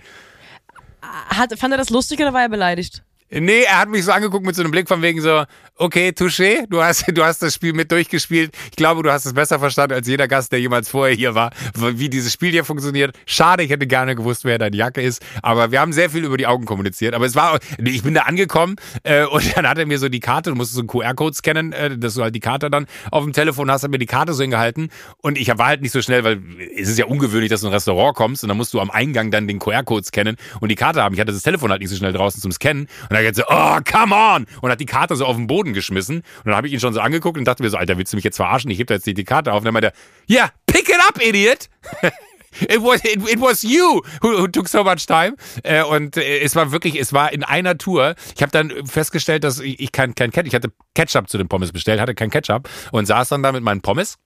Hat, 1.01 1.57
fand 1.57 1.73
er 1.73 1.77
das 1.77 1.89
lustig 1.89 2.19
oder 2.19 2.33
war 2.33 2.41
er 2.41 2.49
beleidigt? 2.49 3.03
Nee, 3.33 3.63
er 3.63 3.79
hat 3.79 3.89
mich 3.89 4.03
so 4.03 4.11
angeguckt 4.11 4.45
mit 4.45 4.55
so 4.55 4.61
einem 4.61 4.71
Blick 4.71 4.89
von 4.89 5.01
wegen 5.01 5.21
so, 5.21 5.45
okay, 5.77 6.09
Touché, 6.09 6.67
du 6.69 6.83
hast, 6.83 7.05
du 7.13 7.23
hast 7.23 7.41
das 7.41 7.55
Spiel 7.55 7.71
mit 7.71 7.89
durchgespielt. 7.89 8.55
Ich 8.69 8.75
glaube, 8.75 9.03
du 9.03 9.11
hast 9.11 9.25
es 9.25 9.33
besser 9.33 9.57
verstanden 9.57 9.93
als 9.93 10.07
jeder 10.07 10.27
Gast, 10.27 10.51
der 10.51 10.59
jemals 10.59 10.89
vorher 10.89 11.15
hier 11.15 11.33
war, 11.33 11.51
wie 11.75 12.09
dieses 12.09 12.33
Spiel 12.33 12.51
hier 12.51 12.65
funktioniert. 12.65 13.17
Schade, 13.25 13.63
ich 13.63 13.69
hätte 13.69 13.87
gerne 13.87 14.15
gewusst, 14.15 14.43
wer 14.43 14.57
deine 14.57 14.75
Jacke 14.75 15.01
ist. 15.01 15.21
Aber 15.41 15.71
wir 15.71 15.79
haben 15.79 15.93
sehr 15.93 16.09
viel 16.09 16.25
über 16.25 16.35
die 16.35 16.45
Augen 16.45 16.65
kommuniziert. 16.65 17.13
Aber 17.13 17.25
es 17.25 17.35
war, 17.35 17.57
ich 17.81 18.03
bin 18.03 18.13
da 18.13 18.23
angekommen 18.23 18.75
äh, 19.03 19.23
und 19.23 19.43
dann 19.55 19.67
hat 19.67 19.77
er 19.77 19.85
mir 19.85 19.97
so 19.97 20.09
die 20.09 20.19
Karte, 20.19 20.49
du 20.49 20.57
musst 20.57 20.73
so 20.73 20.81
einen 20.81 20.89
QR-Code 20.89 21.35
scannen, 21.35 21.71
äh, 21.71 21.97
dass 21.97 22.15
du 22.15 22.23
halt 22.23 22.35
die 22.35 22.41
Karte 22.41 22.69
dann 22.69 22.85
auf 23.11 23.23
dem 23.23 23.31
Telefon 23.31 23.71
hast, 23.71 23.83
hat 23.83 23.91
mir 23.91 23.97
die 23.97 24.07
Karte 24.07 24.33
so 24.33 24.41
hingehalten. 24.41 24.89
Und 25.17 25.37
ich 25.37 25.47
war 25.57 25.67
halt 25.67 25.81
nicht 25.81 25.93
so 25.93 26.01
schnell, 26.01 26.25
weil 26.25 26.41
es 26.75 26.89
ist 26.89 26.99
ja 26.99 27.05
ungewöhnlich, 27.05 27.49
dass 27.49 27.61
du 27.61 27.67
in 27.67 27.71
ein 27.71 27.75
Restaurant 27.75 28.15
kommst 28.15 28.43
und 28.43 28.49
dann 28.49 28.57
musst 28.57 28.73
du 28.73 28.81
am 28.81 28.91
Eingang 28.91 29.31
dann 29.31 29.47
den 29.47 29.59
QR-Code 29.59 30.05
scannen 30.05 30.35
und 30.59 30.67
die 30.67 30.75
Karte 30.75 31.01
haben. 31.01 31.13
Ich 31.13 31.21
hatte 31.21 31.31
das 31.31 31.43
Telefon 31.43 31.71
halt 31.71 31.79
nicht 31.79 31.89
so 31.89 31.95
schnell 31.95 32.11
draußen 32.11 32.41
zum 32.41 32.51
Scannen. 32.51 32.87
Und 33.09 33.20
er 33.23 33.29
hat 33.29 33.35
so, 33.35 33.43
oh, 33.47 33.79
come 33.89 34.15
on! 34.15 34.45
Und 34.61 34.71
hat 34.71 34.79
die 34.79 34.85
Karte 34.85 35.15
so 35.15 35.25
auf 35.25 35.35
den 35.35 35.47
Boden 35.47 35.73
geschmissen. 35.73 36.17
Und 36.17 36.45
dann 36.45 36.55
habe 36.55 36.67
ich 36.67 36.73
ihn 36.73 36.79
schon 36.79 36.93
so 36.93 36.99
angeguckt 36.99 37.37
und 37.37 37.45
dachte 37.45 37.63
mir 37.63 37.69
so, 37.69 37.77
Alter, 37.77 37.97
willst 37.97 38.13
du 38.13 38.17
mich 38.17 38.23
jetzt 38.23 38.37
verarschen? 38.37 38.71
Ich 38.71 38.79
heb 38.79 38.87
da 38.87 38.95
jetzt 38.95 39.05
die 39.05 39.23
Karte 39.23 39.51
auf. 39.51 39.59
Und 39.59 39.65
dann 39.65 39.73
meinte 39.73 39.89
er, 39.89 40.35
yeah, 40.35 40.51
pick 40.65 40.89
it 40.89 40.99
up, 41.07 41.21
idiot! 41.21 41.69
It 42.59 42.83
was, 42.83 43.03
it, 43.05 43.17
it 43.29 43.39
was 43.39 43.63
you 43.63 44.01
who, 44.21 44.37
who, 44.37 44.47
took 44.47 44.67
so 44.67 44.83
much 44.83 45.05
time. 45.07 45.35
Äh, 45.63 45.83
und 45.83 46.17
äh, 46.17 46.39
es 46.39 46.53
war 46.55 46.73
wirklich, 46.73 46.99
es 46.99 47.13
war 47.13 47.31
in 47.31 47.45
einer 47.45 47.77
Tour. 47.77 48.15
Ich 48.35 48.41
habe 48.41 48.51
dann 48.51 48.85
festgestellt, 48.85 49.45
dass 49.45 49.59
ich, 49.59 49.79
ich 49.79 49.91
kein, 49.93 50.15
kein 50.15 50.31
Ketchup, 50.31 50.47
ich 50.47 50.55
hatte 50.55 50.71
Ketchup 50.93 51.29
zu 51.29 51.37
den 51.37 51.47
Pommes 51.47 51.71
bestellt, 51.71 52.01
hatte 52.01 52.13
kein 52.13 52.29
Ketchup 52.29 52.69
und 52.91 53.05
saß 53.05 53.29
dann 53.29 53.41
da 53.41 53.53
mit 53.53 53.63
meinen 53.63 53.79
Pommes 53.81 54.17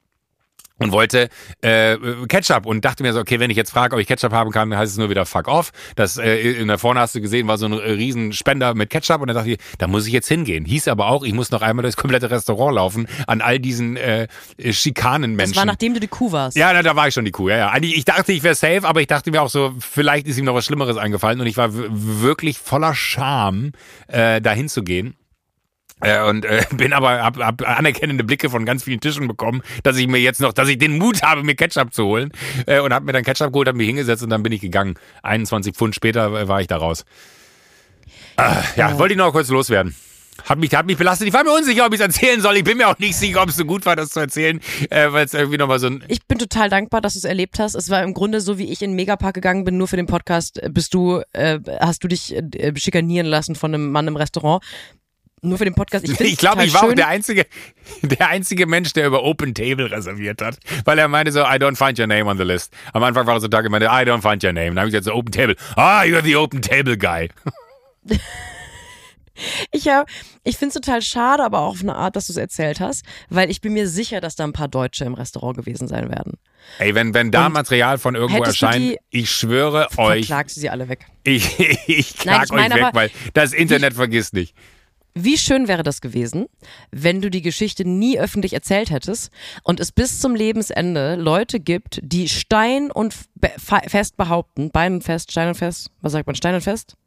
und 0.77 0.91
wollte 0.91 1.29
äh, 1.61 1.97
Ketchup 2.27 2.65
und 2.65 2.83
dachte 2.83 3.03
mir 3.03 3.13
so, 3.13 3.19
okay, 3.19 3.39
wenn 3.39 3.49
ich 3.49 3.57
jetzt 3.57 3.71
frage, 3.71 3.95
ob 3.95 4.01
ich 4.01 4.07
Ketchup 4.07 4.33
haben 4.33 4.51
kann, 4.51 4.69
dann 4.69 4.79
heißt 4.79 4.91
es 4.91 4.97
nur 4.97 5.09
wieder 5.09 5.25
fuck 5.25 5.47
off. 5.47 5.71
Das 5.95 6.17
äh, 6.17 6.35
in 6.35 6.67
der 6.67 6.77
vorne 6.77 6.99
hast 6.99 7.15
du 7.15 7.21
gesehen, 7.21 7.47
war 7.47 7.57
so 7.57 7.65
ein 7.65 7.73
äh, 7.73 7.91
riesen 7.91 8.33
Spender 8.33 8.73
mit 8.73 8.89
Ketchup 8.89 9.21
und 9.21 9.27
dann 9.27 9.35
dachte 9.35 9.51
ich, 9.51 9.57
da 9.77 9.87
muss 9.87 10.05
ich 10.07 10.13
jetzt 10.13 10.27
hingehen. 10.27 10.65
Hieß 10.65 10.87
aber 10.87 11.07
auch, 11.07 11.23
ich 11.23 11.33
muss 11.33 11.51
noch 11.51 11.61
einmal 11.61 11.83
durchs 11.83 11.97
komplette 11.97 12.29
Restaurant 12.29 12.75
laufen 12.75 13.07
an 13.27 13.41
all 13.41 13.59
diesen 13.59 13.95
äh, 13.97 14.27
schikanen 14.71 15.35
Menschen. 15.35 15.53
Das 15.53 15.59
war 15.59 15.65
nachdem 15.65 15.93
du 15.93 15.99
die 15.99 16.07
Kuh 16.07 16.31
warst. 16.31 16.57
Ja, 16.57 16.73
da, 16.73 16.83
da 16.83 16.95
war 16.95 17.07
ich 17.07 17.13
schon 17.13 17.25
die 17.25 17.31
Kuh, 17.31 17.49
ja, 17.49 17.57
ja. 17.57 17.73
Ich 17.81 18.05
dachte, 18.05 18.33
ich 18.33 18.43
wäre 18.43 18.55
safe, 18.55 18.81
aber 18.83 19.01
ich 19.01 19.07
dachte 19.07 19.31
mir 19.31 19.41
auch 19.41 19.49
so, 19.49 19.73
vielleicht 19.79 20.27
ist 20.27 20.37
ihm 20.37 20.45
noch 20.45 20.55
was 20.55 20.65
Schlimmeres 20.65 20.97
eingefallen 20.97 21.39
und 21.39 21.47
ich 21.47 21.57
war 21.57 21.69
wirklich 21.71 22.59
voller 22.59 22.95
Scham, 22.95 23.71
äh, 24.07 24.41
da 24.41 24.51
hinzugehen. 24.51 25.15
Äh, 26.01 26.21
und 26.23 26.45
äh, 26.45 26.63
bin 26.71 26.93
aber 26.93 27.23
hab, 27.23 27.37
hab 27.37 27.67
anerkennende 27.67 28.23
Blicke 28.23 28.49
von 28.49 28.65
ganz 28.65 28.83
vielen 28.83 28.99
Tischen 28.99 29.27
bekommen, 29.27 29.61
dass 29.83 29.97
ich 29.97 30.07
mir 30.07 30.19
jetzt 30.19 30.41
noch, 30.41 30.53
dass 30.53 30.67
ich 30.67 30.77
den 30.77 30.97
Mut 30.97 31.21
habe, 31.23 31.43
mir 31.43 31.55
Ketchup 31.55 31.93
zu 31.93 32.05
holen 32.05 32.31
äh, 32.65 32.79
und 32.79 32.93
habe 32.93 33.05
mir 33.05 33.13
dann 33.13 33.23
Ketchup 33.23 33.51
geholt, 33.51 33.67
habe 33.67 33.77
mich 33.77 33.87
hingesetzt 33.87 34.23
und 34.23 34.29
dann 34.29 34.43
bin 34.43 34.51
ich 34.51 34.61
gegangen. 34.61 34.95
21 35.23 35.75
Pfund 35.75 35.95
später 35.95 36.27
äh, 36.37 36.47
war 36.47 36.61
ich 36.61 36.67
da 36.67 36.77
raus. 36.77 37.05
Äh, 38.37 38.55
ja, 38.75 38.93
oh. 38.93 38.99
wollte 38.99 39.13
ich 39.13 39.17
noch 39.17 39.31
kurz 39.31 39.49
loswerden. 39.49 39.95
Hat 40.43 40.59
mich, 40.59 40.75
hat 40.75 40.85
mich 40.85 40.97
belastet. 40.97 41.27
Ich 41.29 41.33
war 41.33 41.45
mir 41.45 41.53
unsicher, 41.53 41.85
ob 41.85 41.93
ich 41.93 41.99
es 41.99 42.05
erzählen 42.05 42.41
soll. 42.41 42.57
Ich 42.57 42.65
bin 42.65 42.77
mir 42.77 42.89
auch 42.89 42.99
nicht 42.99 43.15
sicher, 43.15 43.41
ob 43.41 43.49
es 43.49 43.55
so 43.55 43.63
gut 43.63 43.85
war, 43.85 43.95
das 43.95 44.09
zu 44.09 44.19
erzählen, 44.19 44.59
äh, 44.89 45.11
weil 45.11 45.25
es 45.25 45.33
irgendwie 45.33 45.57
nochmal 45.57 45.79
so 45.79 45.87
ein. 45.87 46.03
Ich 46.09 46.25
bin 46.27 46.37
total 46.37 46.69
dankbar, 46.69 46.99
dass 46.99 47.13
du 47.13 47.19
es 47.19 47.23
erlebt 47.23 47.57
hast. 47.57 47.73
Es 47.73 47.89
war 47.89 48.03
im 48.03 48.13
Grunde 48.13 48.41
so, 48.41 48.57
wie 48.57 48.69
ich 48.69 48.81
in 48.81 48.91
den 48.91 48.95
Megapark 48.95 49.33
gegangen 49.33 49.63
bin, 49.63 49.77
nur 49.77 49.87
für 49.87 49.95
den 49.95 50.07
Podcast. 50.07 50.61
Bist 50.71 50.93
du, 50.93 51.21
äh, 51.31 51.59
hast 51.79 52.03
du 52.03 52.09
dich 52.09 52.35
äh, 52.35 52.73
schikanieren 52.75 53.27
lassen 53.27 53.55
von 53.55 53.73
einem 53.73 53.91
Mann 53.91 54.07
im 54.09 54.17
Restaurant? 54.17 54.61
Nur 55.45 55.57
für 55.57 55.65
den 55.65 55.75
Podcast. 55.75 56.07
Ich, 56.07 56.19
ich 56.19 56.37
glaube, 56.37 56.65
ich 56.65 56.73
war 56.73 56.81
schön. 56.81 56.91
auch 56.91 56.95
der 56.95 57.07
einzige, 57.07 57.45
der 58.01 58.29
einzige 58.29 58.65
Mensch, 58.65 58.93
der 58.93 59.07
über 59.07 59.23
Open 59.23 59.53
Table 59.53 59.89
reserviert 59.91 60.41
hat, 60.41 60.57
weil 60.85 60.99
er 60.99 61.07
meinte 61.07 61.31
so, 61.31 61.41
I 61.41 61.57
don't 61.57 61.75
find 61.75 61.99
your 61.99 62.07
name 62.07 62.25
on 62.25 62.37
the 62.37 62.43
list. 62.43 62.73
Am 62.93 63.03
Anfang 63.03 63.25
war 63.27 63.35
er 63.35 63.41
so 63.41 63.47
Tag, 63.47 63.65
er 63.65 63.69
meinte, 63.69 63.87
I 63.87 64.03
don't 64.05 64.21
find 64.21 64.43
your 64.43 64.53
name. 64.53 64.69
Dann 64.69 64.79
habe 64.79 64.87
ich 64.87 64.93
gesagt, 64.93 65.05
so 65.05 65.13
Open 65.13 65.31
Table. 65.31 65.55
Ah, 65.75 66.01
you're 66.01 66.23
the 66.23 66.35
Open 66.35 66.61
Table 66.61 66.97
Guy. 66.97 67.29
Ich, 69.71 69.89
ich 70.43 70.57
finde 70.57 70.69
es 70.69 70.73
total 70.73 71.01
schade, 71.01 71.43
aber 71.43 71.59
auch 71.59 71.71
auf 71.71 71.81
eine 71.81 71.95
Art, 71.95 72.15
dass 72.15 72.27
du 72.27 72.33
es 72.33 72.37
erzählt 72.37 72.79
hast, 72.79 73.03
weil 73.29 73.49
ich 73.51 73.59
bin 73.59 73.73
mir 73.73 73.87
sicher, 73.87 74.21
dass 74.21 74.35
da 74.35 74.45
ein 74.45 74.53
paar 74.53 74.69
Deutsche 74.69 75.03
im 75.03 75.13
Restaurant 75.13 75.57
gewesen 75.57 75.87
sein 75.87 76.09
werden. 76.09 76.37
Ey, 76.79 76.95
wenn, 76.95 77.13
wenn 77.13 77.31
da 77.31 77.47
Und 77.47 77.53
Material 77.53 77.97
von 77.97 78.15
irgendwo 78.15 78.43
erscheint, 78.43 78.97
ich 79.09 79.29
schwöre 79.29 79.87
euch. 79.97 80.25
Klagst 80.25 80.55
du 80.55 80.61
sie 80.61 80.69
alle 80.69 80.89
weg. 80.89 81.05
Ich, 81.27 81.59
ich 81.87 82.17
klag 82.17 82.47
Nein, 82.51 82.71
ich 82.71 82.77
euch 82.77 82.85
weg, 82.85 82.93
weil 82.93 83.11
das 83.33 83.51
Internet 83.51 83.93
ich, 83.93 83.97
vergisst 83.97 84.33
nicht. 84.33 84.53
Wie 85.17 85.37
schön 85.37 85.69
wäre 85.69 85.83
das 85.83 86.01
gewesen, 86.01 86.47
wenn 86.91 87.21
du 87.21 87.29
die 87.31 87.41
Geschichte 87.41 87.87
nie 87.87 88.19
öffentlich 88.19 88.51
erzählt 88.51 88.89
hättest 88.89 89.31
und 89.63 89.79
es 89.79 89.93
bis 89.93 90.19
zum 90.19 90.35
Lebensende 90.35 91.15
Leute 91.15 91.61
gibt, 91.61 92.01
die 92.03 92.27
Stein 92.27 92.91
und 92.91 93.15
fest 93.87 94.17
behaupten, 94.17 94.71
Bein 94.71 94.95
und 94.95 95.03
fest, 95.05 95.31
Stein 95.31 95.47
und 95.47 95.55
fest, 95.55 95.89
was 96.01 96.11
sagt 96.11 96.27
man, 96.27 96.35
Stein 96.35 96.55
und 96.55 96.61
fest? 96.61 96.97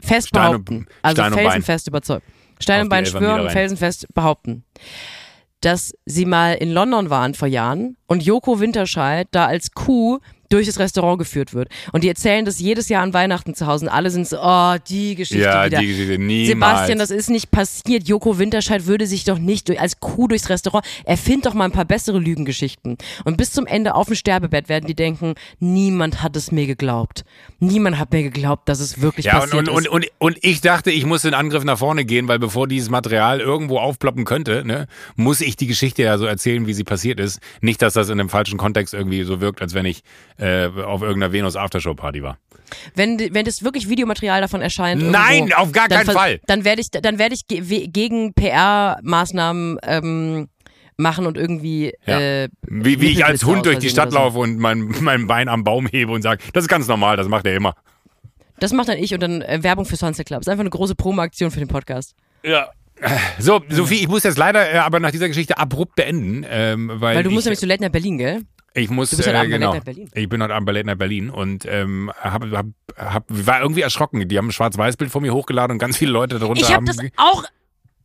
Fest 0.00 0.28
Stein 0.28 0.50
behaupten. 0.50 0.76
Und, 0.76 0.88
also 1.00 1.22
Stein 1.22 1.32
felsenfest 1.32 1.88
überzeugt. 1.88 2.26
Stein 2.60 2.82
und 2.82 2.88
Bein 2.90 3.06
schwören 3.06 3.40
und 3.40 3.50
felsenfest 3.50 4.06
behaupten. 4.12 4.64
Dass 5.62 5.94
sie 6.04 6.26
mal 6.26 6.52
in 6.54 6.70
London 6.70 7.08
waren 7.08 7.32
vor 7.32 7.48
Jahren 7.48 7.96
und 8.06 8.22
Joko 8.22 8.60
Winterscheid 8.60 9.28
da 9.30 9.46
als 9.46 9.72
Kuh 9.72 10.20
durch 10.50 10.66
das 10.66 10.78
Restaurant 10.78 11.18
geführt 11.18 11.54
wird. 11.54 11.68
Und 11.92 12.04
die 12.04 12.08
erzählen 12.08 12.44
das 12.44 12.58
jedes 12.58 12.88
Jahr 12.88 13.02
an 13.02 13.14
Weihnachten 13.14 13.54
zu 13.54 13.66
Hause 13.66 13.86
und 13.86 13.90
alle 13.90 14.10
sind 14.10 14.26
so, 14.28 14.38
oh, 14.42 14.74
die 14.88 15.14
Geschichte 15.14 15.44
ja, 15.44 15.64
wieder. 15.64 15.78
Die 15.78 15.86
Geschichte, 15.86 16.18
niemals. 16.18 16.48
Sebastian, 16.48 16.98
das 16.98 17.10
ist 17.10 17.30
nicht 17.30 17.50
passiert. 17.50 18.06
Joko 18.08 18.38
Winterscheid 18.38 18.86
würde 18.86 19.06
sich 19.06 19.24
doch 19.24 19.38
nicht 19.38 19.68
durch, 19.68 19.80
als 19.80 20.00
Kuh 20.00 20.28
durchs 20.28 20.50
Restaurant, 20.50 20.84
erfind 21.04 21.46
doch 21.46 21.54
mal 21.54 21.64
ein 21.64 21.72
paar 21.72 21.84
bessere 21.84 22.18
Lügengeschichten. 22.18 22.98
Und 23.24 23.36
bis 23.36 23.52
zum 23.52 23.66
Ende 23.66 23.94
auf 23.94 24.08
dem 24.08 24.16
Sterbebett 24.16 24.68
werden 24.68 24.86
die 24.86 24.94
denken, 24.94 25.34
niemand 25.60 26.22
hat 26.22 26.36
es 26.36 26.50
mir 26.52 26.66
geglaubt. 26.66 27.24
Niemand 27.60 27.98
hat 27.98 28.12
mir 28.12 28.22
geglaubt, 28.22 28.68
dass 28.68 28.80
es 28.80 29.00
wirklich 29.00 29.26
ja, 29.26 29.40
passiert 29.40 29.68
und, 29.68 29.68
und, 29.68 29.84
ist. 29.84 29.88
Und, 29.88 30.04
und, 30.04 30.34
und 30.34 30.38
ich 30.42 30.60
dachte, 30.60 30.90
ich 30.90 31.06
muss 31.06 31.22
den 31.22 31.34
Angriff 31.34 31.64
nach 31.64 31.78
vorne 31.78 32.04
gehen, 32.04 32.26
weil 32.26 32.38
bevor 32.38 32.66
dieses 32.66 32.90
Material 32.90 33.40
irgendwo 33.40 33.78
aufploppen 33.78 34.24
könnte, 34.24 34.64
ne, 34.64 34.88
muss 35.14 35.40
ich 35.40 35.56
die 35.56 35.66
Geschichte 35.66 36.02
ja 36.02 36.18
so 36.18 36.26
erzählen, 36.26 36.66
wie 36.66 36.72
sie 36.72 36.84
passiert 36.84 37.20
ist. 37.20 37.40
Nicht, 37.60 37.82
dass 37.82 37.94
das 37.94 38.08
in 38.08 38.18
einem 38.18 38.28
falschen 38.28 38.58
Kontext 38.58 38.94
irgendwie 38.94 39.22
so 39.22 39.40
wirkt, 39.40 39.62
als 39.62 39.74
wenn 39.74 39.86
ich 39.86 40.02
äh, 40.40 40.70
auf 40.82 41.02
irgendeiner 41.02 41.32
Venus 41.32 41.56
Aftershow 41.56 41.94
Party 41.94 42.22
war. 42.22 42.38
Wenn, 42.94 43.18
wenn 43.18 43.44
das 43.44 43.62
wirklich 43.62 43.88
Videomaterial 43.88 44.40
davon 44.40 44.62
erscheint. 44.62 45.02
Nein, 45.02 45.48
irgendwo, 45.48 45.56
auf 45.56 45.72
gar 45.72 45.88
keinen 45.88 46.06
Fall. 46.06 46.40
Dann 46.46 46.64
werde 46.64 46.80
ich, 46.80 46.90
dann 46.90 47.18
werde 47.18 47.34
ich 47.34 47.46
ge 47.46 47.88
gegen 47.88 48.32
PR-Maßnahmen 48.32 49.78
ähm, 49.82 50.48
machen 50.96 51.26
und 51.26 51.36
irgendwie. 51.36 51.92
Ja. 52.06 52.20
Äh, 52.20 52.48
wie, 52.62 53.00
wie 53.00 53.08
ich 53.08 53.24
als 53.24 53.44
Hund 53.44 53.66
durch 53.66 53.78
die 53.78 53.90
Stadt 53.90 54.12
so. 54.12 54.18
laufe 54.18 54.38
und 54.38 54.58
mein, 54.58 54.94
mein 55.00 55.26
Bein 55.26 55.48
am 55.48 55.64
Baum 55.64 55.86
hebe 55.86 56.12
und 56.12 56.22
sage, 56.22 56.42
das 56.52 56.64
ist 56.64 56.68
ganz 56.68 56.86
normal, 56.86 57.16
das 57.16 57.28
macht 57.28 57.46
er 57.46 57.54
immer. 57.54 57.74
Das 58.60 58.72
macht 58.72 58.88
dann 58.88 58.98
ich 58.98 59.14
und 59.14 59.20
dann 59.20 59.42
äh, 59.42 59.62
Werbung 59.62 59.86
für 59.86 59.96
Sunset 59.96 60.26
Club. 60.26 60.40
Das 60.40 60.46
ist 60.46 60.50
einfach 60.50 60.62
eine 60.62 60.70
große 60.70 60.94
Promo-Aktion 60.94 61.50
für 61.50 61.60
den 61.60 61.68
Podcast. 61.68 62.14
Ja. 62.44 62.68
So, 63.38 63.62
Sophie, 63.70 63.94
ich 63.94 64.08
muss 64.08 64.24
jetzt 64.24 64.36
leider 64.36 64.74
äh, 64.74 64.76
aber 64.76 65.00
nach 65.00 65.10
dieser 65.10 65.28
Geschichte 65.28 65.56
abrupt 65.56 65.94
beenden. 65.94 66.44
Ähm, 66.48 66.88
weil, 66.88 67.16
weil 67.16 67.22
du 67.22 67.30
ich, 67.30 67.34
musst 67.34 67.46
nämlich 67.46 67.58
zu 67.58 67.64
Late 67.64 67.82
Night 67.82 67.92
Berlin, 67.92 68.18
gell? 68.18 68.42
Ich 68.74 68.88
muss, 68.88 69.10
bist 69.10 69.26
äh, 69.26 69.48
genau. 69.48 69.76
Ich 70.14 70.28
bin 70.28 70.42
heute 70.42 70.54
Abend 70.54 70.66
bei 70.66 70.72
Late 70.72 70.86
Night 70.86 70.98
Berlin 70.98 71.30
und 71.30 71.64
ähm, 71.66 72.12
hab, 72.20 72.44
hab, 72.44 72.66
hab, 72.96 73.24
war 73.28 73.62
irgendwie 73.62 73.80
erschrocken. 73.80 74.28
Die 74.28 74.38
haben 74.38 74.48
ein 74.48 74.52
Schwarz-Weiß-Bild 74.52 75.10
von 75.10 75.22
mir 75.22 75.34
hochgeladen 75.34 75.72
und 75.74 75.78
ganz 75.78 75.96
viele 75.96 76.12
Leute 76.12 76.38
darunter 76.38 76.62
ich 76.62 76.68
hab 76.68 76.76
haben. 76.76 76.86
Das 76.86 76.98
auch, 77.16 77.44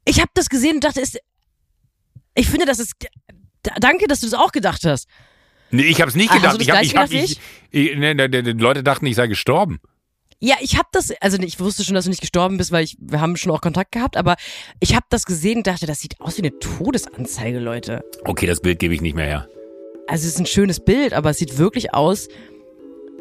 ich 0.05 0.19
habe 0.19 0.31
das 0.33 0.49
gesehen 0.49 0.75
und 0.75 0.83
dachte, 0.83 1.01
ist, 1.01 1.19
ich 2.33 2.49
finde, 2.49 2.65
das 2.65 2.79
ist. 2.79 2.93
Danke, 3.79 4.07
dass 4.07 4.21
du 4.21 4.27
das 4.27 4.39
auch 4.39 4.51
gedacht 4.51 4.83
hast. 4.85 5.07
Nee, 5.71 5.83
ich 5.83 6.01
habe 6.01 6.09
es 6.09 6.15
nicht 6.15 6.31
ah, 6.31 6.37
gedacht. 6.37 6.61
Ich 6.61 6.69
hab, 6.71 6.83
ich 6.83 6.95
hab, 6.95 7.11
ich, 7.11 7.39
ich, 7.71 7.97
nee, 7.97 8.13
die, 8.15 8.43
die 8.43 8.51
Leute 8.51 8.83
dachten, 8.83 9.05
ich 9.05 9.15
sei 9.15 9.27
gestorben. 9.27 9.79
Ja, 10.39 10.55
ich 10.61 10.77
habe 10.77 10.87
das, 10.91 11.11
also 11.21 11.37
ich 11.39 11.59
wusste 11.59 11.83
schon, 11.83 11.95
dass 11.95 12.05
du 12.05 12.09
nicht 12.09 12.21
gestorben 12.21 12.57
bist, 12.57 12.71
weil 12.71 12.83
ich, 12.83 12.97
wir 12.99 13.21
haben 13.21 13.37
schon 13.37 13.51
auch 13.51 13.61
Kontakt 13.61 13.91
gehabt, 13.91 14.17
aber 14.17 14.35
ich 14.79 14.95
habe 14.95 15.05
das 15.09 15.25
gesehen 15.25 15.59
und 15.59 15.67
dachte, 15.67 15.85
das 15.85 16.01
sieht 16.01 16.19
aus 16.19 16.37
wie 16.37 16.43
eine 16.43 16.59
Todesanzeige, 16.59 17.59
Leute. 17.59 18.03
Okay, 18.25 18.45
das 18.45 18.59
Bild 18.59 18.79
gebe 18.79 18.93
ich 18.93 19.01
nicht 19.01 19.15
mehr 19.15 19.25
her 19.25 19.47
also 20.07 20.27
es 20.27 20.33
ist 20.33 20.39
ein 20.39 20.45
schönes 20.45 20.79
Bild, 20.79 21.13
aber 21.13 21.31
es 21.31 21.37
sieht 21.37 21.57
wirklich 21.57 21.93
aus, 21.93 22.27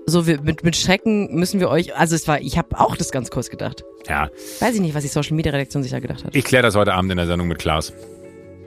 so 0.07 0.27
wir, 0.27 0.41
mit, 0.43 0.65
mit 0.65 0.77
Schrecken 0.77 1.35
müssen 1.35 1.61
wir 1.61 1.69
euch, 1.69 1.97
also 1.97 2.15
es 2.15 2.29
war, 2.29 2.41
ich 2.41 2.59
habe 2.59 2.79
auch 2.79 2.97
das 2.97 3.11
ganz 3.11 3.31
kurz 3.31 3.51
gedacht. 3.51 3.85
Ja. 4.09 4.29
Weiß 4.61 4.75
ich 4.75 4.81
nicht, 4.81 4.95
was 4.95 5.03
die 5.03 5.09
Social 5.09 5.35
Media 5.35 5.53
Redaktion 5.53 5.83
sich 5.83 5.93
da 5.93 5.99
gedacht 5.99 6.25
hat. 6.25 6.37
Ich 6.37 6.45
kläre 6.45 6.63
das 6.63 6.75
heute 6.75 6.93
Abend 6.93 7.11
in 7.11 7.17
der 7.17 7.27
Sendung 7.27 7.49
mit 7.49 7.59
Klaas. 7.59 7.93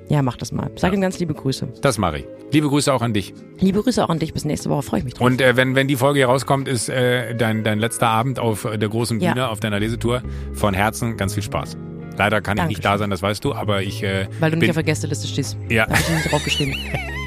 Ja, 0.10 0.22
mach 0.22 0.38
das 0.38 0.52
mal. 0.52 0.72
Sag 0.78 0.92
ja. 0.92 0.98
ihm 0.98 1.02
ganz 1.02 1.20
liebe 1.20 1.34
Grüße. 1.34 1.68
Das 1.82 1.98
mache 1.98 2.20
ich. 2.20 2.26
Liebe 2.52 2.70
Grüße 2.70 2.94
auch 2.94 3.02
an 3.02 3.14
dich. 3.14 3.34
Liebe 3.60 3.84
Grüße 3.84 4.04
auch 4.04 4.10
an 4.10 4.20
dich. 4.20 4.34
Bis 4.34 4.46
nächste 4.46 4.70
Woche. 4.70 4.82
Freue 4.82 5.00
ich 5.00 5.04
mich 5.04 5.16
drauf. 5.16 5.28
Und 5.28 5.42
äh, 5.42 5.58
wenn, 5.58 5.76
wenn 5.76 5.90
die 5.90 5.98
Folge 5.98 6.20
hier 6.20 6.28
rauskommt, 6.28 6.70
ist 6.70 6.88
äh, 6.88 7.36
dein, 7.36 7.66
dein 7.66 7.78
letzter 7.78 8.08
Abend 8.08 8.40
auf 8.40 8.66
der 8.74 8.88
großen 8.88 9.20
Bühne, 9.20 9.36
ja. 9.36 9.50
auf 9.50 9.60
deiner 9.60 9.80
Lesetour. 9.82 10.24
Von 10.54 10.74
Herzen 10.74 11.18
ganz 11.18 11.34
viel 11.34 11.44
Spaß. 11.44 11.76
Leider 12.18 12.42
kann 12.42 12.56
Dankeschön. 12.56 12.72
ich 12.72 12.78
nicht 12.78 12.86
da 12.86 12.98
sein, 12.98 13.10
das 13.10 13.22
weißt 13.22 13.44
du, 13.44 13.54
aber 13.54 13.82
ich. 13.82 14.02
Äh, 14.02 14.28
Weil 14.40 14.52
du 14.52 14.58
nicht 14.58 14.70
auf 14.70 14.78
der 14.78 14.84
Gästeliste 14.84 15.28
stehst. 15.28 15.58
Ja. 15.70 15.86
Da 15.86 15.96
hab 15.96 16.00
ich 16.00 16.10
nicht 16.10 16.32
draufgeschrieben. 16.32 16.74